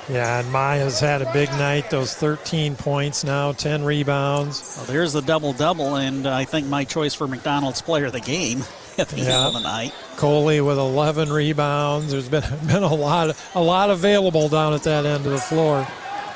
Yeah, 0.09 0.39
and 0.39 0.51
Maya's 0.51 0.99
had 0.99 1.21
a 1.21 1.33
big 1.33 1.49
night. 1.51 1.89
Those 1.89 2.13
13 2.13 2.75
points 2.75 3.23
now, 3.23 3.53
10 3.53 3.83
rebounds. 3.83 4.75
Well, 4.77 4.85
there's 4.85 5.13
the 5.13 5.21
double 5.21 5.53
double, 5.53 5.95
and 5.95 6.27
I 6.27 6.45
think 6.45 6.67
my 6.67 6.83
choice 6.83 7.15
for 7.15 7.27
McDonald's 7.27 7.81
player 7.81 8.05
of 8.05 8.11
the 8.11 8.19
game 8.19 8.63
at 8.97 9.09
the 9.09 9.17
yeah. 9.17 9.47
end 9.47 9.47
of 9.47 9.53
the 9.53 9.61
night. 9.61 9.93
Coley 10.17 10.61
with 10.61 10.77
11 10.77 11.31
rebounds. 11.31 12.11
There's 12.11 12.29
been 12.29 12.43
been 12.67 12.83
a 12.83 12.93
lot 12.93 13.35
a 13.55 13.61
lot 13.61 13.89
available 13.89 14.47
down 14.47 14.73
at 14.73 14.83
that 14.83 15.05
end 15.05 15.25
of 15.25 15.31
the 15.31 15.39
floor. 15.39 15.87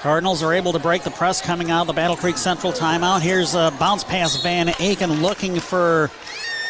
Cardinals 0.02 0.42
are 0.42 0.54
able 0.54 0.72
to 0.72 0.80
break 0.80 1.04
the 1.04 1.12
press 1.12 1.42
coming 1.42 1.72
out 1.72 1.82
of 1.82 1.88
the 1.88 1.94
Battle 1.94 2.16
Creek 2.16 2.38
Central 2.38 2.72
timeout. 2.72 3.22
Here's 3.22 3.54
a 3.54 3.72
bounce 3.80 4.04
pass 4.04 4.42
Van 4.42 4.68
Aken 4.68 5.22
looking 5.22 5.60
for 5.60 6.10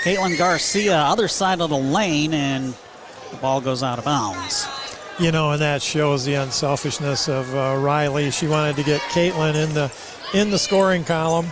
Caitlin 0.04 0.38
Garcia, 0.38 0.98
other 0.98 1.28
side 1.28 1.62
of 1.62 1.70
the 1.70 1.78
lane, 1.78 2.34
and 2.34 2.74
the 3.30 3.38
ball 3.38 3.62
goes 3.62 3.84
out 3.84 4.00
of 4.00 4.06
bounds. 4.06 4.68
You 5.20 5.34
know, 5.34 5.52
and 5.52 5.62
that 5.62 5.82
shows 5.82 6.24
the 6.24 6.36
unselfishness 6.36 7.28
of 7.28 7.54
uh, 7.54 7.76
Riley. 7.78 8.32
She 8.32 8.48
wanted 8.48 8.78
to 8.78 8.84
get 8.84 9.02
Caitlin 9.02 9.54
in 9.54 9.74
the 9.74 9.91
in 10.34 10.50
the 10.50 10.58
scoring 10.58 11.04
column. 11.04 11.48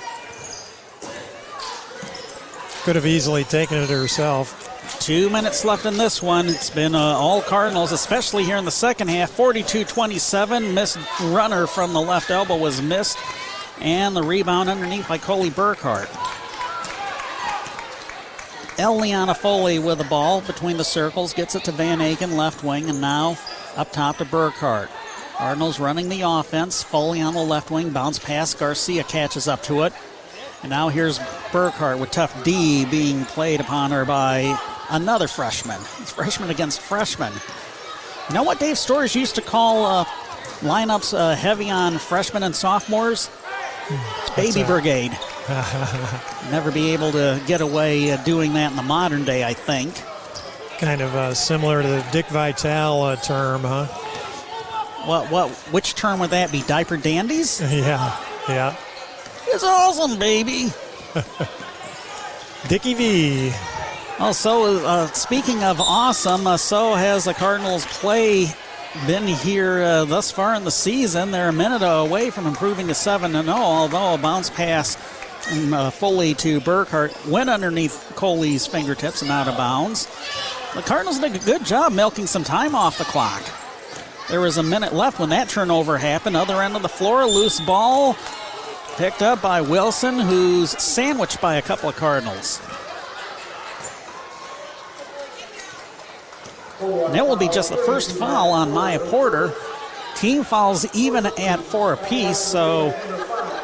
Could 2.83 2.95
have 2.95 3.05
easily 3.05 3.43
taken 3.43 3.77
it 3.77 3.89
herself. 3.89 4.63
Two 5.01 5.29
minutes 5.29 5.65
left 5.65 5.85
in 5.85 5.97
this 5.97 6.23
one. 6.23 6.47
It's 6.47 6.69
been 6.69 6.95
uh, 6.95 6.99
all 6.99 7.41
Cardinals, 7.41 7.91
especially 7.91 8.45
here 8.45 8.55
in 8.55 8.63
the 8.63 8.71
second 8.71 9.09
half. 9.09 9.31
42 9.31 9.83
27. 9.83 10.73
Missed 10.73 10.97
runner 11.23 11.67
from 11.67 11.91
the 11.91 12.01
left 12.01 12.29
elbow 12.29 12.55
was 12.55 12.81
missed. 12.81 13.17
And 13.81 14.15
the 14.15 14.23
rebound 14.23 14.69
underneath 14.69 15.09
by 15.09 15.17
Coley 15.17 15.49
Burkhart. 15.49 16.07
Eliana 18.77 19.35
Foley 19.35 19.79
with 19.79 19.97
the 19.97 20.03
ball 20.05 20.39
between 20.41 20.77
the 20.77 20.85
circles, 20.85 21.33
gets 21.33 21.55
it 21.55 21.63
to 21.63 21.71
Van 21.71 21.97
Aken, 21.97 22.35
left 22.35 22.63
wing, 22.63 22.89
and 22.89 23.01
now 23.01 23.35
up 23.77 23.91
top 23.91 24.17
to 24.17 24.25
Burkhart. 24.25 24.89
Cardinals 25.37 25.79
running 25.79 26.09
the 26.09 26.21
offense. 26.21 26.81
Foley 26.81 27.21
on 27.21 27.35
the 27.35 27.43
left 27.43 27.69
wing, 27.69 27.91
bounce 27.91 28.17
pass. 28.17 28.53
Garcia 28.53 29.03
catches 29.03 29.47
up 29.47 29.61
to 29.63 29.83
it. 29.83 29.93
And 30.63 30.71
now 30.71 30.89
here's 30.89 31.19
Burkhart 31.51 31.99
with 31.99 32.09
tough 32.11 32.43
D 32.43 32.85
being 32.85 33.23
played 33.25 33.61
upon 33.61 33.91
her 33.91 34.03
by 34.03 34.59
another 34.89 35.27
freshman. 35.27 35.79
It's 35.99 36.11
freshman 36.11 36.49
against 36.49 36.81
freshman. 36.81 37.31
You 38.29 38.35
know 38.35 38.43
what 38.43 38.59
Dave 38.59 38.77
Storrs 38.77 39.15
used 39.15 39.35
to 39.35 39.41
call 39.41 39.85
uh, 39.85 40.05
lineups 40.61 41.17
uh, 41.17 41.35
heavy 41.35 41.69
on 41.69 41.99
freshmen 41.99 42.41
and 42.41 42.55
sophomores? 42.55 43.29
Baby 44.35 44.63
Brigade. 44.63 45.17
Never 46.51 46.71
be 46.71 46.91
able 46.91 47.11
to 47.11 47.41
get 47.45 47.61
away 47.61 48.11
uh, 48.11 48.17
doing 48.23 48.53
that 48.53 48.71
in 48.71 48.75
the 48.75 48.83
modern 48.83 49.23
day, 49.23 49.45
I 49.45 49.53
think. 49.53 49.93
Kind 50.79 51.01
of 51.01 51.15
uh, 51.15 51.33
similar 51.33 51.81
to 51.81 51.87
the 51.87 52.05
Dick 52.11 52.27
Vitale 52.27 53.01
uh, 53.01 53.15
term, 53.15 53.61
huh? 53.61 53.85
What? 55.07 55.31
What? 55.31 55.49
Which 55.71 55.95
term 55.95 56.19
would 56.19 56.29
that 56.29 56.51
be? 56.51 56.61
Diaper 56.61 56.97
dandies? 56.97 57.59
yeah, 57.71 58.15
yeah. 58.47 58.75
It's 59.47 59.63
awesome, 59.63 60.19
baby. 60.19 60.67
Dickie 62.67 62.93
V. 62.93 63.51
Also, 64.19 64.85
uh, 64.85 65.07
speaking 65.07 65.63
of 65.63 65.79
awesome, 65.79 66.45
uh, 66.45 66.57
so 66.57 66.93
has 66.93 67.25
the 67.25 67.33
Cardinals 67.33 67.85
play 67.85 68.47
been 69.05 69.27
here 69.27 69.81
uh, 69.81 70.05
thus 70.05 70.31
far 70.31 70.55
in 70.55 70.63
the 70.63 70.71
season. 70.71 71.31
They're 71.31 71.49
a 71.49 71.53
minute 71.53 71.83
away 71.83 72.29
from 72.29 72.45
improving 72.47 72.87
to 72.87 72.93
7 72.93 73.31
0, 73.31 73.47
although 73.47 74.15
a 74.15 74.17
bounce 74.17 74.49
pass 74.49 74.95
from 74.95 75.73
uh, 75.73 75.91
Foley 75.91 76.33
to 76.35 76.59
Burkhart 76.61 77.29
went 77.29 77.49
underneath 77.49 78.11
Coley's 78.15 78.67
fingertips 78.67 79.21
and 79.21 79.31
out 79.31 79.47
of 79.47 79.55
bounds. 79.55 80.07
The 80.77 80.83
Cardinals 80.83 81.17
did 81.17 81.35
a 81.35 81.39
good 81.39 81.65
job 81.65 81.91
milking 81.91 82.27
some 82.27 82.43
time 82.43 82.75
off 82.75 82.99
the 82.99 83.03
clock. 83.05 83.41
There 84.29 84.39
was 84.39 84.57
a 84.57 84.63
minute 84.63 84.93
left 84.93 85.19
when 85.19 85.29
that 85.29 85.49
turnover 85.49 85.97
happened. 85.97 86.37
Other 86.37 86.61
end 86.61 86.75
of 86.75 86.83
the 86.83 86.87
floor, 86.87 87.21
a 87.21 87.25
loose 87.25 87.59
ball 87.59 88.15
picked 88.95 89.23
up 89.23 89.41
by 89.41 89.59
Wilson, 89.61 90.19
who's 90.19 90.69
sandwiched 90.79 91.41
by 91.41 91.55
a 91.55 91.63
couple 91.63 91.89
of 91.89 91.95
Cardinals. 91.95 92.61
And 96.79 97.15
that 97.15 97.25
will 97.25 97.37
be 97.37 97.49
just 97.49 97.71
the 97.71 97.77
first 97.77 98.11
foul 98.11 98.51
on 98.51 98.71
Maya 98.71 98.99
Porter. 98.99 99.51
Team 100.13 100.43
fouls 100.43 100.85
even 100.93 101.25
at 101.25 101.59
four 101.59 101.93
apiece, 101.93 102.37
so 102.37 102.93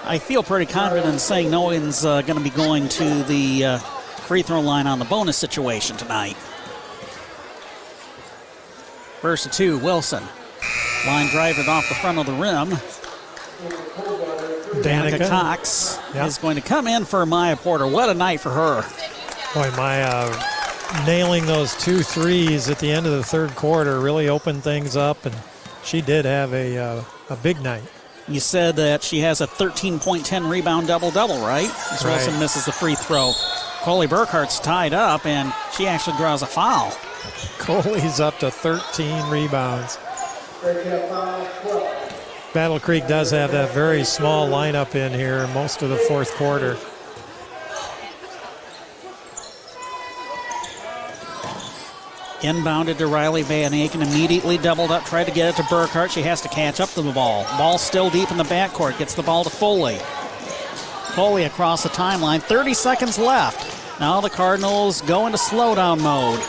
I 0.03 0.18
feel 0.18 0.41
pretty 0.41 0.65
confident 0.65 1.06
in 1.06 1.19
saying 1.19 1.52
no 1.52 1.61
one's 1.61 2.03
uh, 2.03 2.23
going 2.23 2.40
to 2.40 2.44
be 2.44 2.49
going 2.49 2.90
to 2.90 3.23
the 3.26 3.65
uh, 3.65 3.77
free 3.77 4.41
throw 4.41 4.61
line 4.61 4.88
on 4.88 4.98
the 4.98 5.06
bonus 5.06 5.38
situation 5.38 5.95
tonight. 5.95 6.35
First 9.24 9.44
to 9.44 9.50
two, 9.50 9.78
Wilson. 9.78 10.22
Line 11.08 11.28
drive 11.28 11.58
it 11.58 11.70
off 11.70 11.88
the 11.88 11.95
front 11.95 12.18
of 12.20 12.26
the 12.26 12.34
rim. 12.34 12.72
Danica 14.84 15.30
Cox 15.30 15.98
yep. 16.14 16.28
is 16.28 16.38
going 16.38 16.58
to 16.58 16.62
come 16.62 16.88
in 16.88 17.06
for 17.06 17.26
Maya 17.26 17.56
Porter. 17.56 17.88
What 17.88 18.10
a 18.10 18.14
night 18.14 18.41
for 18.41 18.50
her. 18.50 18.82
Boy, 19.54 19.74
Maya 19.78 20.30
nailing 21.08 21.45
those 21.45 21.74
two 21.78 22.04
threes 22.04 22.70
at 22.70 22.80
the 22.80 22.91
end 22.91 23.06
of 23.06 23.14
the 23.14 23.24
third 23.24 23.56
quarter 23.56 24.02
really 24.02 24.28
opened 24.28 24.62
things 24.62 24.98
up, 24.98 25.26
and 25.26 25.34
she 25.86 26.02
did 26.02 26.26
have 26.26 26.54
a, 26.54 26.78
uh, 26.78 27.04
a 27.30 27.38
big 27.38 27.62
night. 27.62 27.84
You 28.28 28.41
said 28.41 28.76
that 28.76 29.04
she 29.04 29.22
has 29.22 29.40
a 29.40 29.48
13.10 29.48 30.52
rebound 30.52 30.88
double 30.88 31.12
double, 31.12 31.40
right? 31.40 31.74
As 31.94 32.04
right. 32.04 32.12
Wilson 32.12 32.38
misses 32.41 32.66
the 32.66 32.74
free 32.74 32.95
throw. 32.95 33.32
Coley 33.84 34.08
Burkhart's 34.08 34.60
tied 34.60 34.94
up, 34.94 35.26
and 35.26 35.54
she 35.78 35.88
actually 35.88 36.18
draws 36.18 36.41
a 36.41 36.45
foul. 36.45 36.91
Coley's 37.58 38.20
up 38.20 38.40
to 38.40 38.52
13 38.52 39.30
rebounds. 39.30 39.98
Battle 42.54 42.80
Creek 42.80 43.08
does 43.08 43.32
have 43.32 43.52
that 43.52 43.74
very 43.74 44.04
small 44.04 44.48
lineup 44.48 44.95
in 44.95 45.12
here 45.12 45.48
most 45.48 45.82
of 45.82 45.90
the 45.90 45.98
fourth 45.98 46.34
quarter. 46.36 46.78
Inbounded 52.41 52.98
to 52.98 53.08
Riley 53.08 53.41
Van 53.44 53.72
Aken, 53.72 54.02
immediately 54.02 54.58
doubled 54.58 54.91
up, 54.91 55.06
tried 55.06 55.24
to 55.24 55.32
get 55.32 55.50
it 55.50 55.56
to 55.56 55.64
Burkhart. 55.64 56.12
She 56.12 56.22
has 56.24 56.41
to 56.41 56.50
catch 56.50 56.82
up 56.82 56.90
to 56.90 57.02
the 57.02 57.14
ball. 57.14 57.45
Ball 57.58 57.78
still 57.78 58.10
deep 58.10 58.30
in 58.32 58.38
the 58.38 58.44
backcourt, 58.44 58.98
gets 59.00 59.16
the 59.16 59.24
ball 59.24 59.45
to 59.45 59.50
Foley. 59.50 59.98
Foley 61.16 61.45
across 61.45 61.84
the 61.84 61.90
timeline, 61.90 62.41
30 62.41 62.74
seconds 62.74 63.18
left. 63.18 64.00
Now 64.00 64.20
the 64.20 64.30
Cardinals 64.30 65.02
go 65.04 65.26
into 65.26 65.38
slowdown 65.38 66.02
mode. 66.02 66.41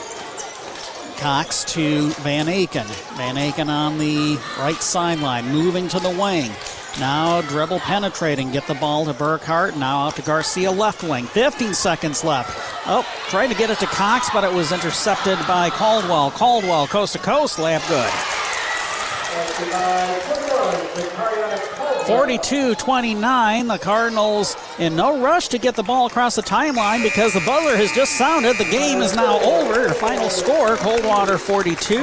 Cox 1.17 1.65
to 1.75 2.11
Van 2.23 2.47
Aken. 2.47 2.87
Van 3.17 3.37
Aken 3.37 3.69
on 3.69 3.99
the 3.99 4.39
right 4.59 4.81
sideline, 4.83 5.49
moving 5.51 5.89
to 5.89 5.99
the 5.99 6.11
wing. 6.11 6.51
Now 6.99 7.41
dribble 7.43 7.81
penetrating, 7.81 8.53
get 8.53 8.67
the 8.67 8.75
ball 8.75 9.05
to 9.07 9.13
Burkhart. 9.13 9.77
Now 9.77 10.07
out 10.07 10.17
to 10.17 10.23
Garcia 10.23 10.71
left 10.71 11.03
wing. 11.03 11.27
15 11.27 11.75
seconds 11.75 12.23
left. 12.23 12.57
Oh, 12.87 13.05
tried 13.29 13.49
to 13.49 13.55
get 13.55 13.71
it 13.71 13.79
to 13.81 13.87
Cox, 13.87 14.29
but 14.33 14.45
it 14.45 14.53
was 14.53 14.71
intercepted 14.71 15.39
by 15.49 15.71
Caldwell. 15.71 16.31
Caldwell 16.31 16.87
coast 16.87 17.15
to 17.15 17.19
coast, 17.19 17.59
lap 17.59 17.83
good. 17.89 18.11
42 22.07 22.75
29. 22.75 23.67
The 23.67 23.79
Cardinals 23.79 24.57
in 24.79 24.95
no 24.95 25.23
rush 25.23 25.49
to 25.49 25.59
get 25.59 25.75
the 25.75 25.83
ball 25.83 26.07
across 26.07 26.37
the 26.37 26.43
timeline 26.43 27.03
because 27.03 27.33
the 27.33 27.41
buzzer 27.41 27.77
has 27.77 27.91
just 27.93 28.19
sounded. 28.19 28.59
The 28.59 28.65
game 28.65 29.01
is 29.01 29.17
now 29.17 29.41
over. 29.41 29.89
Final 29.95 30.29
score 30.29 30.77
Coldwater 30.77 31.39
42, 31.39 31.97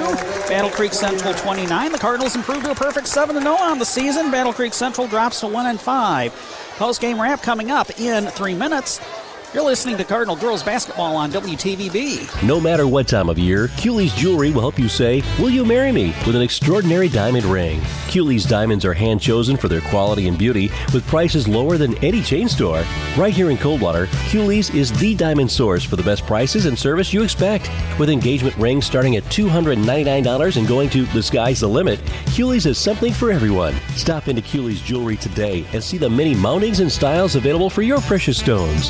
Battle 0.48 0.72
Creek 0.72 0.94
Central 0.94 1.34
29. 1.34 1.92
The 1.92 2.00
Cardinals 2.00 2.36
improved 2.36 2.66
to 2.66 2.72
a 2.72 2.76
perfect 2.76 3.08
7 3.08 3.40
0 3.40 3.54
on 3.54 3.78
the 3.78 3.86
season. 3.86 4.32
Battle 4.32 4.54
Creek 4.54 4.74
Central 4.74 5.08
drops 5.08 5.40
to 5.42 5.48
1 5.48 5.66
and 5.68 5.80
5. 5.80 6.74
Post 6.78 7.00
game 7.00 7.22
wrap 7.22 7.44
coming 7.44 7.70
up 7.70 8.00
in 8.00 8.26
three 8.28 8.56
minutes. 8.56 9.00
You're 9.54 9.64
listening 9.64 9.98
to 9.98 10.06
Cardinal 10.06 10.38
Girls 10.38 10.64
Basketball 10.64 11.18
on 11.18 11.30
WTVB. 11.30 12.48
No 12.48 12.62
matter 12.62 12.88
what 12.88 13.06
time 13.06 13.28
of 13.28 13.38
year, 13.38 13.68
Cooley's 13.80 14.14
Jewelry 14.14 14.50
will 14.50 14.62
help 14.62 14.80
you 14.80 14.88
say, 14.88 15.22
Will 15.40 15.50
you 15.50 15.66
marry 15.66 15.92
me? 15.92 16.16
with 16.26 16.38
an 16.38 16.42
extraordinary 16.42 17.10
diamond 17.10 17.44
ring. 17.44 17.82
Cooley's 18.08 18.46
diamonds 18.46 18.86
are 18.86 18.94
hand 18.94 19.20
chosen 19.20 19.58
for 19.58 19.68
their 19.68 19.82
quality 19.82 20.30
and 20.30 20.38
beauty 20.38 20.72
with 20.94 21.06
prices 21.08 21.50
lower 21.50 21.78
than 21.78 21.98
any 21.98 22.22
chain 22.22 22.48
store. 22.48 22.86
Right 23.18 23.34
here 23.34 23.50
in 23.50 23.58
Coldwater, 23.58 24.08
Cooley's 24.30 24.70
is 24.70 24.98
the 25.00 25.16
diamond 25.16 25.52
source 25.52 25.84
for 25.84 25.98
the 25.98 26.04
best 26.04 26.26
prices 26.26 26.66
and 26.66 26.80
service 26.80 27.12
you 27.12 27.22
expect. 27.22 27.70
With 28.00 28.10
engagement 28.10 28.56
rings 28.56 28.86
starting 28.86 29.18
at 29.18 29.24
$299 29.26 30.56
and 30.58 30.68
going 30.68 30.90
to 30.92 31.04
the 31.08 31.22
sky's 31.24 31.60
the 31.60 31.68
limit, 31.68 32.00
Cooley's 32.38 32.64
has 32.64 32.78
something 32.78 33.12
for 33.12 33.32
everyone. 33.32 33.76
Stop 33.96 34.30
into 34.30 34.42
Cooley's 34.44 34.82
Jewelry 34.82 35.18
today 35.18 35.66
and 35.74 35.84
see 35.84 35.98
the 35.98 36.10
many 36.10 36.36
mountings 36.36 36.80
and 36.80 36.90
styles 36.90 37.36
available 37.36 37.70
for 37.70 37.82
your 37.82 38.00
precious 38.02 38.38
stones. 38.38 38.90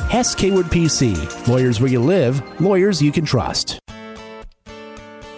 Hass 0.11 0.35
Kaywood 0.35 0.65
PC. 0.65 1.47
Lawyers 1.47 1.79
where 1.79 1.89
you 1.89 2.01
live, 2.01 2.43
lawyers 2.59 3.01
you 3.01 3.13
can 3.13 3.23
trust. 3.23 3.79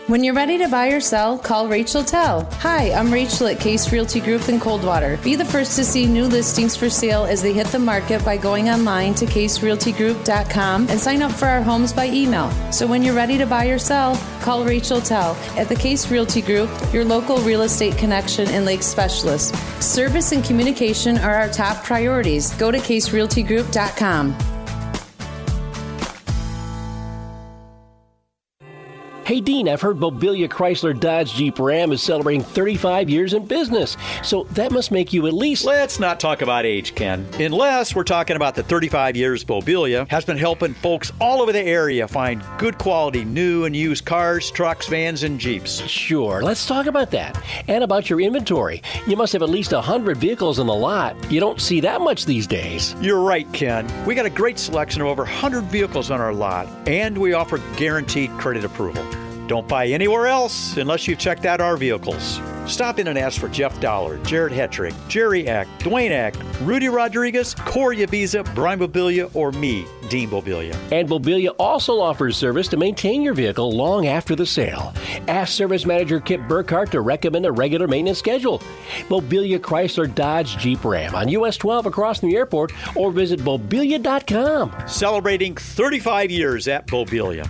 When 0.08 0.24
you're 0.24 0.34
ready 0.34 0.58
to 0.58 0.68
buy 0.68 0.88
or 0.88 1.00
sell, 1.00 1.38
call 1.38 1.68
Rachel 1.68 2.04
Tell. 2.04 2.50
Hi, 2.54 2.92
I'm 2.92 3.14
Rachel 3.14 3.46
at 3.46 3.60
Case 3.60 3.92
Realty 3.92 4.20
Group 4.20 4.50
in 4.50 4.60
Coldwater. 4.60 5.18
Be 5.18 5.36
the 5.36 5.46
first 5.46 5.76
to 5.76 5.86
see 5.86 6.08
new 6.08 6.26
listings 6.26 6.76
for 6.76 6.90
sale 6.90 7.24
as 7.24 7.44
they 7.44 7.54
hit 7.54 7.68
the 7.68 7.78
market 7.78 8.26
by 8.26 8.36
going 8.36 8.70
online 8.70 9.14
to 9.14 9.28
caserealtygroup.com 9.28 10.88
and 10.90 11.00
sign 11.00 11.22
up 11.22 11.32
for 11.32 11.46
our 11.46 11.62
homes 11.62 11.94
by 11.94 12.08
email. 12.08 12.50
So 12.72 12.88
when 12.88 13.04
you're 13.04 13.14
ready 13.14 13.38
to 13.38 13.46
buy 13.46 13.68
or 13.68 13.78
sell, 13.78 14.16
call 14.42 14.66
Rachel 14.66 15.02
Tell 15.02 15.36
at 15.56 15.70
the 15.70 15.76
Case 15.76 16.10
Realty 16.10 16.42
Group, 16.42 16.72
your 16.92 17.06
local 17.06 17.38
real 17.38 17.62
estate 17.62 17.96
connection 17.96 18.48
and 18.50 18.66
lake 18.66 18.82
specialist. 18.82 19.54
Service 19.84 20.32
and 20.32 20.44
communication 20.44 21.20
are 21.20 21.36
our 21.36 21.50
top 21.50 21.84
priorities. 21.84 22.52
Go 22.56 22.72
to 22.72 22.80
caserealtygroup.com. 22.80 24.53
Hey 29.26 29.40
Dean, 29.40 29.70
I've 29.70 29.80
heard 29.80 30.00
Mobilia 30.00 30.50
Chrysler 30.50 31.00
Dodge 31.00 31.34
Jeep 31.34 31.58
Ram 31.58 31.94
is 31.94 32.04
celebrating 32.04 32.44
35 32.44 33.10
years 33.10 33.34
in 33.34 33.46
business, 33.46 33.96
so 34.22 34.44
that 34.52 34.74
must 34.74 34.92
make 34.92 35.14
you 35.14 35.28
at 35.28 35.34
least. 35.34 35.64
Let's 35.64 35.98
not 35.98 36.20
talk 36.20 36.42
about 36.42 36.66
age, 36.66 36.94
Ken. 36.94 37.26
Unless 37.40 37.96
we're 37.96 38.04
talking 38.04 38.36
about 38.36 38.54
the 38.54 38.64
35 38.64 39.16
years 39.16 39.46
Mobilia 39.46 40.06
has 40.10 40.26
been 40.26 40.36
helping 40.36 40.74
folks 40.74 41.14
all 41.22 41.42
over 41.42 41.54
the 41.54 41.62
area 41.62 42.06
find 42.06 42.44
good 42.58 42.78
quality 42.78 43.24
new 43.24 43.64
and 43.64 43.74
used 43.74 44.04
cars, 44.04 44.52
trucks, 44.52 44.88
vans, 44.88 45.24
and 45.24 45.40
Jeeps. 45.40 45.80
Sure, 45.88 46.42
let's 46.42 46.66
talk 46.66 46.88
about 46.88 47.10
that. 47.12 47.42
And 47.70 47.82
about 47.82 48.10
your 48.10 48.20
inventory. 48.20 48.84
You 49.08 49.16
must 49.16 49.32
have 49.32 49.42
at 49.42 49.50
least 49.50 49.72
100 49.72 50.18
vehicles 50.18 50.60
in 50.60 50.68
the 50.68 50.74
lot. 50.74 51.16
You 51.32 51.40
don't 51.40 51.62
see 51.62 51.80
that 51.80 52.02
much 52.02 52.26
these 52.26 52.46
days. 52.46 52.94
You're 53.00 53.22
right, 53.22 53.50
Ken. 53.54 53.88
We 54.06 54.16
got 54.16 54.26
a 54.26 54.30
great 54.30 54.60
selection 54.60 55.02
of 55.02 55.08
over 55.08 55.24
100 55.24 55.64
vehicles 55.66 56.12
on 56.12 56.20
our 56.20 56.34
lot, 56.34 56.68
and 56.90 57.18
we 57.18 57.32
offer 57.32 57.60
guaranteed 57.78 58.30
credit 58.32 58.66
approval. 58.66 59.13
Don't 59.54 59.68
buy 59.68 59.86
anywhere 59.86 60.26
else 60.26 60.78
unless 60.78 61.08
you've 61.08 61.20
checked 61.20 61.46
out 61.46 61.62
our 61.62 61.78
vehicles. 61.78 62.42
Stop 62.66 62.98
in 62.98 63.08
and 63.10 63.20
ask 63.20 63.40
for 63.40 63.48
Jeff 63.50 63.80
Dollar, 63.80 64.18
Jared 64.24 64.52
Hetrick, 64.52 64.96
Jerry 65.08 65.48
Eck, 65.48 65.68
Dwayne 65.78 66.10
Eck, 66.10 66.34
Rudy 66.62 66.90
Rodriguez, 66.90 67.54
Corey 67.54 67.98
Abiza, 67.98 68.44
Brian 68.56 68.80
Mobilia, 68.80 69.30
or 69.36 69.52
me, 69.52 69.86
Dean 70.10 70.32
Mobilia. 70.32 70.74
And 70.92 71.08
Mobilia 71.08 71.54
also 71.60 72.00
offers 72.00 72.36
service 72.36 72.68
to 72.70 72.78
maintain 72.78 73.22
your 73.22 73.36
vehicle 73.36 73.72
long 73.72 74.08
after 74.08 74.36
the 74.36 74.44
sale. 74.44 74.92
Ask 75.28 75.54
Service 75.54 75.86
Manager 75.86 76.20
Kip 76.20 76.42
Burkhart 76.42 76.90
to 76.90 77.02
recommend 77.02 77.46
a 77.46 77.52
regular 77.52 77.88
maintenance 77.88 78.18
schedule. 78.18 78.58
Mobilia 79.08 79.60
Chrysler 79.60 80.12
Dodge 80.16 80.58
Jeep 80.58 80.84
Ram 80.84 81.14
on 81.14 81.30
US 81.30 81.58
12 81.58 81.86
across 81.86 82.22
from 82.22 82.30
the 82.30 82.38
airport 82.38 82.74
or 82.96 83.12
visit 83.12 83.40
mobilia.com. 83.42 84.88
Celebrating 84.88 85.56
35 85.56 86.32
years 86.32 86.68
at 86.68 86.88
Mobilia. 86.88 87.48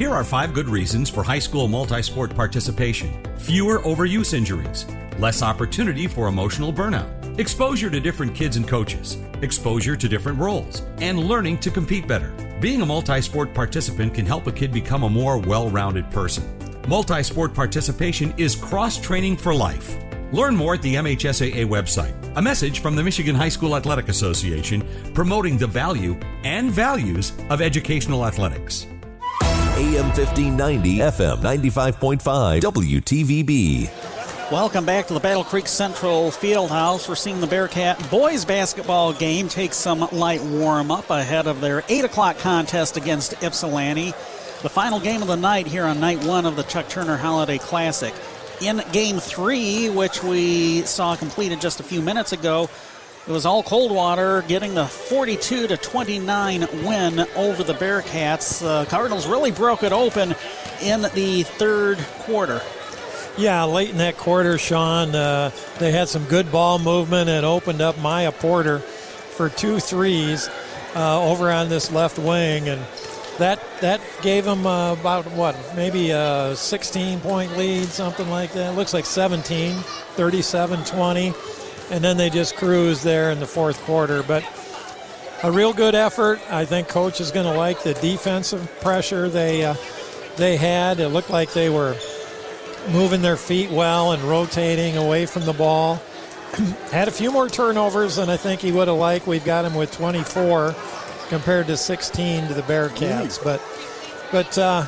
Here 0.00 0.14
are 0.14 0.24
five 0.24 0.54
good 0.54 0.70
reasons 0.70 1.10
for 1.10 1.22
high 1.22 1.40
school 1.40 1.68
multi 1.68 2.00
sport 2.00 2.34
participation 2.34 3.22
fewer 3.36 3.80
overuse 3.80 4.32
injuries, 4.32 4.86
less 5.18 5.42
opportunity 5.42 6.06
for 6.06 6.26
emotional 6.26 6.72
burnout, 6.72 7.38
exposure 7.38 7.90
to 7.90 8.00
different 8.00 8.34
kids 8.34 8.56
and 8.56 8.66
coaches, 8.66 9.18
exposure 9.42 9.96
to 9.96 10.08
different 10.08 10.38
roles, 10.38 10.84
and 11.02 11.18
learning 11.18 11.58
to 11.58 11.70
compete 11.70 12.08
better. 12.08 12.32
Being 12.62 12.80
a 12.80 12.86
multi 12.86 13.20
sport 13.20 13.52
participant 13.52 14.14
can 14.14 14.24
help 14.24 14.46
a 14.46 14.52
kid 14.52 14.72
become 14.72 15.02
a 15.02 15.10
more 15.10 15.36
well 15.36 15.68
rounded 15.68 16.10
person. 16.10 16.44
Multi 16.88 17.22
sport 17.22 17.52
participation 17.52 18.32
is 18.38 18.56
cross 18.56 18.98
training 18.98 19.36
for 19.36 19.54
life. 19.54 19.98
Learn 20.32 20.56
more 20.56 20.76
at 20.76 20.82
the 20.82 20.94
MHSAA 20.94 21.66
website. 21.66 22.14
A 22.36 22.40
message 22.40 22.80
from 22.80 22.96
the 22.96 23.02
Michigan 23.02 23.36
High 23.36 23.50
School 23.50 23.76
Athletic 23.76 24.08
Association 24.08 24.82
promoting 25.12 25.58
the 25.58 25.66
value 25.66 26.18
and 26.42 26.70
values 26.70 27.34
of 27.50 27.60
educational 27.60 28.24
athletics. 28.24 28.86
AM 29.80 30.08
1590, 30.08 30.98
FM 30.98 31.38
95.5, 31.38 32.60
WTVB. 32.60 34.52
Welcome 34.52 34.84
back 34.84 35.06
to 35.06 35.14
the 35.14 35.20
Battle 35.20 35.42
Creek 35.42 35.66
Central 35.66 36.30
Fieldhouse. 36.30 37.08
We're 37.08 37.14
seeing 37.14 37.40
the 37.40 37.46
Bearcat 37.46 38.10
boys 38.10 38.44
basketball 38.44 39.14
game 39.14 39.48
take 39.48 39.72
some 39.72 40.00
light 40.12 40.42
warm 40.42 40.90
up 40.90 41.08
ahead 41.08 41.46
of 41.46 41.62
their 41.62 41.82
8 41.88 42.04
o'clock 42.04 42.36
contest 42.36 42.98
against 42.98 43.42
Ypsilanti. 43.42 44.08
The 44.60 44.68
final 44.68 45.00
game 45.00 45.22
of 45.22 45.28
the 45.28 45.36
night 45.36 45.66
here 45.66 45.86
on 45.86 45.98
night 45.98 46.22
one 46.24 46.44
of 46.44 46.56
the 46.56 46.62
Chuck 46.64 46.86
Turner 46.90 47.16
Holiday 47.16 47.56
Classic. 47.56 48.12
In 48.60 48.82
game 48.92 49.18
three, 49.18 49.88
which 49.88 50.22
we 50.22 50.82
saw 50.82 51.16
completed 51.16 51.58
just 51.58 51.80
a 51.80 51.82
few 51.82 52.02
minutes 52.02 52.32
ago, 52.32 52.68
it 53.30 53.32
was 53.32 53.46
all 53.46 53.62
Coldwater 53.62 54.42
getting 54.42 54.74
the 54.74 54.86
42 54.86 55.68
to 55.68 55.76
29 55.76 56.66
win 56.84 57.20
over 57.36 57.62
the 57.62 57.74
Bearcats. 57.74 58.60
Uh, 58.60 58.84
Cardinals 58.86 59.28
really 59.28 59.52
broke 59.52 59.84
it 59.84 59.92
open 59.92 60.34
in 60.82 61.02
the 61.02 61.44
third 61.44 61.98
quarter. 62.24 62.60
Yeah, 63.38 63.62
late 63.62 63.90
in 63.90 63.98
that 63.98 64.16
quarter, 64.16 64.58
Sean, 64.58 65.14
uh, 65.14 65.52
they 65.78 65.92
had 65.92 66.08
some 66.08 66.24
good 66.24 66.50
ball 66.50 66.80
movement 66.80 67.30
and 67.30 67.46
opened 67.46 67.80
up 67.80 67.96
Maya 68.00 68.32
Porter 68.32 68.80
for 68.80 69.48
two 69.48 69.78
threes 69.78 70.48
uh, 70.96 71.22
over 71.22 71.52
on 71.52 71.68
this 71.68 71.92
left 71.92 72.18
wing, 72.18 72.68
and 72.68 72.84
that 73.38 73.60
that 73.80 74.00
gave 74.22 74.44
them 74.44 74.66
uh, 74.66 74.94
about 74.94 75.24
what 75.34 75.56
maybe 75.76 76.10
a 76.10 76.56
16 76.56 77.20
point 77.20 77.56
lead, 77.56 77.84
something 77.84 78.28
like 78.28 78.52
that. 78.54 78.72
It 78.72 78.76
looks 78.76 78.92
like 78.92 79.06
17, 79.06 79.76
37 79.76 80.84
20 80.84 81.32
and 81.90 82.02
then 82.02 82.16
they 82.16 82.30
just 82.30 82.56
cruised 82.56 83.04
there 83.04 83.30
in 83.30 83.40
the 83.40 83.46
fourth 83.46 83.80
quarter. 83.82 84.22
But 84.22 84.44
a 85.42 85.50
real 85.50 85.72
good 85.72 85.94
effort. 85.94 86.40
I 86.50 86.64
think 86.64 86.88
coach 86.88 87.20
is 87.20 87.30
going 87.30 87.46
to 87.46 87.56
like 87.56 87.82
the 87.82 87.94
defensive 87.94 88.70
pressure 88.80 89.28
they 89.28 89.64
uh, 89.64 89.74
they 90.36 90.56
had. 90.56 91.00
It 91.00 91.08
looked 91.08 91.30
like 91.30 91.52
they 91.52 91.70
were 91.70 91.96
moving 92.90 93.22
their 93.22 93.36
feet 93.36 93.70
well 93.70 94.12
and 94.12 94.22
rotating 94.22 94.96
away 94.96 95.26
from 95.26 95.44
the 95.44 95.52
ball. 95.52 96.00
had 96.90 97.08
a 97.08 97.12
few 97.12 97.30
more 97.30 97.48
turnovers 97.48 98.16
than 98.16 98.28
I 98.28 98.36
think 98.36 98.60
he 98.60 98.72
would 98.72 98.88
have 98.88 98.96
liked. 98.96 99.26
We've 99.26 99.44
got 99.44 99.64
him 99.64 99.74
with 99.74 99.92
24 99.92 100.74
compared 101.28 101.66
to 101.68 101.76
16 101.76 102.48
to 102.48 102.54
the 102.54 102.62
Bearcats, 102.62 103.42
but 103.42 103.62
but. 104.32 104.56
Uh, 104.56 104.86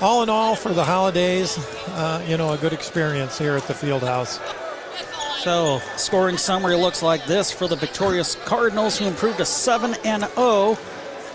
all 0.00 0.22
in 0.22 0.28
all, 0.28 0.56
for 0.56 0.72
the 0.72 0.84
holidays, 0.84 1.58
uh, 1.90 2.24
you 2.26 2.36
know, 2.36 2.52
a 2.52 2.58
good 2.58 2.72
experience 2.72 3.38
here 3.38 3.56
at 3.56 3.62
the 3.68 3.74
field 3.74 4.02
house. 4.02 4.40
So, 5.42 5.80
scoring 5.96 6.38
summary 6.38 6.76
looks 6.76 7.02
like 7.02 7.26
this 7.26 7.50
for 7.50 7.66
the 7.66 7.74
victorious 7.74 8.36
Cardinals, 8.44 8.96
who 8.96 9.06
improved 9.06 9.38
to 9.38 9.44
7 9.44 9.96
and 10.04 10.22
0. 10.36 10.78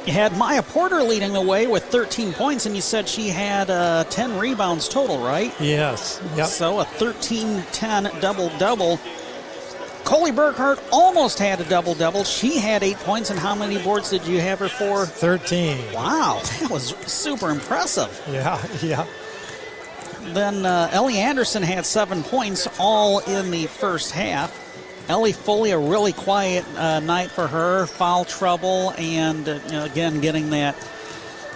You 0.05 0.13
had 0.13 0.37
Maya 0.37 0.63
Porter 0.63 1.03
leading 1.03 1.33
the 1.33 1.41
way 1.41 1.67
with 1.67 1.83
13 1.83 2.31
points, 2.31 2.65
and 2.65 2.73
you 2.73 2.81
said 2.81 3.09
she 3.09 3.27
had 3.27 3.69
uh, 3.69 4.05
10 4.05 4.39
rebounds 4.39 4.87
total, 4.87 5.17
right? 5.19 5.53
Yes. 5.59 6.21
Yep. 6.37 6.47
So, 6.47 6.79
a 6.79 6.85
13 6.85 7.63
10 7.73 8.21
double 8.21 8.49
double. 8.57 8.97
Coley 10.05 10.31
Burkhart 10.31 10.81
almost 10.93 11.37
had 11.37 11.59
a 11.59 11.65
double 11.65 11.93
double. 11.93 12.23
She 12.23 12.59
had 12.59 12.83
eight 12.83 12.95
points, 12.99 13.29
and 13.29 13.37
how 13.37 13.55
many 13.55 13.77
boards 13.83 14.09
did 14.11 14.25
you 14.25 14.39
have 14.39 14.59
her 14.59 14.69
for? 14.69 15.05
13. 15.05 15.91
Wow, 15.91 16.39
that 16.61 16.71
was 16.71 16.95
super 17.05 17.49
impressive. 17.49 18.25
Yeah, 18.31 18.65
yeah. 18.81 19.05
Then 20.33 20.65
uh, 20.65 20.89
Ellie 20.91 21.17
Anderson 21.17 21.63
had 21.63 21.85
seven 21.85 22.23
points 22.23 22.67
all 22.79 23.19
in 23.19 23.51
the 23.51 23.67
first 23.67 24.11
half. 24.11 24.65
Ellie 25.09 25.31
Foley, 25.31 25.71
a 25.71 25.77
really 25.77 26.11
quiet 26.11 26.65
uh, 26.75 26.99
night 26.99 27.31
for 27.31 27.47
her. 27.47 27.85
Foul 27.85 28.25
trouble, 28.25 28.93
and 28.97 29.47
uh, 29.47 29.59
you 29.65 29.71
know, 29.71 29.85
again, 29.85 30.19
getting 30.19 30.49
that 30.49 30.75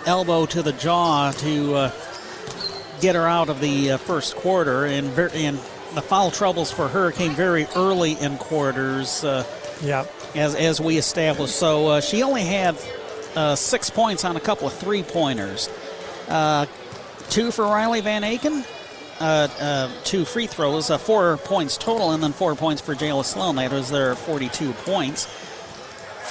elbow 0.06 0.46
to 0.48 0.62
the 0.62 0.72
jaw 0.74 1.32
to 1.32 1.76
uh, 1.76 1.92
get 3.02 3.16
her 3.16 3.28
out 3.28 3.50
of 3.50 3.60
the 3.60 3.92
uh, 3.92 3.98
first 3.98 4.36
quarter. 4.36 4.86
And, 4.86 5.08
ver- 5.08 5.32
and 5.34 5.58
the 5.94 6.02
foul 6.02 6.32
troubles 6.32 6.72
for 6.72 6.88
her 6.88 7.12
came 7.12 7.34
very 7.34 7.68
early 7.76 8.14
in 8.14 8.38
quarters. 8.38 9.24
Uh, 9.24 9.46
yeah. 9.84 10.06
As, 10.34 10.56
as 10.56 10.80
we 10.80 10.98
established. 10.98 11.56
So 11.56 11.88
uh, 11.88 12.02
she 12.02 12.24
only 12.24 12.44
had 12.44 12.78
uh, 13.36 13.56
six 13.56 13.90
points 13.90 14.24
on 14.24 14.38
a 14.38 14.40
couple 14.40 14.66
of 14.68 14.74
three 14.74 15.04
pointers. 15.04 15.70
Uh, 16.30 16.68
two 17.32 17.50
for 17.52 17.64
Riley 17.66 18.02
Van 18.02 18.22
Aken, 18.22 18.64
uh, 19.20 19.48
uh, 19.60 19.90
two 20.04 20.26
free 20.26 20.46
throws, 20.48 20.90
uh, 20.92 20.98
four 21.00 21.38
points 21.38 21.78
total, 21.78 22.12
and 22.12 22.22
then 22.22 22.34
four 22.34 22.54
points 22.56 22.82
for 22.82 22.94
Jayla 22.94 23.26
Sloan. 23.26 23.56
That 23.56 23.72
was 23.72 23.90
their 23.90 24.14
42 24.16 24.74
points. 24.74 25.26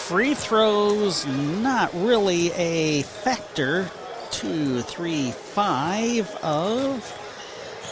Free 0.09 0.35
throws, 0.35 1.27
not 1.27 1.91
really 1.95 2.53
a 2.53 3.03
factor. 3.03 3.91
Two, 4.31 4.81
three, 4.83 5.33
five 5.33 6.29
of 6.37 7.17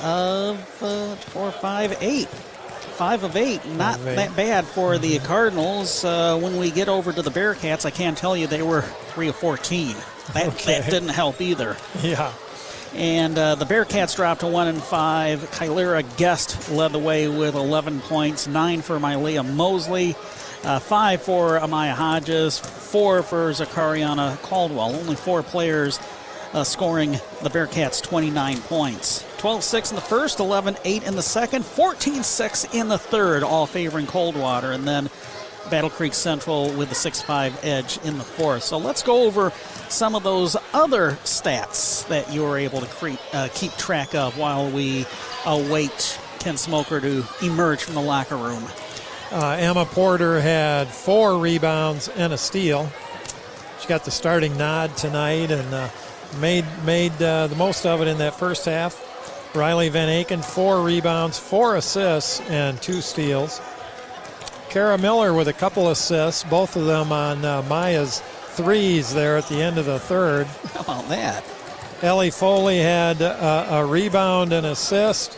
of 0.02 0.56
uh, 0.82 1.16
four, 1.16 1.50
five, 1.50 1.96
eight. 2.00 2.28
Five 2.28 3.24
of 3.24 3.36
eight, 3.36 3.64
not 3.66 3.96
of 3.96 4.06
eight. 4.08 4.16
that 4.16 4.36
bad 4.36 4.64
for 4.64 4.98
the 4.98 5.18
Cardinals. 5.20 6.04
Uh, 6.04 6.38
when 6.38 6.56
we 6.58 6.70
get 6.70 6.88
over 6.88 7.12
to 7.12 7.22
the 7.22 7.30
Bearcats, 7.30 7.84
I 7.84 7.90
can't 7.90 8.16
tell 8.18 8.36
you 8.36 8.46
they 8.46 8.62
were 8.62 8.82
three 8.82 9.28
of 9.28 9.36
14. 9.36 9.94
That, 10.34 10.48
Okay. 10.48 10.80
that 10.80 10.90
didn't 10.90 11.08
help 11.10 11.40
either. 11.40 11.76
Yeah. 12.02 12.32
And 12.94 13.38
uh, 13.38 13.54
the 13.54 13.64
Bearcats 13.64 14.16
dropped 14.16 14.40
to 14.40 14.46
one 14.46 14.68
and 14.68 14.82
five. 14.82 15.40
Kalira 15.50 16.04
Guest 16.16 16.70
led 16.70 16.92
the 16.92 16.98
way 16.98 17.28
with 17.28 17.54
11 17.54 18.00
points, 18.00 18.46
nine 18.46 18.82
for 18.82 18.98
Malia 18.98 19.42
Mosley, 19.42 20.16
uh, 20.64 20.78
five 20.78 21.22
for 21.22 21.58
Amaya 21.58 21.92
Hodges, 21.92 22.58
four 22.58 23.22
for 23.22 23.50
Zakariana 23.50 24.40
Caldwell. 24.42 24.94
Only 24.94 25.16
four 25.16 25.42
players 25.42 26.00
uh, 26.52 26.64
scoring 26.64 27.12
the 27.42 27.50
Bearcats 27.50 28.02
29 28.02 28.58
points. 28.62 29.24
12 29.38 29.62
6 29.62 29.90
in 29.90 29.94
the 29.94 30.02
first, 30.02 30.40
11 30.40 30.76
8 30.84 31.02
in 31.04 31.14
the 31.14 31.22
second, 31.22 31.64
14 31.64 32.22
6 32.22 32.74
in 32.74 32.88
the 32.88 32.98
third, 32.98 33.42
all 33.42 33.66
favoring 33.66 34.06
Coldwater. 34.06 34.72
And 34.72 34.86
then 34.86 35.10
Battle 35.70 35.90
Creek 35.90 36.14
Central 36.14 36.70
with 36.72 36.88
the 36.88 36.94
6 36.94 37.22
5 37.22 37.64
edge 37.64 37.98
in 38.04 38.18
the 38.18 38.24
fourth. 38.24 38.62
So 38.62 38.78
let's 38.78 39.02
go 39.02 39.24
over 39.24 39.52
some 39.88 40.14
of 40.14 40.22
those 40.22 40.56
other 40.72 41.12
stats 41.24 42.06
that 42.08 42.32
you 42.32 42.42
were 42.42 42.58
able 42.58 42.80
to 42.80 43.18
uh, 43.32 43.48
keep 43.54 43.72
track 43.72 44.14
of 44.14 44.38
while 44.38 44.70
we 44.70 45.06
await 45.46 46.18
Ken 46.38 46.56
Smoker 46.56 47.00
to 47.00 47.24
emerge 47.42 47.82
from 47.82 47.94
the 47.94 48.02
locker 48.02 48.36
room. 48.36 48.64
Uh, 49.30 49.56
Emma 49.58 49.84
Porter 49.84 50.40
had 50.40 50.88
four 50.88 51.38
rebounds 51.38 52.08
and 52.08 52.32
a 52.32 52.38
steal. 52.38 52.90
She 53.80 53.88
got 53.88 54.04
the 54.04 54.10
starting 54.10 54.56
nod 54.56 54.96
tonight 54.96 55.50
and 55.50 55.74
uh, 55.74 55.88
made 56.40 56.64
made 56.84 57.12
uh, 57.22 57.46
the 57.46 57.56
most 57.56 57.84
of 57.86 58.00
it 58.00 58.08
in 58.08 58.18
that 58.18 58.34
first 58.34 58.64
half. 58.64 59.04
Riley 59.54 59.88
Van 59.88 60.08
Aken, 60.08 60.44
four 60.44 60.82
rebounds, 60.82 61.38
four 61.38 61.76
assists, 61.76 62.40
and 62.42 62.80
two 62.80 63.00
steals. 63.00 63.60
Kara 64.70 64.98
Miller 64.98 65.32
with 65.32 65.48
a 65.48 65.52
couple 65.52 65.90
assists, 65.90 66.44
both 66.44 66.76
of 66.76 66.84
them 66.84 67.10
on 67.10 67.44
uh, 67.44 67.62
Maya's 67.62 68.20
threes 68.50 69.14
there 69.14 69.36
at 69.36 69.48
the 69.48 69.62
end 69.62 69.78
of 69.78 69.86
the 69.86 69.98
third. 69.98 70.46
How 70.46 70.80
about 70.80 71.08
that? 71.08 71.44
Ellie 72.02 72.30
Foley 72.30 72.78
had 72.78 73.22
uh, 73.22 73.66
a 73.70 73.86
rebound 73.86 74.52
and 74.52 74.66
assist. 74.66 75.36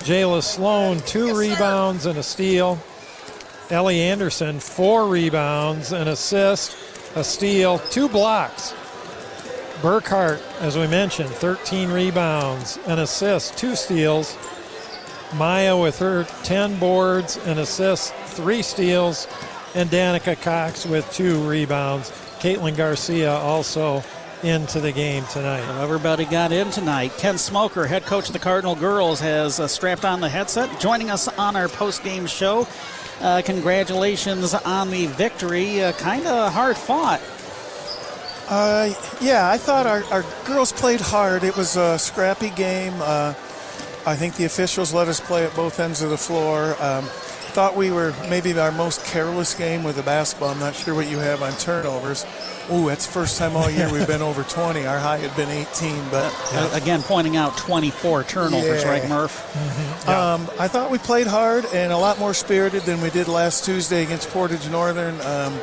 Jayla 0.00 0.42
Sloan, 0.42 1.00
two 1.00 1.36
rebounds 1.36 2.06
and 2.06 2.18
a 2.18 2.22
steal. 2.22 2.78
Ellie 3.70 4.00
Anderson, 4.00 4.60
four 4.60 5.08
rebounds, 5.08 5.92
an 5.92 6.08
assist, 6.08 6.76
a 7.16 7.24
steal, 7.24 7.78
two 7.78 8.08
blocks. 8.08 8.74
Burkhart, 9.82 10.40
as 10.60 10.76
we 10.76 10.86
mentioned, 10.86 11.30
13 11.30 11.90
rebounds, 11.90 12.78
an 12.86 12.98
assist, 12.98 13.56
two 13.56 13.76
steals. 13.76 14.36
Maya 15.34 15.76
with 15.76 15.98
her 15.98 16.24
10 16.44 16.78
boards, 16.78 17.36
and 17.44 17.58
assist, 17.58 18.14
three 18.14 18.62
steals. 18.62 19.28
And 19.74 19.90
Danica 19.90 20.40
Cox 20.40 20.86
with 20.86 21.10
two 21.12 21.38
rebounds. 21.48 22.10
Caitlin 22.40 22.76
Garcia 22.76 23.32
also 23.32 24.02
into 24.42 24.80
the 24.80 24.92
game 24.92 25.24
tonight. 25.26 25.64
So 25.66 25.82
everybody 25.82 26.24
got 26.24 26.52
in 26.52 26.70
tonight. 26.70 27.12
Ken 27.18 27.36
Smoker, 27.36 27.86
head 27.86 28.04
coach 28.04 28.28
of 28.28 28.32
the 28.32 28.38
Cardinal 28.38 28.76
Girls, 28.76 29.20
has 29.20 29.60
uh, 29.60 29.66
strapped 29.66 30.04
on 30.04 30.20
the 30.20 30.28
headset, 30.28 30.80
joining 30.80 31.10
us 31.10 31.28
on 31.28 31.56
our 31.56 31.68
post-game 31.68 32.26
show. 32.26 32.66
Uh, 33.20 33.42
congratulations 33.44 34.54
on 34.54 34.90
the 34.90 35.06
victory. 35.06 35.82
Uh, 35.82 35.92
kind 35.92 36.26
of 36.26 36.52
hard 36.52 36.76
fought. 36.76 37.20
Uh, 38.48 38.94
yeah, 39.20 39.50
I 39.50 39.58
thought 39.58 39.86
our, 39.86 40.04
our 40.04 40.24
girls 40.46 40.72
played 40.72 41.00
hard. 41.00 41.42
It 41.44 41.56
was 41.56 41.76
a 41.76 41.98
scrappy 41.98 42.50
game. 42.50 42.94
I 44.08 44.16
think 44.16 44.36
the 44.36 44.44
officials 44.46 44.94
let 44.94 45.08
us 45.08 45.20
play 45.20 45.44
at 45.44 45.54
both 45.54 45.78
ends 45.80 46.00
of 46.02 46.10
the 46.10 46.16
floor. 46.16 46.76
Um, 46.80 47.04
thought 47.52 47.76
we 47.76 47.90
were 47.90 48.14
maybe 48.28 48.56
our 48.58 48.70
most 48.72 49.04
careless 49.04 49.54
game 49.54 49.82
with 49.82 49.96
the 49.96 50.02
basketball. 50.02 50.50
I'm 50.50 50.58
not 50.60 50.74
sure 50.74 50.94
what 50.94 51.08
you 51.10 51.18
have 51.18 51.42
on 51.42 51.52
turnovers. 51.54 52.24
Ooh, 52.72 52.86
that's 52.88 53.06
the 53.06 53.12
first 53.12 53.38
time 53.38 53.56
all 53.56 53.70
year 53.70 53.90
we've 53.92 54.06
been 54.06 54.22
over 54.30 54.42
20. 54.44 54.86
Our 54.86 54.98
high 54.98 55.16
had 55.18 55.34
been 55.36 55.48
18, 55.50 56.08
but 56.10 56.32
Uh, 56.52 56.70
again, 56.74 57.02
pointing 57.02 57.36
out 57.36 57.56
24 57.56 58.24
turnovers, 58.24 58.82
Yeah. 58.82 58.88
right, 58.90 59.08
Murph? 59.08 60.08
Um, 60.08 60.48
I 60.58 60.68
thought 60.68 60.90
we 60.90 60.98
played 60.98 61.26
hard 61.26 61.64
and 61.74 61.92
a 61.92 61.98
lot 61.98 62.18
more 62.18 62.32
spirited 62.34 62.82
than 62.84 63.00
we 63.00 63.10
did 63.10 63.28
last 63.28 63.64
Tuesday 63.64 64.02
against 64.02 64.30
Portage 64.30 64.68
Northern. 64.68 65.20
Um, 65.22 65.58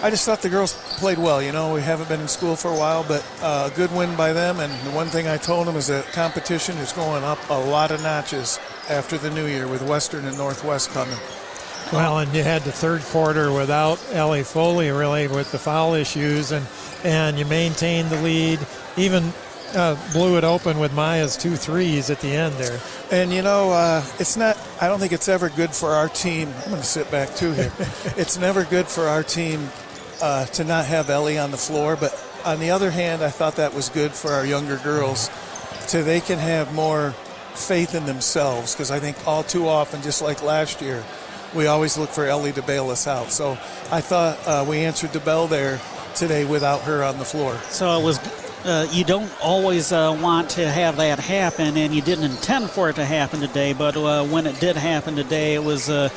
I 0.00 0.10
just 0.10 0.24
thought 0.24 0.42
the 0.42 0.48
girls 0.48 0.74
played 0.98 1.18
well. 1.18 1.42
You 1.42 1.50
know, 1.50 1.74
we 1.74 1.80
haven't 1.80 2.08
been 2.08 2.20
in 2.20 2.28
school 2.28 2.54
for 2.54 2.68
a 2.68 2.76
while, 2.76 3.02
but 3.02 3.26
uh, 3.42 3.68
a 3.72 3.76
good 3.76 3.92
win 3.92 4.14
by 4.16 4.32
them. 4.32 4.60
And 4.60 4.72
the 4.86 4.92
one 4.92 5.08
thing 5.08 5.26
I 5.26 5.38
told 5.38 5.66
them 5.66 5.74
is 5.74 5.88
that 5.88 6.06
competition 6.12 6.76
is 6.78 6.92
going 6.92 7.24
up 7.24 7.38
a 7.50 7.58
lot 7.58 7.90
of 7.90 8.00
notches 8.02 8.60
after 8.88 9.18
the 9.18 9.30
new 9.30 9.46
year 9.46 9.66
with 9.66 9.82
Western 9.82 10.24
and 10.26 10.38
Northwest 10.38 10.90
coming. 10.90 11.18
Well, 11.92 12.18
and 12.18 12.32
you 12.32 12.44
had 12.44 12.62
the 12.62 12.70
third 12.70 13.00
quarter 13.02 13.50
without 13.52 13.98
Ellie 14.12 14.44
Foley 14.44 14.90
really 14.90 15.26
with 15.26 15.50
the 15.50 15.58
foul 15.58 15.94
issues, 15.94 16.52
and 16.52 16.66
and 17.02 17.38
you 17.38 17.44
maintained 17.46 18.10
the 18.10 18.20
lead. 18.22 18.60
Even 18.96 19.32
uh, 19.74 19.96
blew 20.12 20.38
it 20.38 20.44
open 20.44 20.78
with 20.78 20.92
Maya's 20.92 21.36
two 21.36 21.56
threes 21.56 22.10
at 22.10 22.20
the 22.20 22.28
end 22.28 22.54
there. 22.54 22.78
And 23.10 23.32
you 23.32 23.42
know, 23.42 23.70
uh, 23.70 24.04
it's 24.20 24.36
not. 24.36 24.58
I 24.80 24.86
don't 24.86 25.00
think 25.00 25.12
it's 25.12 25.28
ever 25.28 25.48
good 25.48 25.74
for 25.74 25.90
our 25.90 26.08
team. 26.08 26.52
I'm 26.62 26.70
going 26.70 26.82
to 26.82 26.86
sit 26.86 27.10
back 27.10 27.34
too 27.34 27.52
here. 27.52 27.72
it's 28.16 28.38
never 28.38 28.64
good 28.64 28.86
for 28.86 29.04
our 29.04 29.24
team 29.24 29.68
uh, 30.20 30.46
to 30.46 30.64
not 30.64 30.86
have 30.86 31.10
Ellie 31.10 31.38
on 31.38 31.50
the 31.50 31.56
floor. 31.56 31.96
But 31.96 32.12
on 32.44 32.60
the 32.60 32.70
other 32.70 32.90
hand, 32.90 33.22
I 33.22 33.30
thought 33.30 33.56
that 33.56 33.74
was 33.74 33.88
good 33.88 34.12
for 34.12 34.30
our 34.30 34.46
younger 34.46 34.76
girls, 34.78 35.30
so 35.86 36.02
they 36.02 36.20
can 36.20 36.38
have 36.38 36.72
more 36.74 37.12
faith 37.54 37.94
in 37.94 38.06
themselves. 38.06 38.74
Because 38.74 38.90
I 38.90 39.00
think 39.00 39.16
all 39.26 39.42
too 39.42 39.68
often, 39.68 40.02
just 40.02 40.22
like 40.22 40.42
last 40.42 40.80
year, 40.80 41.04
we 41.54 41.66
always 41.66 41.96
look 41.96 42.10
for 42.10 42.26
Ellie 42.26 42.52
to 42.52 42.62
bail 42.62 42.90
us 42.90 43.06
out. 43.06 43.30
So 43.30 43.52
I 43.90 44.00
thought 44.00 44.38
uh, 44.46 44.64
we 44.68 44.78
answered 44.78 45.12
the 45.12 45.20
bell 45.20 45.46
there 45.46 45.80
today 46.14 46.44
without 46.44 46.82
her 46.82 47.02
on 47.02 47.18
the 47.18 47.24
floor. 47.24 47.56
So 47.70 47.98
it 47.98 48.04
was. 48.04 48.18
Uh, 48.64 48.88
you 48.90 49.04
don't 49.04 49.30
always 49.40 49.92
uh, 49.92 50.18
want 50.20 50.50
to 50.50 50.68
have 50.68 50.96
that 50.96 51.20
happen, 51.20 51.76
and 51.76 51.94
you 51.94 52.02
didn't 52.02 52.24
intend 52.24 52.68
for 52.68 52.90
it 52.90 52.96
to 52.96 53.04
happen 53.04 53.38
today. 53.38 53.72
But 53.72 53.96
uh, 53.96 54.24
when 54.24 54.48
it 54.48 54.58
did 54.58 54.76
happen 54.76 55.14
today, 55.14 55.54
it 55.54 55.62
was 55.62 55.88
uh, 55.88 56.08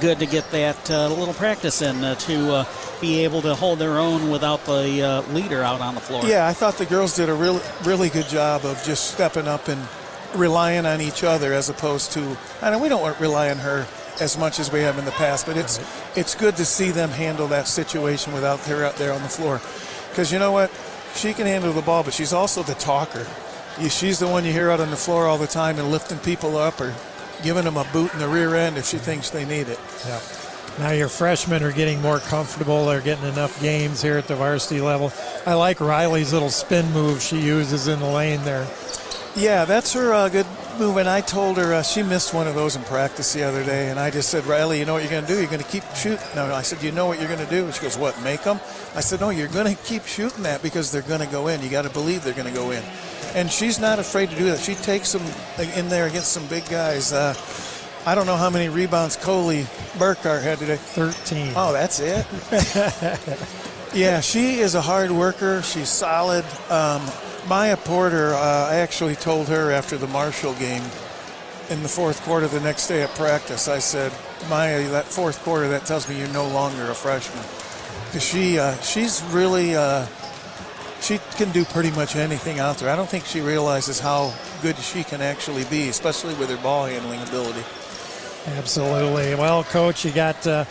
good 0.00 0.18
to 0.18 0.26
get 0.26 0.50
that 0.50 0.90
uh, 0.90 1.08
little 1.08 1.34
practice 1.34 1.82
in 1.82 2.02
uh, 2.04 2.14
to 2.16 2.54
uh, 2.54 2.64
be 3.00 3.24
able 3.24 3.42
to 3.42 3.54
hold 3.54 3.78
their 3.78 3.98
own 3.98 4.30
without 4.30 4.64
the 4.64 5.02
uh, 5.02 5.22
leader 5.32 5.62
out 5.62 5.80
on 5.80 5.94
the 5.94 6.00
floor. 6.00 6.24
Yeah, 6.24 6.46
I 6.46 6.52
thought 6.52 6.78
the 6.78 6.86
girls 6.86 7.16
did 7.16 7.28
a 7.28 7.34
really, 7.34 7.60
really 7.84 8.08
good 8.08 8.26
job 8.26 8.64
of 8.64 8.82
just 8.84 9.12
stepping 9.12 9.46
up 9.46 9.68
and 9.68 9.86
relying 10.34 10.86
on 10.86 11.00
each 11.00 11.24
other 11.24 11.52
as 11.52 11.68
opposed 11.68 12.12
to. 12.12 12.36
I 12.62 12.70
know 12.70 12.78
we 12.78 12.88
don't 12.88 13.18
rely 13.20 13.50
on 13.50 13.58
her 13.58 13.86
as 14.20 14.38
much 14.38 14.58
as 14.58 14.72
we 14.72 14.80
have 14.80 14.98
in 14.98 15.04
the 15.04 15.10
past, 15.12 15.46
but 15.46 15.56
it's 15.56 15.78
it's 16.16 16.34
good 16.34 16.56
to 16.56 16.64
see 16.64 16.90
them 16.90 17.10
handle 17.10 17.48
that 17.48 17.68
situation 17.68 18.32
without 18.32 18.60
her 18.60 18.84
out 18.84 18.96
there 18.96 19.12
on 19.12 19.22
the 19.22 19.28
floor. 19.28 19.60
Because 20.10 20.32
you 20.32 20.38
know 20.38 20.52
what, 20.52 20.70
she 21.14 21.32
can 21.32 21.46
handle 21.46 21.72
the 21.72 21.82
ball, 21.82 22.02
but 22.02 22.14
she's 22.14 22.32
also 22.32 22.62
the 22.62 22.74
talker. 22.74 23.26
She's 23.90 24.18
the 24.18 24.26
one 24.26 24.44
you 24.44 24.52
hear 24.52 24.70
out 24.70 24.80
on 24.80 24.90
the 24.90 24.96
floor 24.96 25.26
all 25.26 25.36
the 25.36 25.46
time 25.46 25.78
and 25.78 25.90
lifting 25.90 26.18
people 26.18 26.56
up 26.56 26.80
or 26.80 26.94
giving 27.42 27.64
them 27.64 27.76
a 27.76 27.84
boot 27.92 28.12
in 28.12 28.18
the 28.18 28.28
rear 28.28 28.54
end 28.54 28.76
if 28.76 28.86
she 28.86 28.98
thinks 28.98 29.30
they 29.30 29.44
need 29.44 29.68
it. 29.68 29.78
Yeah. 30.06 30.20
Now 30.78 30.90
your 30.90 31.08
freshmen 31.08 31.62
are 31.62 31.72
getting 31.72 32.02
more 32.02 32.18
comfortable. 32.18 32.86
They're 32.86 33.00
getting 33.00 33.26
enough 33.26 33.60
games 33.62 34.02
here 34.02 34.18
at 34.18 34.28
the 34.28 34.36
varsity 34.36 34.80
level. 34.80 35.12
I 35.46 35.54
like 35.54 35.80
Riley's 35.80 36.32
little 36.32 36.50
spin 36.50 36.92
move 36.92 37.22
she 37.22 37.40
uses 37.40 37.88
in 37.88 37.98
the 37.98 38.06
lane 38.06 38.42
there. 38.44 38.66
Yeah, 39.36 39.64
that's 39.64 39.92
her 39.94 40.12
uh, 40.12 40.28
good 40.28 40.46
move. 40.78 40.96
And 40.96 41.08
I 41.08 41.20
told 41.20 41.56
her 41.56 41.74
uh, 41.74 41.82
she 41.82 42.02
missed 42.02 42.34
one 42.34 42.46
of 42.46 42.54
those 42.54 42.76
in 42.76 42.82
practice 42.84 43.32
the 43.32 43.42
other 43.42 43.64
day. 43.64 43.88
And 43.90 43.98
I 43.98 44.10
just 44.10 44.30
said, 44.30 44.44
Riley, 44.46 44.78
you 44.78 44.84
know 44.84 44.94
what 44.94 45.02
you're 45.02 45.10
going 45.10 45.24
to 45.24 45.32
do? 45.32 45.38
You're 45.38 45.50
going 45.50 45.62
to 45.62 45.68
keep 45.68 45.84
shooting. 45.94 46.24
No, 46.34 46.48
no, 46.48 46.54
I 46.54 46.62
said, 46.62 46.82
you 46.82 46.92
know 46.92 47.06
what 47.06 47.18
you're 47.18 47.28
going 47.28 47.44
to 47.44 47.50
do? 47.50 47.64
And 47.64 47.74
she 47.74 47.82
goes, 47.82 47.98
what, 47.98 48.20
make 48.22 48.42
them? 48.42 48.60
I 48.94 49.00
said, 49.00 49.20
no, 49.20 49.30
you're 49.30 49.48
going 49.48 49.74
to 49.74 49.82
keep 49.82 50.04
shooting 50.04 50.42
that 50.44 50.62
because 50.62 50.90
they're 50.90 51.02
going 51.02 51.20
to 51.20 51.26
go 51.26 51.48
in. 51.48 51.62
You 51.62 51.68
got 51.68 51.82
to 51.82 51.90
believe 51.90 52.24
they're 52.24 52.34
going 52.34 52.48
to 52.48 52.54
go 52.54 52.70
in. 52.70 52.82
And 53.34 53.50
she's 53.50 53.78
not 53.78 53.98
afraid 53.98 54.30
to 54.30 54.36
do 54.36 54.44
that. 54.46 54.60
She 54.60 54.74
takes 54.74 55.12
them 55.12 55.22
in 55.76 55.88
there 55.88 56.06
against 56.06 56.32
some 56.32 56.46
big 56.46 56.68
guys. 56.68 57.12
Uh, 57.12 57.34
I 58.06 58.14
don't 58.14 58.26
know 58.26 58.36
how 58.36 58.50
many 58.50 58.68
rebounds 58.68 59.16
Coley 59.16 59.64
Burkhart 59.98 60.42
had 60.42 60.58
today. 60.58 60.76
13. 60.76 61.52
Oh, 61.56 61.72
that's 61.72 62.00
it? 62.00 62.24
yeah, 63.94 64.20
she 64.20 64.60
is 64.60 64.74
a 64.74 64.80
hard 64.80 65.10
worker. 65.10 65.62
She's 65.62 65.88
solid. 65.88 66.44
Um, 66.70 67.02
Maya 67.48 67.76
Porter, 67.76 68.34
uh, 68.34 68.68
I 68.70 68.76
actually 68.76 69.16
told 69.16 69.48
her 69.48 69.70
after 69.70 69.96
the 69.96 70.06
Marshall 70.08 70.54
game 70.54 70.82
in 71.70 71.82
the 71.82 71.88
fourth 71.88 72.22
quarter 72.22 72.46
the 72.46 72.60
next 72.60 72.86
day 72.86 73.02
at 73.02 73.10
practice, 73.10 73.68
I 73.68 73.78
said, 73.78 74.12
Maya, 74.48 74.88
that 74.90 75.04
fourth 75.04 75.42
quarter, 75.42 75.68
that 75.68 75.84
tells 75.84 76.08
me 76.08 76.18
you're 76.18 76.28
no 76.28 76.46
longer 76.48 76.90
a 76.90 76.94
freshman. 76.94 77.44
Because 78.06 78.24
she, 78.24 78.58
uh, 78.58 78.76
she's 78.78 79.22
really, 79.24 79.74
uh, 79.74 80.06
she 81.00 81.18
can 81.36 81.52
do 81.52 81.64
pretty 81.64 81.90
much 81.90 82.16
anything 82.16 82.58
out 82.58 82.78
there. 82.78 82.90
I 82.90 82.96
don't 82.96 83.08
think 83.08 83.24
she 83.24 83.40
realizes 83.40 84.00
how 84.00 84.34
good 84.62 84.76
she 84.78 85.04
can 85.04 85.20
actually 85.20 85.64
be, 85.64 85.88
especially 85.88 86.34
with 86.34 86.50
her 86.50 86.56
ball 86.56 86.86
handling 86.86 87.22
ability. 87.22 87.62
Absolutely. 88.56 89.34
Well, 89.34 89.64
coach, 89.64 90.04
you 90.04 90.12
got 90.12 90.46
uh, 90.46 90.64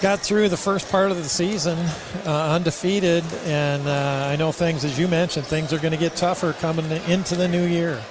got 0.00 0.20
through 0.20 0.48
the 0.48 0.56
first 0.56 0.90
part 0.90 1.10
of 1.10 1.16
the 1.16 1.24
season 1.24 1.78
uh, 2.24 2.54
undefeated, 2.54 3.24
and 3.44 3.86
uh, 3.86 4.28
I 4.30 4.36
know 4.36 4.52
things, 4.52 4.84
as 4.84 4.98
you 4.98 5.08
mentioned, 5.08 5.46
things 5.46 5.72
are 5.72 5.78
going 5.78 5.92
to 5.92 5.98
get 5.98 6.16
tougher 6.16 6.52
coming 6.54 6.90
into 7.08 7.34
the 7.34 7.48
new 7.48 7.66
year. 7.66 8.02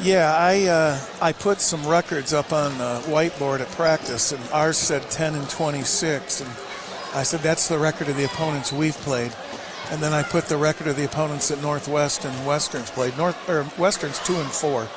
Yeah, 0.00 0.34
I 0.34 0.64
uh, 0.66 1.00
I 1.20 1.32
put 1.32 1.60
some 1.60 1.86
records 1.86 2.32
up 2.32 2.52
on 2.52 2.76
the 2.78 3.00
whiteboard 3.06 3.60
at 3.60 3.68
practice, 3.72 4.32
and 4.32 4.42
ours 4.52 4.76
said 4.76 5.02
10 5.10 5.34
and 5.34 5.48
26, 5.50 6.40
and 6.40 6.50
I 7.14 7.22
said 7.24 7.40
that's 7.40 7.68
the 7.68 7.78
record 7.78 8.08
of 8.08 8.16
the 8.16 8.24
opponents 8.24 8.72
we've 8.72 8.96
played. 8.98 9.32
And 9.92 10.02
then 10.02 10.14
I 10.14 10.22
put 10.22 10.46
the 10.46 10.56
record 10.56 10.86
of 10.86 10.96
the 10.96 11.04
opponents 11.04 11.48
that 11.48 11.60
Northwest 11.60 12.24
and 12.24 12.46
Westerns 12.46 12.90
played. 12.90 13.16
North 13.18 13.36
or 13.48 13.66
Westerns 13.78 14.18
two 14.20 14.34
and 14.36 14.50
four. 14.50 14.88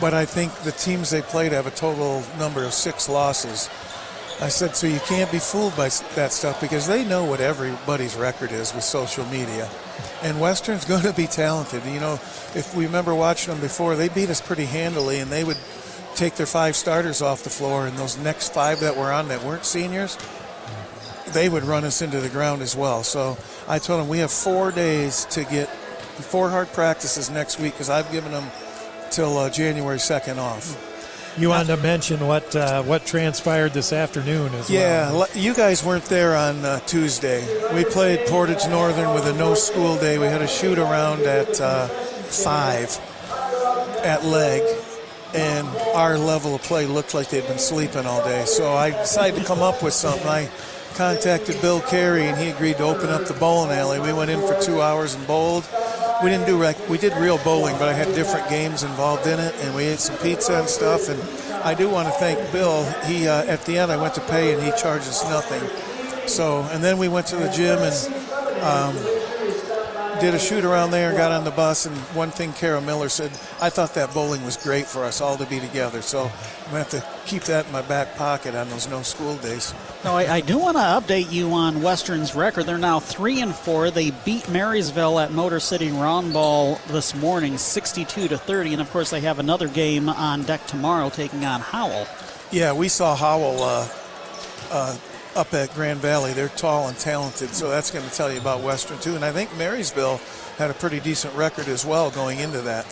But 0.00 0.14
I 0.14 0.24
think 0.24 0.54
the 0.60 0.70
teams 0.70 1.10
they 1.10 1.22
played 1.22 1.50
have 1.50 1.66
a 1.66 1.72
total 1.72 2.22
number 2.38 2.64
of 2.64 2.72
six 2.72 3.08
losses. 3.08 3.68
I 4.40 4.48
said, 4.48 4.76
so 4.76 4.86
you 4.86 5.00
can't 5.00 5.30
be 5.32 5.40
fooled 5.40 5.76
by 5.76 5.88
that 6.14 6.32
stuff 6.32 6.60
because 6.60 6.86
they 6.86 7.04
know 7.04 7.24
what 7.24 7.40
everybody's 7.40 8.14
record 8.14 8.52
is 8.52 8.72
with 8.72 8.84
social 8.84 9.26
media. 9.26 9.68
And 10.22 10.40
Western's 10.40 10.84
going 10.92 11.02
to 11.02 11.12
be 11.12 11.26
talented. 11.26 11.84
You 11.84 11.98
know, 11.98 12.14
if 12.54 12.72
we 12.76 12.86
remember 12.86 13.16
watching 13.16 13.52
them 13.52 13.60
before, 13.60 13.96
they 13.96 14.08
beat 14.08 14.30
us 14.30 14.40
pretty 14.40 14.66
handily 14.66 15.18
and 15.18 15.32
they 15.32 15.42
would 15.42 15.58
take 16.14 16.36
their 16.36 16.46
five 16.46 16.74
starters 16.74 17.22
off 17.22 17.44
the 17.44 17.50
floor, 17.50 17.86
and 17.86 17.96
those 17.96 18.18
next 18.18 18.52
five 18.52 18.80
that 18.80 18.96
were 18.96 19.12
on 19.12 19.28
that 19.28 19.42
weren't 19.44 19.64
seniors, 19.64 20.18
they 21.32 21.48
would 21.48 21.64
run 21.64 21.84
us 21.84 22.02
into 22.02 22.20
the 22.20 22.28
ground 22.28 22.62
as 22.62 22.76
well. 22.76 23.02
So 23.02 23.36
I 23.66 23.78
told 23.78 24.00
them 24.00 24.08
we 24.08 24.18
have 24.18 24.32
four 24.32 24.72
days 24.72 25.24
to 25.26 25.44
get 25.44 25.68
four 25.68 26.50
hard 26.50 26.68
practices 26.72 27.30
next 27.30 27.58
week 27.60 27.72
because 27.72 27.90
I've 27.90 28.10
given 28.10 28.32
them 28.32 28.50
till 29.10 29.38
uh, 29.38 29.50
January 29.50 29.98
2nd 29.98 30.38
off. 30.38 30.84
You 31.38 31.50
wanted 31.50 31.76
to 31.76 31.76
mention 31.76 32.26
what 32.26 32.56
uh, 32.56 32.82
what 32.82 33.06
transpired 33.06 33.72
this 33.72 33.92
afternoon 33.92 34.52
as 34.54 34.68
yeah, 34.68 35.12
well. 35.12 35.28
Yeah, 35.34 35.40
you 35.40 35.54
guys 35.54 35.84
weren't 35.84 36.06
there 36.06 36.34
on 36.34 36.64
uh, 36.64 36.80
Tuesday. 36.80 37.46
We 37.72 37.84
played 37.84 38.26
Portage 38.26 38.66
Northern 38.66 39.14
with 39.14 39.24
a 39.24 39.32
no 39.34 39.54
school 39.54 39.96
day. 39.98 40.18
We 40.18 40.26
had 40.26 40.42
a 40.42 40.48
shoot 40.48 40.78
around 40.78 41.22
at 41.22 41.60
uh, 41.60 41.86
five 41.86 42.98
at 44.02 44.24
leg, 44.24 44.62
and 45.32 45.68
our 45.94 46.18
level 46.18 46.56
of 46.56 46.62
play 46.62 46.86
looked 46.86 47.14
like 47.14 47.28
they'd 47.30 47.46
been 47.46 47.58
sleeping 47.58 48.04
all 48.04 48.24
day. 48.24 48.44
So 48.46 48.74
I 48.74 48.90
decided 48.90 49.40
to 49.40 49.46
come 49.46 49.60
up 49.60 49.80
with 49.80 49.94
something. 49.94 50.26
I 50.26 50.50
contacted 50.94 51.60
Bill 51.60 51.80
Carey, 51.80 52.26
and 52.26 52.38
he 52.38 52.50
agreed 52.50 52.78
to 52.78 52.84
open 52.84 53.08
up 53.08 53.26
the 53.26 53.34
bowling 53.34 53.70
alley. 53.70 54.00
We 54.00 54.12
went 54.12 54.30
in 54.30 54.40
for 54.40 54.60
two 54.60 54.80
hours 54.80 55.14
and 55.14 55.26
bowled 55.26 55.66
we 56.22 56.30
didn't 56.30 56.46
do 56.46 56.60
rec- 56.60 56.88
we 56.88 56.98
did 56.98 57.16
real 57.16 57.38
bowling, 57.38 57.76
but 57.78 57.88
I 57.88 57.92
had 57.92 58.12
different 58.14 58.48
games 58.48 58.82
involved 58.82 59.26
in 59.26 59.38
it, 59.38 59.54
and 59.60 59.74
we 59.74 59.84
ate 59.84 60.00
some 60.00 60.16
pizza 60.18 60.58
and 60.58 60.68
stuff. 60.68 61.08
And 61.08 61.20
I 61.62 61.74
do 61.74 61.88
want 61.88 62.08
to 62.08 62.14
thank 62.14 62.40
Bill. 62.50 62.84
He 63.04 63.28
uh, 63.28 63.44
at 63.44 63.64
the 63.66 63.78
end 63.78 63.92
I 63.92 63.96
went 63.96 64.14
to 64.14 64.20
pay, 64.22 64.52
and 64.52 64.62
he 64.62 64.70
charged 64.72 65.06
us 65.06 65.22
nothing. 65.24 65.62
So, 66.28 66.62
and 66.72 66.82
then 66.82 66.98
we 66.98 67.08
went 67.08 67.26
to 67.28 67.36
the 67.36 67.48
gym 67.50 67.78
and 67.78 67.94
um, 68.62 69.17
did 70.20 70.34
a 70.34 70.38
shoot 70.38 70.64
around 70.64 70.90
there, 70.90 71.10
and 71.10 71.16
got 71.16 71.32
on 71.32 71.44
the 71.44 71.50
bus, 71.50 71.86
and 71.86 71.96
one 72.14 72.30
thing 72.30 72.52
Kara 72.52 72.80
Miller 72.80 73.08
said, 73.08 73.30
I 73.60 73.70
thought 73.70 73.94
that 73.94 74.12
bowling 74.12 74.44
was 74.44 74.56
great 74.56 74.86
for 74.86 75.04
us 75.04 75.20
all 75.20 75.36
to 75.36 75.46
be 75.46 75.60
together. 75.60 76.02
So 76.02 76.24
I'm 76.66 76.72
going 76.72 76.84
to 76.84 76.98
have 76.98 77.24
to 77.24 77.28
keep 77.28 77.44
that 77.44 77.66
in 77.66 77.72
my 77.72 77.82
back 77.82 78.16
pocket 78.16 78.54
on 78.54 78.68
those 78.68 78.88
no 78.88 79.02
school 79.02 79.36
days. 79.36 79.72
No, 80.04 80.14
I, 80.14 80.36
I 80.36 80.40
do 80.40 80.58
want 80.58 80.76
to 80.76 80.82
update 80.82 81.30
you 81.32 81.52
on 81.52 81.82
Western's 81.82 82.34
record. 82.34 82.64
They're 82.64 82.78
now 82.78 83.00
three 83.00 83.40
and 83.40 83.54
four. 83.54 83.90
They 83.90 84.10
beat 84.24 84.48
Marysville 84.48 85.18
at 85.18 85.32
Motor 85.32 85.60
City 85.60 85.88
Roundball 85.88 86.84
this 86.86 87.14
morning, 87.14 87.56
62 87.56 88.28
to 88.28 88.38
30, 88.38 88.72
and 88.72 88.80
of 88.80 88.90
course 88.90 89.10
they 89.10 89.20
have 89.20 89.38
another 89.38 89.68
game 89.68 90.08
on 90.08 90.42
deck 90.42 90.66
tomorrow, 90.66 91.10
taking 91.10 91.44
on 91.44 91.60
Howell. 91.60 92.06
Yeah, 92.50 92.72
we 92.72 92.88
saw 92.88 93.14
Howell 93.14 93.62
uh, 93.62 93.88
uh, 94.70 94.96
up 95.36 95.54
at 95.54 95.74
Grand 95.74 96.00
Valley. 96.00 96.32
They're 96.32 96.48
tall 96.48 96.88
and 96.88 96.98
talented, 96.98 97.50
so 97.50 97.68
that's 97.68 97.90
going 97.90 98.08
to 98.08 98.14
tell 98.14 98.32
you 98.32 98.40
about 98.40 98.62
Western 98.62 98.98
too. 98.98 99.14
And 99.14 99.24
I 99.24 99.32
think 99.32 99.54
Marysville 99.56 100.20
had 100.58 100.70
a 100.70 100.74
pretty 100.74 100.98
decent 100.98 101.32
record 101.34 101.68
as 101.68 101.86
well 101.86 102.10
going 102.10 102.40
into 102.40 102.60
that. 102.62 102.84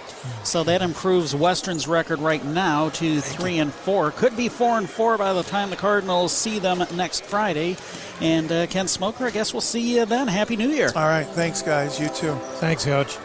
So 0.44 0.62
that 0.64 0.82
improves 0.82 1.34
Western's 1.34 1.88
record 1.88 2.20
right 2.20 2.44
now 2.44 2.90
to 2.90 3.20
three 3.20 3.58
and 3.58 3.72
four. 3.72 4.12
Could 4.12 4.36
be 4.36 4.48
four 4.48 4.78
and 4.78 4.88
four 4.88 5.18
by 5.18 5.32
the 5.32 5.42
time 5.42 5.70
the 5.70 5.76
Cardinals 5.76 6.32
see 6.32 6.60
them 6.60 6.84
next 6.94 7.24
Friday. 7.24 7.76
And 8.20 8.50
uh, 8.50 8.66
Ken 8.68 8.86
Smoker, 8.86 9.26
I 9.26 9.30
guess 9.30 9.52
we'll 9.52 9.60
see 9.60 9.96
you 9.96 10.06
then. 10.06 10.28
Happy 10.28 10.56
New 10.56 10.68
Year. 10.68 10.90
All 10.94 11.08
right, 11.08 11.26
thanks 11.26 11.60
guys. 11.60 12.00
You 12.00 12.08
too. 12.08 12.34
Thanks, 12.60 12.84
Coach. 12.84 13.18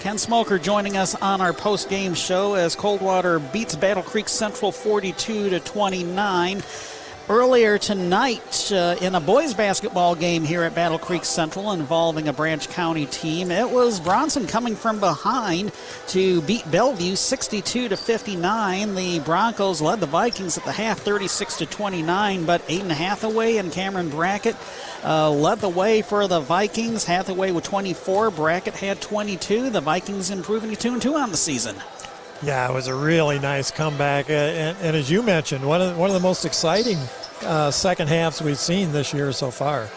Ken 0.00 0.18
Smoker 0.18 0.58
joining 0.58 0.96
us 0.96 1.14
on 1.14 1.40
our 1.40 1.52
post-game 1.52 2.14
show 2.14 2.54
as 2.54 2.74
Coldwater 2.74 3.38
beats 3.38 3.76
Battle 3.76 4.02
Creek 4.02 4.28
Central 4.28 4.72
42 4.72 5.50
to 5.50 5.60
29 5.60 6.62
earlier 7.28 7.78
tonight 7.78 8.72
uh, 8.72 8.96
in 9.00 9.14
a 9.14 9.20
boys 9.20 9.54
basketball 9.54 10.14
game 10.14 10.44
here 10.44 10.62
at 10.62 10.74
Battle 10.74 10.98
Creek 10.98 11.24
Central 11.24 11.72
involving 11.72 12.28
a 12.28 12.32
Branch 12.32 12.68
County 12.68 13.06
team. 13.06 13.50
It 13.50 13.70
was 13.70 14.00
Bronson 14.00 14.46
coming 14.46 14.76
from 14.76 15.00
behind 15.00 15.72
to 16.08 16.42
beat 16.42 16.68
Bellevue 16.70 17.16
62 17.16 17.88
to 17.88 17.96
59. 17.96 18.94
The 18.94 19.20
Broncos 19.20 19.80
led 19.80 20.00
the 20.00 20.06
Vikings 20.06 20.58
at 20.58 20.64
the 20.64 20.72
half 20.72 21.00
36 21.00 21.58
to 21.58 21.66
29, 21.66 22.44
but 22.44 22.66
Aiden 22.68 22.90
Hathaway 22.90 23.56
and 23.56 23.72
Cameron 23.72 24.08
Brackett 24.08 24.56
uh, 25.04 25.30
led 25.30 25.58
the 25.58 25.68
way 25.68 26.02
for 26.02 26.26
the 26.26 26.40
Vikings. 26.40 27.04
Hathaway 27.04 27.52
with 27.52 27.64
24, 27.64 28.30
Brackett 28.30 28.74
had 28.74 29.00
22. 29.00 29.70
The 29.70 29.80
Vikings 29.80 30.30
improving 30.30 30.70
to 30.70 30.76
2 30.76 30.92
and 30.94 31.02
2 31.02 31.14
on 31.14 31.30
the 31.30 31.36
season. 31.36 31.76
Yeah, 32.42 32.68
it 32.68 32.74
was 32.74 32.88
a 32.88 32.94
really 32.94 33.38
nice 33.38 33.70
comeback, 33.70 34.28
and, 34.28 34.76
and, 34.78 34.96
as 34.96 35.08
you 35.08 35.22
mentioned, 35.22 35.64
one 35.64 35.80
of 35.80 35.96
one 35.96 36.10
of 36.10 36.14
the 36.14 36.20
most 36.20 36.44
exciting 36.44 36.98
uh, 37.42 37.70
second 37.70 38.08
halves 38.08 38.42
we've 38.42 38.58
seen 38.58 38.90
this 38.90 39.14
year 39.14 39.30
so 39.32 39.52
far. 39.52 39.88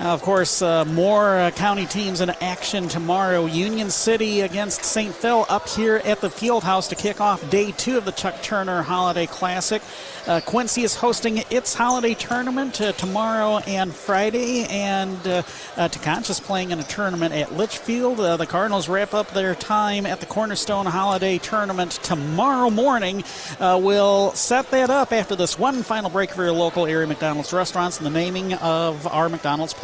Of 0.00 0.22
course, 0.22 0.62
uh, 0.62 0.84
more 0.84 1.38
uh, 1.38 1.50
county 1.50 1.84
teams 1.84 2.20
in 2.20 2.30
action 2.40 2.86
tomorrow. 2.86 3.46
Union 3.46 3.90
City 3.90 4.42
against 4.42 4.84
St. 4.84 5.12
Phil 5.12 5.44
up 5.48 5.68
here 5.68 6.00
at 6.04 6.20
the 6.20 6.30
Field 6.30 6.62
House 6.62 6.86
to 6.88 6.94
kick 6.94 7.20
off 7.20 7.50
day 7.50 7.72
two 7.72 7.98
of 7.98 8.04
the 8.04 8.12
Chuck 8.12 8.40
Turner 8.40 8.82
Holiday 8.82 9.26
Classic. 9.26 9.82
Uh, 10.28 10.40
Quincy 10.40 10.82
is 10.82 10.94
hosting 10.94 11.38
its 11.50 11.74
holiday 11.74 12.14
tournament 12.14 12.80
uh, 12.80 12.92
tomorrow 12.92 13.58
and 13.66 13.92
Friday, 13.92 14.66
and 14.66 15.26
uh, 15.26 15.42
uh, 15.76 15.88
playing 15.88 16.70
in 16.70 16.78
a 16.78 16.84
tournament 16.84 17.34
at 17.34 17.56
Litchfield. 17.56 18.20
Uh, 18.20 18.36
the 18.36 18.46
Cardinals 18.46 18.88
wrap 18.88 19.14
up 19.14 19.28
their 19.32 19.56
time 19.56 20.06
at 20.06 20.20
the 20.20 20.26
Cornerstone 20.26 20.86
Holiday 20.86 21.38
Tournament 21.38 21.92
tomorrow 22.02 22.70
morning. 22.70 23.24
Uh, 23.58 23.80
we'll 23.82 24.30
set 24.32 24.70
that 24.70 24.90
up 24.90 25.12
after 25.12 25.34
this 25.34 25.58
one 25.58 25.82
final 25.82 26.10
break 26.10 26.30
for 26.30 26.44
your 26.44 26.52
local 26.52 26.86
area 26.86 27.06
McDonald's 27.06 27.52
restaurants 27.52 27.96
and 27.96 28.06
the 28.06 28.10
naming 28.10 28.54
of 28.54 29.06
our 29.08 29.28
McDonald's 29.28 29.74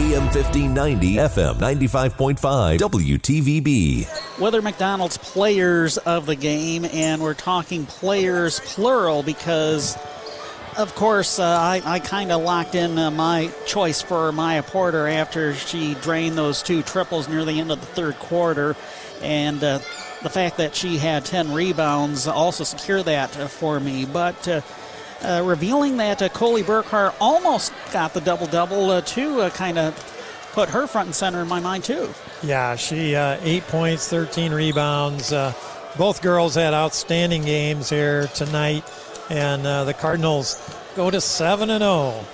AM 0.00 0.22
1590, 0.32 1.16
FM 1.16 1.56
95.5, 1.56 2.78
WTVB. 2.78 4.40
Weather 4.40 4.62
McDonald's 4.62 5.18
players 5.18 5.98
of 5.98 6.24
the 6.24 6.36
game, 6.36 6.86
and 6.86 7.20
we're 7.20 7.34
talking 7.34 7.84
players 7.84 8.60
plural 8.60 9.22
because, 9.22 9.98
of 10.78 10.94
course, 10.94 11.38
uh, 11.38 11.44
I, 11.44 11.82
I 11.84 11.98
kind 11.98 12.32
of 12.32 12.40
locked 12.40 12.74
in 12.74 12.96
uh, 12.96 13.10
my 13.10 13.50
choice 13.66 14.00
for 14.00 14.32
Maya 14.32 14.62
Porter 14.62 15.06
after 15.06 15.52
she 15.54 15.92
drained 15.96 16.38
those 16.38 16.62
two 16.62 16.82
triples 16.82 17.28
near 17.28 17.44
the 17.44 17.60
end 17.60 17.70
of 17.70 17.78
the 17.80 17.86
third 17.86 18.18
quarter. 18.20 18.76
And 19.20 19.62
uh, 19.62 19.80
the 20.22 20.30
fact 20.30 20.56
that 20.56 20.74
she 20.74 20.96
had 20.96 21.26
10 21.26 21.52
rebounds 21.52 22.26
also 22.26 22.64
secured 22.64 23.04
that 23.04 23.28
for 23.28 23.78
me. 23.78 24.06
But 24.06 24.48
uh, 25.22 25.42
revealing 25.44 25.96
that 25.98 26.22
uh, 26.22 26.28
Coley 26.28 26.62
Burkhart 26.62 27.14
almost 27.20 27.72
got 27.92 28.14
the 28.14 28.20
double 28.20 28.46
double 28.46 28.90
uh, 28.90 29.00
too, 29.00 29.40
uh, 29.40 29.50
kind 29.50 29.78
of 29.78 29.94
put 30.52 30.68
her 30.70 30.86
front 30.86 31.06
and 31.06 31.14
center 31.14 31.42
in 31.42 31.48
my 31.48 31.60
mind 31.60 31.84
too. 31.84 32.10
Yeah, 32.42 32.76
she 32.76 33.14
uh, 33.14 33.38
eight 33.42 33.66
points, 33.68 34.08
13 34.08 34.52
rebounds. 34.52 35.32
Uh, 35.32 35.52
both 35.96 36.22
girls 36.22 36.54
had 36.54 36.74
outstanding 36.74 37.44
games 37.44 37.90
here 37.90 38.28
tonight, 38.28 38.84
and 39.28 39.64
the 39.64 39.94
Cardinals 39.94 40.56
go 40.96 41.10
to 41.10 41.20
seven 41.20 41.70
and 41.70 41.82
zero. 41.82 41.90
Oh. 41.92 42.26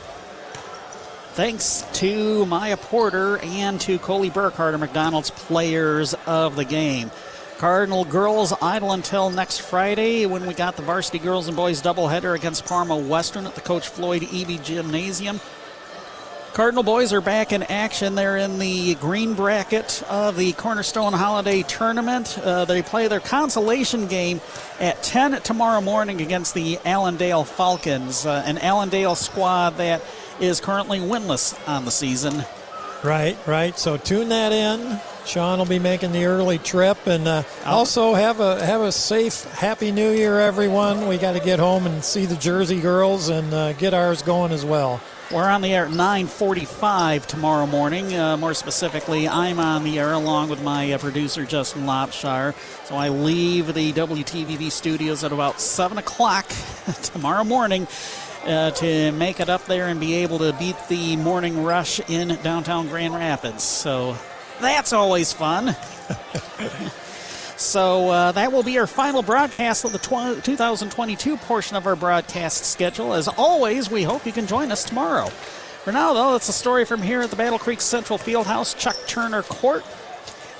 Thanks 1.36 1.84
to 1.92 2.46
Maya 2.46 2.78
Porter 2.78 3.36
and 3.36 3.78
to 3.82 3.98
Coley 3.98 4.30
Burkhart, 4.30 4.78
McDonald's 4.80 5.30
players 5.30 6.14
of 6.26 6.56
the 6.56 6.64
game. 6.64 7.10
Cardinal 7.58 8.04
girls 8.04 8.52
idle 8.60 8.92
until 8.92 9.30
next 9.30 9.62
Friday 9.62 10.26
when 10.26 10.46
we 10.46 10.52
got 10.52 10.76
the 10.76 10.82
varsity 10.82 11.18
girls 11.18 11.48
and 11.48 11.56
boys 11.56 11.80
doubleheader 11.80 12.36
against 12.36 12.66
Parma 12.66 12.94
Western 12.94 13.46
at 13.46 13.54
the 13.54 13.62
Coach 13.62 13.88
Floyd 13.88 14.20
Eby 14.22 14.62
Gymnasium. 14.62 15.40
Cardinal 16.52 16.82
boys 16.82 17.14
are 17.14 17.22
back 17.22 17.52
in 17.52 17.62
action. 17.62 18.14
They're 18.14 18.36
in 18.36 18.58
the 18.58 18.94
green 18.96 19.32
bracket 19.32 20.02
of 20.02 20.36
the 20.36 20.52
Cornerstone 20.52 21.14
Holiday 21.14 21.62
Tournament. 21.62 22.38
Uh, 22.38 22.66
they 22.66 22.82
play 22.82 23.08
their 23.08 23.20
consolation 23.20 24.06
game 24.06 24.42
at 24.78 25.02
10 25.02 25.40
tomorrow 25.40 25.80
morning 25.80 26.20
against 26.20 26.52
the 26.52 26.78
Allendale 26.84 27.44
Falcons, 27.44 28.26
uh, 28.26 28.42
an 28.44 28.58
Allendale 28.58 29.14
squad 29.14 29.78
that 29.78 30.02
is 30.40 30.60
currently 30.60 30.98
winless 30.98 31.58
on 31.66 31.86
the 31.86 31.90
season. 31.90 32.44
Right, 33.06 33.38
right. 33.46 33.78
So 33.78 33.96
tune 33.96 34.30
that 34.30 34.50
in. 34.50 35.00
Sean 35.26 35.60
will 35.60 35.66
be 35.66 35.78
making 35.78 36.10
the 36.10 36.24
early 36.24 36.58
trip, 36.58 37.06
and 37.06 37.28
uh, 37.28 37.44
also 37.64 38.14
have 38.14 38.40
a 38.40 38.64
have 38.66 38.80
a 38.80 38.90
safe, 38.90 39.44
happy 39.44 39.92
New 39.92 40.10
Year, 40.10 40.40
everyone. 40.40 41.06
We 41.06 41.16
got 41.16 41.34
to 41.34 41.40
get 41.40 41.60
home 41.60 41.86
and 41.86 42.02
see 42.02 42.26
the 42.26 42.34
Jersey 42.34 42.80
girls 42.80 43.28
and 43.28 43.54
uh, 43.54 43.74
get 43.74 43.94
ours 43.94 44.22
going 44.22 44.50
as 44.50 44.64
well. 44.64 45.00
We're 45.30 45.48
on 45.48 45.60
the 45.60 45.72
air 45.72 45.86
at 45.86 45.92
9:45 45.92 47.26
tomorrow 47.26 47.66
morning. 47.66 48.12
Uh, 48.12 48.36
more 48.38 48.54
specifically, 48.54 49.28
I'm 49.28 49.60
on 49.60 49.84
the 49.84 50.00
air 50.00 50.12
along 50.12 50.48
with 50.48 50.60
my 50.64 50.92
uh, 50.92 50.98
producer 50.98 51.44
Justin 51.44 51.86
Lopshire. 51.86 52.54
So 52.86 52.96
I 52.96 53.10
leave 53.10 53.72
the 53.72 53.92
WTVB 53.92 54.72
studios 54.72 55.22
at 55.22 55.30
about 55.30 55.60
seven 55.60 55.98
o'clock 55.98 56.48
tomorrow 57.02 57.44
morning. 57.44 57.86
Uh, 58.46 58.70
to 58.70 59.10
make 59.10 59.40
it 59.40 59.48
up 59.48 59.64
there 59.66 59.88
and 59.88 59.98
be 59.98 60.14
able 60.14 60.38
to 60.38 60.52
beat 60.52 60.76
the 60.88 61.16
morning 61.16 61.64
rush 61.64 61.98
in 62.08 62.28
downtown 62.44 62.86
Grand 62.86 63.12
Rapids. 63.12 63.64
So 63.64 64.16
that's 64.60 64.92
always 64.92 65.32
fun. 65.32 65.74
so 67.56 68.08
uh, 68.08 68.30
that 68.30 68.52
will 68.52 68.62
be 68.62 68.78
our 68.78 68.86
final 68.86 69.22
broadcast 69.22 69.84
of 69.84 69.90
the 69.90 69.98
tw- 69.98 70.44
2022 70.44 71.36
portion 71.38 71.76
of 71.76 71.88
our 71.88 71.96
broadcast 71.96 72.66
schedule. 72.66 73.14
As 73.14 73.26
always, 73.26 73.90
we 73.90 74.04
hope 74.04 74.24
you 74.24 74.30
can 74.32 74.46
join 74.46 74.70
us 74.70 74.84
tomorrow. 74.84 75.26
For 75.26 75.90
now, 75.90 76.14
though, 76.14 76.30
that's 76.30 76.48
a 76.48 76.52
story 76.52 76.84
from 76.84 77.02
here 77.02 77.22
at 77.22 77.30
the 77.30 77.36
Battle 77.36 77.58
Creek 77.58 77.80
Central 77.80 78.16
Fieldhouse, 78.16 78.78
Chuck 78.78 78.96
Turner 79.08 79.42
Court. 79.42 79.84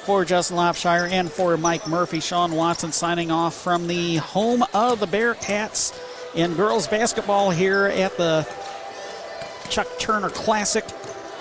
For 0.04 0.24
Justin 0.24 0.56
Lopshire 0.56 1.08
and 1.10 1.30
for 1.30 1.56
Mike 1.56 1.86
Murphy, 1.86 2.18
Sean 2.18 2.52
Watson 2.52 2.90
signing 2.90 3.30
off 3.30 3.54
from 3.54 3.86
the 3.86 4.16
home 4.16 4.64
of 4.74 4.98
the 4.98 5.06
Bearcats 5.06 5.92
in 6.36 6.54
girls 6.54 6.86
basketball 6.86 7.50
here 7.50 7.86
at 7.86 8.16
the 8.18 8.46
Chuck 9.70 9.88
Turner 9.98 10.28
Classic. 10.28 10.84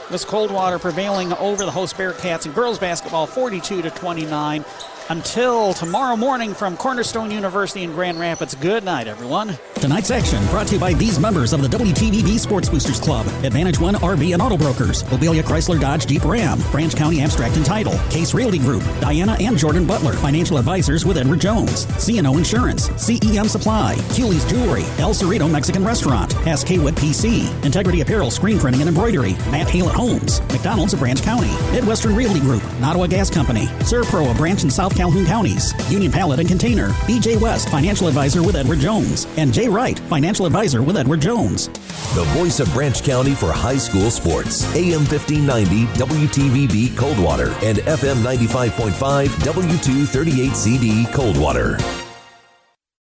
Miss 0.09 0.23
Coldwater 0.23 0.79
prevailing 0.79 1.33
over 1.33 1.65
the 1.65 1.71
host 1.71 1.95
Bearcats 1.95 2.45
in 2.45 2.53
girls 2.53 2.79
basketball 2.79 3.27
42 3.27 3.81
to 3.81 3.89
29. 3.89 4.63
Until 5.09 5.73
tomorrow 5.75 6.15
morning 6.15 6.55
from 6.55 6.75
Cornerstone 6.75 7.29
University 7.29 7.83
in 7.83 7.91
Grand 7.91 8.19
Rapids. 8.19 8.55
Good 8.55 8.83
night, 8.83 9.07
everyone. 9.07 9.55
Tonight's 9.75 10.09
action 10.09 10.43
brought 10.47 10.65
to 10.67 10.73
you 10.75 10.79
by 10.79 10.93
these 10.93 11.19
members 11.19 11.53
of 11.53 11.61
the 11.61 11.67
WTVB 11.67 12.39
Sports 12.39 12.69
Boosters 12.69 12.99
Club 12.99 13.27
Advantage 13.43 13.79
One 13.79 13.93
RV 13.93 14.33
and 14.33 14.41
Auto 14.41 14.57
Brokers, 14.57 15.03
Mobilia 15.03 15.43
Chrysler 15.43 15.79
Dodge 15.79 16.07
Jeep 16.07 16.25
Ram, 16.25 16.59
Branch 16.71 16.95
County 16.95 17.21
Abstract 17.21 17.55
and 17.55 17.63
Title, 17.63 17.93
Case 18.09 18.33
Realty 18.33 18.57
Group, 18.57 18.81
Diana 18.99 19.37
and 19.39 19.59
Jordan 19.59 19.85
Butler, 19.85 20.13
Financial 20.13 20.57
Advisors 20.57 21.05
with 21.05 21.19
Edward 21.19 21.39
Jones, 21.39 21.85
CNO 21.85 22.39
Insurance, 22.39 22.89
CEM 22.89 23.47
Supply, 23.47 23.95
Cooley's 24.15 24.45
Jewelry, 24.45 24.85
El 24.97 25.13
Cerrito 25.13 25.49
Mexican 25.49 25.85
Restaurant, 25.85 26.33
Hass 26.33 26.63
Kaywood 26.63 26.93
PC, 26.93 27.63
Integrity 27.63 28.01
Apparel 28.01 28.31
Screen 28.31 28.57
Printing 28.57 28.81
and 28.81 28.87
Embroidery, 28.87 29.33
Matt 29.51 29.69
Hallett 29.69 29.93
Homes, 29.93 30.41
McDonald's 30.51 30.93
of 30.93 30.99
Branch 30.99 31.21
County, 31.21 31.51
Midwestern 31.71 32.15
Realty 32.15 32.39
Group, 32.39 32.63
Nottawa 32.79 33.05
Gas 33.05 33.29
Company, 33.29 33.67
Servpro 33.81 34.31
of 34.31 34.37
Branch 34.37 34.63
and 34.63 34.73
South 34.73 34.94
Calhoun 34.95 35.25
Counties, 35.25 35.73
Union 35.91 36.11
Pallet 36.11 36.39
and 36.39 36.47
Container, 36.47 36.89
BJ 37.07 37.39
West, 37.39 37.69
Financial 37.69 38.07
Advisor 38.07 38.41
with 38.41 38.55
Edward 38.55 38.79
Jones, 38.79 39.27
and 39.37 39.53
Jay 39.53 39.67
Wright, 39.67 39.99
Financial 39.99 40.45
Advisor 40.45 40.81
with 40.81 40.97
Edward 40.97 41.21
Jones. 41.21 41.67
The 42.15 42.25
voice 42.35 42.59
of 42.59 42.71
Branch 42.73 43.03
County 43.03 43.35
for 43.35 43.51
high 43.51 43.77
school 43.77 44.09
sports. 44.09 44.63
AM 44.75 45.05
1590 45.05 45.85
WTVB 45.99 46.97
Coldwater 46.97 47.49
and 47.63 47.79
FM 47.79 48.23
95.5 48.23 49.27
W238CD 49.27 51.13
Coldwater. 51.13 52.04